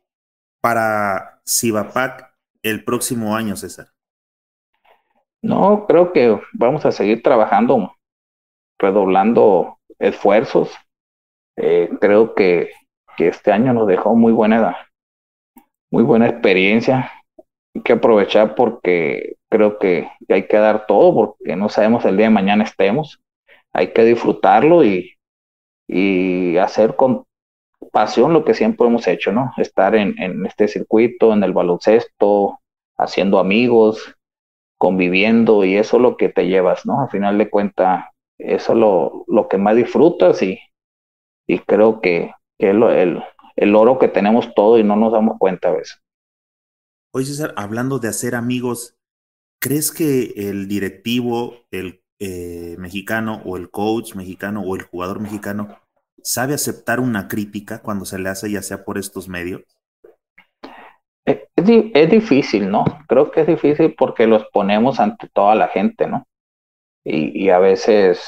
para 0.61 1.41
Cibapac 1.47 2.33
el 2.61 2.83
próximo 2.83 3.35
año, 3.35 3.55
César? 3.55 3.87
No, 5.41 5.85
creo 5.87 6.13
que 6.13 6.39
vamos 6.53 6.85
a 6.85 6.91
seguir 6.91 7.23
trabajando, 7.23 7.95
redoblando 8.77 9.79
esfuerzos. 9.99 10.71
Eh, 11.55 11.89
creo 11.99 12.35
que, 12.35 12.71
que, 13.15 13.29
este 13.29 13.51
año 13.51 13.73
nos 13.73 13.87
dejó 13.87 14.15
muy 14.15 14.31
buena, 14.31 14.77
muy 15.89 16.03
buena 16.03 16.27
experiencia. 16.27 17.11
Que 17.83 17.93
aprovechar 17.93 18.55
porque 18.55 19.35
creo 19.49 19.77
que 19.77 20.09
hay 20.29 20.47
que 20.47 20.57
dar 20.57 20.85
todo 20.87 21.13
porque 21.13 21.55
no 21.55 21.69
sabemos 21.69 22.05
el 22.05 22.17
día 22.17 22.27
de 22.27 22.31
mañana 22.33 22.63
estemos. 22.63 23.19
Hay 23.73 23.93
que 23.93 24.03
disfrutarlo 24.03 24.83
y, 24.83 25.13
y 25.87 26.57
hacer 26.57 26.95
con 26.95 27.25
pasión 27.91 28.33
lo 28.33 28.45
que 28.45 28.53
siempre 28.53 28.87
hemos 28.87 29.07
hecho, 29.07 29.31
¿no? 29.31 29.51
Estar 29.57 29.95
en, 29.95 30.15
en 30.21 30.45
este 30.45 30.67
circuito, 30.67 31.33
en 31.33 31.43
el 31.43 31.53
baloncesto, 31.53 32.59
haciendo 32.97 33.39
amigos, 33.39 34.15
conviviendo 34.77 35.65
y 35.65 35.77
eso 35.77 35.97
es 35.97 36.03
lo 36.03 36.17
que 36.17 36.29
te 36.29 36.47
llevas, 36.47 36.85
¿no? 36.85 37.01
A 37.01 37.09
final 37.09 37.37
de 37.37 37.49
cuentas, 37.49 38.05
eso 38.37 38.73
es 38.73 38.79
lo, 38.79 39.25
lo 39.27 39.47
que 39.47 39.57
más 39.57 39.75
disfrutas 39.75 40.41
y, 40.43 40.59
y 41.47 41.59
creo 41.59 42.01
que, 42.01 42.33
que 42.59 42.69
es 42.71 42.75
lo, 42.75 42.91
el, 42.91 43.23
el 43.55 43.75
oro 43.75 43.99
que 43.99 44.07
tenemos 44.09 44.53
todo 44.55 44.77
y 44.79 44.83
no 44.83 44.95
nos 44.95 45.13
damos 45.13 45.37
cuenta 45.39 45.69
a 45.69 45.73
veces. 45.73 45.99
Oye, 47.11 47.25
César, 47.25 47.53
hablando 47.55 47.99
de 47.99 48.09
hacer 48.09 48.35
amigos, 48.35 48.97
¿crees 49.59 49.91
que 49.91 50.33
el 50.35 50.67
directivo, 50.67 51.65
el 51.71 52.01
eh, 52.19 52.75
mexicano 52.77 53.41
o 53.45 53.57
el 53.57 53.69
coach 53.69 54.15
mexicano 54.15 54.61
o 54.61 54.75
el 54.75 54.83
jugador 54.83 55.19
mexicano 55.19 55.79
sabe 56.21 56.53
aceptar 56.53 56.99
una 56.99 57.27
crítica 57.27 57.81
cuando 57.81 58.03
se 58.05 58.19
le 58.19 58.29
hace 58.29 58.51
ya 58.51 58.61
sea 58.61 58.83
por 58.83 58.97
estos 58.97 59.29
medios? 59.29 59.61
Eh, 61.25 61.47
es, 61.55 62.09
difícil, 62.09 62.69
¿no? 62.69 62.83
Creo 63.07 63.31
que 63.31 63.41
es 63.41 63.47
difícil 63.47 63.95
porque 63.97 64.27
los 64.27 64.45
ponemos 64.51 64.99
ante 64.99 65.29
toda 65.29 65.55
la 65.55 65.69
gente, 65.69 66.07
¿no? 66.07 66.25
Y, 67.05 67.49
a 67.49 67.59
veces, 67.59 68.21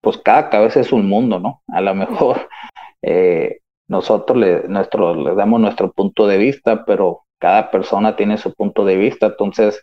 pues 0.00 0.18
cada 0.18 0.50
cabeza 0.50 0.78
es 0.78 0.92
un 0.92 1.08
mundo, 1.08 1.40
¿no? 1.40 1.62
A 1.66 1.80
lo 1.80 1.96
mejor 1.96 2.48
eh, 3.02 3.58
nosotros 3.88 4.38
le 4.38 5.34
damos 5.34 5.60
nuestro 5.60 5.90
punto 5.92 6.28
de 6.28 6.38
vista, 6.38 6.84
pero 6.84 7.25
cada 7.38 7.70
persona 7.70 8.16
tiene 8.16 8.38
su 8.38 8.52
punto 8.54 8.84
de 8.84 8.96
vista, 8.96 9.26
entonces 9.26 9.82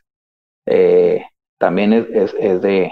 eh, 0.66 1.26
también 1.60 1.94
es, 1.94 2.08
es, 2.10 2.36
es 2.40 2.62
de 2.62 2.92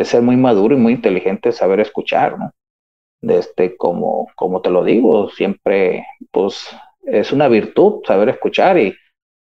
ser 0.00 0.22
muy 0.22 0.36
maduro 0.36 0.74
y 0.76 0.78
muy 0.78 0.92
inteligente 0.92 1.52
saber 1.52 1.80
escuchar, 1.80 2.38
¿no? 2.38 2.52
de 3.20 3.38
este, 3.38 3.76
como, 3.76 4.28
como 4.36 4.62
te 4.62 4.70
lo 4.70 4.84
digo, 4.84 5.28
siempre, 5.30 6.06
pues, 6.30 6.68
es 7.02 7.32
una 7.32 7.48
virtud 7.48 8.02
saber 8.06 8.28
escuchar 8.28 8.78
y, 8.78 8.94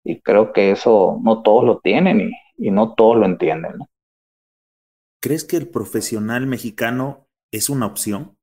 y 0.05 0.21
creo 0.21 0.53
que 0.53 0.71
eso 0.71 1.19
no 1.23 1.43
todos 1.43 1.65
lo 1.65 1.81
tienen 1.81 2.21
y, 2.21 2.67
y 2.69 2.71
no 2.71 2.95
todos 2.95 3.17
lo 3.17 3.27
entienden. 3.27 3.73
¿no? 3.79 3.89
¿Crees 5.21 5.45
que 5.45 5.57
el 5.57 5.69
profesional 5.69 6.47
mexicano 6.47 7.27
es 7.53 7.69
una 7.69 7.87
opción? 7.87 8.37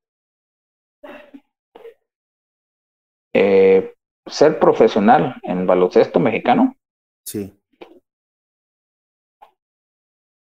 Eh, 3.34 3.93
ser 4.34 4.60
profesional 4.60 5.35
en 5.43 5.68
baloncesto 5.68 6.19
mexicano. 6.19 6.76
Sí. 7.26 7.53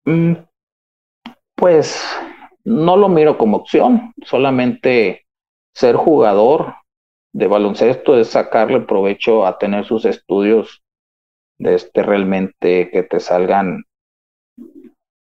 Mm, 0.07 0.35
pues 1.57 2.05
no 2.65 2.97
lo 2.97 3.09
miro 3.09 3.37
como 3.37 3.57
opción, 3.59 4.15
solamente 4.23 5.27
ser 5.75 5.97
jugador 5.97 6.75
de 7.33 7.49
baloncesto 7.49 8.17
es 8.17 8.29
sacarle 8.29 8.81
provecho 8.81 9.45
a 9.45 9.59
tener 9.59 9.85
sus 9.85 10.05
estudios 10.05 10.83
de 11.59 11.75
este 11.75 12.03
realmente 12.03 12.91
que 12.91 13.03
te 13.03 13.19
salgan 13.19 13.85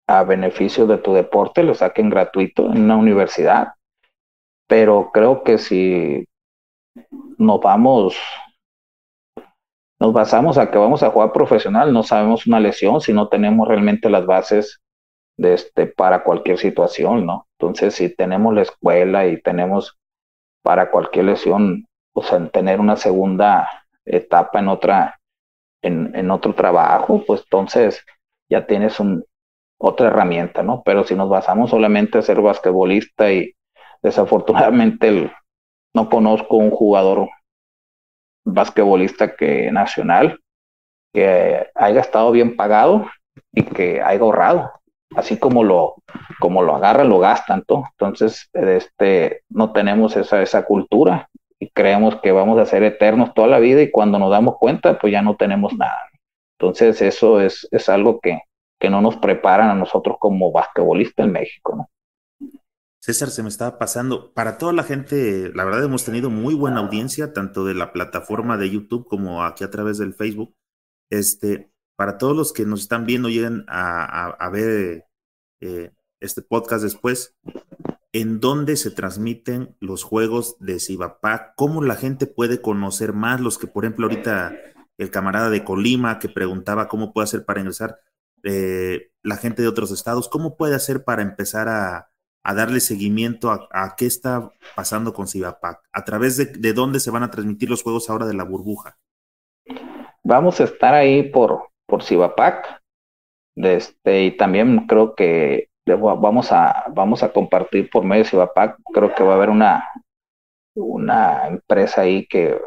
a 0.07 0.23
beneficio 0.23 0.87
de 0.87 0.97
tu 0.97 1.13
deporte, 1.13 1.63
lo 1.63 1.73
saquen 1.73 2.09
gratuito 2.09 2.71
en 2.71 2.83
una 2.83 2.95
universidad. 2.95 3.73
Pero 4.67 5.11
creo 5.11 5.43
que 5.43 5.57
si 5.57 6.25
nos 7.37 7.61
vamos, 7.61 8.17
nos 9.99 10.13
basamos 10.13 10.57
a 10.57 10.69
que 10.71 10.77
vamos 10.77 11.03
a 11.03 11.09
jugar 11.09 11.31
profesional, 11.31 11.93
no 11.93 12.03
sabemos 12.03 12.47
una 12.47 12.59
lesión 12.59 13.01
si 13.01 13.13
no 13.13 13.27
tenemos 13.27 13.67
realmente 13.67 14.09
las 14.09 14.25
bases 14.25 14.81
de 15.37 15.53
este, 15.53 15.87
para 15.87 16.23
cualquier 16.23 16.57
situación, 16.57 17.25
¿no? 17.25 17.47
Entonces, 17.57 17.95
si 17.95 18.13
tenemos 18.13 18.53
la 18.53 18.63
escuela 18.63 19.25
y 19.25 19.41
tenemos 19.41 19.97
para 20.61 20.91
cualquier 20.91 21.25
lesión, 21.25 21.85
o 22.13 22.21
sea, 22.21 22.45
tener 22.49 22.79
una 22.81 22.97
segunda 22.97 23.69
etapa 24.05 24.59
en 24.59 24.67
otra, 24.67 25.19
en, 25.81 26.29
otro 26.31 26.53
trabajo, 26.53 27.23
pues 27.25 27.43
entonces 27.43 28.05
ya 28.49 28.67
tienes 28.67 28.99
un, 28.99 29.23
otra 29.79 30.07
herramienta, 30.07 30.61
¿no? 30.61 30.81
Pero 30.83 31.05
si 31.05 31.15
nos 31.15 31.29
basamos 31.29 31.69
solamente 31.69 32.17
en 32.17 32.23
ser 32.23 32.41
basquetbolista 32.41 33.31
y 33.31 33.53
desafortunadamente 34.01 35.31
no 35.93 36.09
conozco 36.09 36.57
un 36.57 36.71
jugador 36.71 37.29
basquetbolista 38.45 39.35
que 39.35 39.71
nacional 39.71 40.39
que 41.13 41.67
haya 41.75 42.01
estado 42.01 42.31
bien 42.31 42.55
pagado 42.55 43.07
y 43.51 43.63
que 43.63 44.01
haya 44.01 44.21
ahorrado. 44.21 44.71
Así 45.15 45.37
como 45.37 45.63
lo 45.63 45.95
como 46.39 46.61
lo 46.61 46.75
agarran 46.75 47.09
lo 47.09 47.19
gastan 47.19 47.63
entonces 47.67 48.47
este 48.53 49.41
no 49.49 49.71
tenemos 49.71 50.15
esa 50.15 50.41
esa 50.41 50.65
cultura 50.65 51.29
y 51.59 51.69
creemos 51.69 52.21
que 52.21 52.31
vamos 52.31 52.59
a 52.59 52.65
ser 52.65 52.83
eternos 52.83 53.33
toda 53.33 53.47
la 53.47 53.59
vida 53.59 53.81
y 53.81 53.91
cuando 53.91 54.19
nos 54.19 54.29
damos 54.29 54.57
cuenta 54.57 54.99
pues 54.99 55.11
ya 55.11 55.21
no 55.21 55.35
tenemos 55.35 55.73
nada. 55.73 55.99
Entonces 56.59 57.01
eso 57.01 57.41
es, 57.41 57.67
es 57.71 57.89
algo 57.89 58.19
que, 58.19 58.41
que 58.79 58.89
no 58.89 59.01
nos 59.01 59.17
preparan 59.17 59.69
a 59.69 59.75
nosotros 59.75 60.17
como 60.19 60.51
basquetbolistas 60.51 61.25
en 61.25 61.31
México 61.31 61.75
¿no? 61.75 61.89
César, 62.99 63.29
se 63.29 63.43
me 63.43 63.49
estaba 63.49 63.77
pasando. 63.77 64.33
Para 64.33 64.57
toda 64.57 64.73
la 64.73 64.83
gente, 64.83 65.51
la 65.55 65.63
verdad 65.63 65.83
hemos 65.83 66.03
tenido 66.03 66.29
muy 66.29 66.53
buena 66.53 66.81
audiencia, 66.81 67.31
tanto 67.33 67.65
de 67.65 67.73
la 67.73 67.93
plataforma 67.93 68.57
de 68.57 68.69
YouTube 68.69 69.07
como 69.07 69.43
aquí 69.43 69.63
a 69.63 69.71
través 69.71 69.97
del 69.97 70.13
Facebook. 70.13 70.53
Este, 71.09 71.71
para 71.95 72.17
todos 72.17 72.35
los 72.35 72.51
que 72.51 72.65
nos 72.65 72.81
están 72.81 73.05
viendo, 73.05 73.29
lleguen 73.29 73.63
a, 73.69 74.49
ver 74.51 75.05
eh, 75.61 75.91
este 76.19 76.41
podcast 76.41 76.83
después, 76.83 77.37
en 78.11 78.41
dónde 78.41 78.75
se 78.75 78.91
transmiten 78.91 79.77
los 79.79 80.03
juegos 80.03 80.57
de 80.59 80.79
Cibapac, 80.79 81.55
cómo 81.55 81.81
la 81.81 81.95
gente 81.95 82.27
puede 82.27 82.61
conocer 82.61 83.13
más, 83.13 83.39
los 83.39 83.57
que, 83.57 83.67
por 83.67 83.85
ejemplo, 83.85 84.07
ahorita 84.07 84.53
el 84.97 85.09
camarada 85.09 85.49
de 85.49 85.63
Colima 85.63 86.19
que 86.19 86.27
preguntaba 86.27 86.89
cómo 86.89 87.13
puede 87.13 87.23
hacer 87.23 87.45
para 87.45 87.61
ingresar, 87.61 88.01
eh, 88.43 89.11
la 89.23 89.37
gente 89.37 89.61
de 89.61 89.69
otros 89.69 89.91
estados, 89.91 90.27
cómo 90.27 90.57
puede 90.57 90.75
hacer 90.75 91.05
para 91.05 91.21
empezar 91.21 91.69
a, 91.69 92.09
a 92.43 92.53
darle 92.53 92.79
seguimiento 92.79 93.51
a, 93.51 93.95
qué 93.97 94.05
está 94.05 94.51
pasando 94.75 95.13
con 95.13 95.27
Cibapac? 95.27 95.81
¿A 95.91 96.05
través 96.05 96.37
de, 96.37 96.73
dónde 96.73 96.99
se 96.99 97.11
van 97.11 97.23
a 97.23 97.31
transmitir 97.31 97.69
los 97.69 97.83
juegos 97.83 98.09
ahora 98.09 98.25
de 98.25 98.33
la 98.33 98.43
burbuja? 98.43 98.97
Vamos 100.23 100.59
a 100.59 100.63
estar 100.63 100.93
ahí 100.93 101.23
por, 101.23 101.69
por 101.85 102.03
Cibapac. 102.03 102.81
Este, 103.55 104.25
y 104.25 104.37
también 104.37 104.87
creo 104.87 105.15
que 105.15 105.69
vamos 105.85 106.51
a, 106.51 106.85
vamos 106.93 107.23
a 107.23 107.33
compartir 107.33 107.89
por 107.89 108.03
medio 108.03 108.23
de 108.23 108.29
Cibapac. 108.29 108.77
Creo 108.93 109.13
que 109.13 109.23
va 109.23 109.33
a 109.33 109.35
haber 109.35 109.49
una, 109.49 109.89
una 110.75 111.47
empresa 111.47 112.01
ahí 112.01 112.25
que 112.25 112.59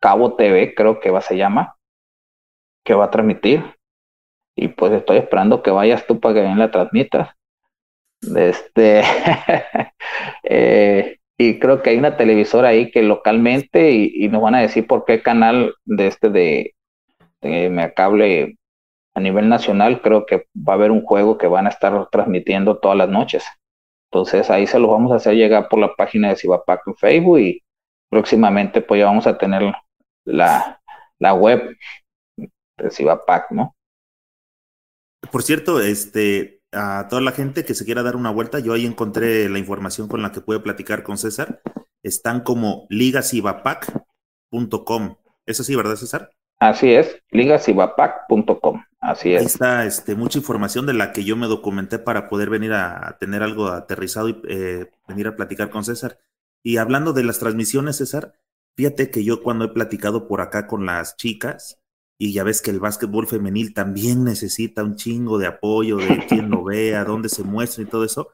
Cabo 0.00 0.36
TV, 0.36 0.74
creo 0.74 1.00
que 1.00 1.10
va, 1.10 1.20
se 1.20 1.36
llama, 1.36 1.76
que 2.84 2.94
va 2.94 3.06
a 3.06 3.10
transmitir. 3.10 3.64
Y 4.56 4.68
pues 4.68 4.92
estoy 4.92 5.16
esperando 5.16 5.62
que 5.62 5.70
vayas 5.70 6.06
tú 6.06 6.20
para 6.20 6.34
que 6.34 6.42
bien 6.42 6.58
la 6.58 6.70
transmitas 6.70 7.34
este, 8.36 9.02
eh, 10.44 11.18
y 11.38 11.58
creo 11.58 11.82
que 11.82 11.90
hay 11.90 11.98
una 11.98 12.16
televisora 12.16 12.68
ahí 12.68 12.90
que 12.90 13.02
localmente 13.02 13.90
y, 13.92 14.28
nos 14.28 14.42
van 14.42 14.54
a 14.54 14.60
decir 14.60 14.86
por 14.86 15.04
qué 15.04 15.22
canal 15.22 15.74
de 15.84 16.06
este 16.06 16.30
de, 16.30 16.74
de 17.40 17.92
cable 17.96 18.56
a 19.14 19.20
nivel 19.20 19.48
nacional 19.48 20.00
creo 20.02 20.26
que 20.26 20.46
va 20.56 20.72
a 20.72 20.76
haber 20.76 20.90
un 20.90 21.02
juego 21.02 21.38
que 21.38 21.46
van 21.46 21.66
a 21.66 21.70
estar 21.70 22.08
transmitiendo 22.10 22.78
todas 22.78 22.96
las 22.96 23.08
noches. 23.08 23.44
Entonces 24.10 24.48
ahí 24.50 24.66
se 24.66 24.78
los 24.78 24.90
vamos 24.90 25.12
a 25.12 25.16
hacer 25.16 25.34
llegar 25.34 25.68
por 25.68 25.78
la 25.80 25.94
página 25.94 26.28
de 26.28 26.36
Cibapac 26.36 26.82
en 26.86 26.96
Facebook 26.96 27.38
y 27.38 27.62
próximamente 28.10 28.80
pues 28.80 29.00
ya 29.00 29.06
vamos 29.06 29.26
a 29.26 29.36
tener 29.36 29.72
la, 30.24 30.80
la 31.18 31.34
web 31.34 31.76
de 32.36 32.90
Cibapac, 32.90 33.50
¿no? 33.50 33.74
Por 35.30 35.42
cierto, 35.42 35.80
este, 35.80 36.60
a 36.74 37.06
toda 37.08 37.22
la 37.22 37.32
gente 37.32 37.64
que 37.64 37.74
se 37.74 37.84
quiera 37.84 38.02
dar 38.02 38.16
una 38.16 38.30
vuelta, 38.30 38.58
yo 38.58 38.72
ahí 38.72 38.86
encontré 38.86 39.48
la 39.48 39.58
información 39.58 40.08
con 40.08 40.22
la 40.22 40.32
que 40.32 40.40
puede 40.40 40.60
platicar 40.60 41.02
con 41.02 41.18
César. 41.18 41.60
Están 42.02 42.40
como 42.42 42.86
ligasivapac.com. 42.90 45.16
¿Es 45.46 45.60
así, 45.60 45.76
verdad, 45.76 45.96
César? 45.96 46.30
Así 46.58 46.92
es, 46.92 47.16
ligasivapac.com. 47.30 48.82
Así 49.00 49.34
es. 49.34 49.40
Ahí 49.40 49.46
está 49.46 49.84
este, 49.84 50.14
mucha 50.14 50.38
información 50.38 50.86
de 50.86 50.94
la 50.94 51.12
que 51.12 51.24
yo 51.24 51.36
me 51.36 51.46
documenté 51.46 51.98
para 51.98 52.28
poder 52.28 52.48
venir 52.48 52.72
a, 52.72 53.18
tener 53.20 53.42
algo 53.42 53.68
aterrizado 53.68 54.30
y 54.30 54.40
eh, 54.48 54.90
venir 55.06 55.26
a 55.26 55.36
platicar 55.36 55.68
con 55.68 55.84
César. 55.84 56.18
Y 56.62 56.78
hablando 56.78 57.12
de 57.12 57.24
las 57.24 57.38
transmisiones, 57.38 57.96
César, 57.96 58.32
fíjate 58.76 59.10
que 59.10 59.22
yo 59.22 59.42
cuando 59.42 59.66
he 59.66 59.68
platicado 59.68 60.26
por 60.26 60.40
acá 60.40 60.66
con 60.66 60.86
las 60.86 61.16
chicas, 61.16 61.83
y 62.18 62.32
ya 62.32 62.44
ves 62.44 62.62
que 62.62 62.70
el 62.70 62.80
básquetbol 62.80 63.26
femenil 63.26 63.74
también 63.74 64.24
necesita 64.24 64.84
un 64.84 64.96
chingo 64.96 65.38
de 65.38 65.46
apoyo, 65.46 65.96
de 65.96 66.26
quien 66.28 66.50
lo 66.50 66.64
vea, 66.64 67.04
dónde 67.04 67.28
se 67.28 67.42
muestra 67.42 67.82
y 67.82 67.86
todo 67.86 68.04
eso. 68.04 68.28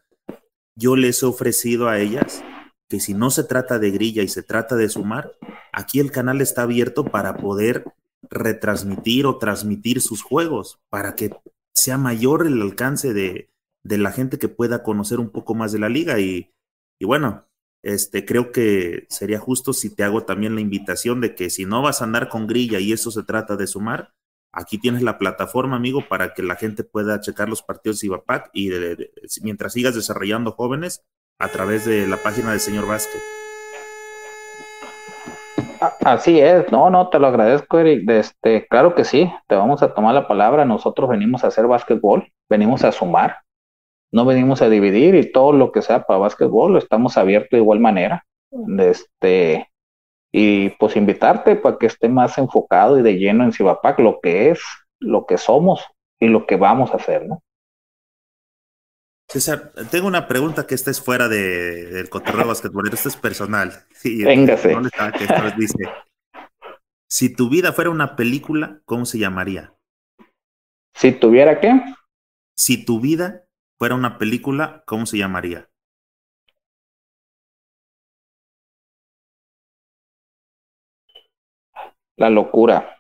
Yo 0.77 0.97
les 0.97 1.23
he 1.23 1.27
ofrecido 1.27 1.89
a 1.89 1.99
ellas 1.99 2.43
que 2.89 3.01
si 3.01 3.15
no 3.15 3.31
se 3.31 3.45
trata 3.45 3.79
de 3.79 3.91
grilla 3.91 4.23
y 4.23 4.29
se 4.29 4.43
trata 4.43 4.77
de 4.77 4.89
sumar, 4.89 5.33
aquí 5.73 6.01
el 6.01 6.11
canal 6.11 6.41
está 6.41 6.63
abierto 6.63 7.05
para 7.05 7.37
poder 7.37 7.85
retransmitir 8.29 9.27
o 9.27 9.39
transmitir 9.39 10.01
sus 10.01 10.23
juegos, 10.23 10.81
para 10.91 11.15
que 11.15 11.31
sea 11.73 11.99
mayor 11.99 12.47
el 12.47 12.61
alcance 12.61 13.15
de, 13.15 13.51
de 13.85 13.99
la 13.99 14.13
gente 14.13 14.39
que 14.39 14.49
pueda 14.49 14.83
conocer 14.83 15.21
un 15.21 15.31
poco 15.31 15.55
más 15.55 15.73
de 15.73 15.79
la 15.79 15.89
liga. 15.89 16.19
Y, 16.19 16.53
y 16.99 17.05
bueno, 17.07 17.47
este, 17.83 18.25
creo 18.25 18.53
que 18.53 19.07
sería 19.09 19.39
justo 19.39 19.73
si 19.73 19.95
te 19.95 20.05
hago 20.05 20.25
también 20.25 20.55
la 20.55 20.61
invitación 20.61 21.21
de 21.21 21.35
que 21.35 21.51
si 21.51 21.65
no 21.65 21.83
vas 21.83 22.01
a 22.01 22.05
andar 22.05 22.29
con 22.29 22.47
grilla 22.47 22.79
y 22.79 22.93
eso 22.93 23.11
se 23.11 23.23
trata 23.23 23.57
de 23.57 23.67
sumar, 23.67 24.13
aquí 24.53 24.79
tienes 24.79 25.03
la 25.03 25.19
plataforma, 25.19 25.77
amigo, 25.77 26.05
para 26.09 26.35
que 26.35 26.43
la 26.43 26.57
gente 26.57 26.85
pueda 26.85 27.21
checar 27.21 27.49
los 27.49 27.63
partidos 27.63 28.01
de 28.01 28.11
y 28.53 28.71
mientras 29.43 29.73
sigas 29.73 29.95
desarrollando 29.95 30.53
jóvenes 30.53 31.05
a 31.39 31.49
través 31.49 31.87
de 31.87 32.07
la 32.07 32.19
página 32.19 32.51
del 32.51 32.61
señor 32.61 32.87
Vázquez. 32.87 33.23
Así 36.05 36.39
es, 36.39 36.71
no, 36.71 36.91
no, 36.91 37.09
te 37.09 37.19
lo 37.19 37.29
agradezco, 37.29 37.79
Eric. 37.79 38.09
Este, 38.11 38.67
claro 38.69 38.95
que 38.95 39.05
sí, 39.05 39.33
te 39.47 39.55
vamos 39.55 39.83
a 39.83 39.95
tomar 39.95 40.15
la 40.15 40.29
palabra. 40.29 40.67
Nosotros 40.67 41.09
venimos 41.09 41.43
a 41.43 41.47
hacer 41.47 41.67
básquetbol, 41.67 42.31
venimos 42.51 42.85
a 42.85 42.93
sumar, 42.93 43.39
no 44.13 44.25
venimos 44.25 44.63
a 44.63 44.69
dividir 44.69 45.15
y 45.15 45.31
todo 45.31 45.53
lo 45.53 45.73
que 45.73 45.83
sea 45.83 46.05
para 46.05 46.19
básquetbol 46.19 46.73
lo 46.73 46.79
estamos 46.79 47.17
abiertos 47.17 47.51
de 47.53 47.59
igual 47.59 47.81
manera. 47.81 48.25
Este, 48.79 49.71
y 50.33 50.71
pues 50.71 50.97
invitarte 50.97 51.57
para 51.57 51.79
que 51.79 51.87
esté 51.87 52.09
más 52.09 52.39
enfocado 52.39 52.99
y 52.99 53.03
de 53.03 53.19
lleno 53.19 53.45
en 53.45 53.53
Cibapac, 53.53 53.99
lo 54.01 54.21
que 54.21 54.51
es, 54.51 54.61
lo 54.99 55.27
que 55.27 55.39
somos 55.39 55.85
y 56.19 56.29
lo 56.29 56.47
que 56.47 56.57
vamos 56.57 56.93
a 56.93 56.97
hacer, 56.97 57.27
¿no? 57.27 57.43
César, 59.29 59.73
tengo 59.93 60.09
una 60.09 60.27
pregunta 60.27 60.67
que 60.67 60.75
esta 60.75 60.91
es 60.91 61.01
fuera 61.01 61.29
de, 61.29 61.87
del 61.87 62.11
cotorreo 62.11 62.47
basquetbolero, 62.49 62.97
esto 62.97 63.09
es 63.09 63.17
personal. 63.17 63.73
Sí, 63.93 64.25
Véngase. 64.25 64.75
dice, 65.57 65.89
si 67.09 67.35
tu 67.35 67.49
vida 67.49 67.73
fuera 67.73 67.91
una 67.91 68.17
película, 68.17 68.81
¿cómo 68.85 69.07
se 69.07 69.19
llamaría? 69.19 69.75
Si 70.95 71.13
tuviera 71.13 71.61
qué? 71.61 71.81
Si 72.57 72.85
tu 72.85 73.01
vida 73.01 73.45
fuera 73.81 73.95
una 73.95 74.19
película, 74.19 74.85
¿cómo 74.87 75.07
se 75.07 75.17
llamaría? 75.17 75.71
La 82.19 82.29
locura. 82.29 82.95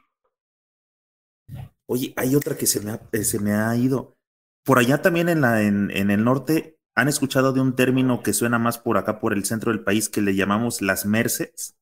Oye, 1.86 2.14
hay 2.16 2.34
otra 2.34 2.56
que 2.56 2.64
se 2.64 2.80
me 2.80 2.92
ha, 2.92 3.00
eh, 3.12 3.24
se 3.24 3.38
me 3.40 3.52
ha 3.52 3.76
ido. 3.76 4.16
Por 4.64 4.78
allá 4.78 5.02
también 5.02 5.28
en, 5.28 5.42
la, 5.42 5.60
en, 5.60 5.90
en, 5.90 6.10
el 6.10 6.24
norte, 6.24 6.78
¿han 6.96 7.08
escuchado 7.08 7.52
de 7.52 7.60
un 7.60 7.76
término 7.76 8.22
que 8.22 8.32
suena 8.32 8.58
más 8.58 8.78
por 8.78 8.96
acá, 8.96 9.20
por 9.20 9.34
el 9.34 9.44
centro 9.44 9.72
del 9.72 9.84
país, 9.84 10.08
que 10.08 10.22
le 10.22 10.34
llamamos 10.34 10.80
las 10.80 11.04
merces? 11.04 11.76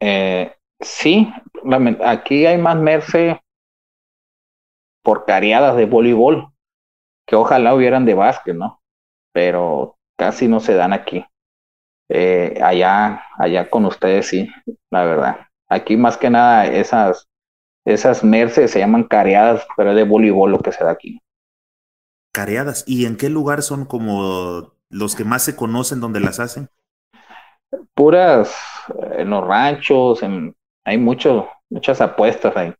Eh, 0.00 0.56
sí, 0.80 1.30
aquí 2.02 2.46
hay 2.46 2.56
más 2.56 2.76
merce 2.76 3.38
por 5.02 5.26
cariadas 5.26 5.76
de 5.76 5.84
voleibol 5.84 6.51
que 7.26 7.36
ojalá 7.36 7.74
hubieran 7.74 8.04
de 8.04 8.14
básquet, 8.14 8.54
¿no? 8.54 8.80
Pero 9.32 9.96
casi 10.18 10.48
no 10.48 10.60
se 10.60 10.74
dan 10.74 10.92
aquí. 10.92 11.24
Eh, 12.08 12.60
allá, 12.62 13.24
allá 13.38 13.70
con 13.70 13.86
ustedes 13.86 14.26
sí, 14.26 14.48
la 14.90 15.04
verdad. 15.04 15.46
Aquí 15.68 15.96
más 15.96 16.18
que 16.18 16.28
nada 16.28 16.66
esas, 16.66 17.26
esas 17.86 18.22
merces 18.22 18.70
se 18.70 18.80
llaman 18.80 19.04
careadas, 19.04 19.66
pero 19.76 19.90
es 19.90 19.96
de 19.96 20.04
voleibol 20.04 20.50
lo 20.50 20.58
que 20.58 20.72
se 20.72 20.84
da 20.84 20.90
aquí. 20.90 21.20
Careadas, 22.32 22.84
¿y 22.86 23.06
en 23.06 23.16
qué 23.16 23.28
lugar 23.28 23.62
son 23.62 23.86
como 23.86 24.74
los 24.90 25.16
que 25.16 25.24
más 25.24 25.42
se 25.42 25.56
conocen 25.56 26.00
donde 26.00 26.20
las 26.20 26.40
hacen? 26.40 26.68
Puras 27.94 28.54
en 29.12 29.30
los 29.30 29.46
ranchos, 29.46 30.22
en, 30.22 30.54
hay 30.84 30.98
mucho, 30.98 31.48
muchas 31.70 32.00
apuestas 32.00 32.56
ahí. 32.56 32.74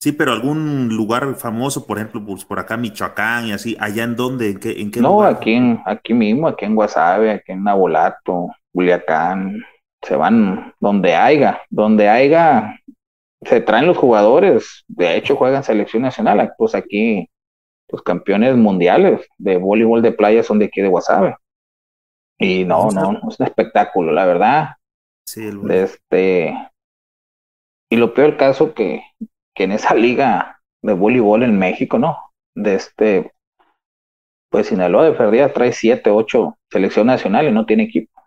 Sí, 0.00 0.12
pero 0.12 0.32
algún 0.32 0.88
lugar 0.96 1.34
famoso, 1.34 1.84
por 1.84 1.98
ejemplo, 1.98 2.24
pues 2.24 2.44
por 2.44 2.60
acá 2.60 2.76
Michoacán 2.76 3.46
y 3.48 3.52
así, 3.52 3.76
allá 3.80 4.04
en 4.04 4.14
dónde, 4.14 4.50
en 4.50 4.60
qué, 4.60 4.80
en 4.80 4.92
qué 4.92 5.00
No, 5.00 5.22
aquí 5.22 5.54
en, 5.54 5.82
aquí 5.84 6.14
mismo, 6.14 6.46
aquí 6.46 6.66
en 6.66 6.76
Guasave, 6.76 7.32
aquí 7.32 7.52
en 7.52 7.64
Nabolato, 7.64 8.48
Culiacán, 8.72 9.60
se 10.02 10.14
van 10.14 10.72
donde 10.78 11.16
haya, 11.16 11.60
donde 11.68 12.08
haya, 12.08 12.78
se 13.42 13.60
traen 13.60 13.86
los 13.86 13.96
jugadores, 13.96 14.84
de 14.86 15.16
hecho 15.16 15.34
juegan 15.34 15.64
selección 15.64 16.02
nacional, 16.02 16.52
pues 16.56 16.76
aquí 16.76 17.28
los 17.88 18.02
campeones 18.02 18.56
mundiales 18.56 19.26
de 19.36 19.56
voleibol 19.56 20.00
de 20.00 20.12
playa 20.12 20.44
son 20.44 20.60
de 20.60 20.66
aquí 20.66 20.80
de 20.80 20.88
Guasave. 20.88 21.36
Y 22.38 22.64
no, 22.64 22.90
no, 22.92 23.18
es 23.28 23.40
un 23.40 23.46
espectáculo, 23.46 24.12
la 24.12 24.26
verdad. 24.26 24.68
Sí, 25.26 25.44
el 25.44 25.68
este 25.72 26.56
y 27.90 27.96
lo 27.96 28.14
peor 28.14 28.36
caso 28.36 28.74
que, 28.74 29.02
que 29.58 29.64
en 29.64 29.72
esa 29.72 29.92
liga 29.92 30.60
de 30.82 30.92
voleibol 30.92 31.42
en 31.42 31.58
México, 31.58 31.98
¿no? 31.98 32.16
De 32.54 32.76
este, 32.76 33.32
pues 34.50 34.68
Sinaloa 34.68 35.06
de 35.06 35.14
Ferdía 35.14 35.52
trae 35.52 35.72
siete, 35.72 36.10
ocho 36.10 36.56
selección 36.70 37.08
nacional 37.08 37.48
y 37.48 37.50
no 37.50 37.66
tiene 37.66 37.82
equipo. 37.82 38.22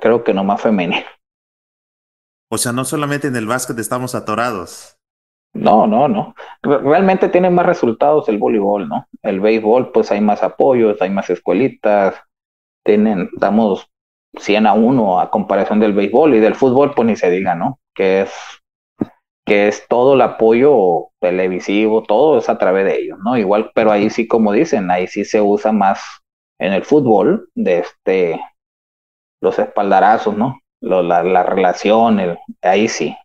Creo 0.00 0.24
que 0.24 0.32
no 0.32 0.44
más 0.44 0.62
femenino. 0.62 1.04
O 2.50 2.56
sea, 2.56 2.72
no 2.72 2.86
solamente 2.86 3.28
en 3.28 3.36
el 3.36 3.46
básquet 3.46 3.78
estamos 3.78 4.14
atorados. 4.14 4.96
No, 5.52 5.86
no, 5.86 6.08
no. 6.08 6.34
Realmente 6.62 7.28
tiene 7.28 7.50
más 7.50 7.66
resultados 7.66 8.26
el 8.30 8.38
voleibol, 8.38 8.88
¿no? 8.88 9.06
El 9.22 9.40
béisbol, 9.40 9.92
pues 9.92 10.10
hay 10.10 10.22
más 10.22 10.42
apoyos, 10.42 11.02
hay 11.02 11.10
más 11.10 11.28
escuelitas, 11.28 12.14
tienen, 12.82 13.28
estamos 13.34 13.90
100 14.38 14.66
a 14.66 14.72
1 14.72 15.20
a 15.20 15.30
comparación 15.30 15.80
del 15.80 15.92
béisbol 15.92 16.34
y 16.34 16.40
del 16.40 16.54
fútbol, 16.54 16.94
pues 16.94 17.06
ni 17.06 17.16
se 17.16 17.30
diga, 17.30 17.54
¿no? 17.54 17.78
Que 17.94 18.22
es 18.22 18.32
que 19.46 19.68
es 19.68 19.86
todo 19.88 20.14
el 20.14 20.20
apoyo 20.22 21.10
televisivo, 21.20 22.02
todo 22.02 22.38
es 22.38 22.48
a 22.48 22.58
través 22.58 22.84
de 22.84 22.98
ellos, 22.98 23.18
¿no? 23.24 23.38
Igual, 23.38 23.70
pero 23.74 23.92
ahí 23.92 24.10
sí, 24.10 24.26
como 24.26 24.52
dicen, 24.52 24.90
ahí 24.90 25.06
sí 25.06 25.24
se 25.24 25.40
usa 25.40 25.70
más 25.72 26.02
en 26.58 26.72
el 26.72 26.84
fútbol 26.84 27.48
de 27.54 27.78
este, 27.78 28.40
los 29.40 29.58
espaldarazos, 29.58 30.36
¿no? 30.36 30.60
la, 30.80 31.22
la 31.22 31.42
relación, 31.42 32.20
el, 32.20 32.38
ahí 32.62 32.88
sí. 32.88 33.16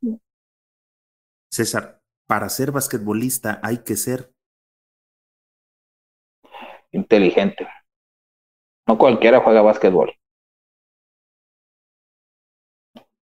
César, 1.51 1.99
para 2.27 2.49
ser 2.49 2.71
basquetbolista 2.71 3.59
hay 3.63 3.79
que 3.79 3.95
ser 3.95 4.31
inteligente. 6.91 7.67
No 8.87 8.97
cualquiera 8.97 9.41
juega 9.41 9.61
basquetbol. 9.61 10.13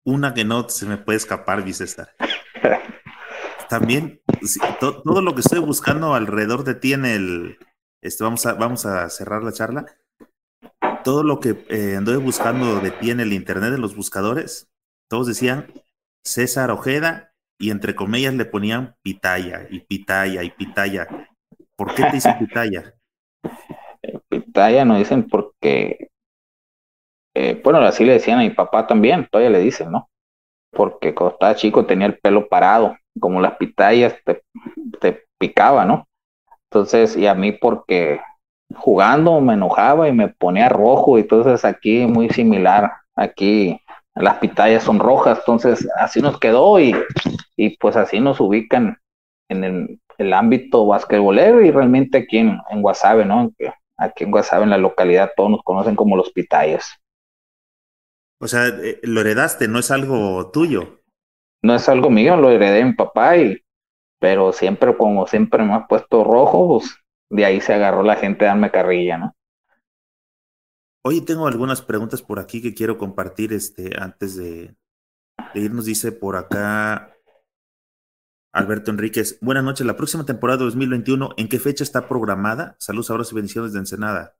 Una 0.06 0.34
que 0.34 0.44
no 0.44 0.68
se 0.68 0.86
me 0.86 0.98
puede 0.98 1.18
escapar, 1.18 1.64
dice 1.64 1.88
César. 1.88 2.14
También, 3.74 4.22
todo 4.80 5.24
lo 5.24 5.34
que 5.34 5.42
estoy 5.42 5.58
buscando 5.58 6.14
alrededor 6.14 6.64
de 6.64 6.76
ti 6.76 6.94
en 6.94 7.06
el. 7.06 7.58
Este, 8.04 8.24
vamos, 8.24 8.46
a, 8.46 8.54
vamos 8.54 8.86
a 8.86 9.10
cerrar 9.10 9.42
la 9.42 9.52
charla. 9.52 9.86
Todo 11.04 11.24
lo 11.24 11.40
que 11.40 11.66
eh, 11.70 11.96
anduve 11.98 12.18
buscando 12.18 12.82
de 12.82 12.92
ti 12.92 13.10
en 13.10 13.20
el 13.20 13.34
internet, 13.34 13.72
de 13.72 13.80
los 13.80 13.96
buscadores, 13.96 14.72
todos 15.10 15.26
decían 15.26 15.74
César 16.24 16.70
Ojeda 16.70 17.34
y 17.58 17.72
entre 17.72 17.96
comillas 17.96 18.36
le 18.36 18.46
ponían 18.46 18.96
pitaya 19.02 19.66
y 19.72 19.80
pitaya 19.80 20.44
y 20.44 20.52
pitaya. 20.52 21.08
¿Por 21.76 21.96
qué 21.96 22.04
te 22.04 22.12
dicen 22.12 22.38
pitaya? 22.38 22.94
Pitaya 24.30 24.86
no 24.86 25.00
dicen 25.00 25.28
porque, 25.28 26.12
eh, 27.34 27.60
bueno, 27.64 27.80
así 27.80 28.06
le 28.06 28.14
decían 28.14 28.38
a 28.38 28.44
mi 28.44 28.52
papá 28.52 28.86
también, 28.86 29.28
todavía 29.32 29.50
le 29.50 29.64
dicen, 29.64 29.92
¿no? 29.92 30.12
porque 30.74 31.14
cuando 31.14 31.36
estaba 31.36 31.56
chico 31.56 31.86
tenía 31.86 32.08
el 32.08 32.18
pelo 32.18 32.48
parado, 32.48 32.98
como 33.20 33.42
las 33.42 33.58
pitayas 33.58 34.16
te, 34.26 34.42
te 35.00 35.26
picaba, 35.38 35.86
¿no? 35.86 36.08
Entonces, 36.70 37.16
y 37.16 37.28
a 37.28 37.36
mí 37.36 37.52
porque 37.52 38.20
jugando 38.76 39.40
me 39.42 39.54
enojaba 39.54 40.08
y 40.08 40.12
me 40.12 40.30
ponía 40.30 40.70
rojo, 40.70 41.18
entonces 41.18 41.64
aquí 41.66 42.06
muy 42.08 42.30
similar, 42.30 42.92
aquí 43.16 43.80
las 44.16 44.38
pitayas 44.38 44.84
son 44.84 45.00
rojas, 45.00 45.40
entonces 45.40 45.88
así 45.98 46.22
nos 46.22 46.40
quedó 46.40 46.80
y, 46.80 46.96
y 47.56 47.78
pues 47.78 47.96
así 47.96 48.20
nos 48.20 48.40
ubican 48.40 48.98
en 49.50 49.64
el, 49.64 50.00
el 50.18 50.34
ámbito 50.34 50.86
basquetbolero 50.86 51.62
y 51.62 51.72
realmente 51.72 52.20
aquí 52.20 52.40
en, 52.40 52.60
en 52.70 52.82
Guasave, 52.82 53.26
¿no? 53.26 53.52
Aquí 53.98 54.24
en 54.24 54.32
Guasave, 54.32 54.64
en 54.64 54.72
la 54.72 54.78
localidad, 54.78 55.32
todos 55.36 55.52
nos 55.52 55.64
conocen 55.64 55.96
como 55.96 56.18
los 56.18 56.32
pitayas. 56.32 56.86
O 58.40 58.48
sea, 58.48 58.68
eh, 58.68 59.00
lo 59.04 59.22
heredaste, 59.22 59.68
no 59.68 59.80
es 59.80 59.92
algo 59.92 60.52
tuyo. 60.52 61.03
No 61.64 61.74
es 61.74 61.90
algo 61.90 62.10
mío, 62.10 62.36
lo 62.38 62.52
heredé 62.52 62.80
de 62.80 62.86
mi 62.86 62.94
papá, 62.94 63.38
y, 63.38 63.64
pero 64.20 64.54
siempre, 64.54 64.96
como 64.96 65.26
siempre 65.26 65.64
me 65.64 65.74
ha 65.74 65.88
puesto 65.88 66.24
rojo, 66.24 66.80
pues 66.80 66.96
de 67.30 67.46
ahí 67.46 67.62
se 67.62 67.74
agarró 67.74 68.04
la 68.04 68.16
gente 68.16 68.46
a 68.46 68.50
darme 68.50 68.70
carrilla, 68.70 69.18
¿no? 69.18 69.36
Oye, 71.06 71.22
tengo 71.22 71.48
algunas 71.48 71.82
preguntas 71.82 72.22
por 72.22 72.40
aquí 72.40 72.62
que 72.62 72.74
quiero 72.74 72.98
compartir 72.98 73.52
este, 73.52 73.92
antes 74.00 74.38
de, 74.38 74.76
de 75.54 75.60
irnos. 75.60 75.86
Dice 75.86 76.12
por 76.12 76.38
acá 76.38 77.14
Alberto 78.54 78.92
Enríquez. 78.92 79.40
Buenas 79.42 79.64
noches. 79.64 79.86
La 79.86 79.98
próxima 79.98 80.26
temporada 80.26 80.64
2021, 80.64 81.32
¿en 81.38 81.50
qué 81.50 81.60
fecha 81.60 81.84
está 81.84 82.08
programada? 82.08 82.76
Saludos, 82.80 83.10
abrazos 83.10 83.34
y 83.34 83.36
bendiciones 83.36 83.74
de 83.74 83.80
Ensenada. 83.80 84.36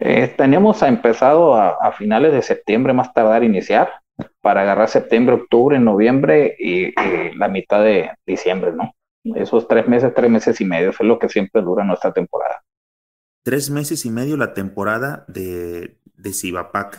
Eh, 0.00 0.34
tenemos 0.36 0.82
empezado 0.82 1.54
a, 1.54 1.92
finales 1.92 2.32
de 2.32 2.42
septiembre 2.42 2.92
más 2.92 3.12
tardar 3.12 3.44
iniciar 3.44 3.92
para 4.40 4.62
agarrar 4.62 4.88
septiembre, 4.88 5.34
octubre, 5.36 5.78
noviembre 5.78 6.56
y, 6.58 6.92
la 7.36 7.48
mitad 7.48 7.82
de 7.82 8.10
diciembre, 8.26 8.72
¿no? 8.72 8.94
Esos 9.36 9.68
tres 9.68 9.86
meses, 9.86 10.12
tres 10.14 10.30
meses 10.30 10.60
y 10.60 10.64
medio, 10.64 10.90
es 10.90 11.00
lo 11.00 11.18
que 11.18 11.28
siempre 11.28 11.62
dura 11.62 11.84
nuestra 11.84 12.12
temporada. 12.12 12.62
Tres 13.42 13.70
meses 13.70 14.04
y 14.06 14.10
medio 14.10 14.36
la 14.36 14.54
temporada 14.54 15.24
de, 15.28 15.98
de 16.16 16.32
Cibapac. 16.32 16.98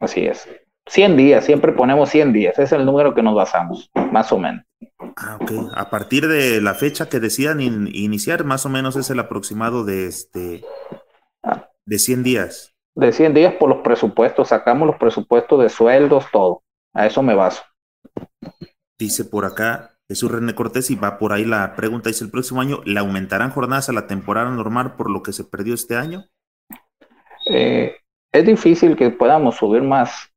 Así 0.00 0.26
es. 0.26 0.48
100 0.88 1.16
días, 1.16 1.44
siempre 1.44 1.72
ponemos 1.72 2.08
100 2.10 2.32
días, 2.32 2.54
ese 2.54 2.62
es 2.62 2.72
el 2.72 2.86
número 2.86 3.14
que 3.14 3.22
nos 3.22 3.34
basamos, 3.34 3.90
más 4.10 4.32
o 4.32 4.38
menos. 4.38 4.64
Ah, 5.16 5.38
ok. 5.40 5.52
A 5.74 5.90
partir 5.90 6.28
de 6.28 6.60
la 6.60 6.74
fecha 6.74 7.08
que 7.08 7.20
decidan 7.20 7.60
iniciar, 7.60 8.44
más 8.44 8.64
o 8.66 8.68
menos 8.68 8.96
es 8.96 9.10
el 9.10 9.18
aproximado 9.18 9.84
de 9.84 10.06
este 10.06 10.64
de 11.84 11.98
100 11.98 12.22
días. 12.22 12.74
De 12.98 13.12
100 13.12 13.32
días 13.32 13.54
por 13.54 13.68
los 13.68 13.78
presupuestos, 13.78 14.48
sacamos 14.48 14.88
los 14.88 14.96
presupuestos 14.96 15.62
de 15.62 15.68
sueldos, 15.68 16.26
todo. 16.32 16.62
A 16.92 17.06
eso 17.06 17.22
me 17.22 17.34
baso. 17.34 17.62
Dice 18.98 19.24
por 19.24 19.44
acá 19.44 19.92
Jesús 20.08 20.32
René 20.32 20.52
Cortés 20.56 20.90
y 20.90 20.96
va 20.96 21.16
por 21.16 21.32
ahí 21.32 21.44
la 21.44 21.76
pregunta, 21.76 22.08
dice 22.08 22.24
el 22.24 22.32
próximo 22.32 22.60
año, 22.60 22.80
¿le 22.84 22.98
aumentarán 22.98 23.52
jornadas 23.52 23.88
a 23.88 23.92
la 23.92 24.08
temporada 24.08 24.50
normal 24.50 24.96
por 24.96 25.10
lo 25.10 25.22
que 25.22 25.32
se 25.32 25.44
perdió 25.44 25.74
este 25.74 25.96
año? 25.96 26.24
Eh, 27.48 27.94
es 28.32 28.44
difícil 28.44 28.96
que 28.96 29.10
podamos 29.10 29.54
subir 29.54 29.82
más, 29.82 30.32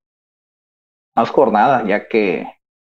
más 1.15 1.31
jornadas, 1.31 1.88
ya 1.88 2.07
que 2.07 2.45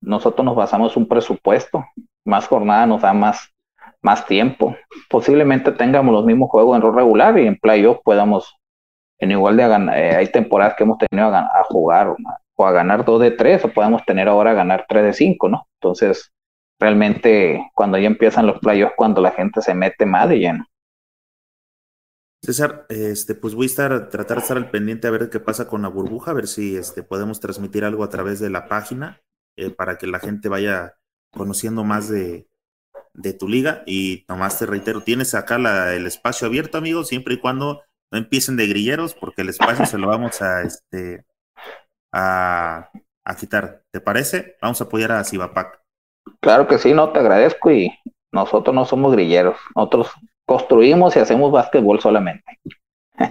nosotros 0.01 0.45
nos 0.45 0.55
basamos 0.55 0.95
un 0.95 1.09
presupuesto, 1.09 1.83
más 2.23 2.47
jornadas 2.47 2.87
nos 2.87 3.01
da 3.01 3.11
más, 3.11 3.53
más 4.01 4.25
tiempo. 4.25 4.77
Posiblemente 5.09 5.73
tengamos 5.73 6.13
los 6.13 6.23
mismos 6.23 6.49
juegos 6.49 6.77
en 6.77 6.83
rol 6.83 6.95
regular 6.95 7.37
y 7.37 7.47
en 7.47 7.57
playoff 7.57 7.97
podamos, 8.05 8.55
en 9.19 9.31
igual 9.31 9.57
de 9.57 9.67
ganar, 9.67 9.97
eh, 9.97 10.15
hay 10.15 10.31
temporadas 10.31 10.75
que 10.75 10.83
hemos 10.83 10.97
tenido 10.97 11.27
a, 11.27 11.63
jugar 11.65 12.15
o 12.55 12.65
a 12.65 12.71
ganar 12.71 13.03
2 13.03 13.21
de 13.21 13.31
3 13.31 13.65
o 13.65 13.73
podemos 13.73 14.03
tener 14.05 14.27
ahora 14.27 14.51
a 14.51 14.55
ganar 14.55 14.85
3 14.87 15.03
de 15.03 15.13
5, 15.13 15.49
¿no? 15.49 15.67
Entonces, 15.81 16.31
realmente 16.79 17.69
cuando 17.73 17.97
ya 17.97 18.07
empiezan 18.07 18.47
los 18.47 18.59
playoffs, 18.59 18.93
cuando 18.95 19.21
la 19.21 19.31
gente 19.31 19.61
se 19.61 19.73
mete 19.73 20.05
más 20.05 20.29
de 20.29 20.39
lleno. 20.39 20.65
César, 22.43 22.85
este, 22.89 23.33
pues 23.33 23.55
voy 23.55 23.65
a 23.65 23.67
estar, 23.67 24.09
tratar 24.09 24.37
de 24.37 24.41
estar 24.41 24.57
al 24.57 24.69
pendiente 24.69 25.07
a 25.07 25.11
ver 25.11 25.29
qué 25.29 25.39
pasa 25.39 25.67
con 25.67 25.81
la 25.81 25.87
burbuja, 25.87 26.31
a 26.31 26.35
ver 26.35 26.47
si 26.47 26.77
este, 26.77 27.01
podemos 27.03 27.39
transmitir 27.39 27.83
algo 27.83 28.03
a 28.03 28.09
través 28.09 28.39
de 28.39 28.49
la 28.49 28.67
página 28.67 29.21
eh, 29.57 29.71
para 29.71 29.97
que 29.97 30.07
la 30.07 30.19
gente 30.19 30.47
vaya 30.47 30.93
conociendo 31.31 31.83
más 31.83 32.09
de, 32.09 32.47
de 33.13 33.33
tu 33.33 33.49
liga. 33.49 33.83
Y 33.87 34.23
nomás 34.29 34.59
te 34.59 34.67
reitero, 34.67 35.01
tienes 35.01 35.33
acá 35.33 35.57
el 35.93 36.05
espacio 36.05 36.47
abierto, 36.47 36.77
amigo, 36.77 37.03
siempre 37.03 37.33
y 37.33 37.39
cuando 37.39 37.81
no 38.11 38.17
empiecen 38.17 38.57
de 38.57 38.67
grilleros, 38.67 39.13
porque 39.13 39.41
el 39.41 39.49
espacio 39.49 39.85
se 39.85 39.97
lo 39.97 40.07
vamos 40.07 40.41
a, 40.41 40.61
este, 40.61 41.25
a, 42.13 42.89
a 43.25 43.35
quitar. 43.35 43.83
¿Te 43.91 44.01
parece? 44.01 44.55
Vamos 44.61 44.81
a 44.81 44.85
apoyar 44.85 45.11
a 45.11 45.23
Cibapac. 45.23 45.81
Claro 46.41 46.67
que 46.67 46.77
sí, 46.77 46.93
no, 46.93 47.11
te 47.11 47.19
agradezco 47.19 47.71
y 47.71 47.91
nosotros 48.31 48.75
no 48.75 48.85
somos 48.85 49.13
grilleros, 49.13 49.57
nosotros 49.75 50.11
construimos 50.45 51.15
y 51.15 51.19
hacemos 51.19 51.51
básquetbol 51.51 51.99
solamente. 51.99 52.59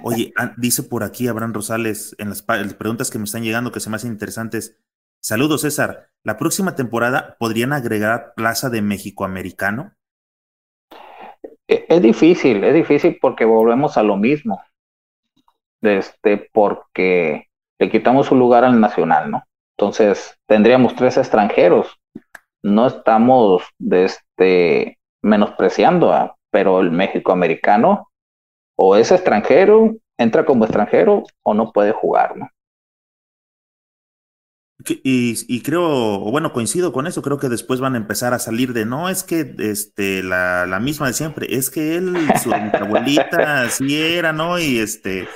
Oye, 0.02 0.32
dice 0.56 0.82
por 0.82 1.04
aquí 1.04 1.28
Abraham 1.28 1.54
Rosales 1.54 2.16
en 2.18 2.28
las, 2.28 2.44
las 2.46 2.74
preguntas 2.74 3.10
que 3.10 3.18
me 3.18 3.24
están 3.24 3.44
llegando 3.44 3.72
que 3.72 3.80
se 3.80 3.88
me 3.88 3.96
hacen 3.96 4.10
interesantes. 4.10 4.78
Saludos, 5.22 5.62
César. 5.62 6.10
¿La 6.24 6.38
próxima 6.38 6.74
temporada 6.74 7.36
podrían 7.38 7.72
agregar 7.72 8.34
Plaza 8.34 8.68
de 8.68 8.82
México 8.82 9.24
Americano? 9.24 9.94
E, 11.68 11.86
es 11.88 12.02
difícil, 12.02 12.64
es 12.64 12.74
difícil 12.74 13.18
porque 13.20 13.44
volvemos 13.44 13.96
a 13.96 14.02
lo 14.02 14.16
mismo. 14.16 14.62
Este, 15.82 16.48
porque 16.52 17.46
le 17.78 17.90
quitamos 17.90 18.30
un 18.30 18.38
lugar 18.38 18.64
al 18.64 18.80
nacional, 18.80 19.30
¿no? 19.30 19.44
Entonces 19.76 20.38
tendríamos 20.46 20.94
tres 20.94 21.16
extranjeros. 21.16 21.98
no 22.62 22.86
estamos 22.88 23.62
de 23.78 24.04
este, 24.06 24.98
menospreciando, 25.22 26.12
a, 26.12 26.36
pero 26.50 26.80
el 26.80 26.90
México 26.90 27.32
americano 27.32 28.08
o 28.76 28.96
es 28.96 29.12
extranjero, 29.12 29.94
entra 30.18 30.44
como 30.44 30.64
extranjero 30.64 31.24
o 31.42 31.54
no 31.54 31.72
puede 31.72 31.92
jugar, 31.92 32.36
¿no? 32.36 32.48
Y, 34.84 35.34
y, 35.48 35.62
creo, 35.62 36.18
bueno, 36.18 36.52
coincido 36.52 36.92
con 36.92 37.06
eso, 37.06 37.22
creo 37.22 37.38
que 37.38 37.48
después 37.48 37.80
van 37.80 37.94
a 37.94 37.98
empezar 37.98 38.34
a 38.34 38.38
salir 38.38 38.74
de, 38.74 38.84
no, 38.84 39.08
es 39.08 39.24
que 39.24 39.54
este, 39.58 40.22
la, 40.22 40.66
la 40.66 40.80
misma 40.80 41.06
de 41.06 41.14
siempre, 41.14 41.56
es 41.56 41.70
que 41.70 41.96
él, 41.96 42.14
su 42.42 42.52
abuelita 42.52 43.62
así 43.62 43.96
era, 43.96 44.34
¿no? 44.34 44.58
Y 44.58 44.78
este... 44.78 45.26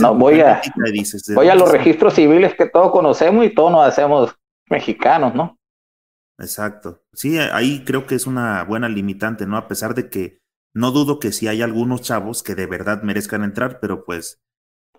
no, 0.00 0.14
voy 0.16 0.40
a, 0.40 0.60
voy 1.34 1.48
a 1.48 1.54
los 1.54 1.70
registros 1.70 2.14
civiles 2.14 2.54
que 2.54 2.66
todos 2.66 2.90
conocemos 2.90 3.46
y 3.46 3.54
todos 3.54 3.70
nos 3.70 3.86
hacemos 3.86 4.34
mexicanos, 4.68 5.34
¿no? 5.36 5.56
Exacto. 6.38 7.04
Sí, 7.12 7.38
ahí 7.38 7.84
creo 7.84 8.06
que 8.06 8.16
es 8.16 8.26
una 8.26 8.64
buena 8.64 8.88
limitante, 8.88 9.46
¿no? 9.46 9.56
A 9.56 9.68
pesar 9.68 9.94
de 9.94 10.10
que 10.10 10.40
no 10.74 10.90
dudo 10.90 11.20
que 11.20 11.30
sí 11.30 11.46
hay 11.46 11.62
algunos 11.62 12.02
chavos 12.02 12.42
que 12.42 12.56
de 12.56 12.66
verdad 12.66 13.02
merezcan 13.02 13.44
entrar, 13.44 13.78
pero 13.80 14.04
pues, 14.04 14.40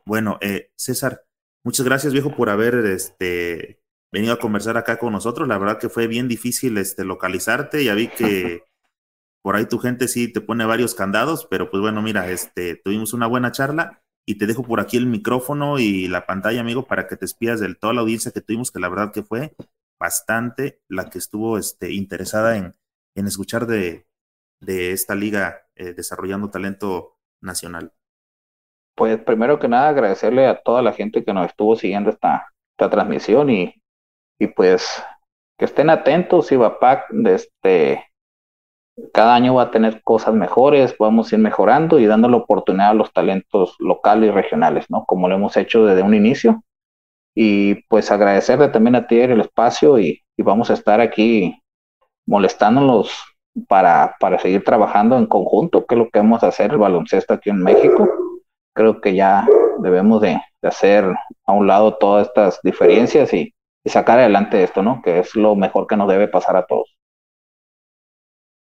bueno, 0.05 0.37
eh, 0.39 0.69
César, 0.77 1.25
Muchas 1.65 1.85
gracias, 1.85 2.11
viejo, 2.11 2.35
por 2.35 2.49
haber 2.49 2.75
este, 2.85 3.79
venido 4.11 4.33
a 4.33 4.39
conversar 4.39 4.77
acá 4.77 4.97
con 4.99 5.13
nosotros. 5.13 5.47
La 5.47 5.57
verdad 5.57 5.79
que 5.79 5.89
fue 5.89 6.07
bien 6.07 6.27
difícil 6.27 6.77
este, 6.77 7.05
localizarte. 7.05 7.83
Ya 7.83 7.95
vi 7.95 8.09
que 8.09 8.63
por 9.41 9.55
ahí 9.55 9.65
tu 9.65 9.79
gente 9.79 10.07
sí 10.07 10.31
te 10.31 10.41
pone 10.41 10.65
varios 10.65 10.93
candados, 10.93 11.47
pero 11.49 11.71
pues 11.71 11.81
bueno, 11.81 12.01
mira, 12.01 12.29
este, 12.29 12.75
tuvimos 12.75 13.13
una 13.13 13.27
buena 13.27 13.51
charla 13.51 14.03
y 14.25 14.35
te 14.35 14.45
dejo 14.45 14.63
por 14.63 14.79
aquí 14.81 14.97
el 14.97 15.05
micrófono 15.05 15.79
y 15.79 16.07
la 16.07 16.25
pantalla, 16.25 16.61
amigo, 16.61 16.85
para 16.85 17.07
que 17.07 17.15
te 17.15 17.25
espías 17.25 17.59
de 17.59 17.73
toda 17.75 17.93
la 17.93 18.01
audiencia 18.01 18.31
que 18.31 18.41
tuvimos, 18.41 18.71
que 18.71 18.79
la 18.79 18.89
verdad 18.89 19.13
que 19.13 19.23
fue 19.23 19.55
bastante 19.99 20.81
la 20.89 21.09
que 21.09 21.17
estuvo 21.17 21.57
este, 21.57 21.93
interesada 21.93 22.57
en, 22.57 22.75
en 23.15 23.27
escuchar 23.27 23.67
de, 23.67 24.05
de 24.59 24.91
esta 24.91 25.15
liga 25.15 25.67
eh, 25.75 25.93
desarrollando 25.93 26.49
talento 26.49 27.17
nacional. 27.41 27.93
Pues 28.95 29.19
primero 29.21 29.59
que 29.59 29.67
nada 29.67 29.89
agradecerle 29.89 30.45
a 30.47 30.61
toda 30.61 30.81
la 30.81 30.93
gente 30.93 31.23
que 31.23 31.33
nos 31.33 31.47
estuvo 31.47 31.75
siguiendo 31.75 32.11
esta, 32.11 32.47
esta 32.77 32.89
transmisión 32.89 33.49
y, 33.49 33.73
y 34.39 34.47
pues 34.47 35.03
que 35.57 35.65
estén 35.65 35.89
atentos 35.89 36.51
y 36.51 36.57
VAPAC 36.57 37.05
este, 37.25 38.05
cada 39.13 39.35
año 39.35 39.55
va 39.55 39.63
a 39.63 39.71
tener 39.71 40.01
cosas 40.03 40.33
mejores, 40.35 40.95
vamos 40.99 41.31
a 41.31 41.35
ir 41.35 41.41
mejorando 41.41 41.99
y 41.99 42.05
dando 42.05 42.29
la 42.29 42.37
oportunidad 42.37 42.89
a 42.89 42.93
los 42.93 43.11
talentos 43.11 43.75
locales 43.79 44.29
y 44.29 44.31
regionales, 44.31 44.85
¿no? 44.89 45.05
Como 45.05 45.27
lo 45.27 45.35
hemos 45.35 45.57
hecho 45.57 45.85
desde 45.85 46.03
un 46.03 46.13
inicio. 46.13 46.63
Y 47.35 47.75
pues 47.87 48.11
agradecerle 48.11 48.67
también 48.67 48.95
a 48.95 49.07
ti 49.07 49.19
el 49.19 49.41
espacio 49.41 49.97
y, 49.97 50.21
y 50.37 50.43
vamos 50.43 50.69
a 50.69 50.73
estar 50.73 51.01
aquí 51.01 51.59
molestándonos 52.27 53.11
para, 53.67 54.15
para 54.19 54.37
seguir 54.37 54.63
trabajando 54.63 55.17
en 55.17 55.25
conjunto, 55.25 55.85
que 55.85 55.95
es 55.95 55.99
lo 55.99 56.09
que 56.09 56.19
vamos 56.19 56.43
a 56.43 56.47
hacer 56.47 56.71
el 56.71 56.77
baloncesto 56.77 57.33
aquí 57.33 57.49
en 57.49 57.63
México 57.63 58.07
creo 58.73 59.01
que 59.01 59.15
ya 59.15 59.47
debemos 59.79 60.21
de, 60.21 60.41
hacer 60.61 61.05
a 61.45 61.51
un 61.51 61.67
lado 61.67 61.97
todas 61.97 62.27
estas 62.27 62.59
diferencias 62.63 63.33
y, 63.33 63.53
sacar 63.85 64.17
adelante 64.17 64.63
esto, 64.63 64.81
¿no? 64.81 65.01
Que 65.03 65.19
es 65.19 65.35
lo 65.35 65.57
mejor 65.57 65.87
que 65.87 65.97
nos 65.97 66.07
debe 66.07 66.29
pasar 66.29 66.55
a 66.55 66.65
todos. 66.65 66.95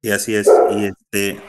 Y 0.02 0.12
así 0.12 0.36
es. 0.36 0.48
Y 0.70 0.84
este, 0.84 1.40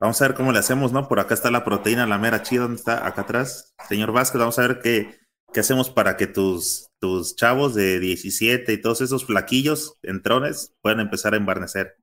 vamos 0.00 0.20
a 0.22 0.28
ver 0.28 0.34
cómo 0.34 0.50
le 0.50 0.60
hacemos, 0.60 0.92
¿no? 0.92 1.06
Por 1.06 1.20
acá 1.20 1.34
está 1.34 1.50
la 1.50 1.62
proteína, 1.62 2.06
la 2.06 2.16
mera 2.16 2.42
chida, 2.42 2.62
¿dónde 2.62 2.76
está? 2.76 3.06
Acá 3.06 3.20
atrás. 3.20 3.74
Señor 3.86 4.12
Vázquez, 4.12 4.38
vamos 4.38 4.58
a 4.58 4.62
ver 4.62 4.80
qué, 4.80 5.10
qué 5.52 5.60
hacemos 5.60 5.90
para 5.90 6.16
que 6.16 6.26
tus, 6.26 6.88
tus 6.98 7.36
chavos 7.36 7.74
de 7.74 8.00
17 8.00 8.72
y 8.72 8.80
todos 8.80 9.02
esos 9.02 9.26
flaquillos 9.26 9.98
entrones 10.02 10.74
puedan 10.80 11.00
empezar 11.00 11.34
a 11.34 11.36
embarnecer. 11.36 11.96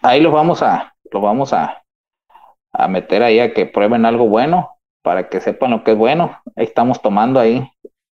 Ahí 0.00 0.22
los 0.22 0.32
vamos 0.32 0.62
a, 0.62 0.94
los 1.10 1.22
vamos 1.22 1.52
a, 1.52 1.81
a 2.72 2.88
meter 2.88 3.22
ahí 3.22 3.40
a 3.40 3.52
que 3.52 3.66
prueben 3.66 4.04
algo 4.06 4.28
bueno 4.28 4.70
para 5.02 5.28
que 5.28 5.40
sepan 5.40 5.72
lo 5.72 5.84
que 5.84 5.92
es 5.92 5.96
bueno. 5.98 6.40
Estamos 6.56 7.02
tomando 7.02 7.40
ahí. 7.40 7.68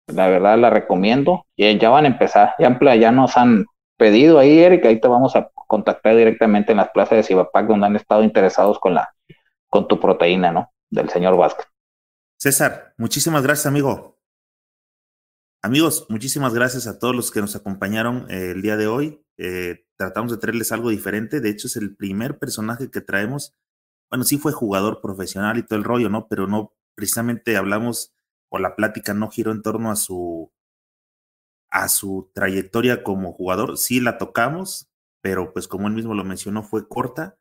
La 0.07 0.27
verdad 0.27 0.57
la 0.57 0.69
recomiendo. 0.69 1.45
Y 1.55 1.77
ya 1.77 1.89
van 1.89 2.05
a 2.05 2.09
empezar. 2.09 2.55
Ya, 2.59 2.95
ya 2.95 3.11
nos 3.11 3.37
han 3.37 3.65
pedido 3.97 4.39
ahí, 4.39 4.59
Eric. 4.59 4.85
Ahí 4.85 4.99
te 4.99 5.07
vamos 5.07 5.35
a 5.35 5.49
contactar 5.67 6.15
directamente 6.15 6.71
en 6.71 6.77
las 6.77 6.89
plazas 6.89 7.17
de 7.17 7.23
Cibapac 7.23 7.67
donde 7.67 7.85
han 7.85 7.95
estado 7.95 8.23
interesados 8.23 8.79
con 8.79 8.95
la 8.95 9.13
con 9.69 9.87
tu 9.87 9.99
proteína, 9.99 10.51
¿no? 10.51 10.71
Del 10.89 11.09
señor 11.09 11.37
Vázquez. 11.37 11.67
César, 12.37 12.93
muchísimas 12.97 13.43
gracias, 13.43 13.67
amigo. 13.67 14.17
Amigos, 15.61 16.07
muchísimas 16.09 16.53
gracias 16.53 16.87
a 16.87 16.97
todos 16.97 17.15
los 17.15 17.31
que 17.31 17.41
nos 17.41 17.55
acompañaron 17.55 18.25
eh, 18.29 18.51
el 18.51 18.61
día 18.61 18.77
de 18.77 18.87
hoy. 18.87 19.21
Eh, 19.37 19.85
tratamos 19.97 20.31
de 20.31 20.37
traerles 20.37 20.71
algo 20.71 20.89
diferente. 20.89 21.41
De 21.41 21.49
hecho, 21.49 21.67
es 21.67 21.75
el 21.75 21.95
primer 21.95 22.39
personaje 22.39 22.89
que 22.89 23.01
traemos. 23.01 23.53
Bueno, 24.09 24.23
sí 24.23 24.37
fue 24.37 24.51
jugador 24.53 25.01
profesional 25.01 25.57
y 25.57 25.63
todo 25.63 25.77
el 25.77 25.85
rollo, 25.85 26.09
¿no? 26.09 26.27
Pero 26.27 26.47
no 26.47 26.73
precisamente 26.95 27.57
hablamos 27.57 28.13
o 28.49 28.57
la 28.59 28.75
plática 28.75 29.13
no 29.13 29.29
giró 29.29 29.51
en 29.51 29.61
torno 29.61 29.91
a 29.91 29.95
su 29.95 30.51
a 31.71 31.87
su 31.87 32.31
trayectoria 32.33 33.03
como 33.03 33.33
jugador. 33.33 33.77
Sí 33.77 33.99
la 33.99 34.17
tocamos, 34.17 34.89
pero 35.21 35.53
pues 35.53 35.67
como 35.67 35.87
él 35.87 35.93
mismo 35.93 36.13
lo 36.13 36.23
mencionó, 36.23 36.63
fue 36.63 36.87
corta 36.87 37.37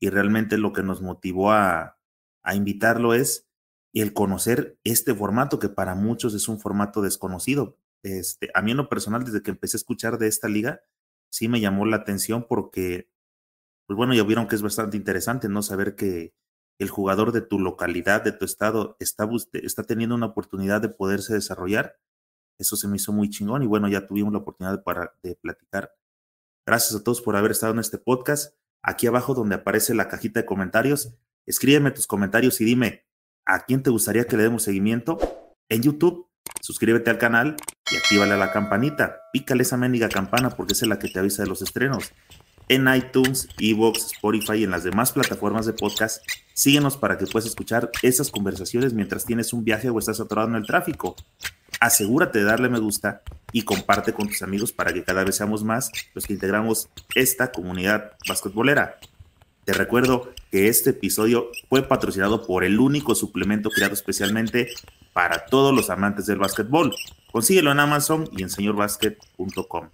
y 0.00 0.10
realmente 0.10 0.58
lo 0.58 0.72
que 0.72 0.82
nos 0.82 1.02
motivó 1.02 1.52
a, 1.52 1.98
a 2.42 2.54
invitarlo 2.54 3.14
es 3.14 3.46
el 3.94 4.12
conocer 4.14 4.78
este 4.84 5.14
formato 5.14 5.58
que 5.58 5.68
para 5.68 5.94
muchos 5.94 6.34
es 6.34 6.48
un 6.48 6.58
formato 6.60 7.02
desconocido. 7.02 7.76
Este, 8.02 8.50
a 8.54 8.62
mí 8.62 8.70
en 8.72 8.78
lo 8.78 8.88
personal, 8.88 9.24
desde 9.24 9.42
que 9.42 9.50
empecé 9.50 9.76
a 9.76 9.78
escuchar 9.80 10.18
de 10.18 10.28
esta 10.28 10.48
liga, 10.48 10.80
sí 11.30 11.48
me 11.48 11.60
llamó 11.60 11.86
la 11.86 11.96
atención 11.96 12.46
porque, 12.48 13.08
pues 13.92 13.98
bueno, 13.98 14.14
ya 14.14 14.22
vieron 14.22 14.48
que 14.48 14.54
es 14.54 14.62
bastante 14.62 14.96
interesante, 14.96 15.50
¿no? 15.50 15.60
Saber 15.60 15.96
que 15.96 16.32
el 16.78 16.88
jugador 16.88 17.30
de 17.30 17.42
tu 17.42 17.58
localidad, 17.58 18.24
de 18.24 18.32
tu 18.32 18.46
estado, 18.46 18.96
está, 19.00 19.28
está 19.52 19.82
teniendo 19.82 20.14
una 20.14 20.24
oportunidad 20.24 20.80
de 20.80 20.88
poderse 20.88 21.34
desarrollar. 21.34 21.98
Eso 22.58 22.76
se 22.76 22.88
me 22.88 22.96
hizo 22.96 23.12
muy 23.12 23.28
chingón 23.28 23.62
y 23.62 23.66
bueno, 23.66 23.88
ya 23.88 24.06
tuvimos 24.06 24.32
la 24.32 24.38
oportunidad 24.38 24.82
para, 24.82 25.12
de 25.22 25.36
platicar. 25.36 25.92
Gracias 26.66 26.98
a 26.98 27.04
todos 27.04 27.20
por 27.20 27.36
haber 27.36 27.50
estado 27.50 27.74
en 27.74 27.80
este 27.80 27.98
podcast. 27.98 28.56
Aquí 28.82 29.06
abajo 29.06 29.34
donde 29.34 29.56
aparece 29.56 29.92
la 29.92 30.08
cajita 30.08 30.40
de 30.40 30.46
comentarios, 30.46 31.14
escríbeme 31.44 31.90
tus 31.90 32.06
comentarios 32.06 32.62
y 32.62 32.64
dime 32.64 33.04
a 33.44 33.66
quién 33.66 33.82
te 33.82 33.90
gustaría 33.90 34.24
que 34.24 34.38
le 34.38 34.44
demos 34.44 34.62
seguimiento. 34.62 35.18
En 35.68 35.82
YouTube, 35.82 36.30
suscríbete 36.62 37.10
al 37.10 37.18
canal 37.18 37.56
y 37.90 37.96
actívale 37.98 38.38
la 38.38 38.52
campanita. 38.52 39.20
Pícale 39.34 39.64
esa 39.64 39.76
mendiga 39.76 40.08
campana 40.08 40.48
porque 40.48 40.72
es 40.72 40.80
la 40.86 40.98
que 40.98 41.08
te 41.08 41.18
avisa 41.18 41.42
de 41.42 41.50
los 41.50 41.60
estrenos 41.60 42.10
en 42.72 42.88
iTunes, 42.94 43.48
Evox, 43.58 44.12
Spotify 44.14 44.54
y 44.54 44.64
en 44.64 44.70
las 44.70 44.82
demás 44.82 45.12
plataformas 45.12 45.66
de 45.66 45.74
podcast. 45.74 46.24
Síguenos 46.54 46.96
para 46.96 47.18
que 47.18 47.26
puedas 47.26 47.46
escuchar 47.46 47.90
esas 48.00 48.30
conversaciones 48.30 48.94
mientras 48.94 49.26
tienes 49.26 49.52
un 49.52 49.62
viaje 49.62 49.90
o 49.90 49.98
estás 49.98 50.20
atorado 50.20 50.48
en 50.48 50.54
el 50.54 50.66
tráfico. 50.66 51.14
Asegúrate 51.80 52.38
de 52.38 52.46
darle 52.46 52.70
me 52.70 52.78
gusta 52.78 53.20
y 53.52 53.62
comparte 53.62 54.14
con 54.14 54.26
tus 54.26 54.40
amigos 54.40 54.72
para 54.72 54.94
que 54.94 55.04
cada 55.04 55.22
vez 55.22 55.36
seamos 55.36 55.62
más 55.64 55.90
los 56.14 56.26
que 56.26 56.32
integramos 56.32 56.88
esta 57.14 57.52
comunidad 57.52 58.12
basquetbolera. 58.26 58.98
Te 59.66 59.74
recuerdo 59.74 60.32
que 60.50 60.68
este 60.68 60.90
episodio 60.90 61.50
fue 61.68 61.86
patrocinado 61.86 62.46
por 62.46 62.64
el 62.64 62.80
único 62.80 63.14
suplemento 63.14 63.68
creado 63.68 63.92
especialmente 63.92 64.70
para 65.12 65.44
todos 65.44 65.74
los 65.74 65.90
amantes 65.90 66.24
del 66.24 66.38
básquetbol. 66.38 66.94
Consíguelo 67.30 67.70
en 67.70 67.80
Amazon 67.80 68.30
y 68.34 68.42
en 68.42 68.48
señorbasket.com. 68.48 69.88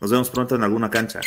Nos 0.00 0.10
vemos 0.10 0.30
pronto 0.30 0.54
en 0.54 0.62
alguna 0.62 0.90
cancha. 0.90 1.20